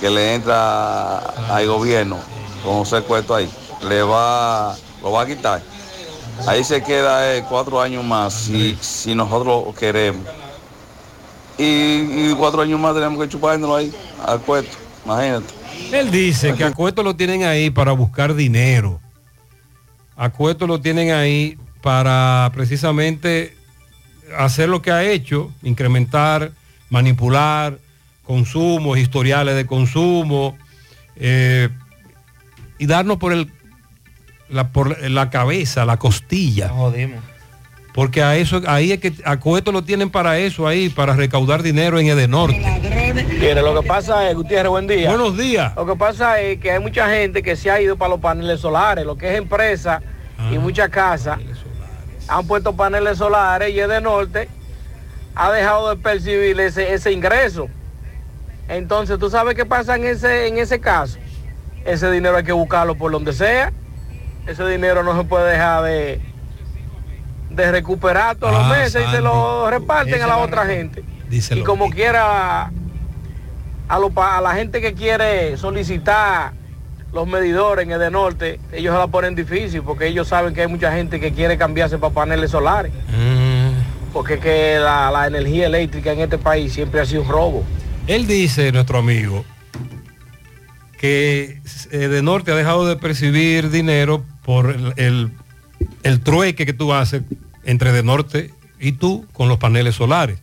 que 0.00 0.10
le 0.10 0.34
entra 0.34 1.18
al 1.18 1.66
gobierno 1.68 2.18
con 2.64 2.78
José 2.78 3.02
Cueto 3.02 3.34
ahí? 3.34 3.48
Le 3.88 4.02
va, 4.02 4.76
lo 5.02 5.12
va 5.12 5.22
a 5.22 5.26
quitar. 5.26 5.62
Ahí 6.46 6.64
se 6.64 6.82
queda 6.82 7.36
eh, 7.36 7.44
cuatro 7.48 7.80
años 7.80 8.04
más 8.04 8.32
si, 8.34 8.76
si 8.80 9.14
nosotros 9.14 9.74
queremos. 9.76 10.26
Y, 11.58 12.32
cuatro 12.34 12.62
años 12.62 12.78
más 12.78 12.94
tenemos 12.94 13.20
que 13.20 13.28
chupárnoslo 13.28 13.74
ahí, 13.74 13.92
al 14.24 14.40
cueto, 14.40 14.68
imagínate. 15.04 15.52
Él 15.92 16.10
dice 16.10 16.54
que 16.54 16.62
a 16.62 16.72
Cueto 16.72 17.02
lo 17.02 17.16
tienen 17.16 17.42
ahí 17.42 17.70
para 17.70 17.92
buscar 17.92 18.34
dinero. 18.34 19.00
A 20.16 20.30
Cueto 20.30 20.66
lo 20.66 20.80
tienen 20.80 21.10
ahí 21.10 21.58
para 21.82 22.50
precisamente 22.54 23.56
hacer 24.36 24.68
lo 24.68 24.82
que 24.82 24.92
ha 24.92 25.02
hecho, 25.02 25.50
incrementar, 25.62 26.52
manipular 26.90 27.78
consumos, 28.24 28.98
historiales 28.98 29.56
de 29.56 29.66
consumo, 29.66 30.56
eh, 31.16 31.70
y 32.78 32.86
darnos 32.86 33.16
por, 33.16 33.32
el, 33.32 33.50
la, 34.50 34.68
por 34.68 35.00
la 35.08 35.30
cabeza, 35.30 35.84
la 35.84 35.96
costilla. 35.96 36.70
Porque 37.94 38.22
a 38.22 38.36
eso, 38.36 38.62
ahí 38.66 38.92
es 38.92 39.00
que 39.00 39.12
a 39.24 39.38
Cueto 39.38 39.72
lo 39.72 39.82
tienen 39.82 40.10
para 40.10 40.38
eso 40.38 40.66
ahí, 40.66 40.88
para 40.88 41.14
recaudar 41.14 41.62
dinero 41.62 41.98
en 41.98 42.06
Edenorte. 42.06 42.64
Mire, 43.14 43.62
lo 43.62 43.80
que 43.80 43.86
pasa 43.86 44.28
es, 44.28 44.36
Gutiérrez, 44.36 44.70
buen 44.70 44.86
día. 44.86 45.08
Buenos 45.08 45.36
días. 45.36 45.74
Lo 45.74 45.86
que 45.86 45.96
pasa 45.96 46.40
es 46.40 46.60
que 46.60 46.70
hay 46.70 46.80
mucha 46.80 47.08
gente 47.10 47.42
que 47.42 47.56
se 47.56 47.70
ha 47.70 47.80
ido 47.80 47.96
para 47.96 48.10
los 48.10 48.20
paneles 48.20 48.60
solares, 48.60 49.04
lo 49.04 49.16
que 49.16 49.30
es 49.32 49.38
empresa 49.38 50.00
Ah, 50.38 50.50
y 50.52 50.58
muchas 50.58 50.88
casas 50.88 51.38
han 52.28 52.46
puesto 52.46 52.74
paneles 52.76 53.18
solares 53.18 53.74
y 53.74 53.80
el 53.80 53.88
de 53.88 54.00
norte 54.00 54.48
ha 55.34 55.50
dejado 55.50 55.90
de 55.90 55.96
percibir 55.96 56.58
ese, 56.60 56.92
ese 56.92 57.10
ingreso. 57.10 57.68
Entonces, 58.68 59.18
¿tú 59.18 59.30
sabes 59.30 59.54
qué 59.54 59.64
pasa 59.66 59.96
en 59.96 60.04
ese, 60.04 60.46
en 60.46 60.58
ese 60.58 60.78
caso? 60.78 61.18
Ese 61.84 62.10
dinero 62.10 62.36
hay 62.36 62.44
que 62.44 62.52
buscarlo 62.52 62.94
por 62.94 63.10
donde 63.10 63.32
sea. 63.32 63.72
Ese 64.48 64.66
dinero 64.66 65.02
no 65.02 65.16
se 65.16 65.24
puede 65.24 65.52
dejar 65.52 65.84
de, 65.84 66.20
de 67.50 67.70
recuperar 67.70 68.36
todos 68.36 68.52
los 68.54 68.64
Ah, 68.64 68.68
meses 68.70 69.04
y 69.06 69.10
se 69.10 69.20
lo 69.20 69.68
reparten 69.70 70.22
a 70.22 70.26
la 70.26 70.38
otra 70.38 70.64
gente. 70.66 71.04
Y 71.30 71.60
como 71.62 71.90
quiera, 71.90 72.70
a, 73.88 73.98
lo 73.98 74.10
a 74.16 74.40
la 74.40 74.54
gente 74.54 74.80
que 74.80 74.94
quiere 74.94 75.56
solicitar 75.58 76.52
los 77.12 77.26
medidores 77.26 77.84
en 77.84 77.92
el 77.92 77.98
de 78.00 78.10
norte, 78.10 78.58
ellos 78.72 78.94
se 78.94 78.98
la 78.98 79.06
ponen 79.06 79.34
difícil 79.34 79.82
porque 79.82 80.06
ellos 80.06 80.28
saben 80.28 80.54
que 80.54 80.62
hay 80.62 80.68
mucha 80.68 80.90
gente 80.92 81.20
que 81.20 81.32
quiere 81.32 81.58
cambiarse 81.58 81.98
para 81.98 82.14
paneles 82.14 82.50
solares. 82.50 82.92
Porque 84.14 84.34
es 84.34 84.40
que 84.40 84.78
la, 84.78 85.10
la 85.10 85.26
energía 85.26 85.66
eléctrica 85.66 86.12
en 86.12 86.20
este 86.20 86.38
país 86.38 86.72
siempre 86.72 87.00
ha 87.02 87.04
sido 87.04 87.20
un 87.22 87.28
robo. 87.28 87.64
Él 88.06 88.26
dice, 88.26 88.72
nuestro 88.72 88.98
amigo, 88.98 89.44
que 90.98 91.60
de 91.90 92.22
norte 92.22 92.50
ha 92.52 92.54
dejado 92.56 92.86
de 92.86 92.96
percibir 92.96 93.70
dinero 93.70 94.24
por 94.48 94.70
el, 94.96 95.30
el- 96.04 96.20
trueque 96.20 96.64
que 96.64 96.72
tú 96.72 96.94
haces 96.94 97.22
entre 97.64 97.92
de 97.92 98.02
norte 98.02 98.50
y 98.80 98.92
tú 98.92 99.26
con 99.34 99.46
los 99.46 99.58
paneles 99.58 99.96
solares. 99.96 100.38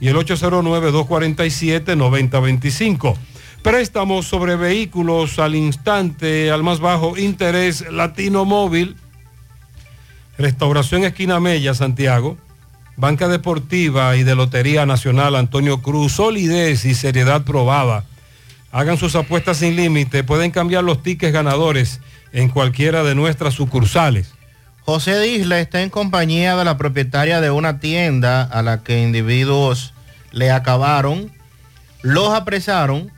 y 0.00 0.08
el 0.08 0.16
809-247-9025. 0.16 3.16
Préstamos 3.62 4.26
sobre 4.26 4.56
vehículos 4.56 5.38
al 5.38 5.54
instante, 5.54 6.50
al 6.50 6.62
más 6.62 6.80
bajo 6.80 7.18
interés, 7.18 7.90
Latino 7.90 8.44
Móvil, 8.44 8.96
Restauración 10.38 11.04
Esquina 11.04 11.40
Mella, 11.40 11.72
Santiago, 11.74 12.36
Banca 12.96 13.28
Deportiva 13.28 14.16
y 14.16 14.22
de 14.22 14.36
Lotería 14.36 14.86
Nacional 14.86 15.36
Antonio 15.36 15.82
Cruz, 15.82 16.12
solidez 16.12 16.84
y 16.84 16.94
seriedad 16.94 17.44
probada. 17.44 18.04
Hagan 18.70 18.98
sus 18.98 19.16
apuestas 19.16 19.56
sin 19.58 19.76
límite, 19.76 20.24
pueden 20.24 20.52
cambiar 20.52 20.84
los 20.84 21.02
tickets 21.02 21.32
ganadores 21.32 22.00
en 22.32 22.48
cualquiera 22.48 23.02
de 23.02 23.14
nuestras 23.14 23.54
sucursales. 23.54 24.34
José 24.88 25.20
Disla 25.20 25.60
está 25.60 25.82
en 25.82 25.90
compañía 25.90 26.56
de 26.56 26.64
la 26.64 26.78
propietaria 26.78 27.42
de 27.42 27.50
una 27.50 27.78
tienda 27.78 28.42
a 28.42 28.62
la 28.62 28.82
que 28.82 29.02
individuos 29.02 29.92
le 30.32 30.50
acabaron, 30.50 31.30
los 32.00 32.32
apresaron, 32.32 33.12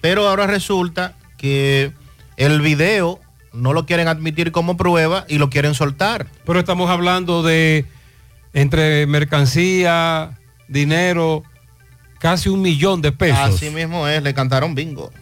pero 0.00 0.26
ahora 0.26 0.46
resulta 0.46 1.12
que 1.36 1.92
el 2.38 2.62
video 2.62 3.20
no 3.52 3.74
lo 3.74 3.84
quieren 3.84 4.08
admitir 4.08 4.52
como 4.52 4.78
prueba 4.78 5.26
y 5.28 5.36
lo 5.36 5.50
quieren 5.50 5.74
soltar. 5.74 6.28
Pero 6.46 6.58
estamos 6.58 6.88
hablando 6.88 7.42
de 7.42 7.84
entre 8.54 9.06
mercancía, 9.06 10.38
dinero, 10.66 11.42
casi 12.20 12.48
un 12.48 12.62
millón 12.62 13.02
de 13.02 13.12
pesos. 13.12 13.38
Así 13.38 13.68
mismo 13.68 14.08
es, 14.08 14.22
le 14.22 14.32
cantaron 14.32 14.74
bingo. 14.74 15.12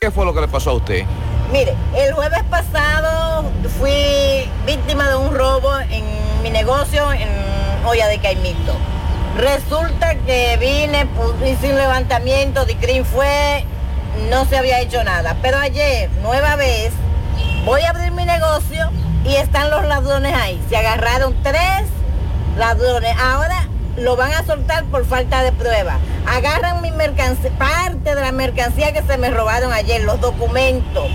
¿Qué 0.00 0.10
fue 0.10 0.24
lo 0.24 0.34
que 0.34 0.42
le 0.42 0.48
pasó 0.48 0.70
a 0.70 0.74
usted? 0.74 1.04
Mire, 1.52 1.74
el 1.96 2.12
jueves 2.12 2.42
pasado 2.50 3.50
fui 3.78 4.50
víctima 4.66 5.08
de 5.08 5.16
un 5.16 5.34
robo 5.34 5.78
en 5.78 6.04
mi 6.42 6.50
negocio 6.50 7.12
en 7.12 7.28
Olla 7.84 8.08
de 8.08 8.18
Caimito. 8.18 8.74
Resulta 9.36 10.14
que 10.26 10.56
vine, 10.58 11.06
hice 11.46 11.70
un 11.70 11.76
levantamiento, 11.76 12.64
Dicrin 12.64 13.04
fue, 13.04 13.64
no 14.30 14.44
se 14.46 14.56
había 14.56 14.80
hecho 14.80 15.04
nada. 15.04 15.36
Pero 15.42 15.58
ayer, 15.58 16.10
nueva 16.22 16.56
vez, 16.56 16.92
voy 17.64 17.82
a 17.82 17.90
abrir 17.90 18.12
mi 18.12 18.24
negocio 18.24 18.90
y 19.26 19.36
están 19.36 19.70
los 19.70 19.84
ladrones 19.84 20.34
ahí. 20.34 20.60
Se 20.68 20.76
agarraron 20.76 21.34
tres 21.42 21.84
ladrones. 22.56 23.14
Ahora 23.18 23.68
lo 23.96 24.16
van 24.16 24.32
a 24.32 24.44
soltar 24.44 24.84
por 24.84 25.04
falta 25.04 25.42
de 25.42 25.52
prueba. 25.52 25.98
Agarran 26.26 26.82
mi 26.82 26.90
mercancía, 26.90 27.50
parte 27.58 28.14
de 28.14 28.20
la 28.20 28.32
mercancía 28.32 28.92
que 28.92 29.02
se 29.02 29.18
me 29.18 29.30
robaron 29.30 29.72
ayer, 29.72 30.02
los 30.02 30.20
documentos, 30.20 31.06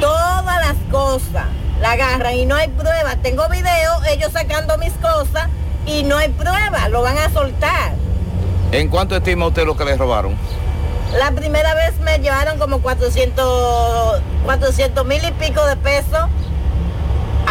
todas 0.00 0.44
las 0.44 0.76
cosas. 0.90 1.46
La 1.80 1.92
agarran 1.92 2.34
y 2.34 2.46
no 2.46 2.54
hay 2.54 2.68
prueba. 2.68 3.16
Tengo 3.16 3.48
video, 3.48 4.02
ellos 4.08 4.32
sacando 4.32 4.78
mis 4.78 4.92
cosas 4.94 5.48
y 5.86 6.02
no 6.02 6.16
hay 6.16 6.28
prueba. 6.28 6.88
Lo 6.88 7.02
van 7.02 7.18
a 7.18 7.30
soltar. 7.30 7.92
¿En 8.72 8.88
cuánto 8.88 9.16
estima 9.16 9.46
usted 9.46 9.64
lo 9.64 9.76
que 9.76 9.84
le 9.84 9.96
robaron? 9.96 10.36
La 11.18 11.30
primera 11.30 11.74
vez 11.74 11.98
me 12.00 12.18
llevaron 12.18 12.58
como 12.58 12.80
400, 12.80 14.20
400 14.44 15.06
mil 15.06 15.24
y 15.24 15.30
pico 15.32 15.64
de 15.66 15.76
pesos. 15.76 16.28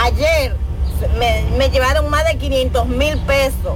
Ayer 0.03 0.55
me, 1.17 1.43
me 1.57 1.69
llevaron 1.69 2.09
más 2.09 2.25
de 2.25 2.37
500 2.37 2.87
mil 2.87 3.17
pesos. 3.19 3.75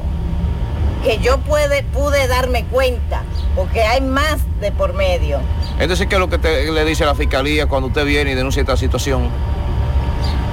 Que 1.04 1.20
yo 1.20 1.38
puede, 1.40 1.84
pude 1.84 2.28
darme 2.28 2.66
cuenta, 2.66 3.22
porque 3.56 3.84
hay 3.84 4.02
más 4.02 4.40
de 4.60 4.72
por 4.72 4.94
medio. 4.94 5.40
Entonces, 5.80 6.08
¿qué 6.08 6.16
es 6.16 6.20
lo 6.20 6.28
que 6.28 6.38
te- 6.40 6.70
le 6.72 6.86
dice 6.86 7.06
la 7.06 7.14
fiscalía 7.16 7.68
cuando 7.68 7.88
usted 7.88 8.04
viene 8.04 8.32
y 8.32 8.36
denuncia 8.36 8.62
esta 8.62 8.76
situación? 8.76 9.30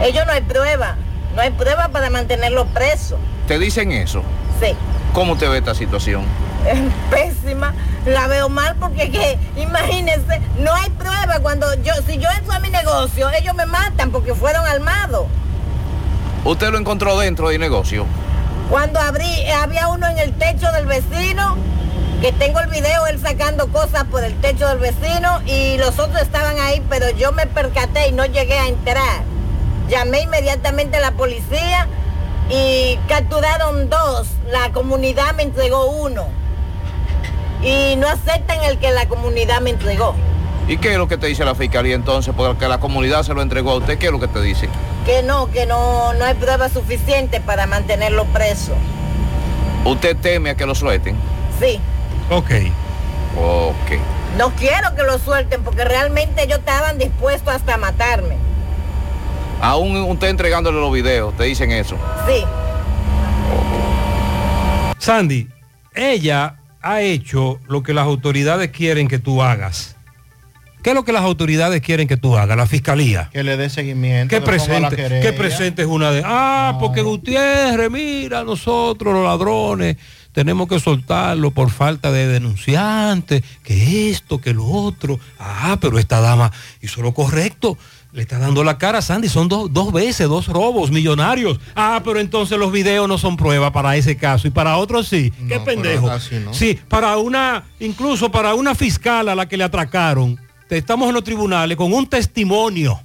Ellos 0.02 0.24
no 0.26 0.32
hay 0.32 0.42
prueba, 0.42 0.96
no 1.34 1.40
hay 1.40 1.50
prueba 1.50 1.88
para 1.88 2.10
mantenerlos 2.10 2.66
presos. 2.68 3.18
¿Te 3.48 3.58
dicen 3.58 3.90
eso? 3.92 4.22
Sí, 4.60 4.74
¿Cómo 5.12 5.36
te 5.36 5.48
ve 5.48 5.58
esta 5.58 5.74
situación? 5.74 6.24
es 6.68 6.78
pésima, 7.10 7.74
la 8.06 8.26
veo 8.26 8.48
mal 8.48 8.74
porque 8.80 9.10
que, 9.10 9.38
imagínense, 9.56 10.40
no 10.60 10.72
hay 10.74 10.90
prueba 10.90 11.38
cuando 11.42 11.66
yo, 11.82 11.92
si 12.06 12.18
yo 12.18 12.28
entro 12.38 12.52
a 12.54 12.58
mi 12.60 12.68
negocio, 12.70 13.28
ellos 13.30 13.54
me 13.54 13.66
matan 13.66 14.10
porque 14.10 14.34
fueron 14.34 14.64
armados. 14.66 15.26
¿Usted 16.44 16.70
lo 16.70 16.78
encontró 16.78 17.18
dentro 17.18 17.48
del 17.48 17.58
negocio? 17.58 18.04
Cuando 18.68 19.00
abrí, 19.00 19.48
había 19.50 19.88
uno 19.88 20.06
en 20.06 20.18
el 20.18 20.34
techo 20.34 20.70
del 20.72 20.84
vecino, 20.84 21.56
que 22.20 22.32
tengo 22.32 22.60
el 22.60 22.68
video, 22.68 23.06
él 23.06 23.18
sacando 23.18 23.68
cosas 23.68 24.04
por 24.04 24.22
el 24.22 24.34
techo 24.40 24.68
del 24.68 24.78
vecino 24.78 25.40
y 25.46 25.78
los 25.78 25.98
otros 25.98 26.20
estaban 26.20 26.58
ahí, 26.60 26.82
pero 26.90 27.08
yo 27.10 27.32
me 27.32 27.46
percaté 27.46 28.08
y 28.08 28.12
no 28.12 28.26
llegué 28.26 28.58
a 28.58 28.68
entrar. 28.68 29.22
Llamé 29.88 30.20
inmediatamente 30.20 30.98
a 30.98 31.00
la 31.00 31.12
policía 31.12 31.88
y 32.50 32.98
capturaron 33.08 33.88
dos. 33.88 34.28
La 34.50 34.70
comunidad 34.72 35.34
me 35.34 35.44
entregó 35.44 35.86
uno. 35.86 36.26
Y 37.62 37.96
no 37.96 38.06
aceptan 38.06 38.62
el 38.64 38.78
que 38.78 38.90
la 38.90 39.08
comunidad 39.08 39.62
me 39.62 39.70
entregó. 39.70 40.14
¿Y 40.66 40.78
qué 40.78 40.92
es 40.92 40.98
lo 40.98 41.08
que 41.08 41.18
te 41.18 41.26
dice 41.26 41.44
la 41.44 41.54
fiscalía 41.54 41.94
entonces? 41.94 42.34
Porque 42.34 42.66
la 42.68 42.78
comunidad 42.80 43.22
se 43.22 43.34
lo 43.34 43.42
entregó 43.42 43.72
a 43.72 43.76
usted, 43.76 43.98
¿qué 43.98 44.06
es 44.06 44.12
lo 44.12 44.20
que 44.20 44.28
te 44.28 44.40
dice? 44.40 44.68
Que 45.04 45.22
no, 45.22 45.50
que 45.50 45.66
no, 45.66 46.14
no 46.14 46.24
hay 46.24 46.34
prueba 46.34 46.70
suficiente 46.70 47.40
para 47.40 47.66
mantenerlo 47.66 48.24
preso. 48.26 48.72
¿Usted 49.84 50.16
teme 50.16 50.50
a 50.50 50.54
que 50.54 50.64
lo 50.64 50.74
suelten? 50.74 51.16
Sí. 51.60 51.78
Ok. 52.30 52.50
Ok. 53.36 53.98
No 54.38 54.50
quiero 54.54 54.94
que 54.94 55.02
lo 55.02 55.18
suelten 55.18 55.62
porque 55.62 55.84
realmente 55.84 56.44
ellos 56.44 56.60
estaban 56.60 56.98
dispuestos 56.98 57.54
hasta 57.54 57.76
matarme. 57.76 58.36
Aún 59.60 59.96
usted 59.96 60.28
entregándole 60.28 60.80
los 60.80 60.92
videos, 60.92 61.36
te 61.36 61.44
dicen 61.44 61.70
eso. 61.72 61.96
Sí. 62.26 62.44
Sandy, 64.98 65.48
ella 65.94 66.56
ha 66.80 67.02
hecho 67.02 67.60
lo 67.68 67.82
que 67.82 67.92
las 67.92 68.06
autoridades 68.06 68.70
quieren 68.70 69.08
que 69.08 69.18
tú 69.18 69.42
hagas. 69.42 69.96
¿Qué 70.84 70.90
es 70.90 70.94
lo 70.94 71.02
que 71.02 71.12
las 71.12 71.22
autoridades 71.22 71.80
quieren 71.80 72.06
que 72.06 72.18
tú 72.18 72.36
hagas? 72.36 72.58
La 72.58 72.66
fiscalía. 72.66 73.30
Que 73.32 73.42
le 73.42 73.56
dé 73.56 73.70
seguimiento. 73.70 74.28
Que 74.28 74.40
que 74.40 74.46
presente, 74.46 75.20
que 75.22 75.32
presentes 75.32 75.86
una 75.86 76.10
de, 76.10 76.22
ah, 76.22 76.76
porque 76.78 77.00
Gutiérrez, 77.00 77.90
mira, 77.90 78.44
nosotros 78.44 79.14
los 79.14 79.24
ladrones 79.24 79.96
tenemos 80.32 80.68
que 80.68 80.78
soltarlo 80.78 81.52
por 81.52 81.70
falta 81.70 82.12
de 82.12 82.26
denunciantes, 82.26 83.42
que 83.62 84.10
esto, 84.10 84.42
que 84.42 84.52
lo 84.52 84.66
otro. 84.66 85.18
Ah, 85.38 85.78
pero 85.80 85.98
esta 85.98 86.20
dama 86.20 86.52
hizo 86.82 87.00
lo 87.00 87.14
correcto. 87.14 87.78
Le 88.12 88.20
está 88.20 88.38
dando 88.38 88.62
la 88.62 88.76
cara 88.76 88.98
a 88.98 89.02
Sandy, 89.02 89.30
son 89.30 89.48
dos, 89.48 89.72
dos 89.72 89.90
veces, 89.90 90.28
dos 90.28 90.48
robos 90.48 90.90
millonarios. 90.90 91.58
Ah, 91.74 92.02
pero 92.04 92.20
entonces 92.20 92.58
los 92.58 92.70
videos 92.70 93.08
no 93.08 93.16
son 93.16 93.38
prueba 93.38 93.72
para 93.72 93.96
ese 93.96 94.18
caso 94.18 94.48
y 94.48 94.50
para 94.50 94.76
otros 94.76 95.08
sí. 95.08 95.32
Qué 95.48 95.60
pendejo. 95.60 96.10
no. 96.44 96.52
Sí, 96.52 96.78
para 96.88 97.16
una, 97.16 97.64
incluso 97.80 98.30
para 98.30 98.52
una 98.52 98.74
fiscal 98.74 99.30
a 99.30 99.34
la 99.34 99.48
que 99.48 99.56
le 99.56 99.64
atracaron, 99.64 100.38
estamos 100.70 101.08
en 101.08 101.14
los 101.14 101.24
tribunales 101.24 101.76
con 101.76 101.92
un 101.92 102.06
testimonio. 102.06 103.00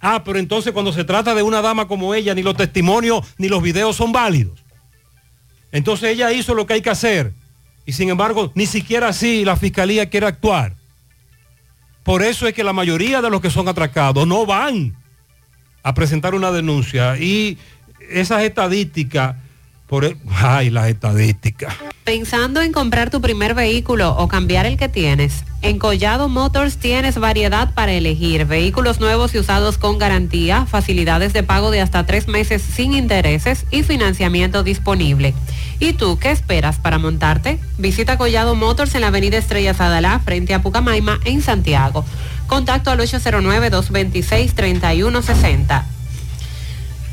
Ah, 0.00 0.22
pero 0.24 0.38
entonces 0.38 0.72
cuando 0.72 0.92
se 0.92 1.04
trata 1.04 1.34
de 1.34 1.42
una 1.42 1.62
dama 1.62 1.86
como 1.86 2.14
ella, 2.14 2.34
ni 2.34 2.42
los 2.42 2.56
testimonios 2.56 3.24
ni 3.38 3.48
los 3.48 3.62
videos 3.62 3.96
son 3.96 4.12
válidos. 4.12 4.62
Entonces 5.70 6.10
ella 6.10 6.32
hizo 6.32 6.54
lo 6.54 6.66
que 6.66 6.74
hay 6.74 6.82
que 6.82 6.90
hacer. 6.90 7.32
Y 7.86 7.92
sin 7.92 8.10
embargo, 8.10 8.52
ni 8.54 8.66
siquiera 8.66 9.08
así 9.08 9.44
la 9.44 9.56
fiscalía 9.56 10.10
quiere 10.10 10.26
actuar. 10.26 10.74
Por 12.02 12.22
eso 12.22 12.46
es 12.46 12.54
que 12.54 12.64
la 12.64 12.72
mayoría 12.72 13.22
de 13.22 13.30
los 13.30 13.40
que 13.40 13.50
son 13.50 13.68
atracados 13.68 14.26
no 14.26 14.44
van 14.44 14.96
a 15.82 15.94
presentar 15.94 16.34
una 16.34 16.50
denuncia. 16.50 17.16
Y 17.16 17.58
esas 18.10 18.42
estadísticas, 18.42 19.36
por, 19.92 20.04
e- 20.06 20.16
ay, 20.40 20.70
las 20.70 20.88
estadísticas. 20.88 21.74
Pensando 22.04 22.62
en 22.62 22.72
comprar 22.72 23.10
tu 23.10 23.20
primer 23.20 23.52
vehículo 23.52 24.16
o 24.16 24.26
cambiar 24.26 24.64
el 24.64 24.78
que 24.78 24.88
tienes, 24.88 25.44
en 25.60 25.78
Collado 25.78 26.30
Motors 26.30 26.78
tienes 26.78 27.18
variedad 27.18 27.74
para 27.74 27.92
elegir. 27.92 28.46
Vehículos 28.46 29.00
nuevos 29.00 29.34
y 29.34 29.38
usados 29.38 29.76
con 29.76 29.98
garantía, 29.98 30.64
facilidades 30.64 31.34
de 31.34 31.42
pago 31.42 31.70
de 31.70 31.82
hasta 31.82 32.06
tres 32.06 32.26
meses 32.26 32.62
sin 32.62 32.94
intereses 32.94 33.66
y 33.70 33.82
financiamiento 33.82 34.62
disponible. 34.62 35.34
¿Y 35.78 35.92
tú 35.92 36.18
qué 36.18 36.30
esperas 36.30 36.78
para 36.78 36.96
montarte? 36.96 37.58
Visita 37.76 38.16
Collado 38.16 38.54
Motors 38.54 38.94
en 38.94 39.02
la 39.02 39.08
avenida 39.08 39.36
Estrella 39.36 39.74
Sadalá, 39.74 40.20
frente 40.20 40.54
a 40.54 40.62
Pucamaima, 40.62 41.20
en 41.26 41.42
Santiago. 41.42 42.06
Contacto 42.46 42.90
al 42.90 43.00
809-226-3160. 43.00 45.84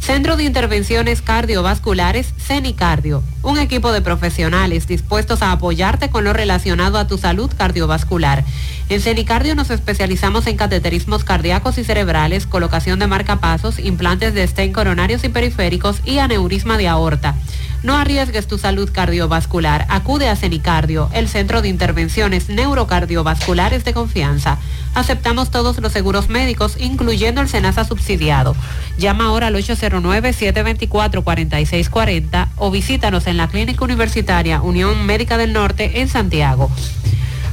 Centro 0.00 0.36
de 0.36 0.44
Intervenciones 0.44 1.20
Cardiovasculares, 1.20 2.32
CENICardio, 2.38 3.22
un 3.42 3.58
equipo 3.58 3.92
de 3.92 4.00
profesionales 4.00 4.86
dispuestos 4.86 5.42
a 5.42 5.52
apoyarte 5.52 6.08
con 6.08 6.24
lo 6.24 6.32
relacionado 6.32 6.98
a 6.98 7.06
tu 7.06 7.18
salud 7.18 7.50
cardiovascular. 7.56 8.42
En 8.88 9.00
CENICardio 9.02 9.54
nos 9.54 9.70
especializamos 9.70 10.46
en 10.46 10.56
cateterismos 10.56 11.22
cardíacos 11.22 11.76
y 11.76 11.84
cerebrales, 11.84 12.46
colocación 12.46 12.98
de 12.98 13.06
marcapasos, 13.06 13.78
implantes 13.78 14.32
de 14.34 14.48
stent 14.48 14.74
coronarios 14.74 15.22
y 15.22 15.28
periféricos 15.28 16.00
y 16.04 16.18
aneurisma 16.18 16.78
de 16.78 16.88
aorta. 16.88 17.36
No 17.82 17.96
arriesgues 17.96 18.46
tu 18.46 18.58
salud 18.58 18.90
cardiovascular. 18.92 19.86
Acude 19.88 20.28
a 20.28 20.36
CENICardio, 20.36 21.08
el 21.14 21.28
centro 21.28 21.62
de 21.62 21.68
intervenciones 21.68 22.50
neurocardiovasculares 22.50 23.84
de 23.84 23.94
confianza. 23.94 24.58
Aceptamos 24.94 25.50
todos 25.50 25.78
los 25.78 25.92
seguros 25.92 26.28
médicos, 26.28 26.76
incluyendo 26.78 27.40
el 27.40 27.48
SENASA 27.48 27.84
subsidiado. 27.84 28.54
Llama 28.98 29.24
ahora 29.24 29.46
al 29.46 29.54
809-724-4640 29.54 32.48
o 32.56 32.70
visítanos 32.70 33.26
en 33.26 33.38
la 33.38 33.48
Clínica 33.48 33.82
Universitaria 33.82 34.60
Unión 34.60 35.06
Médica 35.06 35.38
del 35.38 35.54
Norte 35.54 36.00
en 36.00 36.08
Santiago. 36.08 36.70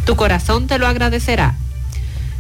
Tu 0.06 0.18
corazón 0.18 0.68
te 0.68 0.78
lo 0.78 0.88
agradecerá. 0.88 1.56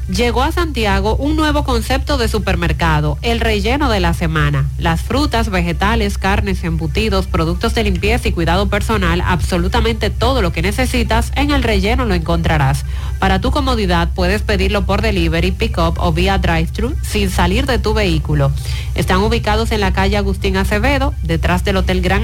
Llegó 0.09 0.41
a 0.41 0.53
Santiago 0.53 1.17
un 1.17 1.35
nuevo 1.35 1.65
concepto 1.65 2.17
de 2.17 2.29
supermercado, 2.29 3.17
el 3.23 3.41
relleno 3.41 3.89
de 3.89 3.99
la 3.99 4.13
semana. 4.13 4.65
Las 4.77 5.01
frutas, 5.01 5.49
vegetales, 5.49 6.17
carnes, 6.17 6.63
embutidos, 6.63 7.27
productos 7.27 7.75
de 7.75 7.83
limpieza 7.83 8.29
y 8.29 8.31
cuidado 8.31 8.69
personal, 8.69 9.21
absolutamente 9.25 10.09
todo 10.09 10.41
lo 10.41 10.53
que 10.53 10.61
necesitas 10.61 11.33
en 11.35 11.51
el 11.51 11.61
relleno 11.61 12.05
lo 12.05 12.13
encontrarás. 12.13 12.85
Para 13.19 13.41
tu 13.41 13.51
comodidad 13.51 14.09
puedes 14.15 14.43
pedirlo 14.43 14.85
por 14.85 15.01
delivery, 15.01 15.51
pick-up 15.51 15.95
o 15.97 16.13
vía 16.13 16.37
drive-thru 16.37 16.95
sin 17.01 17.29
salir 17.29 17.65
de 17.65 17.77
tu 17.77 17.93
vehículo. 17.93 18.53
Están 18.95 19.17
ubicados 19.17 19.73
en 19.73 19.81
la 19.81 19.91
calle 19.91 20.15
Agustín 20.15 20.55
Acevedo, 20.55 21.13
detrás 21.21 21.65
del 21.65 21.75
Hotel 21.75 21.99
Gran, 21.99 22.23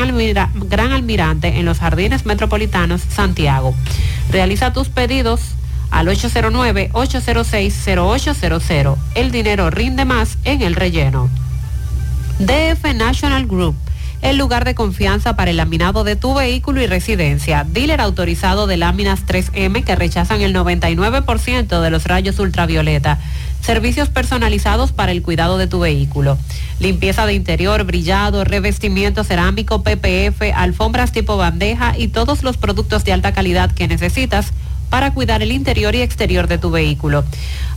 Gran 0.69 0.91
Almirante 0.93 1.59
en 1.59 1.65
los 1.65 1.79
Jardines 1.79 2.25
Metropolitanos, 2.25 3.01
Santiago. 3.01 3.75
Realiza 4.31 4.71
tus 4.71 4.87
pedidos 4.87 5.41
al 5.93 6.07
809-806-0800. 6.07 8.97
El 9.13 9.31
dinero 9.31 9.69
rinde 9.69 10.05
más 10.05 10.39
en 10.43 10.63
el 10.63 10.73
relleno. 10.75 11.29
DF 12.39 12.95
National 12.95 13.45
Group, 13.45 13.75
el 14.23 14.37
lugar 14.37 14.65
de 14.65 14.73
confianza 14.73 15.35
para 15.35 15.51
el 15.51 15.57
laminado 15.57 16.03
de 16.03 16.15
tu 16.15 16.33
vehículo 16.33 16.81
y 16.81 16.87
residencia. 16.87 17.63
Dealer 17.69 18.01
autorizado 18.01 18.65
de 18.65 18.77
láminas 18.77 19.27
3M 19.27 19.83
que 19.83 19.95
rechazan 19.95 20.41
el 20.41 20.55
99% 20.55 21.79
de 21.79 21.89
los 21.91 22.05
rayos 22.05 22.39
ultravioleta. 22.39 23.19
Servicios 23.61 24.09
personalizados 24.09 24.93
para 24.93 25.11
el 25.11 25.21
cuidado 25.21 25.59
de 25.59 25.67
tu 25.67 25.79
vehículo. 25.79 26.39
Limpieza 26.79 27.27
de 27.27 27.35
interior, 27.35 27.83
brillado, 27.83 28.43
revestimiento 28.43 29.23
cerámico, 29.23 29.83
PPF, 29.83 30.41
alfombras 30.55 31.11
tipo 31.11 31.37
bandeja 31.37 31.95
y 31.95 32.07
todos 32.07 32.41
los 32.41 32.57
productos 32.57 33.05
de 33.05 33.13
alta 33.13 33.31
calidad 33.31 33.71
que 33.71 33.87
necesitas 33.87 34.53
para 34.93 35.11
cuidar 35.11 35.41
el 35.41 35.51
interior 35.51 35.95
y 35.95 36.03
exterior 36.03 36.47
de 36.47 36.59
tu 36.59 36.69
vehículo. 36.69 37.23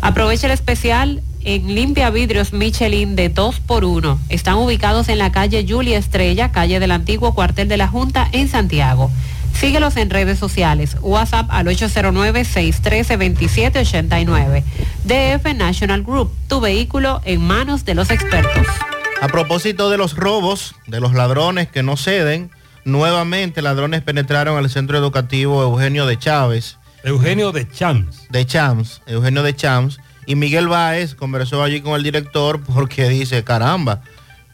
Aprovecha 0.02 0.48
el 0.48 0.52
especial 0.52 1.22
en 1.44 1.74
Limpia 1.74 2.10
Vidrios 2.10 2.52
Michelin 2.52 3.16
de 3.16 3.32
2x1. 3.32 4.18
Están 4.28 4.56
ubicados 4.56 5.08
en 5.08 5.16
la 5.16 5.32
calle 5.32 5.64
Julia 5.66 5.96
Estrella, 5.96 6.52
calle 6.52 6.78
del 6.78 6.90
antiguo 6.90 7.34
cuartel 7.34 7.68
de 7.68 7.78
la 7.78 7.88
Junta 7.88 8.28
en 8.32 8.48
Santiago. 8.48 9.10
Síguelos 9.54 9.96
en 9.96 10.10
redes 10.10 10.38
sociales. 10.38 10.98
WhatsApp 11.00 11.46
al 11.48 11.68
809-613-2789. 11.68 14.62
DF 15.04 15.54
National 15.54 16.02
Group, 16.02 16.30
tu 16.48 16.60
vehículo 16.60 17.22
en 17.24 17.40
manos 17.40 17.86
de 17.86 17.94
los 17.94 18.10
expertos. 18.10 18.66
A 19.22 19.28
propósito 19.28 19.88
de 19.88 19.96
los 19.96 20.16
robos, 20.16 20.74
de 20.86 21.00
los 21.00 21.14
ladrones 21.14 21.68
que 21.68 21.82
no 21.82 21.96
ceden, 21.96 22.50
nuevamente 22.84 23.62
ladrones 23.62 24.02
penetraron 24.02 24.58
al 24.58 24.68
centro 24.68 24.98
educativo 24.98 25.62
Eugenio 25.62 26.04
de 26.04 26.18
Chávez. 26.18 26.76
Eugenio 27.06 27.52
de 27.52 27.68
Chams. 27.68 28.26
De 28.30 28.44
Chams, 28.44 29.00
Eugenio 29.06 29.44
de 29.44 29.54
Chams. 29.54 30.00
Y 30.26 30.34
Miguel 30.34 30.66
Báez 30.66 31.14
conversó 31.14 31.62
allí 31.62 31.80
con 31.80 31.94
el 31.94 32.02
director 32.02 32.60
porque 32.60 33.08
dice, 33.08 33.44
caramba, 33.44 34.02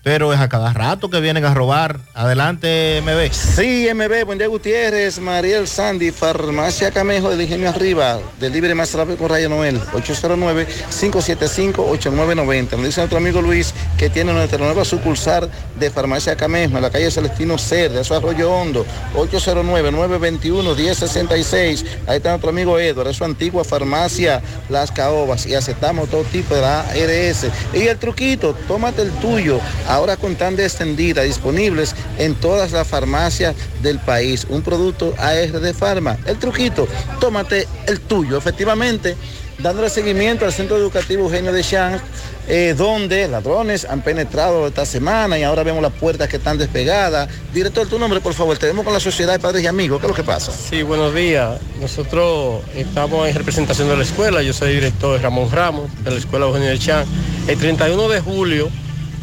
pero 0.02 0.32
es 0.32 0.40
a 0.40 0.48
cada 0.48 0.72
rato 0.72 1.10
que 1.10 1.20
vienen 1.20 1.44
a 1.44 1.52
robar. 1.54 2.00
Adelante, 2.14 3.00
MB. 3.02 3.30
Sí, 3.32 3.88
MB, 3.94 4.24
buen 4.24 4.38
día 4.38 4.48
Gutiérrez, 4.48 5.20
Mariel 5.20 5.68
Sandy, 5.68 6.10
Farmacia 6.10 6.90
Camejo 6.90 7.30
del 7.30 7.42
Ingenio 7.42 7.68
Arriba, 7.68 8.18
del 8.40 8.52
Libre 8.52 8.74
Más 8.74 8.92
Rápido 8.94 9.16
con 9.16 9.28
Raya 9.28 9.48
Noel, 9.48 9.80
809-575-8990. 9.80 12.76
Me 12.76 12.86
dice 12.86 13.00
nuestro 13.00 13.18
amigo 13.18 13.40
Luis 13.40 13.72
que 13.96 14.10
tiene 14.10 14.32
nuestra 14.32 14.58
nueva 14.58 14.84
sucursal 14.84 15.48
de 15.78 15.88
Farmacia 15.90 16.34
Camejo 16.36 16.76
en 16.76 16.82
la 16.82 16.90
calle 16.90 17.08
Celestino 17.10 17.56
Cerda, 17.56 18.00
eso 18.00 18.16
es 18.16 18.22
Arroyo 18.22 18.52
Hondo, 18.52 18.84
809-921-1066. 19.14 21.84
Ahí 22.08 22.16
está 22.16 22.30
nuestro 22.30 22.50
amigo 22.50 22.76
Edward, 22.78 23.08
es 23.08 23.16
su 23.16 23.24
antigua 23.24 23.62
farmacia 23.62 24.42
Las 24.68 24.90
Caobas 24.90 25.46
y 25.46 25.54
aceptamos 25.54 26.08
todo 26.08 26.24
tipo 26.24 26.56
de 26.56 26.64
ARS. 26.64 27.46
Y 27.72 27.86
el 27.86 27.98
truquito, 27.98 28.56
tómate 28.66 29.02
el 29.02 29.12
tuyo 29.12 29.60
ahora 29.92 30.16
con 30.16 30.36
tan 30.36 30.58
extendida, 30.58 31.22
disponibles 31.22 31.94
en 32.18 32.34
todas 32.34 32.72
las 32.72 32.86
farmacias 32.86 33.54
del 33.82 33.98
país. 33.98 34.46
Un 34.48 34.62
producto 34.62 35.14
AR 35.18 35.60
de 35.60 35.74
Farma. 35.74 36.16
El 36.26 36.38
truquito, 36.38 36.88
tómate 37.20 37.68
el 37.86 38.00
tuyo, 38.00 38.38
efectivamente, 38.38 39.16
dándole 39.58 39.90
seguimiento 39.90 40.46
al 40.46 40.52
Centro 40.52 40.76
Educativo 40.78 41.24
Eugenio 41.24 41.52
de 41.52 41.62
Champs, 41.62 42.02
eh, 42.48 42.74
donde 42.76 43.28
ladrones 43.28 43.84
han 43.84 44.00
penetrado 44.02 44.66
esta 44.66 44.84
semana 44.86 45.38
y 45.38 45.42
ahora 45.42 45.62
vemos 45.62 45.82
las 45.82 45.92
puertas 45.92 46.28
que 46.28 46.38
están 46.38 46.56
despegadas. 46.56 47.28
Director, 47.52 47.86
tu 47.86 47.98
nombre, 47.98 48.20
por 48.20 48.32
favor, 48.32 48.56
tenemos 48.56 48.84
con 48.84 48.94
la 48.94 49.00
Sociedad 49.00 49.34
de 49.34 49.38
Padres 49.38 49.62
y 49.62 49.66
Amigos, 49.66 50.00
¿qué 50.00 50.06
es 50.06 50.10
lo 50.10 50.16
que 50.16 50.24
pasa? 50.24 50.52
Sí, 50.52 50.82
buenos 50.82 51.14
días. 51.14 51.60
Nosotros 51.80 52.62
estamos 52.74 53.28
en 53.28 53.34
representación 53.34 53.88
de 53.88 53.96
la 53.96 54.02
escuela. 54.02 54.42
Yo 54.42 54.54
soy 54.54 54.74
director 54.74 55.20
Ramón 55.20 55.50
Ramos 55.50 55.90
de 56.02 56.10
la 56.12 56.16
Escuela 56.16 56.46
Eugenio 56.46 56.70
de 56.70 56.78
Chan. 56.78 57.04
El 57.46 57.58
31 57.58 58.08
de 58.08 58.20
julio 58.20 58.70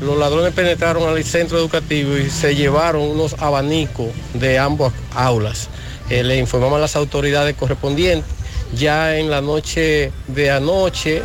los 0.02 0.18
ladrones 0.18 0.54
penetraron 0.54 1.10
al 1.10 1.24
centro 1.24 1.58
educativo 1.58 2.18
y 2.18 2.30
se 2.30 2.56
llevaron 2.56 3.02
unos 3.02 3.36
abanicos 3.40 4.08
de 4.34 4.58
ambas 4.58 4.94
aulas. 5.14 5.68
Eh, 6.10 6.24
le 6.24 6.38
informaron 6.38 6.78
a 6.78 6.82
las 6.82 6.96
autoridades 6.96 7.56
correspondientes. 7.56 8.30
Ya 8.74 9.18
en 9.18 9.30
la 9.30 9.42
noche 9.42 10.12
de 10.28 10.52
anoche 10.52 11.22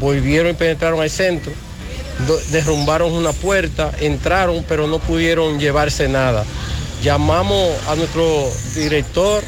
volvieron 0.00 0.52
y 0.52 0.54
penetraron 0.54 1.00
al 1.00 1.10
centro, 1.10 1.52
derrumbaron 2.50 3.12
una 3.12 3.32
puerta, 3.32 3.92
entraron, 4.00 4.64
pero 4.68 4.86
no 4.86 4.98
pudieron 4.98 5.58
llevarse 5.58 6.08
nada. 6.08 6.44
Llamamos 7.02 7.68
a 7.88 7.94
nuestro 7.96 8.48
director 8.74 9.42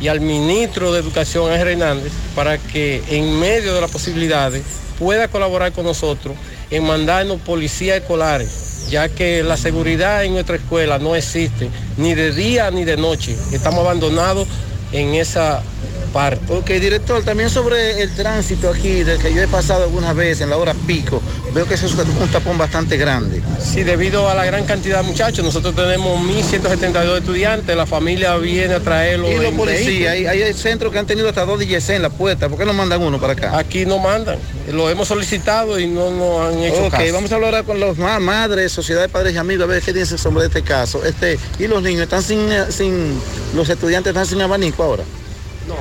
y 0.00 0.08
al 0.08 0.20
ministro 0.20 0.92
de 0.92 1.00
Educación, 1.00 1.52
Ángel 1.52 1.68
Hernández, 1.68 2.12
para 2.34 2.58
que 2.58 3.02
en 3.08 3.38
medio 3.38 3.74
de 3.74 3.80
las 3.80 3.90
posibilidades 3.90 4.62
pueda 4.98 5.28
colaborar 5.28 5.72
con 5.72 5.84
nosotros 5.84 6.34
en 6.74 6.84
mandarnos 6.84 7.40
policías 7.40 8.00
escolares, 8.00 8.88
ya 8.90 9.08
que 9.08 9.44
la 9.44 9.56
seguridad 9.56 10.24
en 10.24 10.32
nuestra 10.32 10.56
escuela 10.56 10.98
no 10.98 11.14
existe 11.14 11.70
ni 11.96 12.14
de 12.14 12.32
día 12.32 12.68
ni 12.72 12.84
de 12.84 12.96
noche. 12.96 13.36
Estamos 13.52 13.78
abandonados 13.80 14.48
en 14.90 15.14
esa 15.14 15.62
parte. 16.14 16.40
Ok, 16.50 16.70
director, 16.80 17.22
también 17.24 17.50
sobre 17.50 18.00
el 18.00 18.14
tránsito 18.14 18.70
aquí, 18.70 19.02
del 19.02 19.18
que 19.18 19.34
yo 19.34 19.42
he 19.42 19.48
pasado 19.48 19.82
algunas 19.84 20.14
veces 20.14 20.42
en 20.42 20.50
la 20.50 20.56
hora 20.56 20.72
pico, 20.86 21.20
veo 21.52 21.66
que 21.66 21.74
eso 21.74 21.86
es 21.86 21.92
un 21.94 22.28
tapón 22.28 22.56
bastante 22.56 22.96
grande. 22.96 23.42
Sí, 23.60 23.82
debido 23.82 24.28
a 24.30 24.34
la 24.34 24.44
gran 24.46 24.64
cantidad 24.64 25.02
de 25.02 25.08
muchachos, 25.08 25.44
nosotros 25.44 25.74
tenemos 25.74 26.18
1.172 26.20 27.18
estudiantes, 27.18 27.76
la 27.76 27.84
familia 27.84 28.36
viene 28.36 28.74
a 28.74 28.80
traerlos. 28.80 29.30
Y 29.30 29.34
los 29.36 29.52
policías, 29.54 30.12
hay, 30.12 30.26
hay 30.26 30.54
centros 30.54 30.92
que 30.92 30.98
han 31.00 31.06
tenido 31.06 31.28
hasta 31.28 31.44
dos 31.44 31.58
DJs 31.58 31.90
en 31.90 32.02
la 32.02 32.10
puerta, 32.10 32.48
¿por 32.48 32.58
qué 32.58 32.64
no 32.64 32.72
mandan 32.72 33.02
uno 33.02 33.20
para 33.20 33.32
acá? 33.32 33.58
Aquí 33.58 33.84
no 33.84 33.98
mandan, 33.98 34.38
lo 34.72 34.88
hemos 34.88 35.08
solicitado 35.08 35.78
y 35.80 35.86
no 35.88 36.10
nos 36.10 36.52
han 36.54 36.62
hecho 36.62 36.84
Ok, 36.86 36.92
caso. 36.92 37.12
vamos 37.12 37.32
a 37.32 37.34
hablar 37.34 37.64
con 37.64 37.80
los 37.80 37.98
ma- 37.98 38.20
madres, 38.20 38.70
sociedad 38.70 39.02
de 39.02 39.08
padres 39.08 39.34
y 39.34 39.38
amigos, 39.38 39.64
a 39.64 39.66
ver 39.66 39.82
qué 39.82 39.92
dicen 39.92 40.16
sobre 40.16 40.46
este 40.46 40.62
caso. 40.62 41.04
Este, 41.04 41.38
y 41.58 41.66
los 41.66 41.82
niños 41.82 42.02
están 42.04 42.22
sin, 42.22 42.38
eh, 42.52 42.66
sin, 42.70 43.18
los 43.56 43.68
estudiantes 43.68 44.10
están 44.12 44.26
sin 44.26 44.40
abanico 44.40 44.82
ahora. 44.84 45.02
No. 45.66 45.74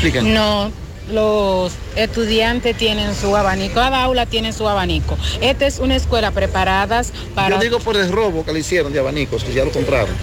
Explíquenos. 0.00 0.32
No, 0.32 0.72
los 1.12 1.72
estudiantes 1.94 2.74
tienen 2.74 3.14
su 3.14 3.36
abanico, 3.36 3.74
cada 3.74 4.02
aula 4.02 4.24
tiene 4.24 4.54
su 4.54 4.66
abanico. 4.66 5.18
Esta 5.42 5.66
es 5.66 5.78
una 5.78 5.94
escuela 5.94 6.30
preparada 6.30 7.02
para... 7.34 7.56
Yo 7.56 7.62
digo 7.62 7.80
por 7.80 7.96
el 7.96 8.10
robo 8.10 8.42
que 8.42 8.52
le 8.54 8.60
hicieron 8.60 8.94
de 8.94 8.98
abanicos, 8.98 9.44
que 9.44 9.52
ya 9.52 9.62
lo 9.62 9.70
compraron. 9.70 10.14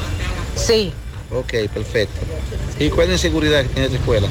Sí. 0.55 0.91
Ok, 1.31 1.69
perfecto. 1.71 2.15
¿Y 2.79 2.89
cuál 2.89 3.03
es 3.03 3.07
la 3.09 3.13
inseguridad 3.13 3.61
que 3.61 3.69
tiene 3.69 3.85
esta 3.85 3.99
escuela? 3.99 4.27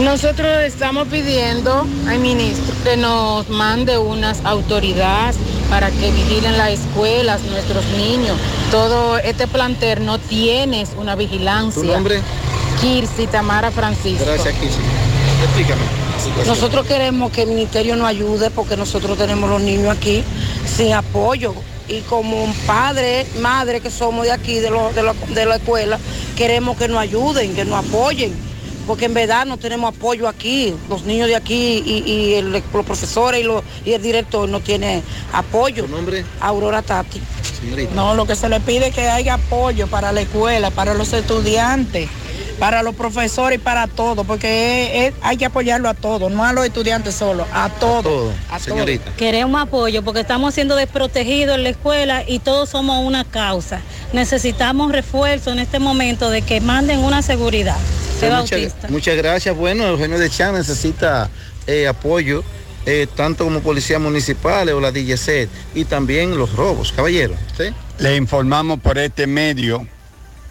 Nosotros 0.00 0.62
estamos 0.62 1.06
pidiendo 1.06 1.86
al 2.08 2.18
ministro 2.18 2.74
que 2.82 2.96
nos 2.96 3.48
mande 3.48 3.98
unas 3.98 4.44
autoridades 4.44 5.36
para 5.70 5.90
que 5.90 6.10
vigilen 6.10 6.58
las 6.58 6.70
escuelas, 6.70 7.42
nuestros 7.42 7.84
niños. 7.96 8.36
Todo 8.72 9.18
este 9.18 9.46
plantel 9.46 10.04
no 10.04 10.18
tiene 10.18 10.84
una 10.96 11.14
vigilancia. 11.14 11.82
¿Tu 11.82 11.86
nombre? 11.88 12.20
Kirsi 12.82 13.26
Tamara 13.28 13.70
Francisco. 13.70 14.24
Gracias, 14.26 14.54
Kisi. 14.56 14.78
Explícame. 15.44 15.82
Nosotros 16.46 16.86
queremos 16.86 17.32
que 17.32 17.42
el 17.42 17.48
ministerio 17.48 17.96
nos 17.96 18.06
ayude 18.08 18.50
porque 18.50 18.76
nosotros 18.76 19.16
tenemos 19.16 19.48
los 19.48 19.60
niños 19.62 19.96
aquí 19.96 20.22
sin 20.66 20.92
apoyo. 20.92 21.54
Y 21.88 22.00
como 22.02 22.42
un 22.44 22.54
padre, 22.66 23.26
madre 23.40 23.80
que 23.80 23.90
somos 23.90 24.24
de 24.24 24.32
aquí, 24.32 24.58
de, 24.60 24.70
lo- 24.70 24.92
de, 24.92 25.02
la- 25.02 25.14
de 25.14 25.46
la 25.46 25.56
escuela, 25.56 25.98
queremos 26.36 26.76
que 26.76 26.88
nos 26.88 26.98
ayuden, 26.98 27.54
que 27.54 27.64
nos 27.64 27.84
apoyen. 27.84 28.32
Porque 28.86 29.04
en 29.06 29.14
verdad 29.14 29.46
no 29.46 29.58
tenemos 29.58 29.94
apoyo 29.94 30.28
aquí. 30.28 30.74
Los 30.88 31.04
niños 31.04 31.28
de 31.28 31.36
aquí 31.36 31.82
y, 31.84 32.10
y 32.10 32.34
el- 32.34 32.52
los 32.52 32.62
profesores 32.62 33.40
y, 33.40 33.44
los- 33.44 33.62
y 33.84 33.92
el 33.92 34.02
director 34.02 34.48
no 34.48 34.60
tienen 34.60 35.02
apoyo. 35.32 35.86
nombre? 35.88 36.24
Aurora 36.40 36.82
Tati. 36.82 37.20
No, 37.94 38.14
lo 38.14 38.26
que 38.26 38.34
se 38.36 38.48
le 38.48 38.58
pide 38.60 38.88
es 38.88 38.94
que 38.94 39.08
haya 39.08 39.34
apoyo 39.34 39.86
para 39.86 40.10
la 40.12 40.20
escuela, 40.22 40.70
para 40.70 40.94
los 40.94 41.12
estudiantes, 41.12 42.08
para 42.62 42.84
los 42.84 42.94
profesores 42.94 43.58
y 43.58 43.60
para 43.60 43.88
todo, 43.88 44.22
porque 44.22 44.84
es- 45.08 45.08
es- 45.08 45.14
hay 45.20 45.36
que 45.36 45.46
apoyarlo 45.46 45.88
a 45.88 45.94
todos, 45.94 46.30
no 46.30 46.44
a 46.44 46.52
los 46.52 46.64
estudiantes 46.64 47.12
solo, 47.12 47.44
a 47.52 47.68
todos. 47.68 48.32
A 48.52 48.60
todos. 48.60 48.86
Queremos 49.16 49.60
apoyo 49.60 50.04
porque 50.04 50.20
estamos 50.20 50.54
siendo 50.54 50.76
desprotegidos 50.76 51.56
en 51.56 51.64
la 51.64 51.70
escuela 51.70 52.22
y 52.24 52.38
todos 52.38 52.68
somos 52.68 53.04
una 53.04 53.24
causa. 53.24 53.80
Necesitamos 54.12 54.92
refuerzo 54.92 55.50
en 55.50 55.58
este 55.58 55.80
momento 55.80 56.30
de 56.30 56.42
que 56.42 56.60
manden 56.60 57.00
una 57.00 57.20
seguridad. 57.22 57.76
Sí, 58.20 58.26
muchas, 58.26 58.30
Bautista. 58.52 58.86
muchas 58.90 59.16
gracias. 59.16 59.56
Bueno, 59.56 59.84
Eugenio 59.84 60.20
de 60.20 60.30
Chan 60.30 60.54
necesita 60.54 61.30
eh, 61.66 61.88
apoyo, 61.88 62.44
eh, 62.86 63.08
tanto 63.16 63.42
como 63.42 63.58
policías 63.58 64.00
municipales 64.00 64.72
o 64.72 64.80
la 64.80 64.92
DGC, 64.92 65.48
y 65.74 65.84
también 65.84 66.38
los 66.38 66.54
robos. 66.54 66.92
Caballero, 66.92 67.34
¿sí? 67.56 67.64
Le 67.98 68.14
informamos 68.14 68.78
por 68.78 68.98
este 68.98 69.26
medio 69.26 69.84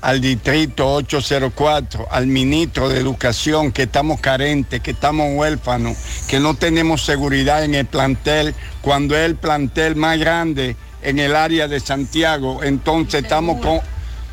al 0.02 0.19
distrito 0.19 0.94
804, 0.95 2.07
al 2.10 2.28
ministro 2.28 2.90
de 2.90 2.99
Educación, 2.99 3.72
que 3.72 3.84
estamos 3.84 4.19
carentes, 4.19 4.82
que 4.82 4.91
estamos 4.91 5.28
huérfanos, 5.34 5.95
que 6.28 6.40
no 6.40 6.56
tenemos 6.56 7.03
seguridad 7.06 7.64
en 7.64 7.76
el 7.76 7.86
plantel, 7.86 8.56
cuando 8.82 9.15
es 9.15 9.26
el 9.26 9.36
plantel 9.36 9.95
más 9.95 10.18
grande 10.18 10.76
en 11.03 11.19
el 11.19 11.36
área 11.36 11.68
de 11.68 11.80
Santiago. 11.80 12.64
Entonces 12.64 13.23
estamos 13.23 13.61
con- 13.61 13.82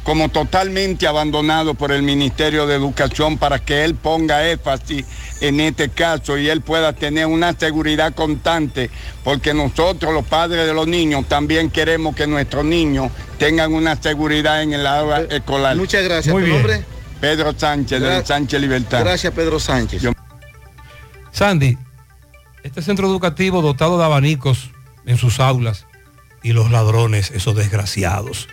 como 0.09 0.30
totalmente 0.30 1.06
abandonados 1.06 1.76
por 1.76 1.93
el 1.93 2.02
Ministerio 2.02 2.66
de 2.66 2.74
Educación 2.74 3.36
para 3.36 3.59
que 3.59 3.85
él 3.85 3.94
ponga 3.94 4.48
énfasis 4.48 5.05
en 5.43 5.60
este 5.60 5.90
caso 5.90 6.39
y 6.39 6.48
él 6.48 6.62
pueda 6.62 6.94
tener 6.94 7.26
una 7.26 7.52
seguridad 7.52 8.14
constante, 8.14 8.89
porque 9.22 9.52
nosotros 9.52 10.14
los 10.14 10.24
padres 10.24 10.66
de 10.66 10.72
los 10.72 10.86
niños 10.86 11.28
también 11.28 11.70
queremos 11.70 12.16
que 12.16 12.26
nuestros 12.26 12.64
niños 12.64 13.12
tengan 13.39 13.74
una 13.74 14.01
seguridad 14.01 14.62
en 14.62 14.72
el 14.72 14.86
aula 14.86 15.24
escolar. 15.28 15.76
Muchas 15.76 16.02
gracias. 16.02 16.32
Muy 16.32 16.44
¿Tu 16.44 16.47
bien. 16.47 16.56
nombre? 16.62 16.85
Pedro 17.20 17.52
Sánchez, 17.55 18.01
de 18.01 18.24
Sánchez 18.24 18.60
Libertad. 18.62 19.01
Gracias, 19.01 19.30
Pedro 19.35 19.60
Sánchez. 19.60 20.05
Sandy, 21.32 21.76
este 22.62 22.80
centro 22.80 23.06
educativo 23.09 23.60
dotado 23.60 23.98
de 23.98 24.06
abanicos 24.06 24.70
en 25.05 25.18
sus 25.18 25.39
aulas 25.39 25.85
y 26.43 26.55
los 26.55 26.70
ladrones, 26.70 27.30
esos 27.30 27.55
desgraciados, 27.55 28.48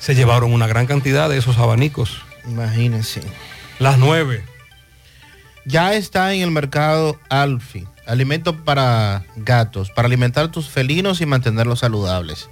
se 0.00 0.14
llevaron 0.14 0.52
una 0.52 0.66
gran 0.66 0.86
cantidad 0.86 1.28
de 1.28 1.38
esos 1.38 1.58
abanicos. 1.58 2.22
Imagínense. 2.48 3.20
Las 3.78 3.98
nueve. 3.98 4.44
Ya 5.66 5.94
está 5.94 6.32
en 6.32 6.40
el 6.40 6.50
mercado 6.50 7.20
Alfi, 7.28 7.86
alimento 8.06 8.64
para 8.64 9.24
gatos, 9.36 9.90
para 9.90 10.06
alimentar 10.06 10.50
tus 10.50 10.68
felinos 10.68 11.20
y 11.20 11.26
mantenerlos 11.26 11.80
saludables. 11.80 12.48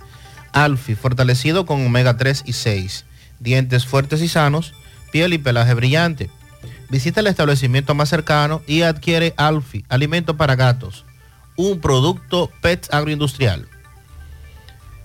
Alfi, 0.53 0.95
fortalecido 0.95 1.65
con 1.65 1.85
omega 1.85 2.19
3 2.19 2.45
y 2.45 2.53
6, 2.53 3.07
dientes 3.41 3.87
fuertes 3.87 4.21
y 4.21 4.29
sanos, 4.29 4.75
piel 5.11 5.33
y 5.33 5.39
pelaje 5.39 5.73
brillante. 5.73 6.31
Visita 6.91 7.21
el 7.21 7.27
establecimiento 7.27 7.95
más 7.95 8.11
cercano 8.11 8.63
y 8.67 8.83
adquiere 8.83 9.33
Alfi, 9.39 9.85
alimento 9.89 10.37
para 10.37 10.55
gatos, 10.55 11.07
un 11.57 11.81
producto 11.81 12.51
PET 12.61 12.93
agroindustrial. 12.93 13.69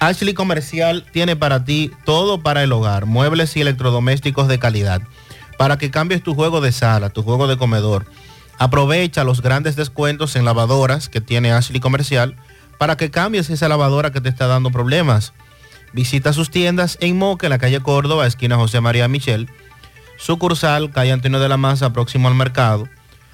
Ashley 0.00 0.32
Comercial 0.32 1.04
tiene 1.12 1.36
para 1.36 1.64
ti 1.64 1.92
todo 2.06 2.42
para 2.42 2.62
el 2.62 2.72
hogar, 2.72 3.04
muebles 3.04 3.54
y 3.56 3.60
electrodomésticos 3.60 4.48
de 4.48 4.58
calidad, 4.58 5.02
para 5.58 5.76
que 5.76 5.90
cambies 5.90 6.22
tu 6.22 6.34
juego 6.34 6.62
de 6.62 6.72
sala, 6.72 7.10
tu 7.10 7.22
juego 7.22 7.46
de 7.46 7.58
comedor. 7.58 8.06
Aprovecha 8.58 9.24
los 9.24 9.42
grandes 9.42 9.76
descuentos 9.76 10.36
en 10.36 10.46
lavadoras 10.46 11.10
que 11.10 11.20
tiene 11.20 11.52
Ashley 11.52 11.80
Comercial 11.80 12.34
para 12.78 12.96
que 12.96 13.10
cambies 13.10 13.50
esa 13.50 13.68
lavadora 13.68 14.10
que 14.10 14.22
te 14.22 14.30
está 14.30 14.46
dando 14.46 14.70
problemas. 14.70 15.34
Visita 15.92 16.32
sus 16.32 16.50
tiendas 16.50 16.96
en 17.02 17.18
Moca, 17.18 17.46
en 17.46 17.50
la 17.50 17.58
calle 17.58 17.80
Córdoba, 17.80 18.26
esquina 18.26 18.56
José 18.56 18.80
María 18.80 19.06
Michel, 19.06 19.50
sucursal, 20.16 20.90
calle 20.92 21.12
Antonio 21.12 21.40
de 21.40 21.48
la 21.50 21.58
Maza, 21.58 21.92
próximo 21.92 22.28
al 22.28 22.34
mercado, 22.34 22.88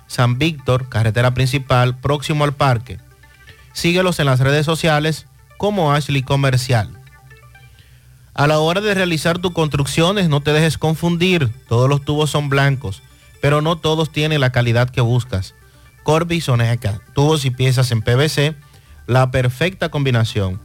San 0.08 0.36
Víctor, 0.36 0.88
carretera 0.88 1.32
principal, 1.32 1.96
próximo 1.96 2.42
al 2.42 2.54
parque. 2.54 2.98
Síguelos 3.72 4.18
en 4.18 4.26
las 4.26 4.40
redes 4.40 4.66
sociales 4.66 5.26
como 5.56 5.92
Ashley 5.92 6.22
Comercial. 6.22 6.90
A 8.34 8.46
la 8.46 8.58
hora 8.58 8.80
de 8.80 8.94
realizar 8.94 9.38
tus 9.38 9.52
construcciones, 9.52 10.28
no 10.28 10.42
te 10.42 10.52
dejes 10.52 10.76
confundir. 10.76 11.50
Todos 11.68 11.88
los 11.88 12.04
tubos 12.04 12.30
son 12.30 12.50
blancos, 12.50 13.02
pero 13.40 13.62
no 13.62 13.76
todos 13.76 14.12
tienen 14.12 14.40
la 14.40 14.52
calidad 14.52 14.90
que 14.90 15.00
buscas. 15.00 15.54
Corby 16.02 16.40
Soneca, 16.40 17.00
tubos 17.14 17.44
y 17.46 17.50
piezas 17.50 17.90
en 17.92 18.02
PVC, 18.02 18.54
la 19.06 19.30
perfecta 19.30 19.88
combinación. 19.88 20.60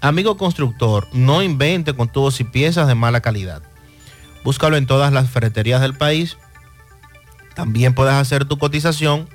Amigo 0.00 0.36
constructor, 0.36 1.08
no 1.12 1.42
invente 1.42 1.94
con 1.94 2.08
tubos 2.08 2.40
y 2.40 2.44
piezas 2.44 2.86
de 2.86 2.94
mala 2.94 3.20
calidad. 3.20 3.62
Búscalo 4.44 4.76
en 4.76 4.86
todas 4.86 5.12
las 5.12 5.28
ferreterías 5.28 5.80
del 5.80 5.94
país. 5.94 6.36
También 7.56 7.94
puedes 7.94 8.14
hacer 8.14 8.44
tu 8.44 8.58
cotización 8.58 9.28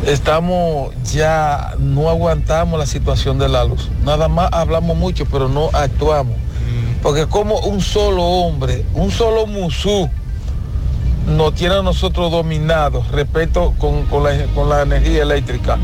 estamos 0.06 0.94
ya, 1.04 1.74
no 1.78 2.08
aguantamos 2.08 2.78
la 2.78 2.86
situación 2.86 3.38
de 3.38 3.48
la 3.48 3.64
luz. 3.64 3.88
Nada 4.04 4.28
más 4.28 4.48
hablamos 4.52 4.96
mucho, 4.96 5.26
pero 5.26 5.48
no 5.48 5.70
actuamos. 5.72 6.36
Porque 7.02 7.26
como 7.26 7.58
un 7.60 7.80
solo 7.80 8.22
hombre, 8.24 8.84
un 8.94 9.10
solo 9.12 9.46
musú, 9.46 10.10
nos 11.28 11.54
tiene 11.54 11.76
a 11.76 11.82
nosotros 11.82 12.30
dominados 12.30 13.08
respecto 13.12 13.74
con, 13.78 14.04
con 14.06 14.24
la, 14.24 14.44
con 14.54 14.68
la 14.68 14.82
energía 14.82 15.22
eléctrica. 15.22 15.78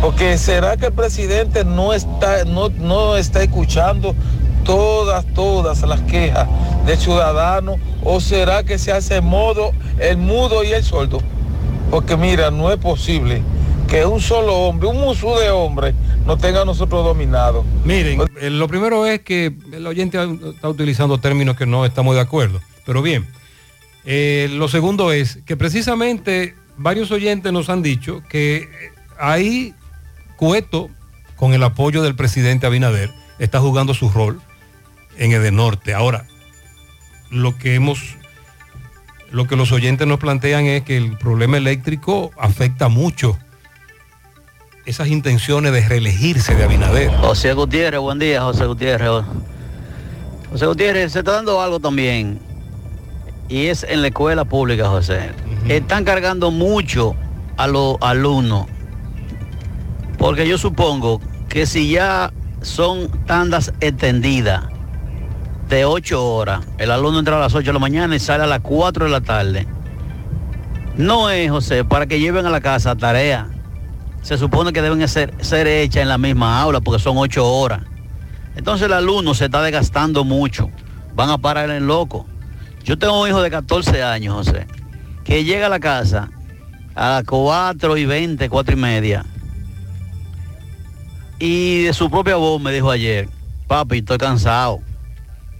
Porque 0.00 0.36
será 0.36 0.76
que 0.76 0.86
el 0.86 0.92
presidente 0.92 1.64
no 1.64 1.92
está, 1.92 2.44
no, 2.44 2.70
no 2.70 3.16
está 3.16 3.42
escuchando 3.42 4.16
todas, 4.64 5.24
todas 5.34 5.82
las 5.82 6.00
quejas 6.02 6.48
del 6.86 6.98
ciudadano 6.98 7.76
o 8.02 8.20
será 8.20 8.64
que 8.64 8.78
se 8.78 8.92
hace 8.92 9.20
modo 9.20 9.72
el 9.98 10.16
mudo 10.16 10.64
y 10.64 10.72
el 10.72 10.82
sordo. 10.82 11.20
Porque 11.90 12.16
mira, 12.16 12.50
no 12.50 12.72
es 12.72 12.78
posible 12.78 13.42
que 13.88 14.06
un 14.06 14.20
solo 14.20 14.56
hombre, 14.56 14.88
un 14.88 15.00
musú 15.00 15.34
de 15.34 15.50
hombre, 15.50 15.94
nos 16.26 16.38
tenga 16.38 16.62
a 16.62 16.64
nosotros 16.64 17.04
dominados. 17.04 17.64
Miren, 17.84 18.22
eh, 18.40 18.48
lo 18.48 18.66
primero 18.66 19.04
es 19.06 19.20
que 19.20 19.54
el 19.72 19.86
oyente 19.86 20.18
está 20.54 20.68
utilizando 20.68 21.18
términos 21.18 21.56
que 21.56 21.66
no 21.66 21.84
estamos 21.84 22.14
de 22.14 22.22
acuerdo. 22.22 22.60
Pero 22.86 23.02
bien, 23.02 23.26
eh, 24.04 24.48
lo 24.50 24.68
segundo 24.68 25.12
es 25.12 25.38
que 25.46 25.56
precisamente 25.56 26.56
varios 26.76 27.10
oyentes 27.10 27.52
nos 27.52 27.68
han 27.68 27.82
dicho 27.82 28.22
que 28.28 28.68
ahí 29.18 29.74
Cueto, 30.36 30.90
con 31.36 31.54
el 31.54 31.62
apoyo 31.62 32.02
del 32.02 32.16
presidente 32.16 32.66
Abinader, 32.66 33.10
está 33.38 33.60
jugando 33.60 33.94
su 33.94 34.08
rol 34.08 34.40
en 35.16 35.32
Edenorte. 35.32 35.94
Ahora, 35.94 36.26
lo 37.30 37.56
que 37.58 37.74
hemos, 37.76 38.16
lo 39.30 39.46
que 39.46 39.54
los 39.54 39.70
oyentes 39.70 40.06
nos 40.08 40.18
plantean 40.18 40.66
es 40.66 40.82
que 40.82 40.96
el 40.96 41.16
problema 41.16 41.58
eléctrico 41.58 42.32
afecta 42.36 42.88
mucho 42.88 43.38
esas 44.84 45.08
intenciones 45.08 45.72
de 45.72 45.88
reelegirse 45.88 46.56
de 46.56 46.64
Abinader. 46.64 47.10
José 47.18 47.52
Gutiérrez, 47.52 48.00
buen 48.00 48.18
día, 48.18 48.42
José 48.42 48.66
Gutiérrez. 48.66 49.24
José 50.50 50.66
Gutiérrez, 50.66 51.12
se 51.12 51.20
está 51.20 51.32
dando 51.32 51.60
algo 51.60 51.78
también. 51.78 52.40
Y 53.52 53.66
es 53.66 53.82
en 53.86 54.00
la 54.00 54.08
escuela 54.08 54.46
pública, 54.46 54.88
José. 54.88 55.30
Están 55.68 56.04
cargando 56.04 56.50
mucho 56.50 57.14
a 57.58 57.66
los 57.66 57.98
alumnos. 58.00 58.64
Porque 60.16 60.48
yo 60.48 60.56
supongo 60.56 61.20
que 61.50 61.66
si 61.66 61.90
ya 61.90 62.32
son 62.62 63.10
tandas 63.26 63.74
extendidas 63.80 64.64
de 65.68 65.84
8 65.84 66.34
horas, 66.34 66.64
el 66.78 66.90
alumno 66.90 67.18
entra 67.18 67.36
a 67.36 67.40
las 67.40 67.54
8 67.54 67.66
de 67.66 67.72
la 67.74 67.78
mañana 67.78 68.16
y 68.16 68.20
sale 68.20 68.44
a 68.44 68.46
las 68.46 68.60
4 68.60 69.04
de 69.04 69.10
la 69.10 69.20
tarde. 69.20 69.66
No 70.96 71.28
es, 71.28 71.50
José, 71.50 71.84
para 71.84 72.06
que 72.06 72.20
lleven 72.20 72.46
a 72.46 72.50
la 72.50 72.62
casa 72.62 72.96
tarea. 72.96 73.48
Se 74.22 74.38
supone 74.38 74.72
que 74.72 74.80
deben 74.80 75.06
ser, 75.08 75.34
ser 75.44 75.66
hechas 75.66 76.00
en 76.00 76.08
la 76.08 76.16
misma 76.16 76.58
aula 76.58 76.80
porque 76.80 77.02
son 77.02 77.18
8 77.18 77.46
horas. 77.46 77.82
Entonces 78.56 78.86
el 78.86 78.94
alumno 78.94 79.34
se 79.34 79.44
está 79.44 79.60
desgastando 79.60 80.24
mucho. 80.24 80.70
Van 81.14 81.28
a 81.28 81.36
parar 81.36 81.68
en 81.68 81.86
loco. 81.86 82.31
Yo 82.84 82.98
tengo 82.98 83.20
un 83.20 83.28
hijo 83.28 83.42
de 83.42 83.50
14 83.50 84.02
años, 84.02 84.34
José, 84.34 84.66
que 85.24 85.44
llega 85.44 85.66
a 85.66 85.70
la 85.70 85.80
casa 85.80 86.30
a 86.94 87.10
las 87.10 87.24
4 87.24 87.96
y 87.96 88.06
20, 88.06 88.48
4 88.48 88.74
y 88.74 88.78
media. 88.78 89.24
Y 91.38 91.84
de 91.84 91.92
su 91.92 92.10
propia 92.10 92.36
voz 92.36 92.60
me 92.60 92.72
dijo 92.72 92.90
ayer, 92.90 93.28
papi, 93.66 93.98
estoy 93.98 94.18
cansado. 94.18 94.80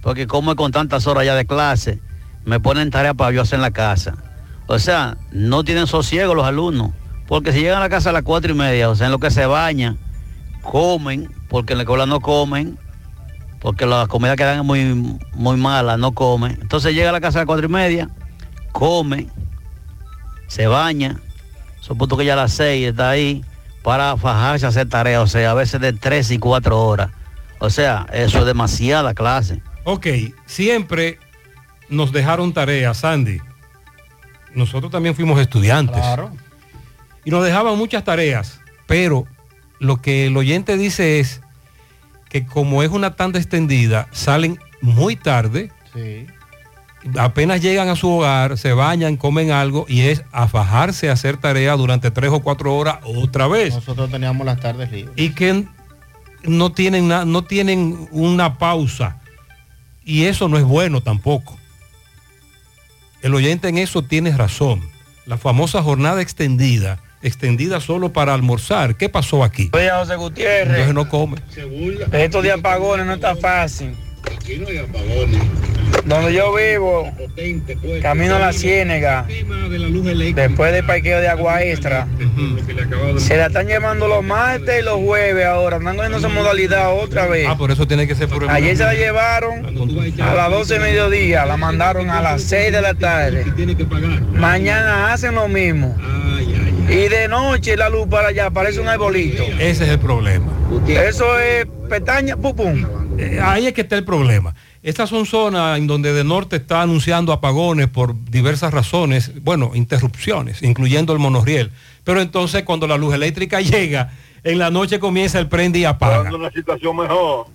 Porque 0.01 0.27
como 0.27 0.55
con 0.55 0.71
tantas 0.71 1.07
horas 1.07 1.25
ya 1.25 1.35
de 1.35 1.45
clase, 1.45 2.01
me 2.45 2.59
ponen 2.59 2.91
tarea 2.91 3.13
para 3.13 3.31
yo 3.31 3.41
hacer 3.41 3.55
en 3.55 3.61
la 3.61 3.71
casa. 3.71 4.15
O 4.67 4.79
sea, 4.79 5.17
no 5.31 5.63
tienen 5.63 5.87
sosiego 5.87 6.35
los 6.35 6.45
alumnos. 6.45 6.91
Porque 7.27 7.53
si 7.53 7.61
llegan 7.61 7.77
a 7.77 7.81
la 7.81 7.89
casa 7.89 8.09
a 8.09 8.13
las 8.13 8.23
4 8.23 8.51
y 8.51 8.55
media, 8.55 8.89
o 8.89 8.95
sea, 8.95 9.07
en 9.07 9.11
lo 9.11 9.19
que 9.19 9.31
se 9.31 9.45
bañan, 9.45 9.97
comen, 10.61 11.31
porque 11.49 11.73
en 11.73 11.77
la 11.77 11.83
escuela 11.83 12.05
no 12.05 12.19
comen, 12.19 12.77
porque 13.63 13.85
la 13.85 14.07
comida 14.07 14.35
quedan 14.35 14.65
muy, 14.65 15.17
muy 15.33 15.55
mala, 15.55 15.95
no 15.95 16.11
comen. 16.11 16.59
Entonces 16.61 16.93
llega 16.93 17.09
a 17.09 17.13
la 17.13 17.21
casa 17.21 17.39
a 17.39 17.41
las 17.41 17.45
cuatro 17.47 17.65
y 17.65 17.69
media, 17.69 18.09
come, 18.73 19.27
se 20.47 20.67
baña, 20.67 21.21
supuesto 21.79 22.17
que 22.17 22.25
ya 22.25 22.33
a 22.33 22.35
las 22.35 22.51
seis 22.51 22.89
está 22.89 23.09
ahí 23.09 23.41
para 23.81 24.17
fajarse 24.17 24.65
a 24.65 24.69
hacer 24.69 24.89
tareas, 24.89 25.23
o 25.23 25.27
sea, 25.27 25.51
a 25.51 25.53
veces 25.53 25.79
de 25.79 25.93
tres 25.93 26.29
y 26.29 26.39
cuatro 26.39 26.77
horas. 26.85 27.11
O 27.59 27.69
sea, 27.69 28.05
eso 28.11 28.39
es 28.39 28.45
demasiada 28.45 29.13
clase. 29.13 29.61
Ok, 29.85 30.07
siempre 30.45 31.17
nos 31.87 32.11
dejaron 32.11 32.51
tareas, 32.51 32.97
Sandy. 32.97 33.39
Nosotros 34.53 34.91
también 34.91 35.15
fuimos 35.15 35.39
estudiantes. 35.39 36.01
Claro. 36.01 36.31
Y 37.23 37.31
nos 37.31 37.45
dejaban 37.45 37.77
muchas 37.77 38.03
tareas, 38.03 38.59
pero 38.87 39.25
lo 39.79 40.01
que 40.01 40.27
el 40.27 40.35
oyente 40.35 40.75
dice 40.75 41.21
es 41.21 41.39
que 42.33 42.45
como 42.45 42.83
es 42.83 42.89
una 42.89 43.15
tanda 43.15 43.39
extendida, 43.39 44.07
salen 44.11 44.59
muy 44.81 45.15
tarde, 45.15 45.71
Sí. 45.93 46.25
apenas 47.17 47.61
llegan 47.61 47.87
a 47.89 47.95
su 47.95 48.09
hogar, 48.09 48.57
se 48.57 48.73
bañan, 48.73 49.15
comen 49.17 49.51
algo 49.51 49.85
y 49.87 50.01
es 50.01 50.23
a 50.31 50.47
fajarse 50.47 51.09
a 51.09 51.13
hacer 51.13 51.37
tarea 51.37 51.75
durante 51.75 52.09
tres 52.11 52.31
o 52.31 52.39
cuatro 52.41 52.75
horas 52.75 52.97
otra 53.03 53.47
vez. 53.47 53.75
Nosotros 53.75 54.09
teníamos 54.09 54.45
las 54.45 54.59
tardes 54.59 54.91
libres. 54.91 55.13
Y 55.15 55.29
que 55.29 55.65
no 56.43 56.71
tienen, 56.71 57.07
na- 57.07 57.23
no 57.25 57.43
tienen 57.43 58.07
una 58.11 58.57
pausa. 58.57 59.19
Y 60.03 60.23
eso 60.25 60.49
no 60.49 60.57
es 60.57 60.63
bueno 60.65 61.01
tampoco. 61.01 61.57
El 63.21 63.33
oyente 63.35 63.69
en 63.69 63.77
eso 63.77 64.01
tiene 64.01 64.35
razón. 64.35 64.81
La 65.25 65.37
famosa 65.37 65.81
jornada 65.81 66.21
extendida, 66.21 66.99
extendida 67.23 67.79
solo 67.79 68.13
para 68.13 68.33
almorzar. 68.33 68.95
¿Qué 68.95 69.09
pasó 69.09 69.43
aquí? 69.43 69.69
Oye, 69.73 69.89
José 69.89 70.15
Gutiérrez, 70.15 70.87
Entonces 70.87 70.93
no 70.93 71.09
come. 71.09 71.37
estos 72.11 72.43
de 72.43 72.51
apagones 72.51 73.05
no 73.05 73.13
está 73.13 73.35
fácil. 73.35 73.95
Donde 76.05 76.33
yo 76.33 76.53
vivo, 76.53 77.09
camino 78.01 78.35
a 78.35 78.39
la 78.39 78.51
Ciénega, 78.51 79.25
después 80.35 80.73
del 80.73 80.85
parqueo 80.85 81.21
de 81.21 81.27
agua 81.29 81.63
extra, 81.63 82.07
se 83.17 83.37
la 83.37 83.47
están 83.47 83.67
llevando 83.67 84.07
los 84.07 84.23
martes 84.23 84.81
y 84.81 84.83
los 84.83 84.95
jueves 84.95 85.45
ahora, 85.45 85.77
están 85.77 85.95
cogiendo 85.95 86.17
esa 86.17 86.29
modalidad 86.29 86.93
otra 86.93 87.27
vez. 87.27 87.47
Ah, 87.47 87.57
por 87.57 87.71
eso 87.71 87.87
tiene 87.87 88.05
que 88.07 88.15
ser 88.15 88.27
por 88.27 88.43
el 88.43 88.49
Ayer 88.49 88.75
se 88.75 88.83
la 88.83 88.93
llevaron 88.95 89.65
a 90.21 90.33
las 90.33 90.49
12 90.49 90.73
de 90.73 90.79
mediodía, 90.79 91.45
la 91.45 91.55
mandaron 91.55 92.09
a 92.09 92.21
las 92.21 92.43
6 92.43 92.71
de 92.71 92.81
la 92.81 92.93
tarde. 92.95 93.45
Mañana 94.33 95.13
hacen 95.13 95.35
lo 95.35 95.47
mismo. 95.47 95.95
Y 96.89 97.07
de 97.07 97.27
noche 97.27 97.77
la 97.77 97.89
luz 97.89 98.07
para 98.07 98.29
allá 98.29 98.49
parece 98.49 98.79
un 98.79 98.87
arbolito. 98.87 99.43
Ese 99.43 99.83
es 99.83 99.89
el 99.89 99.99
problema. 99.99 100.51
Eso 100.87 101.39
es 101.39 101.65
pestaña, 101.89 102.35
pupum. 102.35 102.85
ahí 103.41 103.67
es 103.67 103.73
que 103.73 103.81
está 103.81 103.95
el 103.95 104.03
problema. 104.03 104.53
Estas 104.83 105.09
son 105.09 105.25
zonas 105.25 105.77
en 105.77 105.87
donde 105.87 106.11
de 106.11 106.25
norte 106.25 106.57
está 106.57 106.81
anunciando 106.81 107.31
apagones 107.31 107.87
por 107.87 108.13
diversas 108.25 108.73
razones, 108.73 109.31
bueno, 109.43 109.71
interrupciones, 109.75 110.61
incluyendo 110.61 111.13
el 111.13 111.19
monorriel. 111.19 111.71
Pero 112.03 112.19
entonces 112.19 112.63
cuando 112.63 112.85
la 112.85 112.97
luz 112.97 113.13
eléctrica 113.13 113.61
llega, 113.61 114.11
en 114.43 114.59
la 114.59 114.69
noche 114.69 114.99
comienza 114.99 115.39
el 115.39 115.47
prende 115.47 115.79
y 115.79 115.85
apaga. 115.85 116.33
Una 116.35 116.51
situación 116.51 116.97
mejor. 116.97 117.47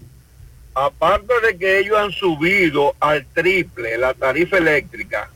Aparte 0.74 1.34
de 1.46 1.58
que 1.58 1.80
ellos 1.80 1.98
han 1.98 2.12
subido 2.12 2.94
al 3.00 3.26
triple 3.26 3.98
la 3.98 4.14
tarifa 4.14 4.56
eléctrica, 4.56 5.28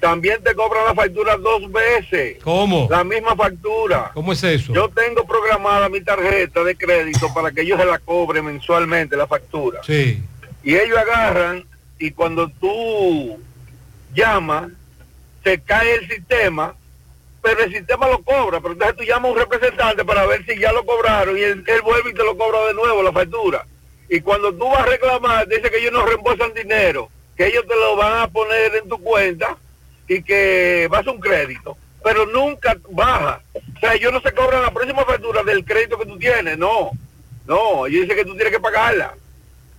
también 0.00 0.42
te 0.42 0.54
cobran 0.54 0.86
la 0.86 0.94
factura 0.94 1.36
dos 1.36 1.70
veces. 1.70 2.38
¿Cómo? 2.42 2.88
La 2.90 3.04
misma 3.04 3.36
factura. 3.36 4.10
¿Cómo 4.14 4.32
es 4.32 4.42
eso? 4.42 4.72
Yo 4.72 4.88
tengo 4.88 5.24
programada 5.24 5.88
mi 5.88 6.00
tarjeta 6.00 6.64
de 6.64 6.74
crédito 6.74 7.32
para 7.32 7.52
que 7.52 7.60
ellos 7.60 7.78
se 7.78 7.86
la 7.86 7.98
cobren 7.98 8.46
mensualmente 8.46 9.16
la 9.16 9.26
factura. 9.26 9.80
Sí. 9.84 10.22
Y 10.64 10.74
ellos 10.74 10.98
agarran 10.98 11.64
y 11.98 12.10
cuando 12.12 12.48
tú 12.48 13.38
llamas, 14.14 14.70
se 15.44 15.60
cae 15.60 15.94
el 15.94 16.08
sistema, 16.08 16.74
pero 17.42 17.60
el 17.62 17.72
sistema 17.72 18.08
lo 18.08 18.22
cobra. 18.22 18.60
Pero 18.60 18.72
entonces 18.72 18.96
tú 18.96 19.04
llamas 19.04 19.30
a 19.30 19.32
un 19.32 19.38
representante 19.38 20.04
para 20.04 20.26
ver 20.26 20.44
si 20.46 20.58
ya 20.58 20.72
lo 20.72 20.84
cobraron 20.84 21.36
y 21.36 21.42
él, 21.42 21.62
él 21.66 21.82
vuelve 21.82 22.10
y 22.10 22.14
te 22.14 22.24
lo 22.24 22.36
cobra 22.36 22.66
de 22.66 22.74
nuevo 22.74 23.02
la 23.02 23.12
factura. 23.12 23.66
Y 24.08 24.20
cuando 24.22 24.52
tú 24.52 24.66
vas 24.66 24.80
a 24.80 24.86
reclamar, 24.86 25.46
dice 25.46 25.70
que 25.70 25.78
ellos 25.78 25.92
no 25.92 26.04
reembolsan 26.04 26.52
dinero, 26.54 27.10
que 27.36 27.46
ellos 27.46 27.64
te 27.68 27.76
lo 27.76 27.96
van 27.96 28.22
a 28.22 28.28
poner 28.28 28.74
en 28.74 28.88
tu 28.88 28.98
cuenta 28.98 29.56
y 30.10 30.22
que 30.24 30.88
vas 30.90 31.06
a 31.06 31.12
un 31.12 31.20
crédito, 31.20 31.76
pero 32.02 32.26
nunca 32.26 32.76
baja. 32.90 33.40
O 33.54 33.78
sea, 33.78 33.94
ellos 33.94 34.12
no 34.12 34.20
se 34.20 34.32
cobran 34.32 34.60
la 34.60 34.72
próxima 34.72 35.04
factura 35.04 35.44
del 35.44 35.64
crédito 35.64 35.96
que 35.96 36.06
tú 36.06 36.18
tienes, 36.18 36.58
no. 36.58 36.90
No, 37.46 37.86
ellos 37.86 38.02
dicen 38.02 38.16
que 38.16 38.24
tú 38.24 38.34
tienes 38.34 38.52
que 38.52 38.58
pagarla. 38.58 39.14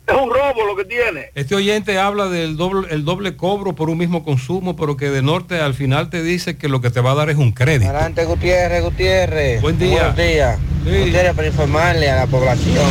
Es 0.08 0.16
un 0.16 0.30
robo 0.30 0.66
lo 0.66 0.76
que 0.78 0.86
tiene. 0.86 1.32
Este 1.36 1.54
oyente 1.54 2.00
habla 2.00 2.30
del 2.30 2.56
doble, 2.56 2.88
el 2.92 3.04
doble 3.04 3.36
cobro 3.36 3.76
por 3.76 3.90
un 3.90 3.98
mismo 3.98 4.24
consumo, 4.24 4.78
pero 4.78 4.96
que 4.96 5.10
de 5.10 5.22
norte 5.22 5.60
al 5.60 5.74
final 5.74 6.10
te 6.10 6.24
dice 6.24 6.58
que 6.58 6.70
lo 6.70 6.80
que 6.80 6.92
te 6.92 7.02
va 7.02 7.12
a 7.12 7.16
dar 7.16 7.30
es 7.30 7.36
un 7.36 7.52
crédito. 7.52 7.90
Adelante 7.90 8.24
Gutiérrez, 8.24 8.84
Gutiérrez. 8.84 9.62
Buen 9.62 9.78
día. 9.78 10.14
Buenos 10.14 10.16
días. 10.16 10.60
Gutiérrez 10.86 11.34
para 11.36 11.48
informarle 11.48 12.10
a 12.10 12.16
la 12.16 12.28
población 12.28 12.90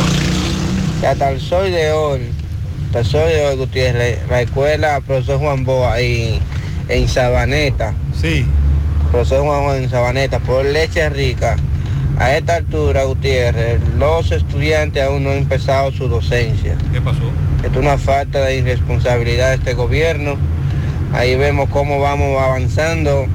que 0.99 1.07
hasta 1.07 1.31
el 1.31 1.41
sol 1.41 1.71
de 1.71 1.91
hoy, 1.91 2.21
hasta 2.85 2.99
el 2.99 3.05
sol 3.05 3.27
de 3.27 3.45
hoy, 3.47 3.55
Gutiérrez, 3.55 4.19
la 4.29 4.41
escuela 4.43 5.01
profesor 5.01 5.39
Juan 5.39 5.65
Boa 5.65 5.93
ahí 5.93 6.39
en 6.91 7.07
Sabaneta. 7.07 7.93
Sí. 8.19 8.45
Profesor 9.11 9.43
Juan 9.43 9.83
en 9.83 9.89
Sabaneta, 9.89 10.39
por 10.39 10.65
leche 10.65 11.09
rica. 11.09 11.55
A 12.19 12.35
esta 12.35 12.57
altura, 12.57 13.05
Gutiérrez, 13.05 13.79
los 13.97 14.31
estudiantes 14.31 15.03
aún 15.03 15.23
no 15.23 15.31
han 15.31 15.37
empezado 15.37 15.91
su 15.91 16.07
docencia. 16.07 16.75
¿Qué 16.91 17.01
pasó? 17.01 17.23
Es 17.63 17.75
una 17.75 17.97
falta 17.97 18.41
de 18.41 18.57
irresponsabilidad 18.57 19.49
de 19.49 19.55
este 19.55 19.73
gobierno. 19.73 20.35
Ahí 21.13 21.35
vemos 21.35 21.69
cómo 21.69 21.99
vamos 21.99 22.39
avanzando 22.39 23.25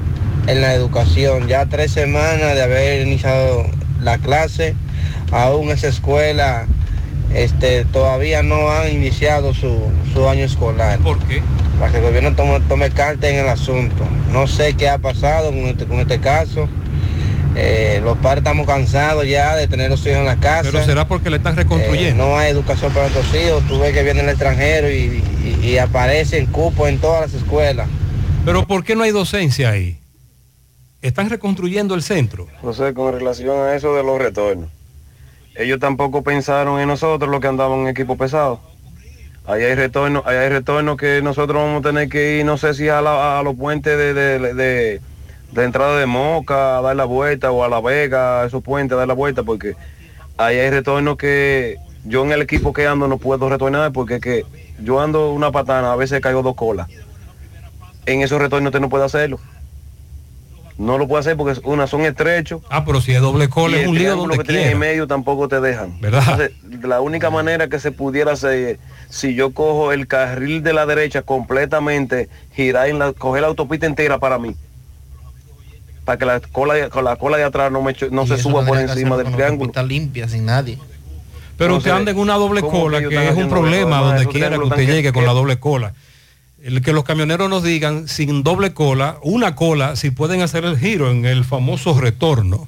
en 0.45 0.61
la 0.61 0.73
educación. 0.73 1.47
Ya 1.47 1.65
tres 1.65 1.91
semanas 1.91 2.55
de 2.55 2.61
haber 2.61 3.05
iniciado 3.05 3.65
la 4.01 4.19
clase, 4.19 4.75
aún 5.31 5.69
esa 5.71 5.87
escuela 5.87 6.65
este, 7.33 7.85
todavía 7.85 8.43
no 8.43 8.71
han 8.71 8.91
iniciado 8.91 9.53
su, 9.53 9.79
su 10.13 10.27
año 10.27 10.45
escolar. 10.45 10.99
¿Por 10.99 11.19
qué? 11.19 11.41
Para 11.79 11.91
que 11.91 11.97
el 11.97 12.03
gobierno 12.03 12.33
tome, 12.35 12.59
tome 12.61 12.89
carta 12.89 13.29
en 13.29 13.35
el 13.37 13.47
asunto. 13.47 14.03
No 14.31 14.47
sé 14.47 14.73
qué 14.73 14.89
ha 14.89 14.97
pasado 14.97 15.49
con 15.49 15.59
este, 15.59 15.85
con 15.85 15.99
este 15.99 16.19
caso. 16.19 16.67
Eh, 17.55 18.01
los 18.03 18.17
padres 18.19 18.39
estamos 18.39 18.67
cansados 18.67 19.27
ya 19.27 19.55
de 19.55 19.67
tener 19.67 19.89
los 19.89 20.01
hijos 20.01 20.19
en 20.19 20.25
la 20.25 20.35
casa. 20.35 20.69
Pero 20.71 20.85
será 20.85 21.07
porque 21.07 21.29
le 21.29 21.37
están 21.37 21.55
reconstruyendo. 21.55 22.23
Eh, 22.23 22.27
no 22.27 22.37
hay 22.37 22.51
educación 22.51 22.91
para 22.93 23.09
nuestros 23.09 23.33
hijos. 23.41 23.63
Tú 23.67 23.79
ves 23.79 23.93
que 23.93 24.03
viene 24.03 24.21
el 24.21 24.29
extranjero 24.29 24.91
y, 24.91 25.23
y, 25.43 25.65
y 25.65 25.77
aparecen 25.79 26.45
cupos 26.47 26.87
en 26.89 26.99
todas 26.99 27.21
las 27.21 27.33
escuelas. 27.33 27.87
Pero 28.45 28.65
¿por 28.67 28.83
qué 28.83 28.95
no 28.95 29.03
hay 29.03 29.11
docencia 29.11 29.71
ahí? 29.71 29.99
Están 31.01 31.29
reconstruyendo 31.29 31.95
el 31.95 32.03
centro. 32.03 32.47
José, 32.61 32.93
con 32.93 33.13
relación 33.13 33.59
a 33.59 33.75
eso 33.75 33.93
de 33.95 34.03
los 34.03 34.19
retornos. 34.19 34.69
Ellos 35.57 35.79
tampoco 35.79 36.21
pensaron 36.21 36.79
en 36.79 36.87
nosotros 36.87 37.31
los 37.31 37.41
que 37.41 37.47
andaban 37.47 37.79
en 37.79 37.87
equipo 37.87 38.15
pesado. 38.15 38.59
Ahí 39.47 39.63
hay 39.63 39.73
retorno, 39.73 40.21
hay 40.25 40.49
retorno 40.49 40.97
que 40.97 41.21
nosotros 41.23 41.63
vamos 41.63 41.79
a 41.79 41.89
tener 41.89 42.09
que 42.09 42.37
ir, 42.37 42.45
no 42.45 42.57
sé 42.57 42.75
si 42.75 42.89
a, 42.89 43.01
los 43.43 43.55
puentes 43.55 43.97
de, 43.97 45.01
entrada 45.55 45.97
de 45.97 46.05
Moca, 46.05 46.77
a 46.77 46.81
dar 46.81 46.95
la 46.95 47.05
vuelta, 47.05 47.51
o 47.51 47.63
a 47.63 47.69
La 47.69 47.81
Vega, 47.81 48.41
a 48.41 48.45
esos 48.45 48.61
puentes, 48.61 48.93
a 48.93 48.99
dar 48.99 49.07
la 49.07 49.15
vuelta, 49.15 49.41
porque 49.41 49.75
ahí 50.37 50.57
hay 50.57 50.69
retorno 50.69 51.17
que 51.17 51.77
yo 52.03 52.23
en 52.23 52.33
el 52.33 52.41
equipo 52.43 52.71
que 52.71 52.85
ando 52.85 53.07
no 53.07 53.17
puedo 53.17 53.49
retornar, 53.49 53.91
porque 53.93 54.19
que 54.19 54.45
yo 54.79 54.99
ando 54.99 55.31
una 55.31 55.51
patana, 55.51 55.91
a 55.91 55.95
veces 55.95 56.21
caigo 56.21 56.43
dos 56.43 56.55
colas. 56.55 56.87
En 58.05 58.21
esos 58.21 58.39
retornos 58.39 58.67
usted 58.69 58.79
no 58.79 58.89
puede 58.89 59.05
hacerlo. 59.05 59.39
No 60.77 60.97
lo 60.99 61.07
puede 61.07 61.21
hacer 61.21 61.35
porque 61.35 61.59
una 61.63 61.87
son 61.87 62.01
estrechos. 62.01 62.61
Ah, 62.69 62.85
pero 62.85 63.01
si 63.01 63.11
es 63.11 63.19
doble 63.21 63.49
cola 63.49 63.77
es 63.77 63.87
un 63.87 63.97
lío 63.97 64.15
donde 64.15 64.37
que 64.37 64.43
tienen 64.43 64.69
en 64.73 64.77
medio 64.79 65.07
tampoco 65.07 65.47
te 65.47 65.59
dejan. 65.59 65.99
¿Verdad? 65.99 66.39
Entonces, 66.39 66.83
la 66.83 67.01
única 67.01 67.29
manera 67.31 67.67
que 67.67 67.79
se 67.79 67.91
pudiera 67.91 68.33
hacer 68.33 68.51
es, 68.53 68.79
si 69.09 69.33
yo 69.33 69.51
cojo 69.53 69.91
el 69.91 70.05
carril 70.05 70.61
de 70.61 70.73
la 70.73 70.85
derecha 70.85 71.23
completamente, 71.23 72.29
girar 72.55 72.89
en 72.89 72.99
la, 72.99 73.13
coger 73.13 73.41
la 73.41 73.47
autopista 73.47 73.87
entera 73.87 74.19
para 74.19 74.37
mí. 74.37 74.55
Para 76.05 76.17
que 76.19 76.25
la 76.25 76.39
cola, 76.39 76.73
de- 76.75 76.89
con 76.89 77.03
la 77.03 77.15
cola 77.15 77.37
de 77.37 77.43
atrás 77.43 77.71
no, 77.71 77.81
me 77.81 77.95
no 78.11 78.23
Y 78.23 78.27
se 78.27 78.37
suba 78.37 78.63
por 78.65 78.77
encima 78.77 79.17
del 79.17 79.25
triángulo. 79.33 79.49
autopista 79.65 79.83
limpia, 79.83 80.29
sin 80.29 80.45
nadie. 80.45 80.77
Pero 81.57 81.77
usted 81.77 81.89
anda 81.89 82.11
en 82.11 82.19
una 82.19 82.35
doble 82.35 82.61
¿cómo 82.61 82.81
cola, 82.83 82.99
que 83.01 83.29
es 83.29 83.35
un 83.35 83.49
problema 83.49 83.99
donde 83.99 84.27
quiera 84.27 84.51
que 84.51 84.59
usted 84.59 84.85
llegue 84.85 85.01
que- 85.03 85.13
con 85.13 85.25
la 85.25 85.33
doble 85.33 85.59
cola. 85.59 85.93
El 86.61 86.81
que 86.81 86.93
los 86.93 87.03
camioneros 87.03 87.49
nos 87.49 87.63
digan, 87.63 88.07
sin 88.07 88.43
doble 88.43 88.73
cola, 88.73 89.17
una 89.21 89.55
cola, 89.55 89.95
si 89.95 90.09
pueden 90.09 90.41
hacer 90.41 90.65
el 90.65 90.77
giro 90.77 91.11
en 91.11 91.25
el 91.25 91.45
famoso 91.45 91.99
retorno. 91.99 92.67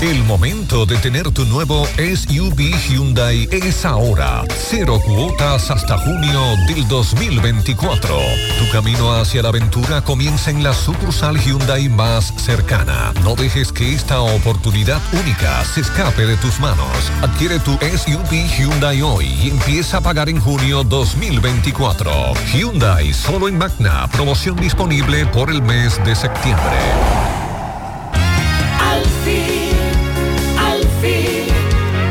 El 0.00 0.24
momento 0.24 0.86
de 0.86 0.96
tener 0.96 1.30
tu 1.32 1.44
nuevo 1.44 1.86
SUV 1.96 2.74
Hyundai 2.88 3.46
es 3.52 3.84
ahora. 3.84 4.42
Cero 4.70 4.98
cuotas 5.04 5.70
hasta 5.70 5.98
junio 5.98 6.40
del 6.66 6.88
2024. 6.88 8.16
Tu 8.58 8.72
camino 8.72 9.12
hacia 9.12 9.42
la 9.42 9.50
aventura 9.50 10.02
comienza 10.02 10.50
en 10.50 10.62
la 10.62 10.72
sucursal 10.72 11.38
Hyundai 11.38 11.90
más 11.90 12.32
cercana. 12.38 13.12
No 13.22 13.34
dejes 13.34 13.70
que 13.70 13.92
esta 13.92 14.20
oportunidad 14.20 15.02
única 15.12 15.62
se 15.66 15.82
escape 15.82 16.24
de 16.24 16.38
tus 16.38 16.58
manos. 16.58 17.12
Adquiere 17.20 17.58
tu 17.58 17.72
SUV 17.72 18.48
Hyundai 18.56 19.02
hoy 19.02 19.26
y 19.26 19.50
empieza 19.50 19.98
a 19.98 20.00
pagar 20.00 20.30
en 20.30 20.40
junio 20.40 20.84
2024. 20.84 22.32
Hyundai 22.54 23.12
solo 23.12 23.46
en 23.46 23.58
Magna. 23.58 24.08
Promoción 24.08 24.56
disponible 24.56 25.26
por 25.26 25.50
el 25.50 25.60
mes 25.60 26.02
de 26.06 26.16
septiembre. 26.16 27.41
Fin, 29.24 29.70
al 30.58 30.80
fin, 31.00 31.46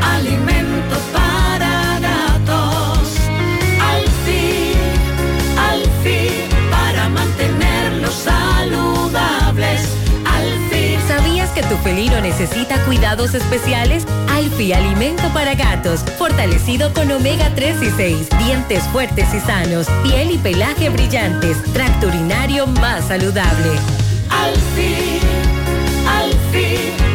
alimento 0.02 0.96
para 1.12 1.98
gatos. 2.00 3.16
Al 3.80 4.02
fin, 4.24 4.78
al 5.58 5.82
fin, 6.02 6.48
para 6.70 7.08
mantenerlos 7.10 8.14
saludables. 8.14 9.88
Al 10.24 10.70
fin. 10.70 10.98
¿Sabías 11.06 11.50
que 11.50 11.62
tu 11.64 11.76
felino 11.78 12.20
necesita 12.20 12.82
cuidados 12.84 13.34
especiales? 13.34 14.06
Alfi 14.30 14.72
Alimento 14.72 15.28
para 15.34 15.54
Gatos, 15.54 16.00
fortalecido 16.18 16.92
con 16.94 17.10
omega 17.10 17.50
3 17.54 17.82
y 17.82 17.90
6, 17.90 18.28
dientes 18.44 18.82
fuertes 18.84 19.32
y 19.34 19.40
sanos, 19.40 19.86
piel 20.02 20.30
y 20.30 20.38
pelaje 20.38 20.88
brillantes, 20.88 21.62
tracto 21.72 22.08
urinario 22.08 22.66
más 22.66 23.08
saludable. 23.08 23.70
Al 24.30 24.54
fin, 24.74 25.41
al 26.06 26.32
fin, 26.52 27.11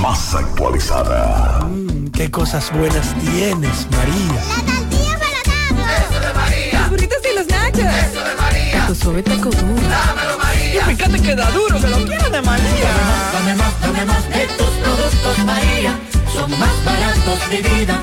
Más 0.00 0.34
actualizada. 0.34 1.60
Qué 2.12 2.30
cosas 2.30 2.70
buenas 2.72 3.14
tienes, 3.14 3.86
María. 3.90 4.40
Eso 5.98 6.20
de 6.20 6.34
María. 6.34 6.80
Los 6.80 6.90
burritos 6.90 7.18
y 7.30 7.36
los 7.36 7.46
nachos. 7.48 7.80
Eso 7.80 8.24
de 8.24 8.34
María. 8.36 8.86
Tu 8.86 8.94
suave 8.94 9.22
taco 9.22 9.50
duro. 9.50 9.88
Dámelo, 9.88 10.38
María. 10.38 10.82
Y 10.82 10.94
fíjate 10.94 11.20
que 11.20 11.34
da 11.34 11.50
duro, 11.50 11.80
que 11.80 11.88
lo 11.88 11.96
quiero 12.04 12.30
de 12.30 12.42
María. 12.42 12.92
Dame 13.32 13.54
más, 13.56 13.80
dame 13.80 14.04
más 14.04 14.28
de 14.28 14.46
tus 14.56 14.70
productos, 14.82 15.38
María. 15.44 15.98
Son 16.32 16.50
más 16.58 16.84
baratos 16.84 17.50
de 17.50 17.62
vida 17.62 18.02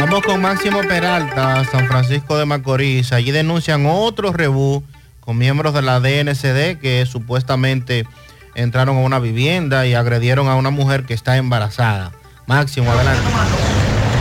Vamos 0.00 0.22
con 0.22 0.40
Máximo 0.40 0.80
Peralta, 0.80 1.62
San 1.66 1.86
Francisco 1.86 2.38
de 2.38 2.46
Macorís. 2.46 3.12
Allí 3.12 3.32
denuncian 3.32 3.84
otro 3.84 4.32
rebú 4.32 4.82
con 5.20 5.36
miembros 5.36 5.74
de 5.74 5.82
la 5.82 6.00
DNCD 6.00 6.80
que 6.80 7.04
supuestamente 7.04 8.06
entraron 8.54 8.96
a 8.96 9.00
una 9.00 9.18
vivienda 9.18 9.86
y 9.86 9.92
agredieron 9.92 10.48
a 10.48 10.54
una 10.54 10.70
mujer 10.70 11.04
que 11.04 11.12
está 11.12 11.36
embarazada. 11.36 12.12
Máximo, 12.46 12.90
adelante. 12.90 13.22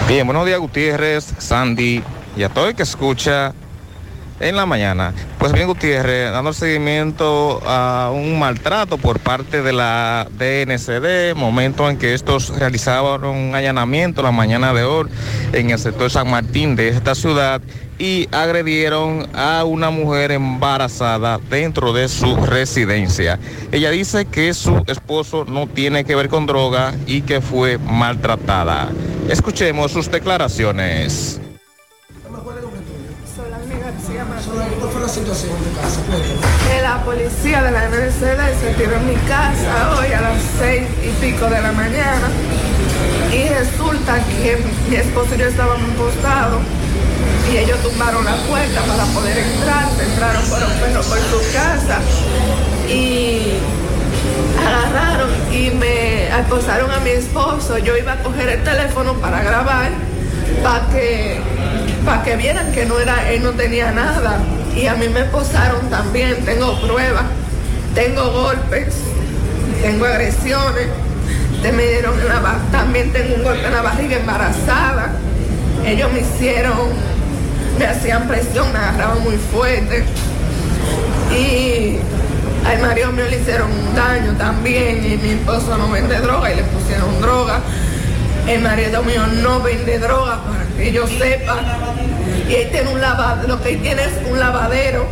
Bien, 0.09 0.27
buenos 0.27 0.45
días 0.45 0.59
Gutiérrez, 0.59 1.33
Sandy 1.37 2.03
y 2.35 2.43
a 2.43 2.49
todo 2.49 2.67
el 2.67 2.75
que 2.75 2.83
escucha 2.83 3.53
en 4.39 4.55
la 4.55 4.65
mañana. 4.65 5.13
Pues 5.37 5.51
bien, 5.51 5.67
Gutiérrez, 5.67 6.31
dando 6.31 6.53
seguimiento 6.53 7.61
a 7.65 8.11
un 8.13 8.39
maltrato 8.39 8.97
por 8.97 9.19
parte 9.19 9.61
de 9.61 9.73
la 9.73 10.27
DNCD, 10.31 11.35
momento 11.35 11.89
en 11.89 11.97
que 11.97 12.13
estos 12.13 12.49
realizaban 12.57 13.23
un 13.23 13.55
allanamiento 13.55 14.21
la 14.21 14.31
mañana 14.31 14.73
de 14.73 14.83
hoy 14.83 15.09
en 15.53 15.69
el 15.69 15.79
sector 15.79 16.09
San 16.09 16.29
Martín 16.29 16.75
de 16.75 16.89
esta 16.89 17.15
ciudad 17.15 17.61
y 17.97 18.27
agredieron 18.31 19.27
a 19.33 19.65
una 19.65 19.89
mujer 19.89 20.31
embarazada 20.31 21.39
dentro 21.49 21.91
de 21.91 22.07
su 22.07 22.35
residencia. 22.37 23.39
Ella 23.71 23.91
dice 23.91 24.25
que 24.25 24.53
su 24.53 24.83
esposo 24.87 25.45
no 25.45 25.67
tiene 25.67 26.05
que 26.05 26.15
ver 26.15 26.29
con 26.29 26.45
droga 26.45 26.93
y 27.05 27.21
que 27.21 27.41
fue 27.41 27.77
maltratada. 27.77 28.89
Escuchemos 29.29 29.91
sus 29.91 30.09
declaraciones. 30.09 31.41
Situación 35.35 35.69
la 36.81 37.03
policía 37.03 37.61
de 37.61 37.71
la 37.71 37.87
NBCD 37.89 38.59
se 38.59 38.73
tiró 38.77 38.95
en 38.95 39.07
mi 39.07 39.15
casa 39.27 39.95
hoy 39.97 40.11
a 40.11 40.21
las 40.21 40.41
seis 40.57 40.87
y 41.03 41.09
pico 41.23 41.45
de 41.45 41.61
la 41.61 41.71
mañana 41.71 42.29
y 43.31 43.47
resulta 43.49 44.15
que 44.25 44.57
mi 44.89 44.95
esposo 44.95 45.35
y 45.35 45.37
yo 45.37 45.45
estábamos 45.47 45.89
postados 45.91 46.61
y 47.51 47.57
ellos 47.57 47.77
tumbaron 47.83 48.25
la 48.25 48.35
puerta 48.37 48.81
para 48.81 49.05
poder 49.05 49.37
entrar, 49.37 49.87
entraron 49.99 50.43
por 50.49 50.63
un 50.63 50.79
perro 50.79 51.01
por 51.03 51.19
su 51.19 51.53
casa 51.53 51.99
y 52.87 53.53
agarraron 54.65 55.29
y 55.51 55.71
me 55.71 56.31
acosaron 56.31 56.91
a 56.91 56.99
mi 56.99 57.09
esposo. 57.11 57.77
Yo 57.79 57.97
iba 57.97 58.13
a 58.13 58.23
coger 58.23 58.49
el 58.49 58.63
teléfono 58.63 59.13
para 59.15 59.41
grabar 59.41 59.91
para 60.63 60.87
que, 60.89 61.39
para 62.05 62.23
que 62.23 62.35
vieran 62.35 62.71
que 62.71 62.85
no 62.85 62.99
era, 62.99 63.31
él 63.31 63.43
no 63.43 63.51
tenía 63.51 63.91
nada. 63.91 64.39
Y 64.75 64.87
a 64.87 64.95
mí 64.95 65.09
me 65.09 65.21
esposaron 65.21 65.89
también, 65.89 66.45
tengo 66.45 66.79
pruebas, 66.79 67.25
tengo 67.95 68.31
golpes, 68.31 68.95
tengo 69.81 70.05
agresiones, 70.05 70.87
te 71.61 71.71
me 71.71 71.85
dieron 71.85 72.19
en 72.19 72.27
la, 72.27 72.59
también 72.71 73.11
tengo 73.11 73.35
un 73.35 73.43
golpe 73.43 73.65
en 73.65 73.73
la 73.73 73.81
barriga 73.81 74.17
embarazada. 74.17 75.13
Ellos 75.85 76.11
me 76.13 76.21
hicieron, 76.21 76.89
me 77.77 77.85
hacían 77.85 78.27
presión, 78.27 78.71
me 78.71 78.79
agarraban 78.79 79.23
muy 79.23 79.37
fuerte. 79.37 80.05
Y 81.31 81.99
al 82.65 82.79
marido 82.79 83.11
mío 83.11 83.25
le 83.29 83.39
hicieron 83.39 83.71
un 83.71 83.95
daño 83.95 84.33
también 84.37 85.05
y 85.05 85.17
mi 85.17 85.29
esposo 85.31 85.77
no 85.77 85.89
vende 85.89 86.19
droga 86.19 86.51
y 86.51 86.55
le 86.57 86.63
pusieron 86.63 87.21
droga. 87.21 87.61
El 88.49 88.63
marido 88.63 89.03
mío 89.03 89.21
no 89.43 89.61
vende 89.61 89.99
droga 89.99 90.39
para 90.43 90.65
que 90.75 90.91
yo 90.91 91.05
sepa. 91.05 91.59
Y 92.49 92.55
él 92.55 92.69
tiene 92.71 92.89
un 92.89 92.99
lavadero, 92.99 93.47
lo 93.47 93.61
que 93.61 93.73
él 93.73 93.81
tiene 93.83 94.01
es 94.01 94.11
un 94.27 94.39
lavadero. 94.39 95.05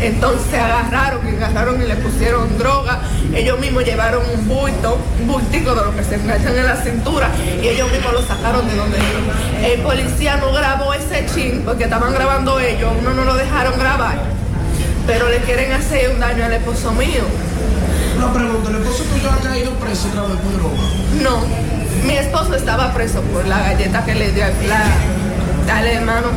Entonces 0.00 0.54
agarraron 0.54 1.20
y 1.24 1.36
agarraron 1.36 1.80
y 1.80 1.86
le 1.86 1.94
pusieron 1.94 2.58
droga. 2.58 2.98
Ellos 3.32 3.60
mismos 3.60 3.84
llevaron 3.84 4.24
un 4.34 4.48
bulto, 4.48 4.98
un 5.20 5.28
bultico 5.28 5.72
de 5.76 5.84
lo 5.84 5.94
que 5.94 6.02
se 6.02 6.16
enganchan 6.16 6.58
en 6.58 6.66
la 6.66 6.74
cintura 6.82 7.30
y 7.62 7.68
ellos 7.68 7.88
mismos 7.92 8.12
lo 8.12 8.22
sacaron 8.22 8.68
de 8.68 8.74
donde 8.74 8.98
iban. 8.98 9.64
El 9.64 9.80
policía 9.82 10.36
no 10.38 10.52
grabó 10.52 10.92
ese 10.94 11.24
chin 11.32 11.62
porque 11.64 11.84
estaban 11.84 12.12
grabando 12.12 12.58
ellos, 12.58 12.90
uno 12.98 13.14
no 13.14 13.24
lo 13.24 13.34
dejaron 13.34 13.78
grabar, 13.78 14.16
pero 15.06 15.28
le 15.28 15.38
quieren 15.38 15.72
hacer 15.72 16.10
un 16.10 16.18
daño 16.18 16.44
al 16.44 16.52
esposo 16.54 16.92
mío. 16.92 17.22
Una 18.16 18.32
pregunta, 18.32 18.70
¿el 18.70 18.76
esposo 18.82 19.04
tuyo 19.04 19.30
ha 19.30 19.40
caído 19.40 19.70
preso 19.74 20.08
otra 20.08 20.22
vez 20.22 20.36
por 20.38 20.52
droga? 20.58 20.76
No, 21.22 21.81
mi 22.04 22.16
esposo 22.16 22.54
estaba 22.54 22.92
preso 22.92 23.20
por 23.22 23.46
la 23.46 23.60
galleta 23.60 24.04
que 24.04 24.14
le 24.14 24.32
dio 24.32 24.44
la- 24.68 25.76
al 25.76 25.86
hermano, 25.86 26.28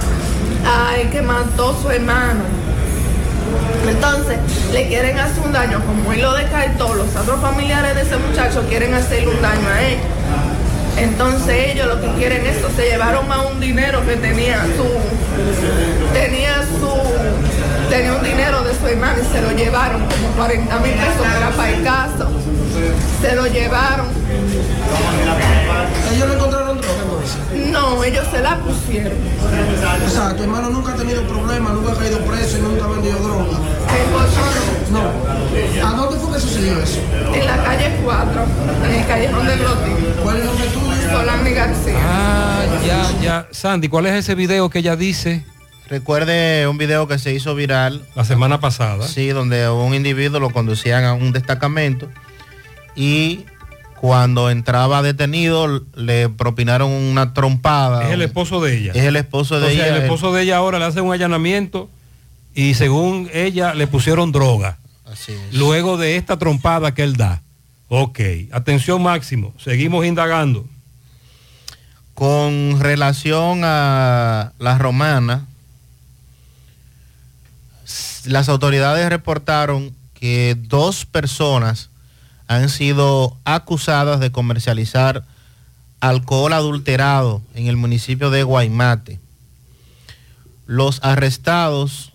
ay, 0.65 1.05
que 1.11 1.21
mató 1.21 1.77
su 1.81 1.89
hermano. 1.89 2.41
Entonces, 3.87 4.37
le 4.73 4.87
quieren 4.87 5.17
hacer 5.19 5.43
un 5.45 5.51
daño, 5.53 5.81
como 5.85 6.11
él 6.11 6.21
lo 6.21 6.33
descartó, 6.33 6.93
los 6.93 7.15
otros 7.15 7.39
familiares 7.41 7.95
de 7.95 8.01
ese 8.01 8.17
muchacho 8.17 8.63
quieren 8.67 8.93
hacerle 8.93 9.27
un 9.29 9.41
daño 9.41 9.67
a 9.69 9.81
él. 9.81 9.97
Entonces 10.97 11.71
ellos 11.73 11.87
lo 11.87 11.99
que 12.01 12.07
quieren 12.17 12.45
es 12.45 12.57
eso, 12.57 12.69
se 12.75 12.83
llevaron 12.89 13.29
a 13.31 13.41
un 13.41 13.59
dinero 13.59 14.05
que 14.07 14.15
tenía 14.15 14.61
su, 14.63 16.13
tenía 16.13 16.63
su, 16.79 17.89
tenía 17.89 18.13
un 18.13 18.23
dinero 18.23 18.63
de 18.63 18.73
su 18.73 18.87
hermano 18.87 19.17
y 19.21 19.33
se 19.35 19.41
lo 19.41 19.51
llevaron 19.51 20.01
como 20.05 20.27
40 20.37 20.79
mil 20.79 20.91
pesos 20.93 21.53
para 21.57 21.69
el 21.69 21.83
caso. 21.83 22.29
Se 23.21 23.35
lo 23.35 23.47
llevaron. 23.47 24.07
¿Ellos 26.13 26.27
no 26.27 26.33
encontraron 26.33 26.81
droga 26.81 27.01
entonces? 27.03 27.71
No, 27.71 28.03
ellos 28.03 28.25
se 28.31 28.41
la 28.41 28.59
pusieron. 28.59 29.13
O 30.05 30.09
sea, 30.09 30.35
tu 30.35 30.43
hermano 30.43 30.69
nunca 30.69 30.93
ha 30.93 30.95
tenido 30.95 31.21
problemas, 31.23 31.73
nunca 31.73 31.93
ha 31.93 31.95
caído 31.95 32.19
preso 32.19 32.57
y 32.57 32.61
nunca 32.61 32.85
ha 32.85 32.87
vendido 32.89 33.19
droga. 33.19 33.57
No. 34.91 35.87
¿A 35.87 35.91
dónde 35.93 36.19
fue 36.19 36.33
que 36.33 36.39
sucedió 36.39 36.81
eso? 36.81 36.99
En 37.33 37.45
la 37.45 37.63
calle 37.63 37.91
4, 38.03 38.45
en 38.85 38.93
el 38.93 39.07
callejón 39.07 39.47
del 39.47 39.59
Glotín. 39.59 39.95
¿Cuál 40.21 40.35
es 40.37 40.41
el 40.41 40.47
nombre 40.47 40.67
tuyo? 40.67 41.11
Solani 41.11 41.51
García. 41.51 41.93
Ah, 41.97 42.63
ya, 42.85 43.21
ya. 43.21 43.47
Sandy, 43.51 43.87
¿cuál 43.87 44.05
es 44.07 44.13
ese 44.13 44.35
video 44.35 44.69
que 44.69 44.79
ella 44.79 44.95
dice? 44.95 45.45
Recuerde 45.89 46.67
un 46.67 46.77
video 46.77 47.07
que 47.07 47.19
se 47.19 47.33
hizo 47.33 47.55
viral. 47.55 48.05
La 48.15 48.25
semana 48.25 48.59
pasada. 48.59 49.07
Sí, 49.07 49.29
donde 49.29 49.69
un 49.69 49.93
individuo 49.93 50.39
lo 50.39 50.49
conducían 50.49 51.03
a 51.05 51.13
un 51.13 51.31
destacamento 51.31 52.09
y 52.95 53.45
cuando 53.99 54.49
entraba 54.49 55.01
detenido 55.01 55.83
le 55.95 56.29
propinaron 56.29 56.91
una 56.91 57.33
trompada. 57.33 58.05
Es 58.07 58.11
el 58.13 58.21
esposo 58.21 58.61
de 58.61 58.77
ella. 58.77 58.91
Es 58.93 59.03
el 59.03 59.15
esposo 59.15 59.59
de 59.59 59.67
O 59.67 59.69
sea, 59.71 59.87
ella. 59.87 59.97
el 59.97 60.03
esposo 60.03 60.31
de 60.33 60.43
ella 60.43 60.57
ahora 60.57 60.79
le 60.79 60.85
hace 60.85 61.01
un 61.01 61.11
allanamiento 61.13 61.89
y 62.53 62.73
según 62.75 63.29
ella 63.33 63.73
le 63.73 63.87
pusieron 63.87 64.31
droga. 64.31 64.77
Así 65.11 65.31
es. 65.31 65.53
Luego 65.53 65.97
de 65.97 66.17
esta 66.17 66.37
trompada 66.37 66.93
que 66.93 67.03
él 67.03 67.15
da. 67.15 67.41
Ok, 67.87 68.19
atención 68.51 69.01
máximo, 69.01 69.53
seguimos 69.57 70.05
indagando. 70.05 70.65
Con 72.13 72.79
relación 72.79 73.61
a 73.63 74.53
la 74.57 74.77
romana, 74.77 75.45
las 78.25 78.49
autoridades 78.49 79.07
reportaron 79.09 79.93
que 80.13 80.55
dos 80.57 81.05
personas 81.05 81.89
han 82.47 82.69
sido 82.69 83.37
acusadas 83.43 84.19
de 84.19 84.31
comercializar 84.31 85.23
alcohol 85.99 86.53
adulterado 86.53 87.41
en 87.53 87.67
el 87.67 87.77
municipio 87.77 88.29
de 88.29 88.43
Guaymate. 88.43 89.19
Los 90.67 91.03
arrestados 91.03 92.11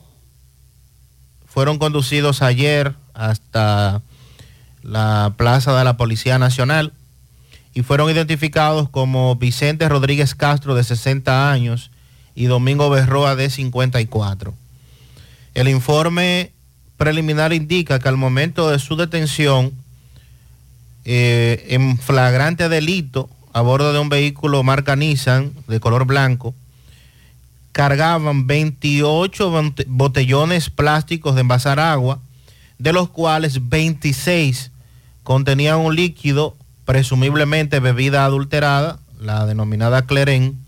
fueron 1.47 1.79
conducidos 1.79 2.43
ayer 2.43 2.95
hasta 3.15 4.03
la 4.83 5.35
plaza 5.37 5.77
de 5.77 5.85
la 5.85 5.97
Policía 5.97 6.39
Nacional 6.39 6.93
y 7.75 7.83
fueron 7.83 8.11
identificados 8.11 8.89
como 8.89 9.37
Vicente 9.37 9.89
Rodríguez 9.89 10.35
Castro 10.35 10.75
de 10.75 10.85
60 10.85 11.51
años 11.51 11.91
y 12.35 12.45
Domingo 12.47 12.91
Berroa 12.91 13.37
de 13.37 13.51
54. 13.51 14.55
El 15.55 15.69
informe 15.69 16.53
preliminar 16.97 17.53
indica 17.53 17.99
que 17.99 18.09
al 18.09 18.17
momento 18.17 18.71
de 18.71 18.79
su 18.79 18.97
detención, 18.97 19.73
eh, 21.05 21.67
en 21.71 21.99
flagrante 21.99 22.69
delito, 22.69 23.29
a 23.53 23.61
bordo 23.63 23.93
de 23.93 23.99
un 23.99 24.09
vehículo 24.09 24.63
marca 24.63 24.97
Nissan 24.97 25.53
de 25.67 25.81
color 25.81 26.05
blanco, 26.05 26.55
cargaban 27.73 28.47
28 28.47 29.51
bote- 29.51 29.85
botellones 29.89 30.71
plásticos 30.71 31.35
de 31.35 31.43
envasar 31.43 31.81
agua, 31.81 32.21
de 32.79 32.93
los 32.93 33.09
cuales 33.11 33.69
26 33.69 34.71
contenían 35.23 35.79
un 35.79 35.95
líquido, 35.95 36.57
presumiblemente 36.85 37.79
bebida 37.81 38.25
adulterada, 38.25 38.99
la 39.21 39.47
denominada 39.47 40.07
Cleren, 40.07 40.59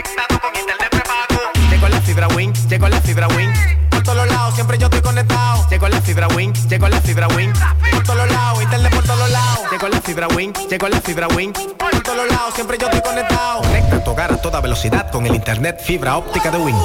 fibra 2.22 2.36
Win, 2.36 2.52
llegó 2.68 2.88
la 2.88 3.00
fibra 3.00 3.28
Win. 3.28 3.52
Por 3.90 4.02
todos 4.04 4.28
lados, 4.28 4.54
siempre 4.54 4.78
yo 4.78 4.86
estoy 4.86 5.00
conectado. 5.00 5.66
Llegó 5.68 5.88
la 5.88 6.00
fibra 6.00 6.28
Win, 6.28 6.52
llegó 6.68 6.88
la 6.88 7.00
fibra 7.00 7.26
Win. 7.28 7.52
Por 7.90 8.02
todos 8.04 8.30
lados, 8.30 8.62
internet 8.62 8.94
por 8.94 9.04
todos 9.04 9.30
lados. 9.30 9.60
Llegó 9.72 9.88
la 9.88 10.00
fibra 10.00 10.28
Win, 10.28 10.52
llegó 10.70 10.88
la 10.88 11.00
fibra 11.00 11.28
Win. 11.28 11.52
Por 11.52 12.02
todos 12.02 12.28
lados, 12.28 12.54
siempre 12.54 12.78
yo 12.78 12.86
estoy 12.86 13.00
conectado. 13.00 13.62
Conecta 13.62 14.04
tu 14.04 14.10
hogar 14.12 14.32
a 14.32 14.36
toda 14.36 14.60
velocidad 14.60 15.10
con 15.10 15.26
el 15.26 15.34
internet 15.34 15.80
fibra 15.82 16.16
óptica 16.16 16.50
de 16.52 16.58
Win. 16.58 16.76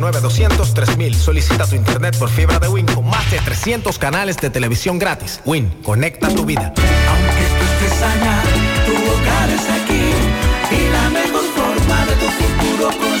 809-200-3000. 0.00 1.14
Solicita 1.14 1.66
tu 1.66 1.76
internet 1.76 2.16
por 2.18 2.28
fibra 2.30 2.58
de 2.58 2.68
Win 2.68 2.86
con 2.86 3.06
más 3.06 3.30
de 3.30 3.38
300 3.38 3.98
canales 3.98 4.36
de 4.38 4.50
televisión 4.50 4.98
gratis. 4.98 5.40
Win, 5.44 5.68
conecta 5.82 6.28
tu 6.28 6.44
vida. 6.44 6.72
estés 6.76 8.02
allá, 8.02 8.42
tu 8.86 8.92
hogar 8.92 9.50
es 9.50 9.68
aquí 9.82 10.10
y 10.70 10.92
la 10.92 11.10
mejor 11.10 11.44
forma 11.54 12.06
de 12.06 12.14
tu 12.14 12.26
futuro 12.26 12.88
construir 12.88 13.19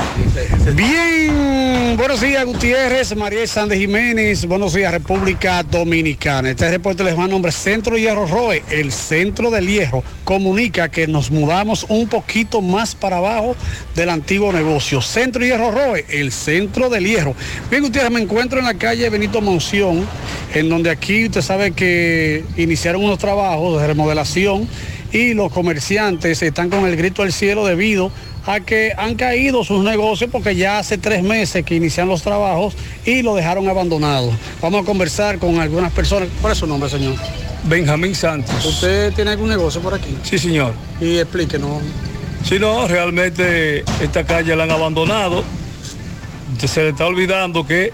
Bien, 0.75 1.95
buenos 1.95 2.19
días 2.19 2.43
Gutiérrez, 2.43 3.15
María 3.15 3.47
Sández 3.47 3.79
Jiménez, 3.79 4.45
buenos 4.45 4.73
días 4.73 4.91
República 4.91 5.63
Dominicana. 5.63 6.49
Este 6.49 6.69
reporte 6.69 7.05
les 7.05 7.17
va 7.17 7.23
a 7.23 7.27
nombre 7.29 7.53
Centro 7.53 7.97
Hierro 7.97 8.27
Roe, 8.27 8.61
el 8.69 8.91
centro 8.91 9.49
del 9.49 9.65
hierro. 9.65 10.03
Comunica 10.25 10.89
que 10.89 11.07
nos 11.07 11.31
mudamos 11.31 11.85
un 11.87 12.09
poquito 12.09 12.61
más 12.61 12.95
para 12.95 13.19
abajo 13.19 13.55
del 13.95 14.09
antiguo 14.09 14.51
negocio. 14.51 15.01
Centro 15.01 15.41
Hierro 15.45 15.71
Roe, 15.71 16.03
el 16.09 16.33
centro 16.33 16.89
del 16.89 17.07
hierro. 17.07 17.33
Bien 17.71 17.83
Gutiérrez, 17.83 18.11
me 18.11 18.19
encuentro 18.19 18.59
en 18.59 18.65
la 18.65 18.73
calle 18.73 19.09
Benito 19.09 19.39
Monción, 19.39 20.05
en 20.53 20.67
donde 20.67 20.89
aquí 20.89 21.27
usted 21.27 21.41
sabe 21.41 21.71
que 21.71 22.43
iniciaron 22.57 23.05
unos 23.05 23.19
trabajos 23.19 23.79
de 23.79 23.87
remodelación 23.87 24.67
y 25.13 25.33
los 25.33 25.53
comerciantes 25.53 26.41
están 26.41 26.69
con 26.69 26.85
el 26.85 26.97
grito 26.97 27.23
al 27.23 27.31
cielo 27.31 27.65
debido 27.65 28.11
que 28.65 28.93
han 28.97 29.15
caído 29.15 29.63
sus 29.63 29.83
negocios 29.83 30.29
porque 30.31 30.55
ya 30.55 30.79
hace 30.79 30.97
tres 30.97 31.21
meses 31.21 31.65
que 31.65 31.75
inician 31.75 32.07
los 32.07 32.21
trabajos 32.21 32.75
y 33.05 33.21
lo 33.21 33.35
dejaron 33.35 33.67
abandonado. 33.67 34.31
Vamos 34.61 34.83
a 34.83 34.85
conversar 34.85 35.37
con 35.37 35.59
algunas 35.59 35.91
personas. 35.91 36.29
¿Cuál 36.41 36.53
es 36.53 36.59
su 36.59 36.65
nombre, 36.65 36.89
señor? 36.89 37.15
Benjamín 37.63 38.15
Santos. 38.15 38.65
¿Usted 38.65 39.13
tiene 39.13 39.31
algún 39.31 39.49
negocio 39.49 39.81
por 39.81 39.93
aquí? 39.93 40.17
Sí, 40.23 40.37
señor. 40.37 40.73
Y 41.01 41.17
explíquenos. 41.17 41.81
Si 42.43 42.57
no, 42.57 42.87
realmente 42.87 43.83
esta 44.01 44.25
calle 44.25 44.55
la 44.55 44.63
han 44.63 44.71
abandonado. 44.71 45.43
Se 46.65 46.83
le 46.83 46.89
está 46.89 47.05
olvidando 47.05 47.67
que 47.67 47.91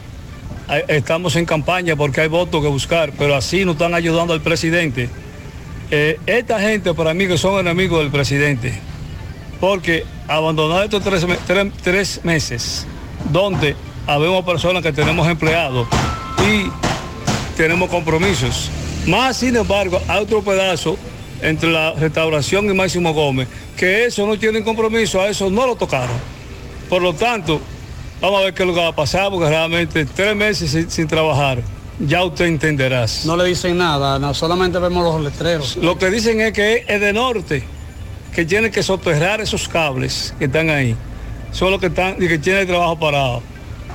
eh, 0.69 0.85
estamos 0.87 1.35
en 1.35 1.45
campaña 1.45 1.95
porque 1.95 2.21
hay 2.21 2.27
votos 2.27 2.61
que 2.61 2.67
buscar, 2.67 3.11
pero 3.17 3.35
así 3.35 3.65
nos 3.65 3.73
están 3.73 3.95
ayudando 3.95 4.33
al 4.33 4.41
presidente. 4.41 5.09
Eh, 5.89 6.19
esta 6.27 6.59
gente 6.59 6.93
para 6.93 7.13
mí 7.13 7.27
que 7.27 7.37
son 7.37 7.59
enemigos 7.59 7.99
del 7.99 8.11
presidente, 8.11 8.73
porque 9.63 10.03
abandonar 10.27 10.83
estos 10.83 11.01
tres, 11.01 11.25
me- 11.25 11.37
tres- 11.37 11.71
tres 11.81 12.19
meses, 12.25 12.85
donde 13.31 13.77
habemos 14.05 14.43
personas 14.43 14.83
que 14.83 14.91
tenemos 14.91 15.25
empleados 15.25 15.87
y 16.45 16.69
tenemos 17.55 17.89
compromisos. 17.89 18.69
Más 19.07 19.37
sin 19.37 19.55
embargo, 19.55 20.01
hay 20.09 20.21
otro 20.21 20.41
pedazo 20.41 20.97
entre 21.41 21.71
la 21.71 21.93
restauración 21.93 22.69
y 22.69 22.73
Máximo 22.73 23.13
Gómez, 23.13 23.47
que 23.77 24.03
eso 24.03 24.27
no 24.27 24.37
tienen 24.37 24.65
compromiso, 24.65 25.21
a 25.21 25.29
eso 25.29 25.49
no 25.49 25.65
lo 25.65 25.77
tocaron. 25.77 26.17
Por 26.89 27.01
lo 27.01 27.13
tanto, 27.13 27.61
vamos 28.19 28.41
a 28.41 28.43
ver 28.43 28.53
qué 28.53 28.63
es 28.63 28.67
lo 28.67 28.73
que 28.75 28.81
va 28.81 28.89
a 28.89 28.95
pasar, 28.95 29.29
porque 29.29 29.47
realmente 29.47 30.03
tres 30.03 30.35
meses 30.35 30.71
sin, 30.71 30.91
sin 30.91 31.07
trabajar, 31.07 31.59
ya 32.05 32.21
usted 32.25 32.47
entenderá. 32.47 33.05
No 33.23 33.37
le 33.37 33.45
dicen 33.45 33.77
nada, 33.77 34.19
no, 34.19 34.33
solamente 34.33 34.77
vemos 34.79 35.05
los 35.05 35.23
letreros. 35.23 35.77
Lo 35.77 35.97
que 35.97 36.09
dicen 36.09 36.41
es 36.41 36.51
que 36.51 36.83
es 36.85 36.99
de 36.99 37.13
norte, 37.13 37.63
que 38.35 38.45
tiene 38.45 38.71
que 38.71 38.81
soterrar 38.83 39.41
esos 39.41 39.67
cables 39.67 40.33
que 40.39 40.45
están 40.45 40.69
ahí. 40.69 40.95
Son 41.51 41.71
los 41.71 41.79
que 41.79 41.87
están 41.87 42.15
y 42.21 42.27
que 42.27 42.39
tienen 42.39 42.61
el 42.61 42.67
trabajo 42.67 42.97
parado. 42.99 43.43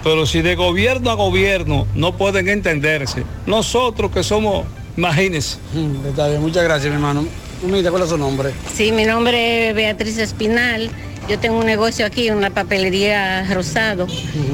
Pero 0.05 0.27
si 0.27 0.43
de 0.43 0.55
gobierno 0.55 1.11
a 1.11 1.15
gobierno 1.15 1.87
no 1.95 2.17
pueden 2.17 2.49
entenderse, 2.49 3.25
nosotros 3.47 4.13
que 4.13 4.23
somos, 4.23 4.65
imagínense. 4.97 5.59
Mm, 5.75 6.07
Está 6.07 6.29
bien, 6.29 6.41
muchas 6.41 6.63
gracias, 6.63 6.89
mi 6.89 6.95
hermano. 6.95 7.27
Humilde, 7.63 7.91
¿cuál 7.91 8.05
es 8.05 8.09
su 8.11 8.19
nombre? 8.19 8.51
Sí, 8.73 8.93
mi 8.93 9.05
nombre 9.05 9.71
es 9.71 9.75
Beatriz 9.75 10.19
Espinal. 10.19 10.91
Yo 11.29 11.39
tengo 11.39 11.59
un 11.59 11.67
negocio 11.67 12.07
aquí, 12.07 12.31
una 12.31 12.49
papelería 12.49 13.45
Rosado, 13.53 14.07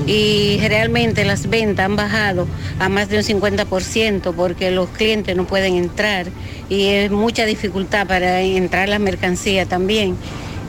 y 0.09 0.59
realmente 0.67 1.25
las 1.25 1.49
ventas 1.49 1.85
han 1.85 1.95
bajado 1.95 2.49
a 2.81 2.89
más 2.89 3.09
de 3.09 3.19
un 3.19 3.23
50% 3.23 4.33
porque 4.35 4.73
los 4.73 4.89
clientes 4.89 5.37
no 5.37 5.47
pueden 5.47 5.77
entrar 5.77 6.27
y 6.69 6.87
es 6.89 7.11
mucha 7.11 7.45
dificultad 7.45 8.07
para 8.07 8.41
entrar 8.41 8.89
las 8.89 9.01
mercancías 9.01 9.69
también. 9.69 10.17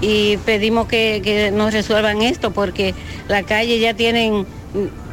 Y 0.02 0.38
pedimos 0.38 0.88
que, 0.88 1.22
que 1.24 1.52
nos 1.52 1.74
resuelvan 1.74 2.22
esto 2.22 2.52
porque 2.52 2.94
la 3.28 3.44
calle 3.44 3.80
ya 3.80 3.94
tienen 3.94 4.46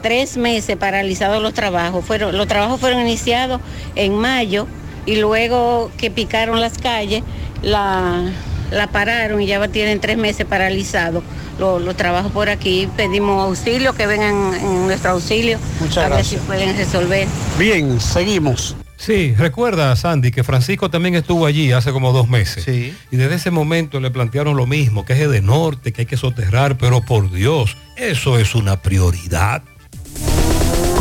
tres 0.02 0.36
meses 0.36 0.76
paralizados 0.76 1.42
los 1.42 1.54
trabajos. 1.54 2.04
Fueron, 2.04 2.36
los 2.36 2.48
trabajos 2.48 2.80
fueron 2.80 3.00
iniciados 3.00 3.60
en 3.94 4.14
mayo 4.14 4.66
y 5.06 5.16
luego 5.16 5.90
que 5.96 6.10
picaron 6.10 6.60
las 6.60 6.78
calles, 6.78 7.22
la, 7.62 8.22
la 8.70 8.88
pararon 8.88 9.40
y 9.40 9.46
ya 9.46 9.66
tienen 9.68 10.00
tres 10.00 10.16
meses 10.16 10.46
paralizados 10.46 11.22
los, 11.58 11.80
los 11.80 11.96
trabajos 11.96 12.32
por 12.32 12.48
aquí. 12.48 12.88
Pedimos 12.96 13.40
auxilio, 13.42 13.94
que 13.94 14.06
vengan 14.06 14.54
en 14.54 14.86
nuestro 14.86 15.12
auxilio 15.12 15.58
Muchas 15.80 15.98
a 15.98 16.00
ver 16.02 16.12
gracias. 16.18 16.40
si 16.40 16.46
pueden 16.46 16.76
resolver. 16.76 17.26
Bien, 17.58 18.00
seguimos. 18.00 18.76
Sí, 19.04 19.34
recuerda, 19.36 19.96
Sandy, 19.96 20.30
que 20.30 20.44
Francisco 20.44 20.88
también 20.88 21.16
estuvo 21.16 21.46
allí 21.46 21.72
hace 21.72 21.90
como 21.90 22.12
dos 22.12 22.28
meses. 22.28 22.68
Y 22.68 23.16
desde 23.16 23.34
ese 23.34 23.50
momento 23.50 23.98
le 23.98 24.12
plantearon 24.12 24.56
lo 24.56 24.64
mismo, 24.64 25.04
que 25.04 25.14
es 25.14 25.28
de 25.28 25.42
norte, 25.42 25.92
que 25.92 26.02
hay 26.02 26.06
que 26.06 26.16
soterrar, 26.16 26.78
pero 26.78 27.00
por 27.00 27.32
Dios, 27.32 27.76
eso 27.96 28.38
es 28.38 28.54
una 28.54 28.80
prioridad. 28.80 29.64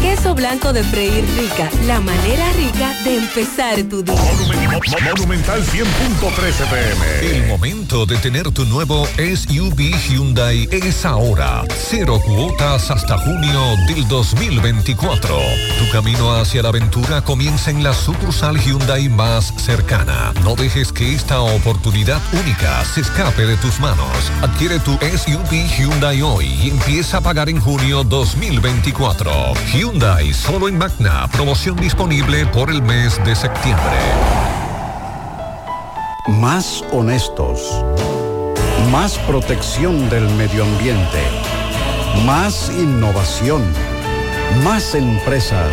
Queso 0.00 0.32
blanco 0.32 0.72
de 0.72 0.84
freír 0.84 1.24
rica, 1.36 1.68
la 1.86 1.98
manera 1.98 2.44
rica 2.52 2.94
de 3.02 3.18
empezar 3.18 3.82
tu 3.90 4.00
día. 4.02 4.14
Monumental 5.02 5.60
100.13 5.60 6.70
pm. 6.70 7.36
El 7.36 7.46
momento 7.48 8.06
de 8.06 8.16
tener 8.18 8.48
tu 8.52 8.64
nuevo 8.64 9.06
SUV 9.16 9.96
Hyundai 10.08 10.68
es 10.70 11.04
ahora. 11.04 11.64
Cero 11.76 12.20
cuotas 12.24 12.92
hasta 12.92 13.18
junio 13.18 13.76
del 13.88 14.06
2024. 14.06 15.36
Tu 15.78 15.90
camino 15.92 16.32
hacia 16.36 16.62
la 16.62 16.68
aventura 16.68 17.22
comienza 17.22 17.72
en 17.72 17.82
la 17.82 17.92
sucursal 17.92 18.56
Hyundai 18.56 19.08
más 19.08 19.52
cercana. 19.56 20.32
No 20.44 20.54
dejes 20.54 20.92
que 20.92 21.12
esta 21.12 21.40
oportunidad 21.40 22.20
única 22.32 22.84
se 22.84 23.00
escape 23.00 23.46
de 23.46 23.56
tus 23.56 23.80
manos. 23.80 24.30
Adquiere 24.42 24.78
tu 24.78 24.92
SUV 24.92 25.66
Hyundai 25.76 26.22
hoy 26.22 26.46
y 26.62 26.70
empieza 26.70 27.16
a 27.16 27.20
pagar 27.20 27.48
en 27.48 27.60
junio 27.60 28.04
2024. 28.04 29.54
Hyundai 29.72 29.87
solo 30.34 30.68
en 30.68 30.76
Magna. 30.76 31.26
Promoción 31.32 31.76
disponible 31.76 32.44
por 32.46 32.68
el 32.68 32.82
mes 32.82 33.18
de 33.24 33.34
septiembre. 33.34 33.96
Más 36.28 36.84
honestos. 36.92 37.62
Más 38.92 39.16
protección 39.20 40.10
del 40.10 40.28
medio 40.34 40.64
ambiente. 40.64 41.22
Más 42.26 42.70
innovación. 42.70 43.62
Más 44.62 44.94
empresas. 44.94 45.72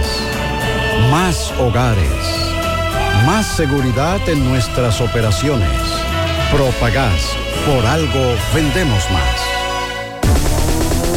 Más 1.11 1.51
hogares. 1.59 2.53
Más 3.25 3.45
seguridad 3.45 4.19
en 4.29 4.47
nuestras 4.47 5.01
operaciones. 5.01 5.81
Propagás. 6.51 7.35
Por 7.65 7.85
algo 7.85 8.35
vendemos 8.53 9.11
más. 9.11 9.54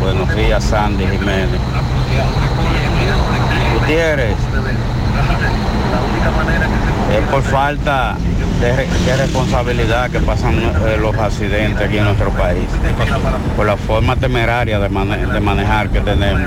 Buenos 0.00 0.34
días, 0.34 0.64
Sandy 0.64 1.04
Jiménez. 1.06 1.48
Gutiérrez, 3.74 4.36
es 7.12 7.28
por 7.30 7.42
falta 7.42 8.16
de, 8.60 8.76
re- 8.76 8.86
de 9.06 9.16
responsabilidad 9.16 10.10
que 10.10 10.20
pasan 10.20 10.54
eh, 10.58 10.96
los 11.00 11.14
accidentes 11.16 11.86
aquí 11.86 11.98
en 11.98 12.04
nuestro 12.04 12.30
país, 12.30 12.64
por 13.56 13.66
la 13.66 13.76
forma 13.76 14.16
temeraria 14.16 14.78
de 14.78 14.88
manejar 15.40 15.88
que 15.90 16.00
tenemos. 16.00 16.40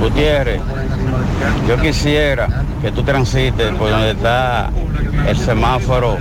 Gutiérrez, 0.00 0.60
yo 1.68 1.76
quisiera 1.80 2.48
que 2.82 2.90
tú 2.92 3.02
transites 3.02 3.70
por 3.74 3.90
donde 3.90 4.10
está 4.12 4.70
el 5.26 5.36
semáforo 5.38 6.18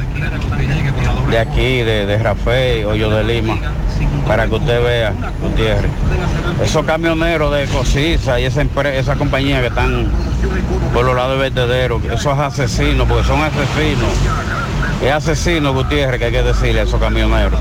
de 1.29 1.39
aquí, 1.39 1.79
de, 1.81 2.05
de 2.05 2.17
Rafael, 2.17 2.85
Hoyo 2.85 3.09
de 3.11 3.23
Lima, 3.23 3.55
para 4.29 4.47
que 4.47 4.53
usted 4.53 4.83
vea, 4.83 5.11
Gutiérrez. 5.41 5.89
Esos 6.63 6.85
camioneros 6.85 7.51
de 7.51 7.65
Cosiza 7.65 8.39
y 8.39 8.45
esa, 8.45 8.61
esa 8.93 9.15
compañía 9.15 9.59
que 9.59 9.67
están 9.67 10.05
por 10.93 11.03
los 11.03 11.15
lados 11.15 11.31
del 11.31 11.51
vertedero, 11.51 11.99
esos 12.13 12.37
asesinos, 12.37 13.07
porque 13.07 13.27
son 13.27 13.41
asesinos. 13.41 14.07
Es 15.03 15.11
asesino, 15.11 15.73
Gutiérrez, 15.73 16.19
que 16.19 16.25
hay 16.25 16.31
que 16.31 16.43
decirle 16.43 16.81
a 16.81 16.83
esos 16.83 17.01
camioneros. 17.01 17.59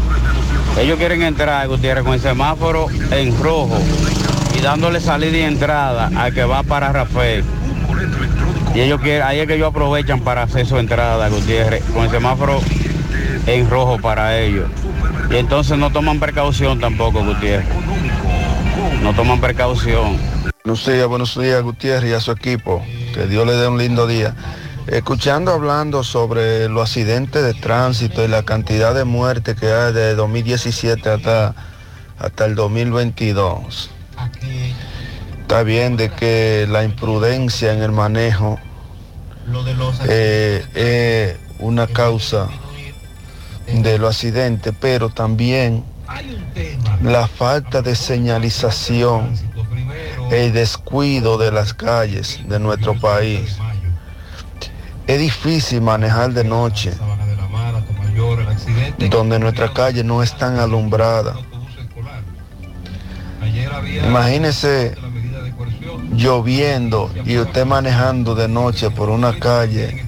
Ellos 0.79 0.99
quieren 0.99 1.23
entrar, 1.23 1.67
Gutiérrez, 1.69 2.05
con 2.05 2.13
el 2.13 2.21
semáforo 2.21 2.89
en 3.13 3.43
rojo 3.43 3.79
y 4.55 4.61
dándole 4.61 5.01
salida 5.01 5.39
y 5.39 5.43
entrada 5.45 6.11
al 6.15 6.35
que 6.35 6.45
va 6.45 6.65
para 6.65 6.93
Rafael. 6.93 7.45
Y 8.75 8.81
ellos 8.81 9.01
quieren, 9.01 9.27
ahí 9.27 9.39
es 9.41 9.47
que 9.47 9.55
ellos 9.55 9.71
aprovechan 9.71 10.21
para 10.21 10.43
hacer 10.43 10.67
su 10.67 10.77
entrada, 10.77 11.31
Gutiérrez, 11.31 11.83
con 11.95 12.05
el 12.05 12.11
semáforo 12.11 12.61
en 13.47 13.69
rojo 13.69 13.99
para 13.99 14.39
ellos. 14.39 14.69
Y 15.31 15.37
entonces 15.37 15.79
no 15.79 15.91
toman 15.91 16.21
precaución 16.21 16.81
tampoco, 16.81 17.25
Gutiérrez. 17.25 17.67
No 19.03 19.15
toman 19.15 19.41
precaución. 19.41 20.17
Buenos 20.65 20.87
días, 20.87 21.07
buenos 21.07 21.39
días 21.39 21.63
Gutiérrez 21.63 22.11
y 22.11 22.15
a 22.15 22.21
su 22.21 22.33
equipo. 22.33 22.85
Que 23.15 23.27
Dios 23.27 23.47
le 23.47 23.55
dé 23.55 23.69
un 23.69 23.79
lindo 23.79 24.07
día. 24.07 24.35
Escuchando 24.87 25.53
hablando 25.53 26.03
sobre 26.03 26.69
los 26.69 26.83
accidentes 26.83 27.43
de 27.43 27.55
tránsito 27.55 28.25
y 28.25 28.29
la 28.29 28.43
cantidad 28.43 28.95
de 28.95 29.05
muertes 29.05 29.59
que 29.59 29.71
hay 29.71 29.93
de 29.93 30.15
2017 30.15 31.11
hasta, 31.11 31.55
hasta 32.19 32.45
el 32.47 32.55
2022. 32.55 33.91
Está 35.43 35.63
bien 35.63 35.97
de 35.97 36.11
que 36.11 36.67
la 36.69 36.85
imprudencia 36.85 37.73
en 37.73 37.83
el 37.83 37.93
manejo 37.93 38.59
eh, 40.07 40.65
es 40.75 41.61
una 41.61 41.87
causa 41.87 42.49
de 43.73 43.99
los 43.99 44.17
accidentes, 44.17 44.73
pero 44.81 45.11
también 45.11 45.85
la 47.03 47.27
falta 47.27 47.83
de 47.83 47.95
señalización, 47.95 49.35
el 50.31 50.53
descuido 50.53 51.39
de 51.39 51.53
las 51.53 51.75
calles 51.75 52.41
de 52.49 52.59
nuestro 52.59 52.99
país. 52.99 53.59
Es 55.07 55.19
difícil 55.19 55.81
manejar 55.81 56.33
de 56.33 56.45
noche, 56.45 56.93
donde 59.11 59.39
nuestras 59.39 59.71
calles 59.71 60.05
no 60.05 60.23
están 60.23 60.59
alumbradas. 60.59 61.37
Imagínese 64.07 64.95
lloviendo 66.13 67.11
y 67.25 67.39
usted 67.39 67.65
manejando 67.65 68.35
de 68.35 68.49
noche 68.49 68.91
por 68.91 69.09
una 69.09 69.39
calle 69.39 70.05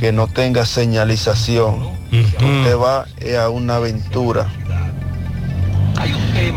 que 0.00 0.12
no 0.12 0.26
tenga 0.28 0.66
señalización. 0.66 1.96
Usted 2.20 2.76
va 2.76 3.06
eh, 3.18 3.36
a 3.36 3.48
una 3.48 3.76
aventura. 3.76 4.46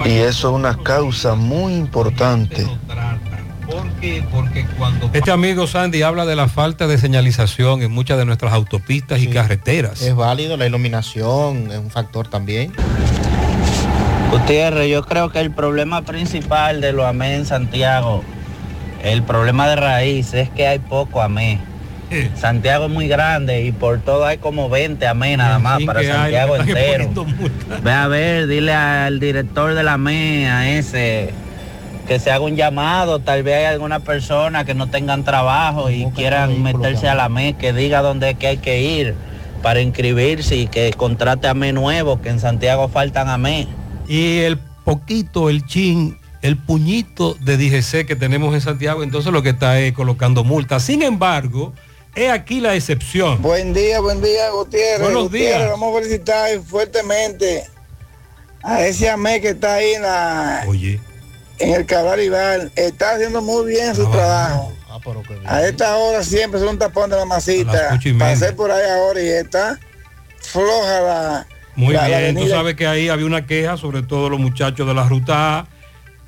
Y 0.06 0.12
eso 0.12 0.50
es 0.50 0.56
una 0.56 0.78
causa 0.78 1.36
muy 1.36 1.74
importante. 1.76 2.66
Este 5.14 5.32
amigo 5.32 5.68
Sandy 5.68 6.02
habla 6.02 6.26
de 6.26 6.36
la 6.36 6.48
falta 6.48 6.88
de 6.88 6.98
señalización 6.98 7.82
en 7.82 7.92
muchas 7.92 8.18
de 8.18 8.26
nuestras 8.26 8.54
autopistas 8.54 9.22
y 9.22 9.28
carreteras. 9.28 10.02
Es 10.02 10.16
válido, 10.16 10.58
la 10.58 10.66
iluminación 10.66 11.72
es 11.72 11.78
un 11.78 11.92
factor 11.92 12.28
también. 12.28 12.74
Gutiérrez, 14.32 14.90
yo 14.90 15.04
creo 15.04 15.32
que 15.32 15.40
el 15.40 15.52
problema 15.52 16.04
principal 16.04 16.82
de 16.82 16.94
los 16.94 17.06
AME 17.06 17.36
en 17.36 17.46
Santiago, 17.46 18.24
el 19.04 19.24
problema 19.24 19.68
de 19.68 19.76
raíz 19.76 20.34
es 20.34 20.50
que 20.50 20.68
hay 20.68 20.80
poco 20.80 21.22
Santiago 22.36 22.86
es 22.86 22.92
muy 22.92 23.08
grande 23.08 23.64
y 23.64 23.72
por 23.72 24.00
todo 24.00 24.26
hay 24.26 24.38
como 24.38 24.70
20 24.70 25.06
AME 25.08 25.38
nada 25.38 25.60
más 25.60 25.82
para 25.84 26.00
hay, 26.00 26.08
Santiago 26.08 26.56
entero. 26.58 27.26
Ve 27.84 27.92
a 27.92 28.08
ver, 28.08 28.48
dile 28.48 28.74
al 28.74 29.20
director 29.20 29.74
de 29.74 29.84
la 29.84 29.94
AME, 29.94 30.50
a 30.50 30.72
ese, 30.72 31.34
que 32.10 32.20
se 32.20 32.32
haga 32.32 32.44
un 32.44 32.56
llamado, 32.56 33.20
tal 33.20 33.44
vez 33.44 33.58
hay 33.58 33.66
alguna 33.66 34.00
persona 34.00 34.66
que 34.66 34.74
no 34.74 34.88
tengan 34.88 35.24
trabajo 35.24 35.92
y 35.92 36.06
quieran 36.16 36.64
meterse 36.64 37.08
a 37.08 37.14
la 37.14 37.30
ME, 37.30 37.54
que 37.54 37.72
diga 37.72 38.02
dónde 38.02 38.32
es 38.32 38.38
que 38.38 38.48
hay 38.48 38.58
que 38.58 38.82
ir 38.82 39.14
para 39.62 39.80
inscribirse 39.82 40.56
y 40.56 40.68
que 40.68 40.92
contrate 40.94 41.48
a 41.48 41.54
ME 41.54 41.72
nuevo, 41.72 42.20
que 42.20 42.30
en 42.30 42.40
Santiago 42.40 42.88
faltan 42.88 43.30
a 43.30 43.38
ME. 43.38 43.68
Y 44.08 44.40
el 44.40 44.58
poquito, 44.84 45.52
el 45.52 45.68
chin, 45.68 46.18
el 46.42 46.58
puñito 46.58 47.36
de 47.42 47.58
DGC 47.58 48.08
que 48.08 48.16
tenemos 48.16 48.56
en 48.56 48.62
Santiago, 48.62 49.04
entonces 49.04 49.32
lo 49.32 49.44
que 49.44 49.50
está 49.50 49.80
es 49.80 49.94
colocando 49.94 50.44
multas. 50.44 50.82
Sin 50.82 51.04
embargo, 51.04 51.74
He 52.16 52.30
aquí 52.32 52.60
la 52.60 52.76
excepción. 52.76 53.42
Buen 53.42 53.74
día, 53.74 54.00
buen 54.00 54.22
día, 54.22 54.50
Gutiérrez. 54.50 55.02
Buenos 55.02 55.24
Gutiérrez, 55.24 55.58
días. 55.58 55.70
Vamos 55.70 55.96
a 55.96 56.00
felicitar 56.02 56.60
fuertemente 56.62 57.64
a 58.64 58.86
ese 58.86 59.10
AME 59.10 59.40
que 59.42 59.50
está 59.50 59.76
ahí 59.76 59.94
en 59.94 60.02
la 60.02 60.64
Oye. 60.68 61.00
en 61.60 61.74
el 61.74 61.86
Cabral 61.86 62.20
Ibar. 62.22 62.72
Está 62.76 63.12
haciendo 63.16 63.42
muy 63.42 63.68
bien 63.72 63.90
Ah, 63.92 63.96
su 63.96 64.10
trabajo. 64.10 64.74
A 65.46 65.62
esta 65.64 65.96
hora 65.96 66.24
siempre 66.24 66.60
son 66.60 66.70
un 66.70 66.78
tapón 66.80 67.10
de 67.10 67.16
la 67.16 67.26
masita. 67.26 67.98
Pasé 68.18 68.52
por 68.54 68.72
ahí 68.72 68.90
ahora 68.90 69.22
y 69.22 69.28
está 69.30 69.80
floja 70.42 71.02
la. 71.02 71.48
Muy 71.76 71.94
la- 71.94 72.10
la 72.10 72.20
bien, 72.20 72.36
tú 72.36 72.48
sabes 72.50 72.76
que 72.76 72.86
ahí 72.88 73.08
había 73.08 73.26
una 73.26 73.46
queja, 73.46 73.78
sobre 73.78 74.02
todo 74.02 74.30
los 74.30 74.40
muchachos 74.40 74.86
de 74.86 74.94
la 74.94 75.08
ruta 75.08 75.60
A, 75.60 75.68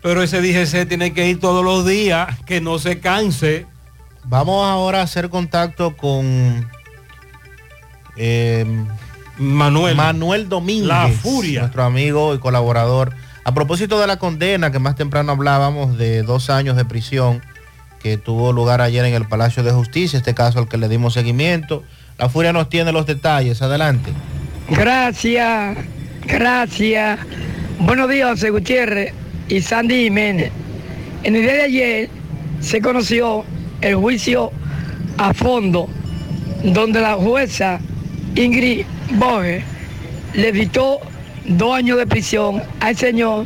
pero 0.02 0.24
ese 0.24 0.40
DGC 0.40 0.86
tiene 0.88 1.14
que 1.14 1.28
ir 1.28 1.40
todos 1.42 1.66
los 1.66 1.86
días, 1.86 2.28
que 2.46 2.62
no 2.62 2.80
se 2.80 3.00
canse. 3.02 3.66
Vamos 4.26 4.68
ahora 4.68 5.00
a 5.00 5.04
hacer 5.04 5.30
contacto 5.30 5.96
con 5.98 6.70
eh, 8.18 8.66
Manuel. 9.38 9.96
Manuel 9.96 10.50
Domínguez. 10.50 10.88
La 10.88 11.08
Furia. 11.10 11.62
Nuestro 11.62 11.84
amigo 11.84 12.36
y 12.36 12.40
colaborador. 12.40 13.14
A 13.44 13.54
propósito 13.54 14.00
de 14.00 14.08
la 14.08 14.18
condena 14.18 14.72
que 14.72 14.80
más 14.80 14.96
temprano 14.96 15.32
hablábamos 15.32 15.98
de 15.98 16.22
dos 16.24 16.50
años 16.50 16.76
de 16.78 16.86
prisión 16.86 17.42
que 18.02 18.18
tuvo 18.18 18.54
lugar 18.54 18.82
ayer 18.82 19.06
en 19.06 19.14
el 19.14 19.28
Palacio 19.28 19.64
de 19.64 19.72
Justicia, 19.72 20.18
este 20.18 20.34
caso 20.34 20.60
al 20.60 20.68
que 20.68 20.78
le 20.78 20.88
dimos 20.88 21.14
seguimiento. 21.14 21.84
La 22.18 22.30
Furia 22.30 22.54
nos 22.54 22.70
tiene 22.70 22.92
los 22.92 23.06
detalles. 23.06 23.62
Adelante. 23.62 24.12
Gracias, 24.70 25.78
gracias. 26.26 27.20
Buenos 27.80 28.10
días, 28.10 28.30
José 28.30 28.52
Gutiérrez 28.52 29.14
y 29.48 29.62
Sandy 29.62 30.04
Jiménez. 30.04 30.52
En 31.24 31.36
el 31.36 31.42
día 31.42 31.54
de 31.54 31.62
ayer 31.64 32.10
se 32.60 32.80
conoció 32.82 33.44
el 33.82 33.96
juicio 33.96 34.52
a 35.18 35.34
fondo 35.34 35.88
donde 36.64 37.02
la 37.02 37.16
jueza 37.16 37.80
Ingrid 38.36 38.86
Boge 39.14 39.64
le 40.34 40.52
dictó 40.52 41.00
dos 41.46 41.76
años 41.76 41.98
de 41.98 42.08
prisión 42.08 42.62
al 42.80 42.96
señor 42.96 43.46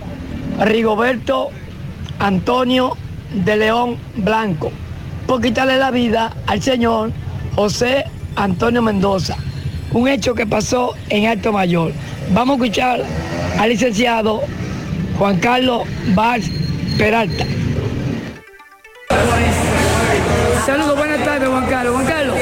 Rigoberto 0.60 1.50
Antonio 2.20 2.98
de 3.34 3.58
León 3.58 3.98
Blanco 4.18 4.72
por 5.26 5.42
quitarle 5.42 5.78
la 5.78 5.92
vida 5.92 6.34
al 6.48 6.62
señor 6.62 7.12
José 7.56 8.06
Antonio 8.36 8.82
Mendoza. 8.82 9.38
Un 9.92 10.08
hecho 10.08 10.36
que 10.36 10.46
pasó 10.46 10.94
en 11.10 11.26
Alto 11.28 11.52
Mayor. 11.52 11.94
Vamos 12.34 12.60
a 12.60 12.64
escuchar 12.64 13.04
al 13.58 13.70
licenciado 13.70 14.42
Juan 15.18 15.40
Carlos 15.40 15.88
Valls 16.14 16.50
Peralta. 16.98 17.46
Saludos, 20.66 20.98
buenas 20.98 21.24
tardes 21.24 21.48
Juan 21.48 21.66
Carlos. 21.68 21.94
Juan 21.94 22.06
Carlos, 22.08 22.36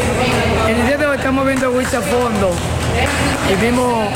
en 0.68 0.76
el 0.80 0.88
día 0.88 0.98
de 0.98 1.06
hoy 1.06 1.18
estamos 1.18 1.46
viendo 1.46 1.72
juicio 1.72 2.00
a 2.00 2.02
fondo 2.02 2.52
y 3.52 3.56
vimos 3.66 4.08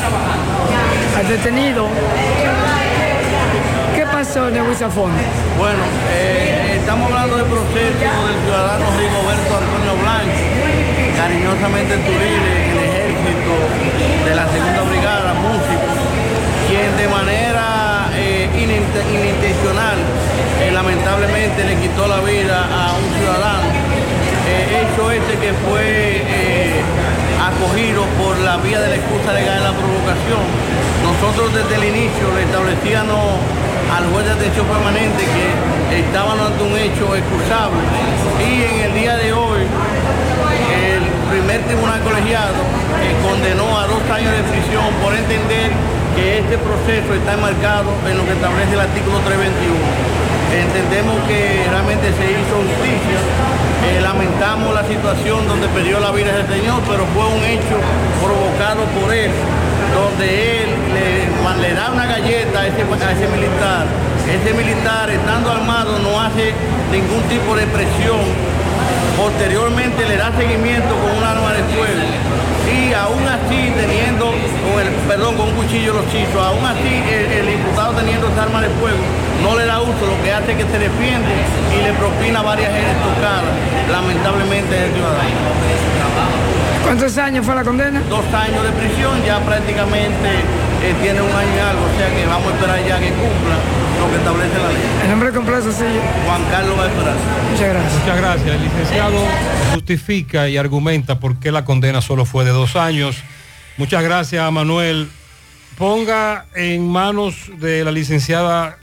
al 1.18 1.28
detenido. 1.28 1.88
¿Qué 3.96 4.06
pasó 4.06 4.48
en 4.48 4.56
el 4.58 4.64
fondo? 4.76 5.18
Bueno, 5.58 5.84
eh, 6.14 6.78
estamos 6.80 7.12
hablando 7.12 7.36
del 7.38 7.46
proceso 7.48 8.28
del 8.28 8.38
ciudadano 8.46 8.86
Rigoberto 8.98 9.52
Antonio 9.58 9.94
Blanco, 10.02 10.40
cariñosamente 11.18 11.98
Turile, 11.98 12.54
en 12.64 12.78
el 12.78 12.84
ejército 12.88 13.54
de 14.30 14.36
la 14.36 14.46
segunda 14.48 14.82
brigada, 14.84 15.34
músico, 15.34 15.88
quien 16.70 16.96
de 16.98 17.08
manera 17.10 18.08
eh, 18.16 18.48
inint- 18.56 19.14
inintencional, 19.14 19.98
eh, 20.62 20.72
lamentablemente 20.72 21.64
le 21.66 21.76
quitó 21.76 22.08
la 22.08 22.20
vida 22.22 22.64
a 22.72 22.94
un 22.94 23.14
ciudadano. 23.20 23.87
Eh, 24.48 24.88
hecho 24.88 25.12
este 25.12 25.34
que 25.38 25.52
fue 25.68 26.24
eh, 26.24 26.82
acogido 27.44 28.06
por 28.18 28.38
la 28.40 28.56
vía 28.58 28.80
de 28.80 28.90
la 28.90 28.96
excusa 28.96 29.34
legal 29.34 29.60
de 29.60 29.66
la 29.68 29.76
provocación. 29.76 30.44
Nosotros 31.04 31.54
desde 31.54 31.76
el 31.76 31.96
inicio 31.96 32.32
le 32.34 32.44
establecíamos 32.44 33.44
al 33.92 34.08
juez 34.12 34.26
de 34.26 34.32
atención 34.32 34.66
permanente 34.68 35.24
que 35.28 36.00
estaban 36.00 36.40
ante 36.40 36.64
un 36.64 36.76
hecho 36.78 37.16
excusable 37.16 37.80
y 38.40 38.64
en 38.64 38.80
el 38.88 38.94
día 38.94 39.16
de 39.18 39.34
hoy 39.34 39.62
el 39.64 41.04
primer 41.32 41.62
tribunal 41.64 42.00
colegiado 42.02 42.56
eh, 43.04 43.16
condenó 43.24 43.78
a 43.80 43.88
dos 43.88 44.04
años 44.12 44.32
de 44.32 44.44
prisión 44.44 44.88
por 45.04 45.14
entender 45.16 45.72
que 46.16 46.40
este 46.40 46.58
proceso 46.58 47.14
está 47.14 47.34
enmarcado 47.34 47.92
en 48.10 48.18
lo 48.18 48.26
que 48.26 48.32
establece 48.32 48.74
el 48.74 48.80
artículo 48.80 49.20
321. 49.28 49.97
Entendemos 50.48 51.16
que 51.28 51.68
realmente 51.70 52.08
se 52.08 52.24
hizo 52.32 52.56
justicia, 52.56 53.20
eh, 53.84 54.00
lamentamos 54.02 54.74
la 54.74 54.84
situación 54.88 55.46
donde 55.46 55.68
perdió 55.68 56.00
la 56.00 56.12
vida 56.12 56.32
ese 56.32 56.48
señor, 56.60 56.82
pero 56.88 57.04
fue 57.12 57.26
un 57.28 57.44
hecho 57.44 57.76
provocado 58.24 58.88
por 58.96 59.14
él, 59.14 59.30
donde 59.92 60.64
él 60.64 60.70
le, 60.96 61.74
da 61.74 61.92
una 61.92 62.06
galleta 62.06 62.62
a 62.62 62.68
ese, 62.68 63.28
militar. 63.28 63.86
Ese 64.24 64.54
militar, 64.54 65.10
estando 65.10 65.52
armado, 65.52 66.00
no 66.00 66.20
hace 66.20 66.54
ningún 66.92 67.24
tipo 67.28 67.54
de 67.56 67.68
presión. 67.68 68.24
Posteriormente 69.18 70.08
le 70.08 70.16
da 70.16 70.32
seguimiento 70.32 70.96
con 70.96 71.12
un 71.12 71.24
arma 71.24 71.52
de 71.52 71.64
fuego. 71.76 72.08
Y 72.72 72.94
aún 72.94 73.24
así 73.28 73.72
teniendo, 73.76 74.32
con 74.32 74.80
el, 74.80 74.94
perdón, 75.08 75.36
con 75.36 75.50
un 75.50 75.56
cuchillo 75.56 75.94
los 75.94 76.08
chizos, 76.08 76.40
aún 76.40 76.66
así 76.66 77.04
el, 77.12 77.48
el 77.48 77.54
imputado 77.54 77.94
teniendo 77.94 78.30
esa 78.30 78.44
arma 78.44 78.62
de 78.62 78.70
fuego 78.80 79.04
no 79.44 79.58
le 79.58 79.66
da 79.66 79.82
uso, 79.82 80.06
lo 80.06 80.22
que 80.24 80.32
hace 80.32 80.52
es 80.52 80.58
que 80.58 80.72
se 80.72 80.80
defiende 80.80 81.34
y 81.74 81.84
le 81.84 81.94
propina 81.94 82.42
varias 82.42 82.72
tocadas, 82.72 83.54
lamentablemente 83.92 84.76
es 84.76 84.84
el 84.84 84.94
ciudadano. 84.94 85.58
¿Cuántos 86.84 87.18
años 87.18 87.46
fue 87.46 87.54
la 87.56 87.64
condena? 87.64 88.02
Dos 88.10 88.26
años 88.34 88.64
de 88.64 88.72
prisión, 88.72 89.22
ya 89.26 89.40
prácticamente 89.42 90.30
eh, 90.84 90.96
tiene 91.02 91.22
un 91.22 91.32
año 91.32 91.52
y 91.56 91.60
algo, 91.60 91.84
o 91.84 91.98
sea 91.98 92.16
que 92.16 92.26
vamos 92.26 92.52
a 92.52 92.56
esperar 92.56 92.80
ya 92.88 93.00
que 93.00 93.10
cumpla 93.10 93.56
lo 94.00 94.10
que 94.10 94.16
establece 94.16 94.58
la 94.58 94.70
ley. 94.70 94.84
El 95.04 95.10
nombre 95.10 95.32
completo, 95.32 95.72
sí. 95.72 95.84
Juan 96.26 96.42
Carlos 96.50 96.80
va 96.80 96.84
a 96.84 96.88
esperar. 96.88 97.16
Muchas 97.52 97.68
gracias. 97.68 97.94
Muchas 98.00 98.18
gracias. 98.18 98.56
El 98.56 98.64
licenciado 98.64 99.18
justifica 99.74 100.48
y 100.48 100.58
argumenta 100.58 101.20
por 101.20 101.40
qué 101.40 101.52
la 101.52 101.66
condena 101.66 102.02
solo 102.02 102.26
fue 102.26 102.46
de 102.46 102.52
dos 102.52 102.76
años. 102.76 103.18
Muchas 103.78 104.04
gracias 104.04 104.42
a 104.42 104.50
Manuel. 104.52 105.10
Ponga 105.78 106.46
en 106.56 106.88
manos 106.88 107.52
de 107.58 107.84
la 107.84 107.92
licenciada 107.92 108.78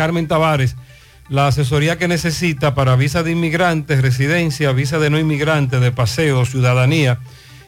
Carmen 0.00 0.26
Tavares 0.26 0.76
la 1.28 1.48
asesoría 1.48 1.98
que 1.98 2.08
necesita 2.08 2.74
para 2.74 2.96
visa 2.96 3.22
de 3.22 3.32
inmigrantes, 3.32 4.00
residencia, 4.00 4.72
visa 4.72 4.98
de 4.98 5.10
no 5.10 5.18
inmigrantes, 5.18 5.78
de 5.78 5.92
paseo, 5.92 6.46
ciudadanía 6.46 7.18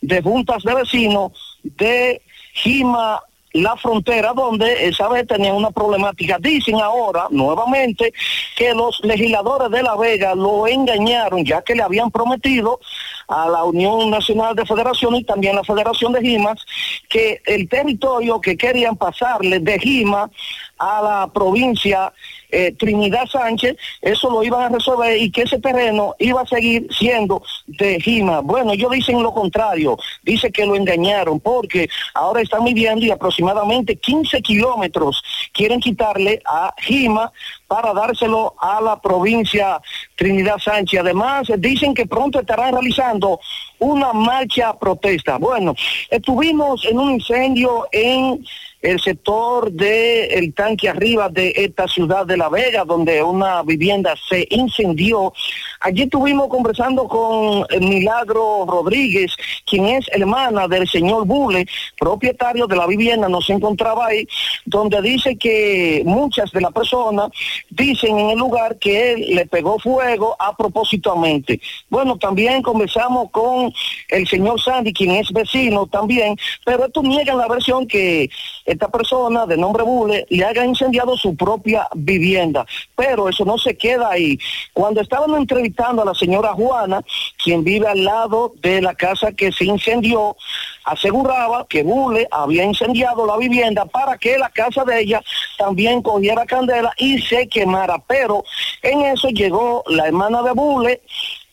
de 0.00 0.22
Juntas 0.22 0.62
de 0.62 0.74
Vecinos 0.74 1.32
de 1.62 2.22
Gima 2.54 3.20
la 3.52 3.76
frontera 3.76 4.32
donde 4.32 4.88
esa 4.88 5.08
vez 5.08 5.26
tenían 5.26 5.56
una 5.56 5.70
problemática. 5.70 6.38
Dicen 6.40 6.80
ahora 6.80 7.26
nuevamente 7.30 8.12
que 8.56 8.74
los 8.74 9.00
legisladores 9.02 9.70
de 9.70 9.82
La 9.82 9.96
Vega 9.96 10.34
lo 10.34 10.66
engañaron 10.66 11.44
ya 11.44 11.62
que 11.62 11.74
le 11.74 11.82
habían 11.82 12.10
prometido 12.10 12.80
a 13.28 13.48
la 13.48 13.64
Unión 13.64 14.10
Nacional 14.10 14.54
de 14.54 14.66
Federaciones 14.66 15.20
y 15.20 15.24
también 15.24 15.56
la 15.56 15.64
Federación 15.64 16.12
de 16.12 16.20
Gimas 16.20 16.64
que 17.08 17.40
el 17.46 17.68
territorio 17.68 18.40
que 18.40 18.56
querían 18.56 18.96
pasarle 18.96 19.58
de 19.58 19.78
Gima 19.78 20.30
a 20.78 21.02
la 21.02 21.30
provincia 21.32 22.12
eh, 22.52 22.72
Trinidad 22.78 23.26
Sánchez, 23.26 23.76
eso 24.00 24.30
lo 24.30 24.42
iban 24.42 24.62
a 24.62 24.68
resolver 24.68 25.16
y 25.16 25.30
que 25.30 25.42
ese 25.42 25.58
terreno 25.58 26.14
iba 26.18 26.42
a 26.42 26.46
seguir 26.46 26.86
siendo 26.96 27.42
de 27.66 27.98
Gima. 27.98 28.40
Bueno, 28.40 28.72
ellos 28.72 28.90
dicen 28.90 29.22
lo 29.22 29.32
contrario, 29.32 29.96
dice 30.22 30.52
que 30.52 30.66
lo 30.66 30.76
engañaron 30.76 31.40
porque 31.40 31.88
ahora 32.14 32.42
están 32.42 32.62
midiendo 32.62 33.04
y 33.06 33.10
aproximadamente 33.10 33.96
15 33.96 34.42
kilómetros 34.42 35.22
quieren 35.52 35.80
quitarle 35.80 36.42
a 36.44 36.74
Gima 36.78 37.32
para 37.66 37.94
dárselo 37.94 38.54
a 38.60 38.80
la 38.82 39.00
provincia 39.00 39.80
Trinidad 40.14 40.58
Sánchez. 40.58 41.00
Además, 41.00 41.48
dicen 41.58 41.94
que 41.94 42.06
pronto 42.06 42.38
estarán 42.38 42.72
realizando 42.72 43.40
una 43.78 44.12
marcha 44.12 44.78
protesta. 44.78 45.38
Bueno, 45.38 45.74
estuvimos 46.10 46.84
en 46.84 46.98
un 46.98 47.12
incendio 47.12 47.88
en 47.90 48.44
el 48.82 49.00
sector 49.00 49.70
del 49.70 50.52
tanque 50.54 50.88
arriba 50.88 51.28
de 51.28 51.52
esta 51.56 51.86
ciudad 51.86 52.26
de 52.26 52.36
La 52.36 52.48
Vega, 52.48 52.84
donde 52.84 53.22
una 53.22 53.62
vivienda 53.62 54.14
se 54.28 54.46
incendió. 54.50 55.32
Allí 55.80 56.02
estuvimos 56.02 56.48
conversando 56.48 57.06
con 57.06 57.64
Milagro 57.80 58.66
Rodríguez, 58.66 59.34
quien 59.64 59.86
es 59.86 60.06
hermana 60.12 60.66
del 60.66 60.88
señor 60.88 61.26
Bule, 61.26 61.66
propietario 61.98 62.66
de 62.66 62.76
la 62.76 62.86
vivienda, 62.86 63.28
nos 63.28 63.48
encontraba 63.50 64.06
ahí, 64.06 64.26
donde 64.64 65.00
dice 65.00 65.36
que 65.36 66.02
muchas 66.04 66.50
de 66.50 66.60
las 66.60 66.72
personas 66.72 67.30
dicen 67.70 68.18
en 68.18 68.30
el 68.30 68.38
lugar 68.38 68.78
que 68.78 69.12
él 69.12 69.34
le 69.34 69.46
pegó 69.46 69.78
fuego 69.78 70.36
a 70.38 70.56
propósitamente. 70.56 71.60
Bueno, 71.88 72.16
también 72.18 72.62
conversamos 72.62 73.30
con 73.30 73.72
el 74.08 74.26
señor 74.26 74.60
Sandy, 74.60 74.92
quien 74.92 75.12
es 75.12 75.30
vecino 75.30 75.86
también, 75.86 76.36
pero 76.64 76.84
estos 76.84 77.04
niegan 77.04 77.38
la 77.38 77.48
versión 77.48 77.86
que 77.86 78.28
esta 78.72 78.88
persona 78.88 79.46
de 79.46 79.56
nombre 79.56 79.82
Bule 79.82 80.26
le 80.28 80.44
haya 80.44 80.64
incendiado 80.64 81.16
su 81.16 81.36
propia 81.36 81.86
vivienda. 81.94 82.66
Pero 82.96 83.28
eso 83.28 83.44
no 83.44 83.58
se 83.58 83.76
queda 83.76 84.10
ahí. 84.10 84.38
Cuando 84.72 85.00
estaban 85.00 85.34
entrevistando 85.34 86.02
a 86.02 86.06
la 86.06 86.14
señora 86.14 86.52
Juana, 86.54 87.02
quien 87.42 87.62
vive 87.62 87.86
al 87.86 88.04
lado 88.04 88.52
de 88.60 88.80
la 88.80 88.94
casa 88.94 89.32
que 89.32 89.52
se 89.52 89.64
incendió, 89.64 90.36
aseguraba 90.84 91.66
que 91.68 91.82
Bule 91.82 92.26
había 92.30 92.64
incendiado 92.64 93.26
la 93.26 93.36
vivienda 93.36 93.84
para 93.84 94.18
que 94.18 94.38
la 94.38 94.50
casa 94.50 94.84
de 94.84 95.00
ella 95.00 95.22
también 95.58 96.02
cogiera 96.02 96.46
candela 96.46 96.92
y 96.96 97.20
se 97.22 97.48
quemara. 97.48 97.98
Pero 98.06 98.44
en 98.82 99.02
eso 99.02 99.28
llegó 99.28 99.84
la 99.86 100.06
hermana 100.06 100.42
de 100.42 100.52
Bule, 100.52 101.02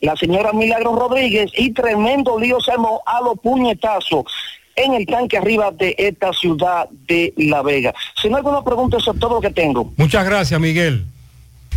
la 0.00 0.16
señora 0.16 0.52
Milagro 0.52 0.96
Rodríguez, 0.96 1.50
y 1.54 1.72
tremendo 1.72 2.38
lío 2.38 2.60
se 2.60 2.72
armó 2.72 3.02
a 3.06 3.20
los 3.20 3.38
puñetazos 3.38 4.24
en 4.76 4.94
el 4.94 5.06
tanque 5.06 5.38
arriba 5.38 5.70
de 5.70 5.94
esta 5.98 6.32
ciudad 6.32 6.88
de 6.90 7.32
La 7.36 7.62
Vega. 7.62 7.94
Si 8.20 8.28
no 8.28 8.36
hay 8.36 8.40
alguna 8.40 8.62
pregunta, 8.62 8.96
eso 8.96 9.12
es 9.12 9.18
todo 9.18 9.34
lo 9.34 9.40
que 9.40 9.50
tengo. 9.50 9.92
Muchas 9.96 10.24
gracias, 10.24 10.60
Miguel. 10.60 11.04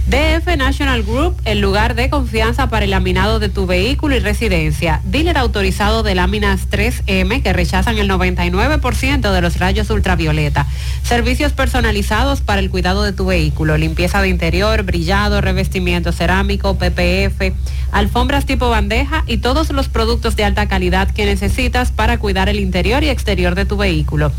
DF 0.05 0.57
National 0.57 1.03
Group, 1.03 1.35
el 1.45 1.61
lugar 1.61 1.95
de 1.95 2.09
confianza 2.09 2.67
para 2.67 2.83
el 2.83 2.91
laminado 2.91 3.39
de 3.39 3.47
tu 3.47 3.65
vehículo 3.65 4.15
y 4.15 4.19
residencia. 4.19 4.99
Dealer 5.05 5.37
autorizado 5.37 6.03
de 6.03 6.13
láminas 6.13 6.69
3M 6.69 7.41
que 7.41 7.53
rechazan 7.53 7.97
el 7.97 8.09
99% 8.09 9.31
de 9.31 9.41
los 9.41 9.59
rayos 9.59 9.89
ultravioleta. 9.89 10.67
Servicios 11.03 11.53
personalizados 11.53 12.41
para 12.41 12.59
el 12.59 12.69
cuidado 12.69 13.03
de 13.03 13.13
tu 13.13 13.27
vehículo. 13.27 13.77
Limpieza 13.77 14.21
de 14.21 14.27
interior, 14.27 14.83
brillado, 14.83 15.39
revestimiento 15.39 16.11
cerámico, 16.11 16.77
PPF, 16.77 17.53
alfombras 17.93 18.45
tipo 18.45 18.69
bandeja 18.69 19.23
y 19.25 19.37
todos 19.37 19.71
los 19.71 19.87
productos 19.87 20.35
de 20.35 20.43
alta 20.43 20.67
calidad 20.67 21.09
que 21.11 21.25
necesitas 21.25 21.91
para 21.91 22.17
cuidar 22.17 22.49
el 22.49 22.59
interior 22.59 23.05
y 23.05 23.09
exterior 23.09 23.55
de 23.55 23.65
tu 23.65 23.77
vehículo. 23.77 24.33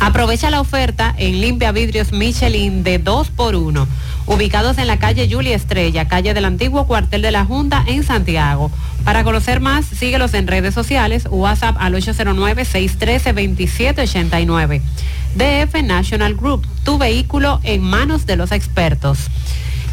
Aprovecha 0.00 0.50
la 0.50 0.60
oferta 0.60 1.14
en 1.16 1.40
limpia 1.40 1.72
vidrios 1.72 2.12
Michelin 2.12 2.84
de 2.84 2.98
2 2.98 3.30
por 3.30 3.56
1 3.56 3.88
ubicados 4.26 4.76
en 4.78 4.86
la 4.88 4.98
calle 4.98 5.28
Julia 5.30 5.56
Estrella, 5.56 6.08
calle 6.08 6.34
del 6.34 6.44
antiguo 6.44 6.86
cuartel 6.86 7.22
de 7.22 7.30
la 7.30 7.44
Junta 7.44 7.84
en 7.86 8.02
Santiago. 8.02 8.72
Para 9.04 9.22
conocer 9.24 9.60
más, 9.60 9.86
síguelos 9.86 10.34
en 10.34 10.48
redes 10.48 10.74
sociales, 10.74 11.28
WhatsApp 11.30 11.76
al 11.78 11.94
809-613-2789. 11.94 14.82
DF 15.36 15.82
National 15.82 16.34
Group, 16.34 16.66
tu 16.84 16.98
vehículo 16.98 17.60
en 17.62 17.82
manos 17.82 18.26
de 18.26 18.36
los 18.36 18.52
expertos. 18.52 19.30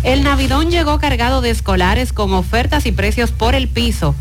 El 0.02 0.24
Navidón 0.24 0.72
llegó 0.72 1.00
cargado 1.00 1.42
de 1.42 1.52
escolares 1.52 2.12
con 2.12 2.34
ofertas 2.34 2.86
y 2.86 2.92
precios 2.92 3.32
por 3.32 3.56
el 3.56 3.68
piso 3.68 4.16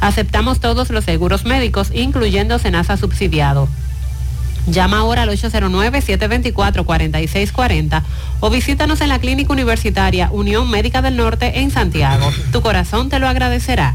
Aceptamos 0.00 0.60
todos 0.60 0.90
los 0.90 1.04
seguros 1.04 1.44
médicos, 1.44 1.90
incluyendo 1.94 2.58
SENASA 2.58 2.96
subsidiado. 2.96 3.68
Llama 4.66 4.98
ahora 4.98 5.22
al 5.22 5.30
809-724-4640 5.30 8.02
o 8.40 8.50
visítanos 8.50 9.00
en 9.00 9.08
la 9.08 9.18
Clínica 9.18 9.50
Universitaria 9.52 10.28
Unión 10.32 10.70
Médica 10.70 11.00
del 11.02 11.16
Norte 11.16 11.60
en 11.60 11.70
Santiago. 11.70 12.30
Tu 12.52 12.60
corazón 12.60 13.08
te 13.08 13.18
lo 13.18 13.26
agradecerá. 13.28 13.94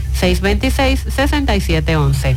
626-6711. 0.19 2.35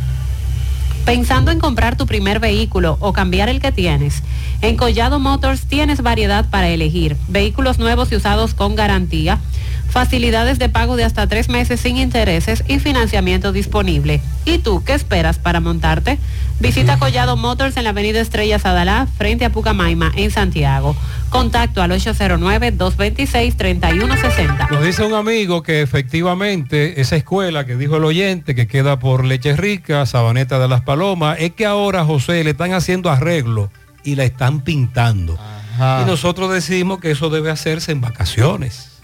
Pensando 1.05 1.51
en 1.51 1.59
comprar 1.59 1.97
tu 1.97 2.07
primer 2.07 2.39
vehículo 2.39 2.97
o 2.99 3.13
cambiar 3.13 3.47
el 3.47 3.61
que 3.61 3.71
tienes, 3.71 4.23
en 4.61 4.75
Collado 4.75 5.19
Motors 5.19 5.67
tienes 5.67 6.01
variedad 6.01 6.49
para 6.49 6.69
elegir. 6.69 7.15
Vehículos 7.27 7.77
nuevos 7.77 8.11
y 8.11 8.15
usados 8.15 8.55
con 8.55 8.75
garantía, 8.75 9.39
facilidades 9.95 10.59
de 10.59 10.67
pago 10.67 10.97
de 10.97 11.05
hasta 11.05 11.25
tres 11.25 11.47
meses 11.47 11.79
sin 11.79 11.95
intereses 11.95 12.65
y 12.67 12.79
financiamiento 12.79 13.53
disponible. 13.53 14.19
¿Y 14.43 14.57
tú 14.57 14.83
qué 14.83 14.93
esperas 14.93 15.39
para 15.39 15.61
montarte? 15.61 16.19
Visita 16.59 16.99
Collado 16.99 17.37
Motors 17.37 17.77
en 17.77 17.85
la 17.85 17.91
avenida 17.91 18.19
Estrella 18.19 18.59
Sadalá, 18.59 19.07
frente 19.17 19.45
a 19.45 19.53
Pucamaima, 19.53 20.11
en 20.17 20.31
Santiago. 20.31 20.97
Contacto 21.29 21.81
al 21.81 21.91
809-226-3160. 21.91 24.69
Nos 24.69 24.83
dice 24.83 25.05
un 25.05 25.13
amigo 25.13 25.63
que 25.63 25.81
efectivamente 25.81 26.99
esa 26.99 27.15
escuela 27.15 27.65
que 27.65 27.77
dijo 27.77 27.95
el 27.95 28.03
oyente 28.03 28.53
que 28.53 28.67
queda 28.67 28.99
por 28.99 29.23
Leche 29.23 29.55
Rica, 29.55 30.05
Sabaneta 30.05 30.59
de 30.59 30.67
las 30.67 30.81
Palomas, 30.81 31.37
es 31.39 31.51
que 31.51 31.65
ahora 31.65 32.03
José 32.03 32.43
le 32.43 32.49
están 32.49 32.73
haciendo 32.73 33.09
arreglo 33.09 33.71
y 34.03 34.15
la 34.15 34.25
están 34.25 34.59
pintando. 34.59 35.39
Ajá. 35.75 36.01
Y 36.01 36.05
nosotros 36.05 36.51
decimos 36.51 36.99
que 36.99 37.11
eso 37.11 37.29
debe 37.29 37.49
hacerse 37.49 37.93
en 37.93 38.01
vacaciones. 38.01 38.94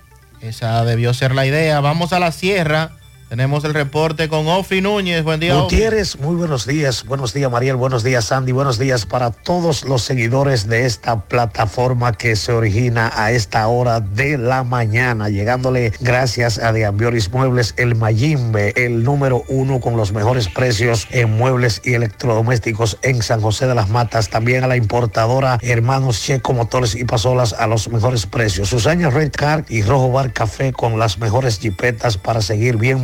Esa 0.42 0.84
debió 0.86 1.14
ser 1.14 1.36
la 1.36 1.46
idea. 1.46 1.80
Vamos 1.82 2.14
a 2.14 2.20
la 2.20 2.32
sierra. 2.32 2.92
Tenemos 3.32 3.64
el 3.64 3.74
reporte 3.74 4.28
con 4.28 4.46
Ofi 4.50 4.82
Núñez. 4.82 5.24
Buen 5.24 5.40
día, 5.40 5.56
Ofi. 5.56 5.78
Gutiérrez, 5.78 6.20
muy 6.20 6.36
buenos 6.36 6.68
días. 6.68 7.06
Buenos 7.06 7.34
días, 7.34 7.50
Mariel. 7.50 7.78
Buenos 7.78 8.04
días, 8.04 8.26
Sandy. 8.26 8.52
Buenos 8.52 8.78
días 8.78 9.06
para 9.06 9.32
todos 9.32 9.86
los 9.86 10.02
seguidores 10.02 10.68
de 10.68 10.86
esta 10.86 11.22
plataforma 11.22 12.12
que 12.12 12.36
se 12.36 12.52
origina 12.52 13.10
a 13.16 13.32
esta 13.32 13.66
hora 13.70 14.02
de 14.02 14.38
la 14.38 14.66
mañana, 14.66 15.30
llegándole 15.30 15.94
gracias 16.02 16.60
a 16.60 16.74
Deambioris 16.74 17.32
Muebles, 17.32 17.74
el 17.78 17.96
Mayimbe, 17.96 18.74
el 18.76 19.02
número 19.06 19.46
uno 19.48 19.80
con 19.80 19.96
los 19.96 20.12
mejores 20.12 20.50
precios 20.50 21.08
en 21.12 21.32
muebles 21.32 21.82
y 21.86 21.94
electrodomésticos 21.94 22.98
en 23.02 23.24
San 23.24 23.40
José 23.40 23.66
de 23.66 23.76
las 23.76 23.88
Matas. 23.88 24.28
También 24.28 24.66
a 24.66 24.68
la 24.68 24.76
importadora 24.76 25.58
Hermanos 25.62 26.22
Checo 26.22 26.52
Motores 26.52 26.96
y 26.96 27.06
Pasolas 27.06 27.54
a 27.54 27.66
los 27.68 27.88
mejores 27.88 28.26
precios. 28.26 28.68
Susana 28.68 29.10
Red 29.10 29.32
Car 29.32 29.64
y 29.70 29.84
Rojo 29.84 30.12
Bar 30.12 30.34
Café 30.34 30.74
con 30.74 31.00
las 31.00 31.18
mejores 31.18 31.60
jipetas 31.60 32.18
para 32.18 32.42
seguir 32.42 32.76
bien 32.76 33.02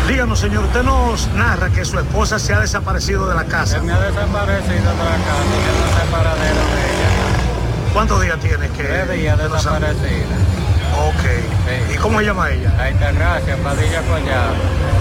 Díganos, 0.08 0.41
señor, 0.41 0.65
usted 0.65 0.83
nos 0.84 1.28
narra 1.34 1.70
que 1.70 1.84
su 1.84 1.99
esposa 1.99 2.39
se 2.39 2.55
ha 2.55 2.60
desaparecido 2.60 3.28
de 3.28 3.34
la 3.34 3.44
casa. 3.44 3.83
Me 3.83 3.92
ha 3.92 4.00
desaparecido 4.00 4.75
de 4.75 4.84
la 4.84 4.84
casa, 4.84 5.42
que 5.52 5.73
no 5.78 5.86
sé 5.97 6.02
paradero 6.10 6.55
de 6.55 6.62
ella. 6.62 7.10
¿Cuántos 7.92 8.23
días 8.23 8.41
tiene 8.41 8.68
que? 8.68 8.84
Tres 8.84 9.10
días 9.12 9.36
desaparecida. 9.39 10.36
Ok. 11.08 11.25
¿Y 11.99 12.01
cómo 12.01 12.20
se 12.20 12.27
llama 12.27 12.49
ella? 12.51 12.70
Altagracia, 12.81 13.57
Padilla 13.57 14.02
Collado. 14.02 14.55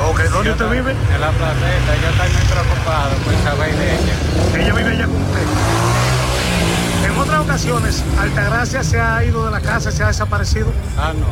Ok, 0.10 0.20
¿dónde 0.32 0.52
usted 0.52 0.70
vive? 0.70 0.92
En 0.92 1.22
la 1.22 1.30
placeta, 1.30 1.96
yo 2.02 2.10
estoy 2.10 2.30
muy 2.30 2.42
preocupado 2.52 3.12
por 3.24 3.34
saber 3.44 3.76
de 3.76 3.96
ella. 3.96 4.14
Ella 4.56 4.74
vive 4.74 4.90
allá 4.92 5.06
con 5.06 5.22
usted. 5.22 5.44
En 7.06 7.18
otras 7.20 7.40
ocasiones, 7.42 8.04
Altagracia 8.20 8.84
se 8.84 9.00
ha 9.00 9.24
ido 9.24 9.46
de 9.46 9.52
la 9.52 9.62
casa, 9.62 9.92
se 9.92 10.04
ha 10.04 10.08
desaparecido. 10.08 10.74
Ah, 10.98 11.14
no. 11.14 11.28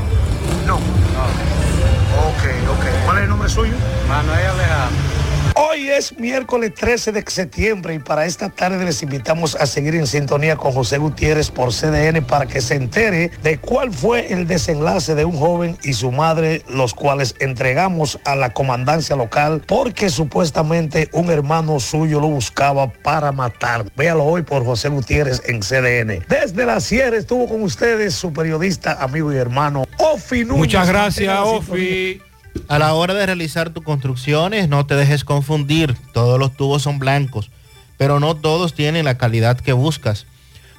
No. 0.67 0.75
Ok, 0.75 2.43
ok. 2.69 2.85
¿Cuál 3.05 3.17
es 3.17 3.23
el 3.23 3.29
nombre 3.29 3.49
suyo? 3.49 3.73
Manuel 4.07 4.45
Alejandro. 4.45 5.14
Hoy 5.57 5.89
es 5.89 6.19
miércoles 6.19 6.73
13 6.73 7.13
de 7.13 7.23
septiembre 7.25 7.93
y 7.93 7.99
para 7.99 8.25
esta 8.25 8.49
tarde 8.49 8.83
les 8.83 9.01
invitamos 9.01 9.55
a 9.55 9.65
seguir 9.65 9.95
en 9.95 10.05
sintonía 10.05 10.57
con 10.57 10.73
José 10.73 10.97
Gutiérrez 10.97 11.49
por 11.49 11.71
CDN 11.71 12.25
para 12.25 12.45
que 12.45 12.59
se 12.59 12.75
entere 12.75 13.31
de 13.41 13.57
cuál 13.57 13.93
fue 13.93 14.33
el 14.33 14.47
desenlace 14.47 15.15
de 15.15 15.23
un 15.23 15.37
joven 15.37 15.77
y 15.81 15.93
su 15.93 16.11
madre, 16.11 16.61
los 16.67 16.93
cuales 16.93 17.35
entregamos 17.39 18.19
a 18.25 18.35
la 18.35 18.51
comandancia 18.51 19.15
local 19.15 19.61
porque 19.65 20.09
supuestamente 20.09 21.07
un 21.13 21.31
hermano 21.31 21.79
suyo 21.79 22.19
lo 22.19 22.27
buscaba 22.27 22.91
para 22.91 23.31
matar. 23.31 23.85
Véalo 23.95 24.25
hoy 24.25 24.41
por 24.41 24.65
José 24.65 24.89
Gutiérrez 24.89 25.41
en 25.45 25.61
CDN. 25.61 26.25
Desde 26.27 26.65
la 26.65 26.81
Sierra 26.81 27.15
estuvo 27.15 27.47
con 27.47 27.63
ustedes 27.63 28.13
su 28.13 28.33
periodista, 28.33 29.01
amigo 29.01 29.31
y 29.31 29.37
hermano, 29.37 29.85
Ofi 29.99 30.43
Núñez. 30.43 30.57
Muchas 30.57 30.89
gracias, 30.89 31.39
Ofi. 31.39 32.21
A 32.67 32.79
la 32.79 32.93
hora 32.93 33.13
de 33.13 33.25
realizar 33.25 33.69
tus 33.69 33.83
construcciones, 33.83 34.69
no 34.69 34.85
te 34.85 34.95
dejes 34.95 35.23
confundir. 35.23 35.95
Todos 36.13 36.39
los 36.39 36.55
tubos 36.55 36.81
son 36.81 36.99
blancos, 36.99 37.51
pero 37.97 38.19
no 38.19 38.35
todos 38.35 38.73
tienen 38.73 39.05
la 39.05 39.17
calidad 39.17 39.59
que 39.59 39.73
buscas. 39.73 40.25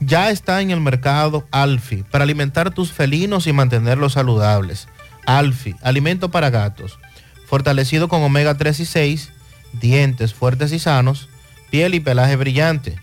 Ya 0.00 0.30
está 0.30 0.62
en 0.62 0.70
el 0.70 0.80
mercado 0.80 1.44
Alfi 1.50 2.04
para 2.04 2.22
alimentar 2.22 2.72
tus 2.72 2.92
felinos 2.92 3.48
y 3.48 3.52
mantenerlos 3.52 4.12
saludables. 4.12 4.86
Alfi, 5.28 5.76
alimento 5.82 6.30
para 6.30 6.48
gatos, 6.48 6.98
fortalecido 7.46 8.08
con 8.08 8.22
omega 8.22 8.56
3 8.56 8.80
y 8.80 8.86
6, 8.86 9.30
dientes 9.74 10.32
fuertes 10.32 10.72
y 10.72 10.78
sanos, 10.78 11.28
piel 11.70 11.94
y 11.94 12.00
pelaje 12.00 12.34
brillante. 12.36 12.98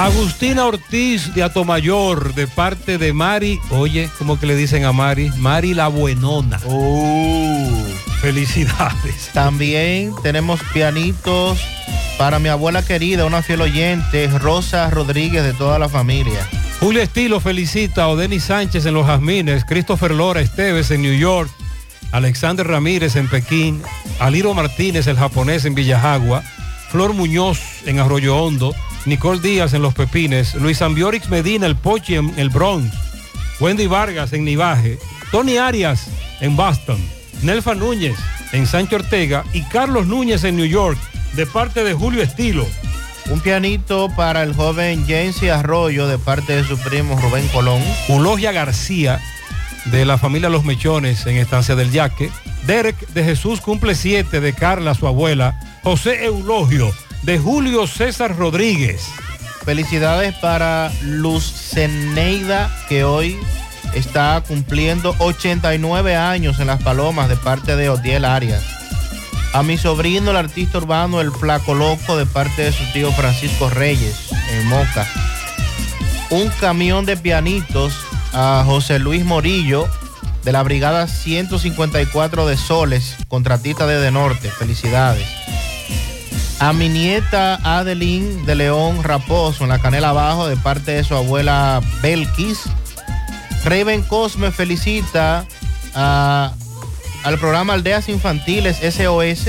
Agustina 0.00 0.64
Ortiz 0.64 1.34
de 1.34 1.42
Atomayor, 1.42 2.32
de 2.32 2.46
parte 2.46 2.96
de 2.96 3.12
Mari, 3.12 3.60
oye, 3.68 4.08
¿cómo 4.16 4.40
que 4.40 4.46
le 4.46 4.56
dicen 4.56 4.86
a 4.86 4.92
Mari? 4.92 5.30
Mari 5.36 5.74
la 5.74 5.88
Buenona. 5.88 6.58
Felicidades. 8.22 9.28
También 9.34 10.14
tenemos 10.22 10.58
pianitos 10.72 11.58
para 12.16 12.38
mi 12.38 12.48
abuela 12.48 12.82
querida, 12.82 13.26
una 13.26 13.42
fiel 13.42 13.60
oyente, 13.60 14.26
Rosa 14.38 14.88
Rodríguez 14.88 15.44
de 15.44 15.52
toda 15.52 15.78
la 15.78 15.90
familia. 15.90 16.48
Julio 16.80 17.02
Estilo 17.02 17.38
felicita 17.38 18.04
a 18.04 18.08
Odeni 18.08 18.40
Sánchez 18.40 18.86
en 18.86 18.94
Los 18.94 19.06
Jazmines, 19.06 19.66
Christopher 19.66 20.12
Lora 20.12 20.40
Esteves 20.40 20.90
en 20.90 21.02
New 21.02 21.14
York, 21.14 21.50
Alexander 22.10 22.66
Ramírez 22.66 23.16
en 23.16 23.28
Pekín, 23.28 23.82
Aliro 24.18 24.54
Martínez 24.54 25.06
el 25.08 25.18
japonés 25.18 25.66
en 25.66 25.74
Villajagua, 25.74 26.42
Flor 26.88 27.12
Muñoz 27.12 27.60
en 27.84 27.98
Arroyo 27.98 28.38
Hondo, 28.38 28.74
Nicole 29.06 29.40
Díaz 29.40 29.72
en 29.72 29.82
Los 29.82 29.94
Pepines, 29.94 30.54
Luis 30.54 30.82
Ambiorix 30.82 31.28
Medina 31.30 31.66
el 31.66 31.76
Pochi 31.76 32.16
en 32.16 32.32
el 32.38 32.50
Bronx, 32.50 32.94
Wendy 33.58 33.86
Vargas 33.86 34.32
en 34.32 34.44
Nivaje, 34.44 34.98
Tony 35.30 35.56
Arias 35.56 36.08
en 36.40 36.54
Boston, 36.54 36.98
Nelfa 37.42 37.74
Núñez 37.74 38.16
en 38.52 38.66
Sancho 38.66 38.96
Ortega 38.96 39.44
y 39.52 39.62
Carlos 39.62 40.06
Núñez 40.06 40.44
en 40.44 40.56
New 40.56 40.66
York, 40.66 40.98
de 41.34 41.46
parte 41.46 41.82
de 41.84 41.94
Julio 41.94 42.22
Estilo. 42.22 42.66
Un 43.30 43.40
pianito 43.40 44.08
para 44.16 44.42
el 44.42 44.54
joven 44.54 45.06
Jensi 45.06 45.48
Arroyo 45.48 46.08
de 46.08 46.18
parte 46.18 46.56
de 46.56 46.64
su 46.64 46.76
primo 46.78 47.18
Rubén 47.20 47.46
Colón. 47.48 47.80
Ulogia 48.08 48.50
García 48.50 49.20
de 49.86 50.04
la 50.04 50.18
familia 50.18 50.48
Los 50.48 50.64
Mechones 50.64 51.24
en 51.26 51.36
Estancia 51.36 51.76
del 51.76 51.92
Yaque. 51.92 52.30
Derek 52.66 52.98
de 53.08 53.24
Jesús 53.24 53.60
cumple 53.60 53.94
siete 53.94 54.40
de 54.40 54.52
Carla, 54.52 54.94
su 54.94 55.06
abuela. 55.06 55.58
José 55.84 56.24
Eulogio 56.24 56.92
de 57.22 57.38
Julio 57.38 57.86
César 57.86 58.36
Rodríguez. 58.36 59.02
Felicidades 59.64 60.34
para 60.36 60.90
Luz 61.02 61.44
Ceneida 61.44 62.70
que 62.88 63.04
hoy 63.04 63.38
está 63.94 64.42
cumpliendo 64.46 65.14
89 65.18 66.16
años 66.16 66.60
en 66.60 66.68
Las 66.68 66.82
Palomas 66.82 67.28
de 67.28 67.36
parte 67.36 67.76
de 67.76 67.88
Odiel 67.90 68.24
Arias. 68.24 68.62
A 69.52 69.62
mi 69.62 69.76
sobrino, 69.76 70.30
el 70.30 70.36
artista 70.36 70.78
urbano 70.78 71.20
El 71.20 71.32
Flaco 71.32 71.74
Loco, 71.74 72.16
de 72.16 72.24
parte 72.24 72.62
de 72.62 72.72
su 72.72 72.84
tío 72.92 73.10
Francisco 73.12 73.68
Reyes, 73.68 74.30
en 74.52 74.68
Moca. 74.68 75.06
Un 76.30 76.48
camión 76.60 77.04
de 77.04 77.16
pianitos 77.16 77.94
a 78.32 78.62
José 78.64 79.00
Luis 79.00 79.24
Morillo, 79.24 79.88
de 80.44 80.52
la 80.52 80.62
Brigada 80.62 81.08
154 81.08 82.46
de 82.46 82.56
Soles, 82.56 83.16
contratista 83.28 83.86
de 83.86 83.98
De 83.98 84.12
Norte. 84.12 84.50
Felicidades. 84.50 85.39
A 86.60 86.74
mi 86.74 86.90
nieta 86.90 87.58
Adeline 87.64 88.44
de 88.44 88.54
León 88.54 89.02
Raposo, 89.02 89.64
en 89.64 89.70
la 89.70 89.80
Canela 89.80 90.10
Abajo, 90.10 90.46
de 90.46 90.58
parte 90.58 90.92
de 90.92 91.04
su 91.04 91.14
abuela 91.14 91.80
Belkis. 92.02 92.64
Raven 93.64 94.02
Cosme 94.02 94.50
felicita 94.50 95.46
a 95.94 96.52
al 97.24 97.38
programa 97.38 97.72
Aldeas 97.74 98.08
Infantiles 98.08 98.76
SOS, 98.76 99.48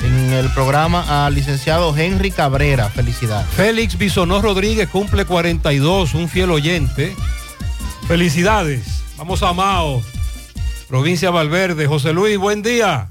en 0.00 0.32
el 0.32 0.48
programa 0.52 1.26
al 1.26 1.34
licenciado 1.34 1.96
Henry 1.96 2.30
Cabrera. 2.30 2.88
Felicidades. 2.88 3.48
Félix 3.54 3.98
Bisonó 3.98 4.40
Rodríguez 4.40 4.88
cumple 4.88 5.24
42, 5.24 6.14
un 6.14 6.28
fiel 6.28 6.52
oyente. 6.52 7.16
Felicidades. 8.06 9.02
Vamos 9.16 9.42
a 9.42 9.52
Mao, 9.52 10.02
provincia 10.88 11.30
Valverde. 11.30 11.86
José 11.86 12.12
Luis, 12.12 12.38
buen 12.38 12.62
día. 12.62 13.10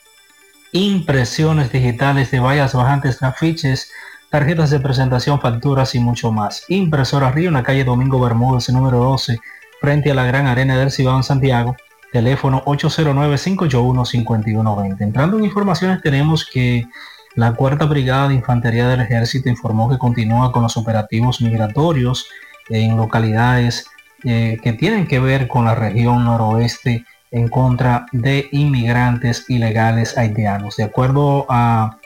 impresiones 0.71 1.71
digitales 1.71 2.31
de 2.31 2.39
vallas 2.39 2.73
bajantes, 2.73 3.21
afiches, 3.23 3.91
tarjetas 4.29 4.69
de 4.69 4.79
presentación, 4.79 5.41
facturas 5.41 5.95
y 5.95 5.99
mucho 5.99 6.31
más. 6.31 6.63
Impresora 6.69 7.31
Río 7.31 7.47
en 7.49 7.55
la 7.55 7.63
calle 7.63 7.83
Domingo 7.83 8.19
Bermúdez, 8.19 8.69
número 8.69 8.99
12, 8.99 9.39
frente 9.81 10.11
a 10.11 10.15
la 10.15 10.25
Gran 10.25 10.47
Arena 10.47 10.77
del 10.77 10.91
Cibao 10.91 11.17
en 11.17 11.23
Santiago, 11.23 11.75
teléfono 12.13 12.63
809-581-5120. 12.65 15.01
Entrando 15.01 15.37
en 15.37 15.45
informaciones 15.45 16.01
tenemos 16.01 16.45
que 16.45 16.87
la 17.35 17.53
Cuarta 17.53 17.85
Brigada 17.85 18.29
de 18.29 18.35
Infantería 18.35 18.87
del 18.87 19.01
Ejército 19.01 19.49
informó 19.49 19.89
que 19.89 19.97
continúa 19.97 20.51
con 20.51 20.63
los 20.63 20.77
operativos 20.77 21.41
migratorios 21.41 22.27
en 22.69 22.97
localidades 22.97 23.85
eh, 24.23 24.57
que 24.61 24.73
tienen 24.73 25.07
que 25.07 25.19
ver 25.19 25.47
con 25.47 25.65
la 25.65 25.75
región 25.75 26.25
noroeste 26.25 27.05
en 27.31 27.47
contra 27.47 28.05
de 28.11 28.49
inmigrantes 28.51 29.45
ilegales 29.49 30.17
haitianos. 30.17 30.75
De 30.75 30.83
acuerdo 30.83 31.45
a, 31.49 31.97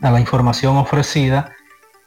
la 0.00 0.20
información 0.20 0.76
ofrecida, 0.76 1.52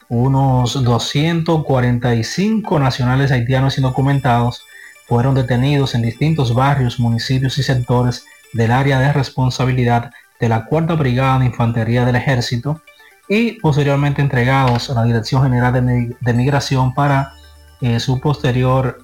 unos 0.08 0.82
245 0.84 2.78
nacionales 2.78 3.32
haitianos 3.32 3.78
indocumentados 3.78 4.62
fueron 5.06 5.34
detenidos 5.34 5.94
en 5.94 6.02
distintos 6.02 6.54
barrios, 6.54 7.00
municipios 7.00 7.58
y 7.58 7.62
sectores 7.62 8.24
del 8.52 8.70
área 8.70 8.98
de 9.00 9.12
responsabilidad 9.12 10.10
de 10.38 10.48
la 10.48 10.66
Cuarta 10.66 10.94
Brigada 10.94 11.38
de 11.38 11.46
Infantería 11.46 12.04
del 12.04 12.16
Ejército 12.16 12.82
y 13.28 13.52
posteriormente 13.60 14.20
entregados 14.20 14.90
a 14.90 14.94
la 14.94 15.04
Dirección 15.04 15.42
General 15.42 15.72
de, 15.72 16.32
Migración 16.34 16.92
para 16.92 17.32
eh, 17.80 18.00
su 18.00 18.20
posterior 18.20 18.98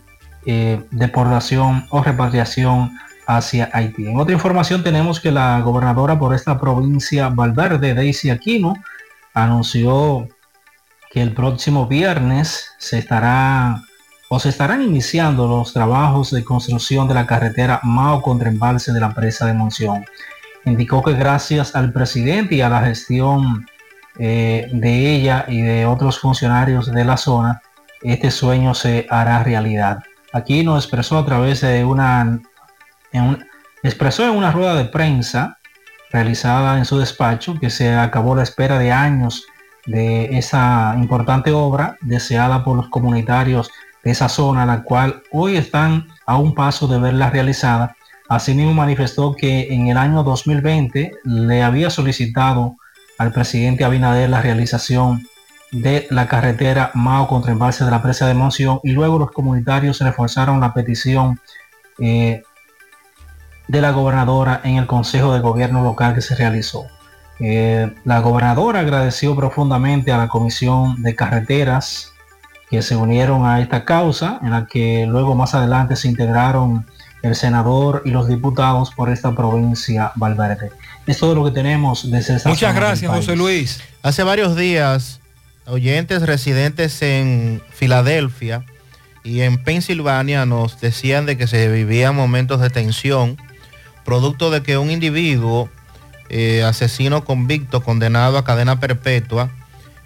eh, 0.44 0.83
deportación 0.91 1.86
o 1.91 2.02
repatriación 2.02 2.91
hacia 3.28 3.68
Haití. 3.74 4.07
En 4.07 4.18
otra 4.18 4.34
información 4.34 4.82
tenemos 4.82 5.20
que 5.20 5.31
la 5.31 5.60
gobernadora 5.60 6.18
por 6.18 6.34
esta 6.34 6.58
provincia, 6.58 7.28
Valverde, 7.28 7.94
Daisy 7.94 8.31
Aquino, 8.31 8.74
anunció 9.34 10.26
que 11.10 11.20
el 11.20 11.34
próximo 11.34 11.86
viernes 11.86 12.70
se 12.78 12.98
estará 12.98 13.82
o 14.31 14.40
se 14.40 14.48
estarán 14.48 14.82
iniciando 14.82 15.47
los 15.47 15.74
trabajos 15.74 16.31
de 16.31 16.42
construcción 16.42 17.07
de 17.07 17.15
la 17.15 17.26
carretera 17.26 17.81
Mao 17.82 18.23
contra 18.23 18.48
embalse 18.48 18.92
de 18.92 19.00
la 19.00 19.15
presa 19.15 19.47
de 19.47 19.52
Monción. 19.52 20.05
Indicó 20.65 21.02
que 21.02 21.12
gracias 21.12 21.76
al 21.76 21.92
presidente 21.92 22.55
y 22.55 22.62
a 22.62 22.70
la 22.70 22.82
gestión 22.82 23.66
eh, 24.18 24.68
de 24.73 25.15
ella 25.15 25.44
y 25.48 25.60
de 25.60 25.84
otros 25.86 26.18
funcionarios 26.18 26.90
de 26.90 27.05
la 27.05 27.18
zona, 27.18 27.60
este 28.02 28.31
sueño 28.31 28.74
se 28.74 29.07
hará 29.10 29.42
realidad. 29.42 29.98
Aquí 30.32 30.62
nos 30.62 30.82
expresó 30.84 31.18
a 31.18 31.24
través 31.24 31.60
de 31.60 31.84
una, 31.84 32.40
expresó 33.82 34.24
en 34.24 34.36
una 34.36 34.50
rueda 34.52 34.74
de 34.74 34.84
prensa 34.86 35.58
realizada 36.10 36.78
en 36.78 36.84
su 36.84 36.98
despacho 36.98 37.58
que 37.60 37.70
se 37.70 37.92
acabó 37.94 38.34
la 38.34 38.42
espera 38.42 38.78
de 38.78 38.92
años 38.92 39.46
de 39.86 40.36
esa 40.38 40.94
importante 40.98 41.52
obra 41.52 41.96
deseada 42.02 42.64
por 42.64 42.76
los 42.76 42.88
comunitarios 42.88 43.70
de 44.04 44.10
esa 44.10 44.28
zona, 44.28 44.66
la 44.66 44.82
cual 44.82 45.22
hoy 45.32 45.56
están 45.56 46.08
a 46.26 46.36
un 46.36 46.54
paso 46.54 46.86
de 46.88 46.98
verla 46.98 47.30
realizada. 47.30 47.96
Asimismo 48.28 48.74
manifestó 48.74 49.34
que 49.34 49.72
en 49.72 49.88
el 49.88 49.96
año 49.96 50.22
2020 50.22 51.12
le 51.24 51.62
había 51.62 51.90
solicitado 51.90 52.76
al 53.16 53.32
presidente 53.32 53.84
Abinader 53.84 54.28
la 54.28 54.42
realización 54.42 55.26
de 55.72 56.06
la 56.10 56.28
carretera 56.28 56.90
Mao 56.94 57.26
contra 57.26 57.52
embalse 57.52 57.84
de 57.84 57.90
la 57.90 58.02
presa 58.02 58.26
de 58.26 58.34
Monción 58.34 58.80
y 58.82 58.92
luego 58.92 59.18
los 59.18 59.32
comunitarios 59.32 60.00
reforzaron 60.00 60.60
la 60.60 60.72
petición 60.72 61.40
eh, 61.98 62.42
de 63.68 63.80
la 63.80 63.92
gobernadora 63.92 64.60
en 64.64 64.76
el 64.76 64.86
Consejo 64.86 65.32
de 65.32 65.40
Gobierno 65.40 65.82
local 65.82 66.14
que 66.14 66.22
se 66.22 66.34
realizó. 66.34 66.86
Eh, 67.38 67.94
la 68.05 68.20
gobernadora 68.20 68.80
agradeció 68.80 69.36
profundamente 69.36 70.10
a 70.10 70.18
la 70.18 70.28
Comisión 70.28 71.00
de 71.02 71.14
Carreteras 71.14 72.12
que 72.70 72.82
se 72.82 72.97
unieron 72.97 73.47
a 73.47 73.60
esta 73.60 73.84
causa, 73.84 74.40
en 74.42 74.50
la 74.50 74.66
que 74.66 75.06
luego 75.06 75.34
más 75.34 75.55
adelante 75.55 75.97
se 75.97 76.08
integraron 76.08 76.86
el 77.22 77.34
senador 77.34 78.02
y 78.05 78.10
los 78.10 78.28
diputados 78.28 78.90
por 78.90 79.10
esta 79.10 79.34
provincia 79.34 80.12
Valverde. 80.16 80.70
Es 81.06 81.18
todo 81.18 81.34
lo 81.34 81.44
que 81.44 81.50
tenemos 81.50 82.10
desde 82.10 82.36
esta 82.36 82.48
Muchas 82.48 82.74
gracias, 82.74 83.10
José 83.10 83.36
Luis. 83.36 83.80
Hace 84.02 84.22
varios 84.22 84.56
días, 84.56 85.20
oyentes 85.66 86.22
residentes 86.22 87.00
en 87.02 87.62
Filadelfia 87.70 88.64
y 89.24 89.40
en 89.40 89.62
Pensilvania 89.62 90.47
nos 90.47 90.80
decían 90.80 91.26
de 91.26 91.36
que 91.36 91.47
se 91.47 91.68
vivían 91.68 92.14
momentos 92.14 92.60
de 92.60 92.70
tensión, 92.70 93.36
producto 94.08 94.50
de 94.50 94.62
que 94.62 94.78
un 94.78 94.90
individuo 94.90 95.68
eh, 96.30 96.62
asesino 96.62 97.26
convicto, 97.26 97.82
condenado 97.82 98.38
a 98.38 98.44
cadena 98.44 98.80
perpetua, 98.80 99.50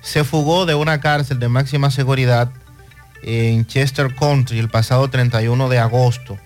se 0.00 0.24
fugó 0.24 0.66
de 0.66 0.74
una 0.74 0.98
cárcel 0.98 1.38
de 1.38 1.48
máxima 1.48 1.88
seguridad 1.92 2.50
en 3.22 3.64
Chester 3.64 4.12
Country 4.12 4.58
el 4.58 4.68
pasado 4.68 5.08
31 5.08 5.68
de 5.68 5.78
agosto. 5.78 6.36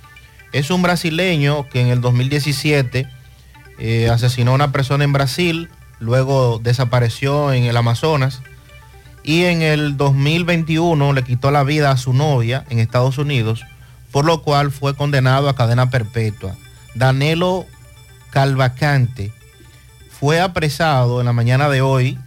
Es 0.53 0.71
un 0.71 0.83
brasileño 0.83 1.67
que 1.71 1.81
en 1.81 1.87
el 1.87 2.03
2017 2.03 3.09
eh, 3.79 4.11
asesinó 4.11 4.51
a 4.51 4.57
una 4.57 4.71
persona 4.71 5.05
en 5.05 5.15
Brasil, 5.15 5.71
luego 5.99 6.61
desapareció 6.63 7.55
en 7.55 7.65
el 7.65 7.79
Amazonas 7.79 8.43
y 9.25 9.45
en 9.45 9.63
el 9.63 9.97
2021 9.97 11.15
le 11.15 11.23
quitó 11.25 11.51
la 11.51 11.65
vida 11.65 11.91
a 11.91 11.97
su 11.97 12.13
novia 12.13 12.67
en 12.69 12.81
Estados 12.81 13.17
Unidos, 13.17 13.65
por 14.13 14.27
lo 14.27 14.43
cual 14.43 14.71
fue 14.73 14.95
condenado 14.95 15.49
a 15.49 15.57
cadena 15.57 15.89
perpetua. 15.89 16.55
Danilo 16.97 17.67
Calvacante 18.31 19.31
fue 20.09 20.41
apresado 20.41 21.21
en 21.21 21.27
la 21.27 21.35
mañana 21.35 21.69
de 21.69 21.83
hoy, 21.83 22.19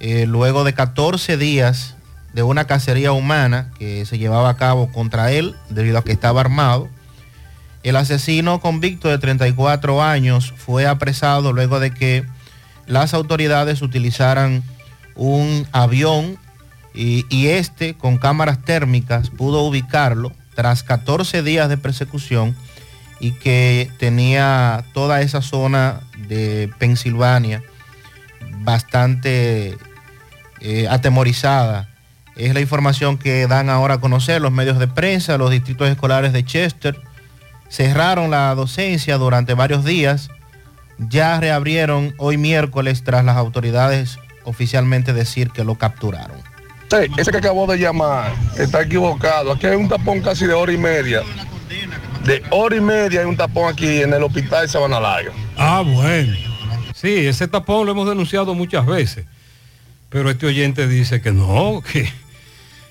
eh, 0.00 0.24
luego 0.26 0.64
de 0.64 0.72
14 0.72 1.36
días 1.36 1.94
de 2.32 2.42
una 2.42 2.66
cacería 2.66 3.12
humana 3.12 3.70
que 3.78 4.06
se 4.06 4.16
llevaba 4.16 4.48
a 4.48 4.56
cabo 4.56 4.90
contra 4.90 5.30
él 5.30 5.54
debido 5.68 5.98
a 5.98 6.04
que 6.04 6.12
estaba 6.12 6.40
armado. 6.40 6.88
El 7.82 7.96
asesino 7.96 8.60
convicto 8.60 9.08
de 9.08 9.18
34 9.18 10.02
años 10.02 10.54
fue 10.56 10.86
apresado 10.86 11.52
luego 11.52 11.78
de 11.78 11.92
que 11.92 12.24
las 12.86 13.12
autoridades 13.12 13.82
utilizaran 13.82 14.62
un 15.16 15.66
avión 15.72 16.38
y, 16.94 17.46
este 17.48 17.94
con 17.94 18.16
cámaras 18.16 18.64
térmicas 18.64 19.28
pudo 19.30 19.62
ubicarlo 19.62 20.32
tras 20.54 20.82
14 20.82 21.42
días 21.42 21.68
de 21.68 21.76
persecución 21.76 22.56
y 23.20 23.32
que 23.32 23.90
tenía 23.98 24.84
toda 24.92 25.20
esa 25.20 25.42
zona 25.42 26.00
de 26.28 26.70
Pensilvania 26.78 27.62
bastante 28.60 29.76
eh, 30.60 30.86
atemorizada. 30.88 31.88
Es 32.36 32.54
la 32.54 32.60
información 32.60 33.18
que 33.18 33.46
dan 33.48 33.68
ahora 33.68 33.94
a 33.94 34.00
conocer 34.00 34.40
los 34.40 34.52
medios 34.52 34.78
de 34.78 34.86
prensa, 34.86 35.38
los 35.38 35.50
distritos 35.50 35.88
escolares 35.88 36.32
de 36.32 36.44
Chester. 36.44 37.00
Cerraron 37.68 38.30
la 38.30 38.54
docencia 38.54 39.18
durante 39.18 39.54
varios 39.54 39.84
días. 39.84 40.30
Ya 40.98 41.38
reabrieron 41.40 42.14
hoy 42.18 42.36
miércoles 42.36 43.02
tras 43.02 43.24
las 43.24 43.36
autoridades 43.36 44.18
oficialmente 44.44 45.12
decir 45.12 45.50
que 45.50 45.64
lo 45.64 45.74
capturaron. 45.74 46.36
Ese 47.18 47.30
que 47.30 47.36
acabó 47.36 47.66
de 47.66 47.78
llamar 47.78 48.32
está 48.56 48.82
equivocado. 48.82 49.52
Aquí 49.52 49.66
hay 49.66 49.76
un 49.76 49.88
tapón 49.88 50.20
casi 50.20 50.46
de 50.46 50.54
hora 50.54 50.72
y 50.72 50.78
media. 50.78 51.22
De 52.28 52.42
hora 52.50 52.76
y 52.76 52.80
media 52.82 53.20
hay 53.20 53.26
un 53.26 53.38
tapón 53.38 53.72
aquí 53.72 54.02
en 54.02 54.12
el 54.12 54.22
hospital 54.22 54.60
de 54.60 54.68
Sabana 54.68 55.00
Larga. 55.00 55.32
Ah, 55.56 55.82
bueno. 55.82 56.36
Sí, 56.94 57.26
ese 57.26 57.48
tapón 57.48 57.86
lo 57.86 57.92
hemos 57.92 58.06
denunciado 58.06 58.54
muchas 58.54 58.84
veces. 58.84 59.24
Pero 60.10 60.28
este 60.28 60.44
oyente 60.44 60.86
dice 60.86 61.22
que 61.22 61.32
no, 61.32 61.82
que, 61.90 62.06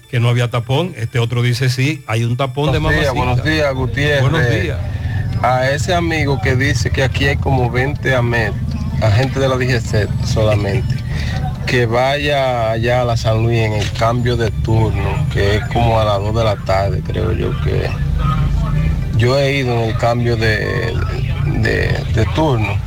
que 0.10 0.20
no 0.20 0.30
había 0.30 0.50
tapón. 0.50 0.92
Este 0.98 1.20
otro 1.20 1.44
dice 1.44 1.70
sí, 1.70 2.04
hay 2.08 2.24
un 2.24 2.36
tapón 2.36 2.72
de 2.72 2.80
mamacita. 2.80 3.12
Buenos 3.12 3.44
días, 3.44 3.72
Gutiérrez. 3.76 4.22
Buenos 4.24 4.50
días. 4.50 4.80
A 5.44 5.70
ese 5.70 5.94
amigo 5.94 6.42
que 6.42 6.56
dice 6.56 6.90
que 6.90 7.04
aquí 7.04 7.26
hay 7.26 7.38
como 7.38 7.70
20 7.70 8.16
AMET, 8.16 8.54
agentes 9.04 9.40
de 9.40 9.50
la 9.50 9.56
DGC 9.56 10.26
solamente, 10.26 10.96
que 11.68 11.86
vaya 11.86 12.72
allá 12.72 13.02
a 13.04 13.06
la 13.06 13.16
San 13.16 13.44
Luis 13.44 13.60
en 13.60 13.74
el 13.74 13.92
cambio 13.92 14.36
de 14.36 14.50
turno, 14.50 15.28
que 15.32 15.58
es 15.58 15.66
como 15.68 16.00
a 16.00 16.06
las 16.06 16.18
2 16.22 16.36
de 16.36 16.44
la 16.44 16.56
tarde, 16.56 17.04
creo 17.06 17.34
yo 17.34 17.52
que. 17.62 17.88
Yo 19.18 19.38
he 19.38 19.58
ido 19.60 19.74
en 19.74 19.90
el 19.90 19.98
cambio 19.98 20.38
de, 20.38 20.94
de, 21.62 22.26
turno. 22.36 22.78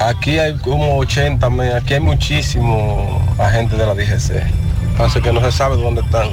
Aquí 0.00 0.38
hay 0.38 0.56
como 0.58 0.96
80, 0.98 1.48
me- 1.50 1.72
aquí 1.72 1.94
hay 1.94 2.00
muchísimos 2.00 3.22
agentes 3.38 3.78
de 3.78 3.86
la 3.86 3.94
DGC. 3.94 4.42
Pasa 4.98 5.20
que 5.20 5.32
no 5.32 5.40
se 5.40 5.52
sabe 5.52 5.76
dónde 5.76 6.00
están. 6.02 6.28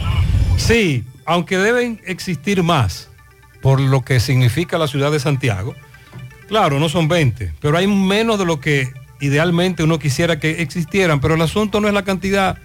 Sí, 0.57 1.03
aunque 1.25 1.57
deben 1.57 2.01
existir 2.05 2.63
más 2.63 3.09
por 3.61 3.79
lo 3.79 4.01
que 4.01 4.19
significa 4.19 4.77
la 4.77 4.87
ciudad 4.87 5.11
de 5.11 5.19
Santiago. 5.19 5.75
Claro, 6.47 6.79
no 6.79 6.89
son 6.89 7.07
20, 7.07 7.53
pero 7.61 7.77
hay 7.77 7.87
menos 7.87 8.37
de 8.37 8.45
lo 8.45 8.59
que 8.59 8.91
idealmente 9.21 9.83
uno 9.83 9.99
quisiera 9.99 10.39
que 10.39 10.61
existieran, 10.61 11.21
pero 11.21 11.35
el 11.35 11.41
asunto 11.41 11.79
no 11.79 11.87
es 11.87 11.93
la 11.93 12.03
cantidad. 12.03 12.57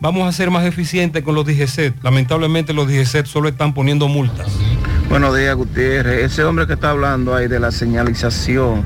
Vamos 0.00 0.26
a 0.28 0.32
ser 0.32 0.50
más 0.50 0.64
eficientes 0.64 1.22
con 1.22 1.34
los 1.34 1.44
DGCET. 1.46 2.02
Lamentablemente 2.02 2.72
los 2.72 2.86
DGCET 2.88 3.26
solo 3.26 3.48
están 3.48 3.74
poniendo 3.74 4.08
multas. 4.08 4.46
Buenos 5.08 5.38
días, 5.38 5.54
Gutiérrez. 5.54 6.24
Ese 6.24 6.42
hombre 6.42 6.66
que 6.66 6.72
está 6.72 6.90
hablando 6.90 7.34
ahí 7.34 7.46
de 7.46 7.60
la 7.60 7.70
señalización, 7.70 8.84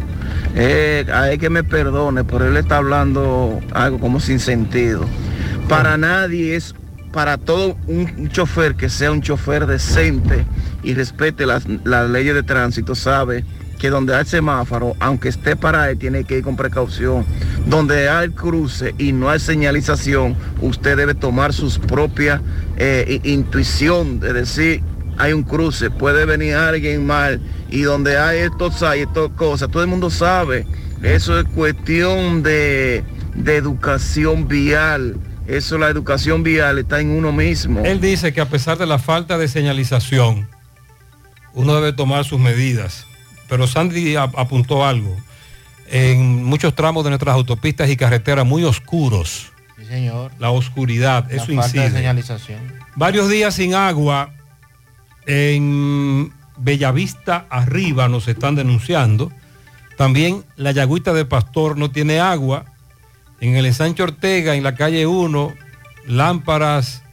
eh, 0.55 1.07
hay 1.13 1.39
que 1.39 1.49
me 1.49 1.65
perdone, 1.65 2.25
pero 2.25 2.47
él 2.47 2.59
está 2.59 2.77
hablando 2.77 3.59
algo 3.73 3.99
como 3.99 4.21
sin 4.21 4.39
sentido. 4.39 5.07
Para 5.67 5.97
nadie 5.97 6.57
es, 6.57 6.75
para 7.11 7.39
todo 7.39 7.75
un, 7.87 8.29
chofer 8.29 8.75
que 8.75 8.91
sea 8.91 9.11
un 9.13 9.23
chofer 9.23 9.67
decente 9.67 10.45
y 10.83 10.93
respete 10.93 11.47
las, 11.47 11.65
las 11.85 12.11
leyes 12.11 12.35
de 12.35 12.43
tránsito, 12.43 12.95
sabe 12.95 13.45
que 13.79 13.89
donde 13.89 14.15
hay 14.15 14.27
semáforo, 14.27 14.95
aunque 15.01 15.31
esté 15.31 15.57
para 15.57 15.91
él, 15.91 15.99
tiene 15.99 16.25
que 16.25 16.39
ir 16.39 16.45
con 16.45 16.55
precaución. 16.55 17.25
Donde 17.67 18.11
hay 18.11 18.29
cruce 18.29 18.95
y 18.99 19.13
no 19.13 19.31
hay 19.31 19.41
señalización, 19.41 20.37
usted 20.61 20.99
debe 20.99 21.15
tomar 21.15 21.55
sus 21.55 21.79
propias 21.79 22.43
eh, 22.77 23.21
intuición 23.25 24.21
de 24.21 24.35
decir, 24.35 24.83
hay 25.19 25.33
un 25.33 25.43
cruce, 25.43 25.91
puede 25.91 26.25
venir 26.25 26.55
alguien 26.55 27.07
mal 27.07 27.41
y 27.71 27.83
donde 27.83 28.17
hay 28.19 28.41
estos 28.41 28.83
hay 28.83 29.01
estas 29.01 29.31
cosas, 29.37 29.71
todo 29.71 29.83
el 29.83 29.89
mundo 29.89 30.11
sabe. 30.11 30.67
Eso 31.03 31.39
es 31.39 31.47
cuestión 31.55 32.43
de, 32.43 33.05
de 33.35 33.57
educación 33.57 34.49
vial. 34.49 35.17
Eso 35.47 35.79
la 35.79 35.89
educación 35.89 36.43
vial 36.43 36.79
está 36.79 37.01
en 37.01 37.11
uno 37.11 37.33
mismo. 37.33 37.83
Él 37.85 38.01
dice 38.01 38.33
que 38.33 38.41
a 38.41 38.49
pesar 38.49 38.79
de 38.79 38.87
la 38.87 38.99
falta 38.99 39.37
de 39.39 39.49
señalización, 39.49 40.49
uno 41.55 41.75
debe 41.75 41.93
tomar 41.93 42.25
sus 42.25 42.39
medidas. 42.39 43.07
Pero 43.49 43.67
Sandy 43.67 44.15
ap- 44.17 44.39
apuntó 44.39 44.85
algo. 44.87 45.17
En 45.89 46.45
muchos 46.45 46.75
tramos 46.77 47.03
de 47.03 47.11
nuestras 47.11 47.35
autopistas 47.35 47.91
y 47.91 47.97
carreteras 47.97 48.47
muy 48.47 48.63
oscuros, 48.63 49.51
Sí, 49.77 49.85
señor. 49.87 50.31
la 50.39 50.51
oscuridad, 50.51 51.27
La 51.29 51.37
eso 51.43 51.53
falta 51.55 51.83
de 51.83 51.91
señalización. 51.91 52.61
Varios 52.95 53.29
días 53.29 53.55
sin 53.55 53.75
agua 53.75 54.33
en 55.31 56.33
Bellavista 56.57 57.47
arriba 57.51 58.09
nos 58.09 58.27
están 58.27 58.57
denunciando. 58.57 59.31
También 59.97 60.45
la 60.57 60.73
Yagüita 60.73 61.13
de 61.13 61.25
Pastor 61.25 61.79
no 61.79 61.93
tiene 61.93 62.19
agua. 62.19 62.65
En 63.41 63.55
el 63.55 63.65
ensanche 63.65 64.03
Ortega, 64.03 64.57
en 64.57 64.65
la 64.65 64.75
calle 64.75 65.07
1, 65.07 65.55
lámparas 66.09 67.05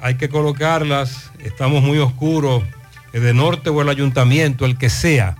hay 0.00 0.14
que 0.14 0.30
colocarlas, 0.30 1.30
estamos 1.40 1.82
muy 1.82 1.98
oscuros, 1.98 2.62
el 3.12 3.22
de 3.22 3.34
norte 3.34 3.68
o 3.68 3.82
el 3.82 3.88
ayuntamiento, 3.90 4.64
el 4.64 4.78
que 4.78 4.88
sea. 4.88 5.36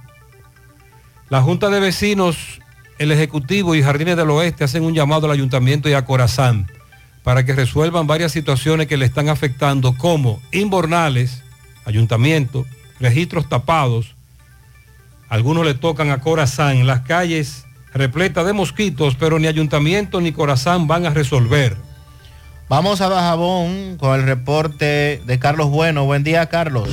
La 1.31 1.41
Junta 1.41 1.71
de 1.71 1.81
Vecinos, 1.81 2.61
el 2.99 3.11
Ejecutivo 3.11 3.75
y 3.75 3.83
Jardines 3.83 4.17
del 4.17 4.31
Oeste 4.31 4.65
hacen 4.65 4.85
un 4.85 4.95
llamado 4.95 5.27
al 5.27 5.33
ayuntamiento 5.33 5.89
y 5.89 5.95
a 5.95 6.05
Corazán 6.05 6.67
para 7.29 7.45
que 7.45 7.53
resuelvan 7.53 8.07
varias 8.07 8.33
situaciones 8.33 8.87
que 8.87 8.97
le 8.97 9.05
están 9.05 9.29
afectando, 9.29 9.95
como 9.99 10.41
inbornales, 10.51 11.43
ayuntamiento, 11.85 12.65
registros 13.01 13.51
tapados, 13.51 14.15
algunos 15.29 15.67
le 15.67 15.75
tocan 15.75 16.11
a 16.11 16.23
Corazán, 16.23 16.87
las 16.87 17.03
calles 17.03 17.67
repletas 17.93 18.47
de 18.47 18.55
mosquitos, 18.55 19.15
pero 19.15 19.39
ni 19.39 19.47
ayuntamiento 19.47 20.23
ni 20.23 20.33
Corazán 20.33 20.87
van 20.87 21.05
a 21.05 21.11
resolver. 21.11 21.77
Vamos 22.71 23.03
a 23.03 23.09
Bajabón 23.09 23.99
con 23.99 24.19
el 24.19 24.25
reporte 24.25 25.21
de 25.27 25.39
Carlos 25.39 25.69
Bueno. 25.69 26.07
Buen 26.07 26.25
día, 26.25 26.47
Carlos. 26.47 26.89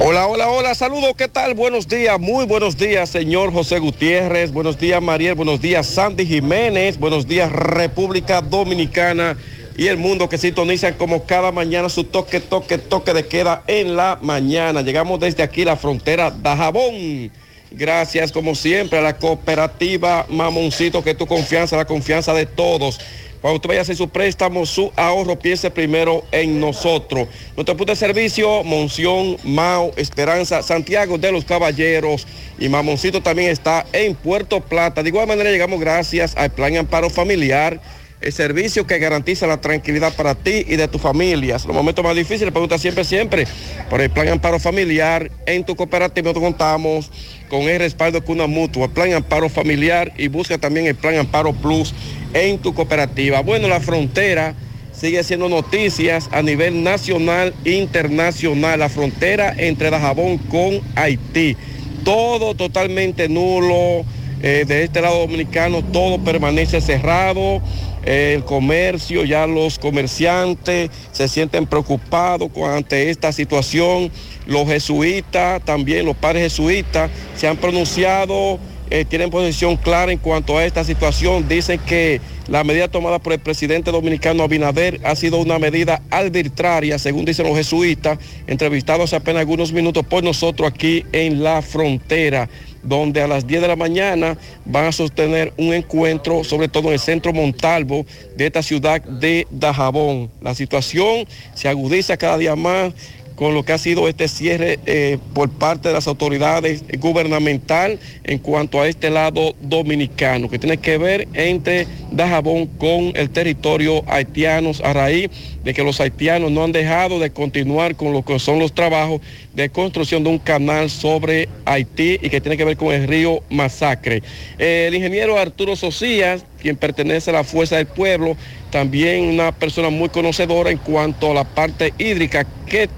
Hola, 0.00 0.28
hola, 0.28 0.50
hola, 0.50 0.76
saludos, 0.76 1.14
¿qué 1.16 1.26
tal? 1.26 1.54
Buenos 1.54 1.88
días, 1.88 2.20
muy 2.20 2.46
buenos 2.46 2.76
días, 2.76 3.10
señor 3.10 3.52
José 3.52 3.80
Gutiérrez, 3.80 4.52
buenos 4.52 4.78
días, 4.78 5.02
Mariel, 5.02 5.34
buenos 5.34 5.60
días, 5.60 5.84
Sandy 5.88 6.26
Jiménez, 6.26 6.96
buenos 6.96 7.26
días, 7.26 7.50
República 7.50 8.40
Dominicana 8.40 9.36
y 9.76 9.88
el 9.88 9.96
mundo 9.96 10.28
que 10.28 10.38
sintonizan 10.38 10.94
como 10.94 11.24
cada 11.24 11.50
mañana 11.50 11.88
su 11.88 12.04
toque, 12.04 12.40
toque, 12.40 12.78
toque 12.78 13.12
de 13.12 13.26
queda 13.26 13.62
en 13.66 13.96
la 13.96 14.18
mañana. 14.22 14.82
Llegamos 14.82 15.18
desde 15.20 15.42
aquí, 15.42 15.64
la 15.64 15.76
frontera 15.76 16.30
Dajabón. 16.30 17.32
Gracias, 17.72 18.30
como 18.30 18.54
siempre, 18.54 19.00
a 19.00 19.02
la 19.02 19.16
cooperativa 19.16 20.26
Mamoncito, 20.28 21.02
que 21.02 21.14
tu 21.14 21.26
confianza, 21.26 21.76
la 21.76 21.86
confianza 21.86 22.32
de 22.32 22.46
todos. 22.46 23.00
Cuando 23.40 23.56
usted 23.56 23.68
vaya 23.68 23.80
a 23.80 23.82
hacer 23.82 23.96
su 23.96 24.08
préstamo, 24.08 24.64
su 24.64 24.92
ahorro, 24.96 25.38
piense 25.38 25.70
primero 25.70 26.24
en 26.30 26.60
nosotros. 26.60 27.28
Nuestro 27.56 27.76
punto 27.76 27.92
de 27.92 27.96
servicio, 27.96 28.62
Monción, 28.62 29.36
Mao, 29.42 29.92
Esperanza, 29.96 30.62
Santiago 30.62 31.18
de 31.18 31.32
los 31.32 31.44
Caballeros 31.44 32.26
y 32.58 32.68
Mamoncito 32.68 33.22
también 33.22 33.50
está 33.50 33.84
en 33.92 34.14
Puerto 34.14 34.60
Plata. 34.60 35.02
De 35.02 35.10
igual 35.10 35.26
manera 35.26 35.50
llegamos 35.50 35.78
gracias 35.80 36.34
al 36.36 36.52
Plan 36.52 36.76
Amparo 36.76 37.10
Familiar 37.10 37.80
el 38.20 38.32
servicio 38.32 38.86
que 38.86 38.98
garantiza 38.98 39.46
la 39.46 39.60
tranquilidad 39.60 40.14
para 40.14 40.34
ti 40.34 40.64
y 40.66 40.76
de 40.76 40.88
tu 40.88 40.98
familia. 40.98 41.54
Los 41.54 41.74
momentos 41.74 42.04
más 42.04 42.16
difíciles, 42.16 42.52
pregunta 42.52 42.78
siempre, 42.78 43.04
siempre, 43.04 43.46
por 43.90 44.00
el 44.00 44.10
plan 44.10 44.28
amparo 44.28 44.58
familiar. 44.58 45.30
En 45.46 45.64
tu 45.64 45.76
cooperativa 45.76 46.24
nosotros 46.24 46.44
contamos 46.44 47.10
con 47.48 47.62
el 47.62 47.78
respaldo 47.78 48.20
de 48.20 48.32
una 48.32 48.46
mutua, 48.46 48.88
plan 48.88 49.12
amparo 49.12 49.48
familiar 49.48 50.12
y 50.16 50.28
busca 50.28 50.58
también 50.58 50.86
el 50.86 50.94
plan 50.94 51.16
amparo 51.16 51.52
plus 51.52 51.94
en 52.32 52.58
tu 52.58 52.74
cooperativa. 52.74 53.40
Bueno, 53.40 53.68
la 53.68 53.80
frontera 53.80 54.54
sigue 54.92 55.22
siendo 55.22 55.48
noticias 55.48 56.28
a 56.32 56.40
nivel 56.40 56.82
nacional 56.82 57.54
e 57.64 57.72
internacional, 57.72 58.78
la 58.78 58.88
frontera 58.88 59.54
entre 59.56 59.90
Dajabón 59.90 60.38
con 60.38 60.80
Haití. 60.94 61.56
Todo 62.04 62.54
totalmente 62.54 63.28
nulo. 63.28 64.04
Eh, 64.42 64.66
de 64.66 64.84
este 64.84 65.00
lado 65.00 65.20
dominicano 65.20 65.82
todo 65.82 66.22
permanece 66.22 66.82
cerrado 66.82 67.62
el 68.04 68.44
comercio, 68.44 69.24
ya 69.24 69.46
los 69.46 69.78
comerciantes 69.78 70.90
se 71.12 71.28
sienten 71.28 71.66
preocupados 71.66 72.50
ante 72.64 73.10
esta 73.10 73.32
situación. 73.32 74.10
Los 74.46 74.66
jesuitas, 74.66 75.64
también 75.64 76.04
los 76.04 76.16
padres 76.16 76.42
jesuitas, 76.42 77.10
se 77.36 77.48
han 77.48 77.56
pronunciado, 77.56 78.58
eh, 78.94 79.04
tienen 79.04 79.28
posición 79.28 79.76
clara 79.76 80.12
en 80.12 80.18
cuanto 80.18 80.56
a 80.56 80.64
esta 80.64 80.84
situación. 80.84 81.48
Dicen 81.48 81.80
que 81.80 82.20
la 82.46 82.62
medida 82.62 82.86
tomada 82.86 83.18
por 83.18 83.32
el 83.32 83.40
presidente 83.40 83.90
dominicano 83.90 84.44
Abinader 84.44 85.00
ha 85.02 85.16
sido 85.16 85.38
una 85.38 85.58
medida 85.58 86.00
arbitraria, 86.10 86.96
según 87.00 87.24
dicen 87.24 87.44
los 87.44 87.56
jesuitas, 87.56 88.20
entrevistados 88.46 89.06
hace 89.06 89.16
apenas 89.16 89.40
algunos 89.40 89.72
minutos 89.72 90.06
por 90.06 90.22
nosotros 90.22 90.70
aquí 90.72 91.04
en 91.10 91.42
la 91.42 91.60
frontera 91.60 92.48
donde 92.84 93.20
a 93.20 93.26
las 93.26 93.46
10 93.46 93.62
de 93.62 93.68
la 93.68 93.76
mañana 93.76 94.38
van 94.64 94.84
a 94.84 94.92
sostener 94.92 95.52
un 95.56 95.74
encuentro, 95.74 96.44
sobre 96.44 96.68
todo 96.68 96.88
en 96.88 96.92
el 96.92 97.00
centro 97.00 97.32
Montalvo 97.32 98.06
de 98.36 98.46
esta 98.46 98.62
ciudad 98.62 99.02
de 99.02 99.48
Dajabón. 99.50 100.30
La 100.40 100.54
situación 100.54 101.26
se 101.54 101.68
agudiza 101.68 102.16
cada 102.16 102.38
día 102.38 102.54
más 102.54 102.92
con 103.36 103.54
lo 103.54 103.64
que 103.64 103.72
ha 103.72 103.78
sido 103.78 104.08
este 104.08 104.28
cierre 104.28 104.78
eh, 104.86 105.18
por 105.32 105.50
parte 105.50 105.88
de 105.88 105.94
las 105.94 106.06
autoridades 106.06 106.84
gubernamentales 106.98 107.98
en 108.24 108.38
cuanto 108.38 108.80
a 108.80 108.88
este 108.88 109.10
lado 109.10 109.54
dominicano, 109.60 110.48
que 110.48 110.58
tiene 110.58 110.76
que 110.78 110.98
ver 110.98 111.28
entre 111.34 111.86
Dajabón 112.10 112.66
con 112.66 113.12
el 113.14 113.30
territorio 113.30 114.04
haitiano 114.06 114.72
a 114.82 114.92
raíz 114.92 115.30
de 115.64 115.74
que 115.74 115.82
los 115.82 116.00
haitianos 116.00 116.50
no 116.50 116.62
han 116.62 116.72
dejado 116.72 117.18
de 117.18 117.30
continuar 117.30 117.96
con 117.96 118.12
lo 118.12 118.24
que 118.24 118.38
son 118.38 118.58
los 118.58 118.72
trabajos 118.72 119.20
de 119.54 119.68
construcción 119.68 120.22
de 120.22 120.30
un 120.30 120.38
canal 120.38 120.90
sobre 120.90 121.48
Haití 121.64 122.18
y 122.20 122.30
que 122.30 122.40
tiene 122.40 122.56
que 122.56 122.64
ver 122.64 122.76
con 122.76 122.92
el 122.92 123.08
río 123.08 123.42
Masacre. 123.50 124.22
el 124.58 124.94
ingeniero 124.94 125.38
Arturo 125.38 125.76
Socias, 125.76 126.44
quien 126.60 126.76
pertenece 126.76 127.30
a 127.30 127.34
la 127.34 127.44
Fuerza 127.44 127.76
del 127.76 127.86
Pueblo, 127.86 128.36
también 128.70 129.24
una 129.24 129.52
persona 129.52 129.90
muy 129.90 130.08
conocedora 130.08 130.70
en 130.70 130.78
cuanto 130.78 131.30
a 131.30 131.34
la 131.34 131.44
parte 131.44 131.94
hídrica 131.98 132.46
que 132.66 132.88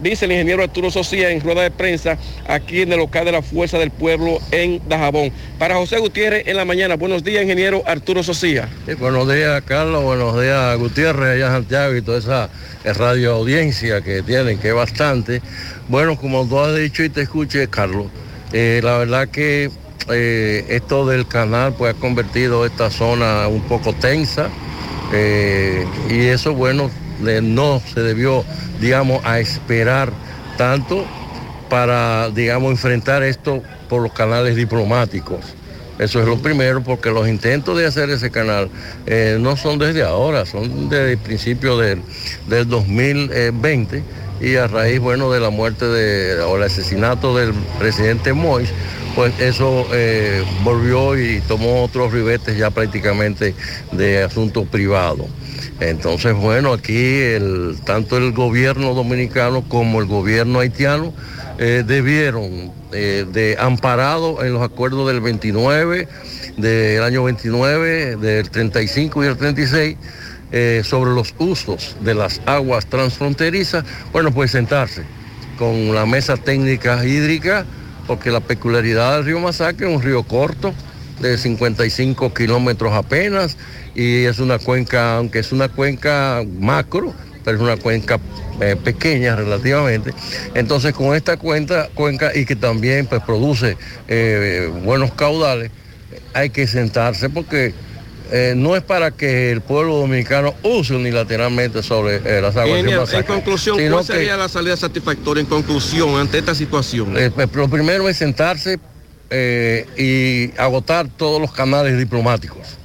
dice 0.00 0.24
el 0.24 0.32
ingeniero 0.32 0.62
Arturo 0.62 0.90
Socia 0.90 1.30
en 1.30 1.40
rueda 1.40 1.62
de 1.62 1.70
prensa 1.70 2.18
aquí 2.48 2.82
en 2.82 2.92
el 2.92 2.98
local 2.98 3.24
de 3.24 3.32
la 3.32 3.42
Fuerza 3.42 3.78
del 3.78 3.90
Pueblo 3.90 4.38
en 4.50 4.80
Dajabón. 4.88 5.32
Para 5.58 5.76
José 5.76 5.98
Gutiérrez 5.98 6.46
en 6.46 6.56
la 6.56 6.64
mañana. 6.64 6.96
Buenos 6.96 7.24
días, 7.24 7.42
ingeniero 7.42 7.82
Arturo 7.86 8.22
Socia. 8.22 8.68
buenos 8.98 9.32
días, 9.32 9.62
Carlos. 9.64 10.02
Buenos 10.04 10.40
días, 10.40 10.76
Gutiérrez, 10.78 11.36
allá 11.36 11.48
Santiago 11.48 11.96
y 11.96 12.02
toda 12.02 12.18
esa 12.18 12.50
radio 12.84 13.34
audiencia 13.34 14.00
que 14.00 14.22
tienen, 14.22 14.58
que 14.58 14.68
es 14.68 14.74
bastante. 14.74 15.42
Bueno, 15.88 16.16
como 16.16 16.46
tú 16.46 16.58
has 16.58 16.76
dicho 16.76 17.02
y 17.02 17.08
te 17.08 17.22
escuché, 17.22 17.68
Carlos, 17.68 18.06
eh, 18.52 18.80
la 18.82 18.98
verdad 18.98 19.28
que 19.28 19.70
eh, 20.08 20.64
esto 20.68 21.06
del 21.06 21.26
canal 21.26 21.74
pues 21.74 21.94
ha 21.94 21.98
convertido 21.98 22.64
esta 22.64 22.90
zona 22.90 23.48
un 23.48 23.62
poco 23.62 23.92
tensa 23.92 24.50
eh, 25.12 25.84
y 26.08 26.26
eso, 26.26 26.54
bueno, 26.54 26.90
no 27.20 27.80
se 27.92 28.00
debió, 28.00 28.44
digamos, 28.80 29.24
a 29.24 29.40
esperar 29.40 30.12
tanto 30.56 31.04
para, 31.68 32.30
digamos, 32.30 32.72
enfrentar 32.72 33.22
esto 33.22 33.62
por 33.88 34.02
los 34.02 34.12
canales 34.12 34.56
diplomáticos. 34.56 35.40
Eso 35.98 36.20
es 36.20 36.26
lo 36.26 36.36
primero, 36.36 36.82
porque 36.82 37.10
los 37.10 37.26
intentos 37.26 37.78
de 37.78 37.86
hacer 37.86 38.10
ese 38.10 38.30
canal 38.30 38.68
eh, 39.06 39.38
no 39.40 39.56
son 39.56 39.78
desde 39.78 40.02
ahora, 40.02 40.44
son 40.44 40.90
desde 40.90 41.12
el 41.12 41.18
principio 41.18 41.78
del, 41.78 42.02
2020 42.46 44.02
y 44.40 44.56
a 44.56 44.66
raíz, 44.66 45.00
bueno, 45.00 45.32
de 45.32 45.40
la 45.40 45.48
muerte 45.48 45.86
de, 45.86 46.38
o 46.40 46.56
el 46.56 46.64
asesinato 46.64 47.34
del 47.34 47.54
presidente 47.78 48.34
Mois, 48.34 48.68
pues 49.14 49.32
eso 49.40 49.86
eh, 49.94 50.44
volvió 50.62 51.18
y 51.18 51.40
tomó 51.48 51.82
otros 51.82 52.12
ribetes 52.12 52.58
ya 52.58 52.70
prácticamente 52.70 53.54
de 53.92 54.22
asuntos 54.22 54.68
privados. 54.68 55.26
Entonces, 55.80 56.34
bueno, 56.34 56.72
aquí 56.72 57.20
tanto 57.84 58.16
el 58.16 58.32
gobierno 58.32 58.94
dominicano 58.94 59.62
como 59.68 60.00
el 60.00 60.06
gobierno 60.06 60.60
haitiano 60.60 61.12
eh, 61.58 61.84
debieron, 61.86 62.72
eh, 62.92 63.26
de 63.30 63.56
amparado 63.58 64.42
en 64.44 64.54
los 64.54 64.62
acuerdos 64.62 65.06
del 65.08 65.20
29, 65.20 66.08
del 66.56 67.02
año 67.02 67.24
29, 67.24 68.16
del 68.16 68.50
35 68.50 69.24
y 69.24 69.26
el 69.26 69.36
36, 69.36 69.96
eh, 70.52 70.82
sobre 70.84 71.10
los 71.10 71.34
usos 71.38 71.96
de 72.00 72.14
las 72.14 72.40
aguas 72.46 72.86
transfronterizas, 72.86 73.84
bueno, 74.12 74.32
pues 74.32 74.52
sentarse 74.52 75.02
con 75.58 75.94
la 75.94 76.06
mesa 76.06 76.36
técnica 76.36 77.04
hídrica, 77.04 77.66
porque 78.06 78.30
la 78.30 78.40
peculiaridad 78.40 79.16
del 79.16 79.24
río 79.26 79.40
Masacre 79.40 79.90
es 79.90 79.96
un 79.96 80.02
río 80.02 80.22
corto, 80.22 80.72
de 81.20 81.38
55 81.38 82.34
kilómetros 82.34 82.92
apenas, 82.92 83.56
y 83.94 84.24
es 84.24 84.38
una 84.38 84.58
cuenca, 84.58 85.16
aunque 85.16 85.38
es 85.38 85.52
una 85.52 85.68
cuenca 85.68 86.44
macro, 86.58 87.14
pero 87.44 87.58
es 87.58 87.62
una 87.62 87.76
cuenca 87.76 88.18
eh, 88.60 88.76
pequeña 88.82 89.36
relativamente. 89.36 90.12
Entonces 90.54 90.92
con 90.92 91.14
esta 91.14 91.36
cuenta, 91.36 91.88
cuenca 91.94 92.32
y 92.34 92.44
que 92.44 92.56
también 92.56 93.06
pues, 93.06 93.22
produce 93.22 93.76
eh, 94.08 94.70
buenos 94.84 95.12
caudales, 95.12 95.70
hay 96.34 96.50
que 96.50 96.66
sentarse 96.66 97.30
porque 97.30 97.72
eh, 98.32 98.54
no 98.56 98.74
es 98.74 98.82
para 98.82 99.12
que 99.12 99.52
el 99.52 99.60
pueblo 99.60 99.96
dominicano 99.98 100.54
use 100.64 100.94
unilateralmente 100.94 101.84
sobre 101.84 102.40
las 102.40 102.56
aguas 102.56 103.14
En 103.14 103.22
conclusión, 103.22 103.78
¿cuál 103.90 104.04
sería 104.04 104.36
la 104.36 104.48
salida 104.48 104.76
satisfactoria 104.76 105.42
en 105.42 105.46
conclusión 105.46 106.16
ante 106.16 106.38
esta 106.38 106.54
situación? 106.54 107.14
Pues, 107.34 107.54
lo 107.54 107.68
primero 107.68 108.08
es 108.08 108.16
sentarse 108.16 108.80
y 109.30 110.52
agotar 110.58 111.08
todos 111.08 111.40
los 111.40 111.52
canales 111.52 111.98
diplomáticos 111.98 112.76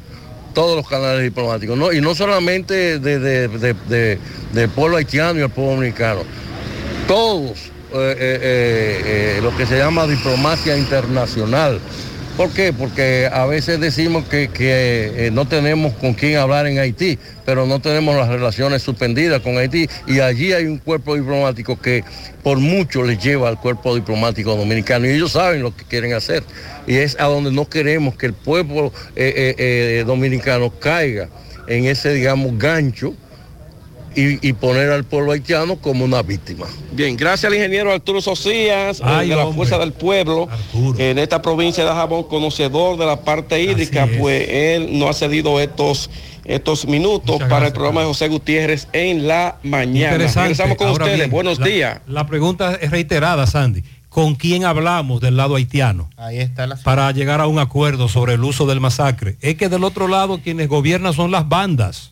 todos 0.54 0.76
los 0.76 0.88
canales 0.88 1.24
diplomáticos, 1.24 1.94
y 1.94 2.02
no 2.02 2.16
solamente 2.16 3.00
del 3.00 4.70
pueblo 4.76 4.98
haitiano 4.98 5.40
y 5.40 5.44
el 5.44 5.50
pueblo 5.50 5.76
dominicano, 5.76 6.22
todos 7.08 7.72
eh, 7.94 8.16
eh, 8.20 9.02
eh, 9.38 9.40
lo 9.42 9.56
que 9.56 9.66
se 9.66 9.78
llama 9.78 10.08
diplomacia 10.08 10.78
internacional, 10.78 11.80
¿Por 12.38 12.50
qué? 12.50 12.72
Porque 12.74 13.30
a 13.32 13.46
veces 13.46 13.80
decimos 13.80 14.26
que, 14.26 14.48
que, 14.48 15.28
eh, 15.28 15.32
no 15.32 15.48
tenemos 15.48 15.94
con 15.96 16.14
quién 16.14 16.38
hablar 16.38 16.66
en 16.66 16.80
Haití, 16.80 17.20
pero 17.52 17.66
no 17.66 17.82
tenemos 17.82 18.16
las 18.16 18.30
relaciones 18.30 18.82
suspendidas 18.82 19.42
con 19.42 19.58
Haití. 19.58 19.86
Y 20.08 20.22
allí 20.22 20.54
hay 20.54 20.68
un 20.68 20.78
cuerpo 20.78 21.16
diplomático 21.16 21.78
que 21.78 22.02
por 22.44 22.60
mucho 22.60 23.04
les 23.04 23.22
lleva 23.22 23.50
al 23.50 23.60
cuerpo 23.60 23.94
diplomático 23.94 24.56
dominicano. 24.56 25.06
Y 25.06 25.10
ellos 25.10 25.34
saben 25.34 25.62
lo 25.62 25.76
que 25.76 25.84
quieren 25.84 26.14
hacer. 26.14 26.44
Y 26.88 26.96
es 26.96 27.20
a 27.20 27.26
donde 27.26 27.52
no 27.52 27.68
queremos 27.68 28.16
que 28.16 28.28
el 28.28 28.34
pueblo 28.34 28.94
eh, 29.18 29.34
eh, 29.36 29.56
eh, 29.58 30.04
dominicano 30.08 30.70
caiga 30.80 31.28
en 31.68 31.88
ese, 31.88 32.14
digamos, 32.14 32.58
gancho 32.58 33.16
y, 34.16 34.46
y 34.48 34.54
poner 34.54 34.92
al 34.92 35.04
pueblo 35.04 35.32
haitiano 35.32 35.76
como 35.78 36.04
una 36.06 36.22
víctima. 36.22 36.66
Bien, 36.92 37.16
gracias 37.16 37.46
al 37.52 37.56
ingeniero 37.56 37.92
Arturo 37.94 38.22
Socias, 38.22 39.00
eh, 39.00 39.04
Ay, 39.06 39.30
de 39.30 39.36
la 39.36 39.44
hombre. 39.46 39.58
Fuerza 39.58 39.78
del 39.78 39.94
Pueblo, 39.94 40.48
en 40.98 41.18
esta 41.20 41.42
provincia 41.42 41.84
de 41.86 41.90
Jabón, 41.92 42.24
conocedor 42.24 42.98
de 42.98 43.06
la 43.06 43.22
parte 43.22 43.62
hídrica, 43.62 44.08
pues 44.20 44.48
él 44.50 45.00
no 45.00 45.08
ha 45.10 45.14
cedido 45.14 45.60
estos, 45.60 46.10
estos 46.46 46.86
minutos 46.88 47.42
para 47.50 47.68
el 47.68 47.74
programa 47.74 48.02
de 48.02 48.08
José 48.08 48.28
Gutiérrez 48.28 48.88
en 48.94 49.28
la 49.28 49.58
mañana. 49.64 50.12
Interesante. 50.14 50.42
Regresamos 50.50 50.78
con 50.78 50.88
Ahora 50.88 51.06
ustedes. 51.06 51.20
bien, 51.20 51.32
Buenos 51.32 51.60
la- 51.60 51.66
días. 51.66 52.02
La 52.08 52.28
pregunta 52.28 52.76
es 52.82 52.92
reiterada, 52.92 53.48
Sandy. 53.48 53.84
¿Con 54.10 54.36
quién 54.36 54.66
hablamos 54.66 55.22
del 55.22 55.38
lado 55.38 55.56
haitiano? 55.56 56.10
Ahí 56.18 56.40
está 56.40 56.68
la 56.68 56.76
Para 56.76 57.10
llegar 57.14 57.40
a 57.40 57.48
un 57.48 57.60
acuerdo 57.60 58.10
sobre 58.10 58.34
el 58.34 58.44
uso 58.44 58.66
del 58.66 58.82
masacre. 58.82 59.38
Es 59.40 59.56
que 59.56 59.70
del 59.70 59.86
otro 59.86 60.10
lado 60.10 60.42
quienes 60.44 60.68
gobiernan 60.68 61.14
son 61.14 61.32
las 61.32 61.48
bandas. 61.48 62.12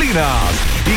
y 0.00 0.12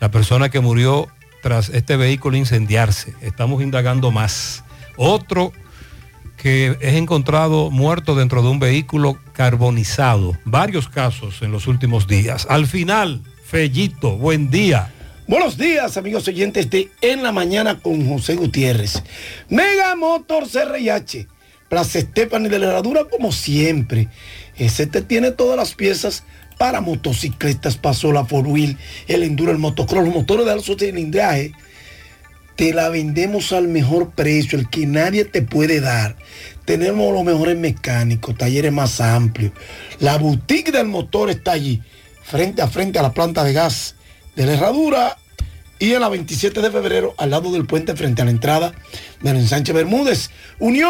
la 0.00 0.10
persona 0.10 0.48
que 0.48 0.60
murió 0.60 1.08
tras 1.42 1.68
este 1.70 1.96
vehículo 1.96 2.36
incendiarse. 2.36 3.14
Estamos 3.22 3.62
indagando 3.62 4.10
más. 4.10 4.64
Otro 4.96 5.52
que 6.36 6.76
es 6.80 6.94
encontrado 6.94 7.70
muerto 7.70 8.14
dentro 8.14 8.42
de 8.42 8.48
un 8.48 8.58
vehículo 8.58 9.18
carbonizado. 9.32 10.36
Varios 10.44 10.88
casos 10.88 11.42
en 11.42 11.52
los 11.52 11.66
últimos 11.66 12.06
días. 12.06 12.46
Al 12.48 12.66
final, 12.66 13.22
Fellito, 13.44 14.16
buen 14.16 14.50
día. 14.50 14.90
Buenos 15.30 15.56
días, 15.56 15.96
amigos 15.96 16.26
oyentes 16.26 16.70
de 16.70 16.90
En 17.00 17.22
la 17.22 17.30
Mañana 17.30 17.78
con 17.78 18.04
José 18.08 18.34
Gutiérrez. 18.34 19.00
Mega 19.48 19.94
Motor 19.94 20.48
CRH. 20.50 21.28
Plaza 21.68 22.00
Estefani 22.00 22.48
de 22.48 22.58
la 22.58 22.66
Herradura 22.66 23.04
como 23.04 23.30
siempre. 23.30 24.08
Ese 24.56 24.88
te 24.88 25.02
tiene 25.02 25.30
todas 25.30 25.56
las 25.56 25.76
piezas 25.76 26.24
para 26.58 26.80
motocicletas, 26.80 27.76
pasola, 27.76 28.24
four 28.24 28.48
wheel, 28.48 28.76
el 29.06 29.22
enduro, 29.22 29.52
el 29.52 29.58
motocross, 29.58 30.02
los 30.02 30.12
motores 30.12 30.46
de 30.46 30.52
alto 30.52 30.76
cilindraje. 30.76 31.52
Te 32.56 32.74
la 32.74 32.88
vendemos 32.88 33.52
al 33.52 33.68
mejor 33.68 34.10
precio, 34.10 34.58
el 34.58 34.68
que 34.68 34.84
nadie 34.84 35.24
te 35.26 35.42
puede 35.42 35.78
dar. 35.78 36.16
Tenemos 36.64 37.14
los 37.14 37.22
mejores 37.22 37.56
mecánicos, 37.56 38.36
talleres 38.36 38.72
más 38.72 39.00
amplios. 39.00 39.52
La 40.00 40.18
boutique 40.18 40.72
del 40.72 40.88
motor 40.88 41.30
está 41.30 41.52
allí, 41.52 41.80
frente 42.20 42.62
a 42.62 42.66
frente 42.66 42.98
a 42.98 43.02
la 43.02 43.14
planta 43.14 43.44
de 43.44 43.52
gas 43.52 43.94
de 44.34 44.46
la 44.46 44.54
herradura 44.54 45.18
y 45.80 45.94
en 45.94 46.02
la 46.02 46.08
27 46.08 46.60
de 46.60 46.70
febrero 46.70 47.14
al 47.18 47.30
lado 47.30 47.50
del 47.50 47.66
puente 47.66 47.96
frente 47.96 48.22
a 48.22 48.26
la 48.26 48.30
entrada 48.30 48.74
del 49.22 49.36
ensanche 49.36 49.72
Bermúdez. 49.72 50.30
Unión 50.58 50.78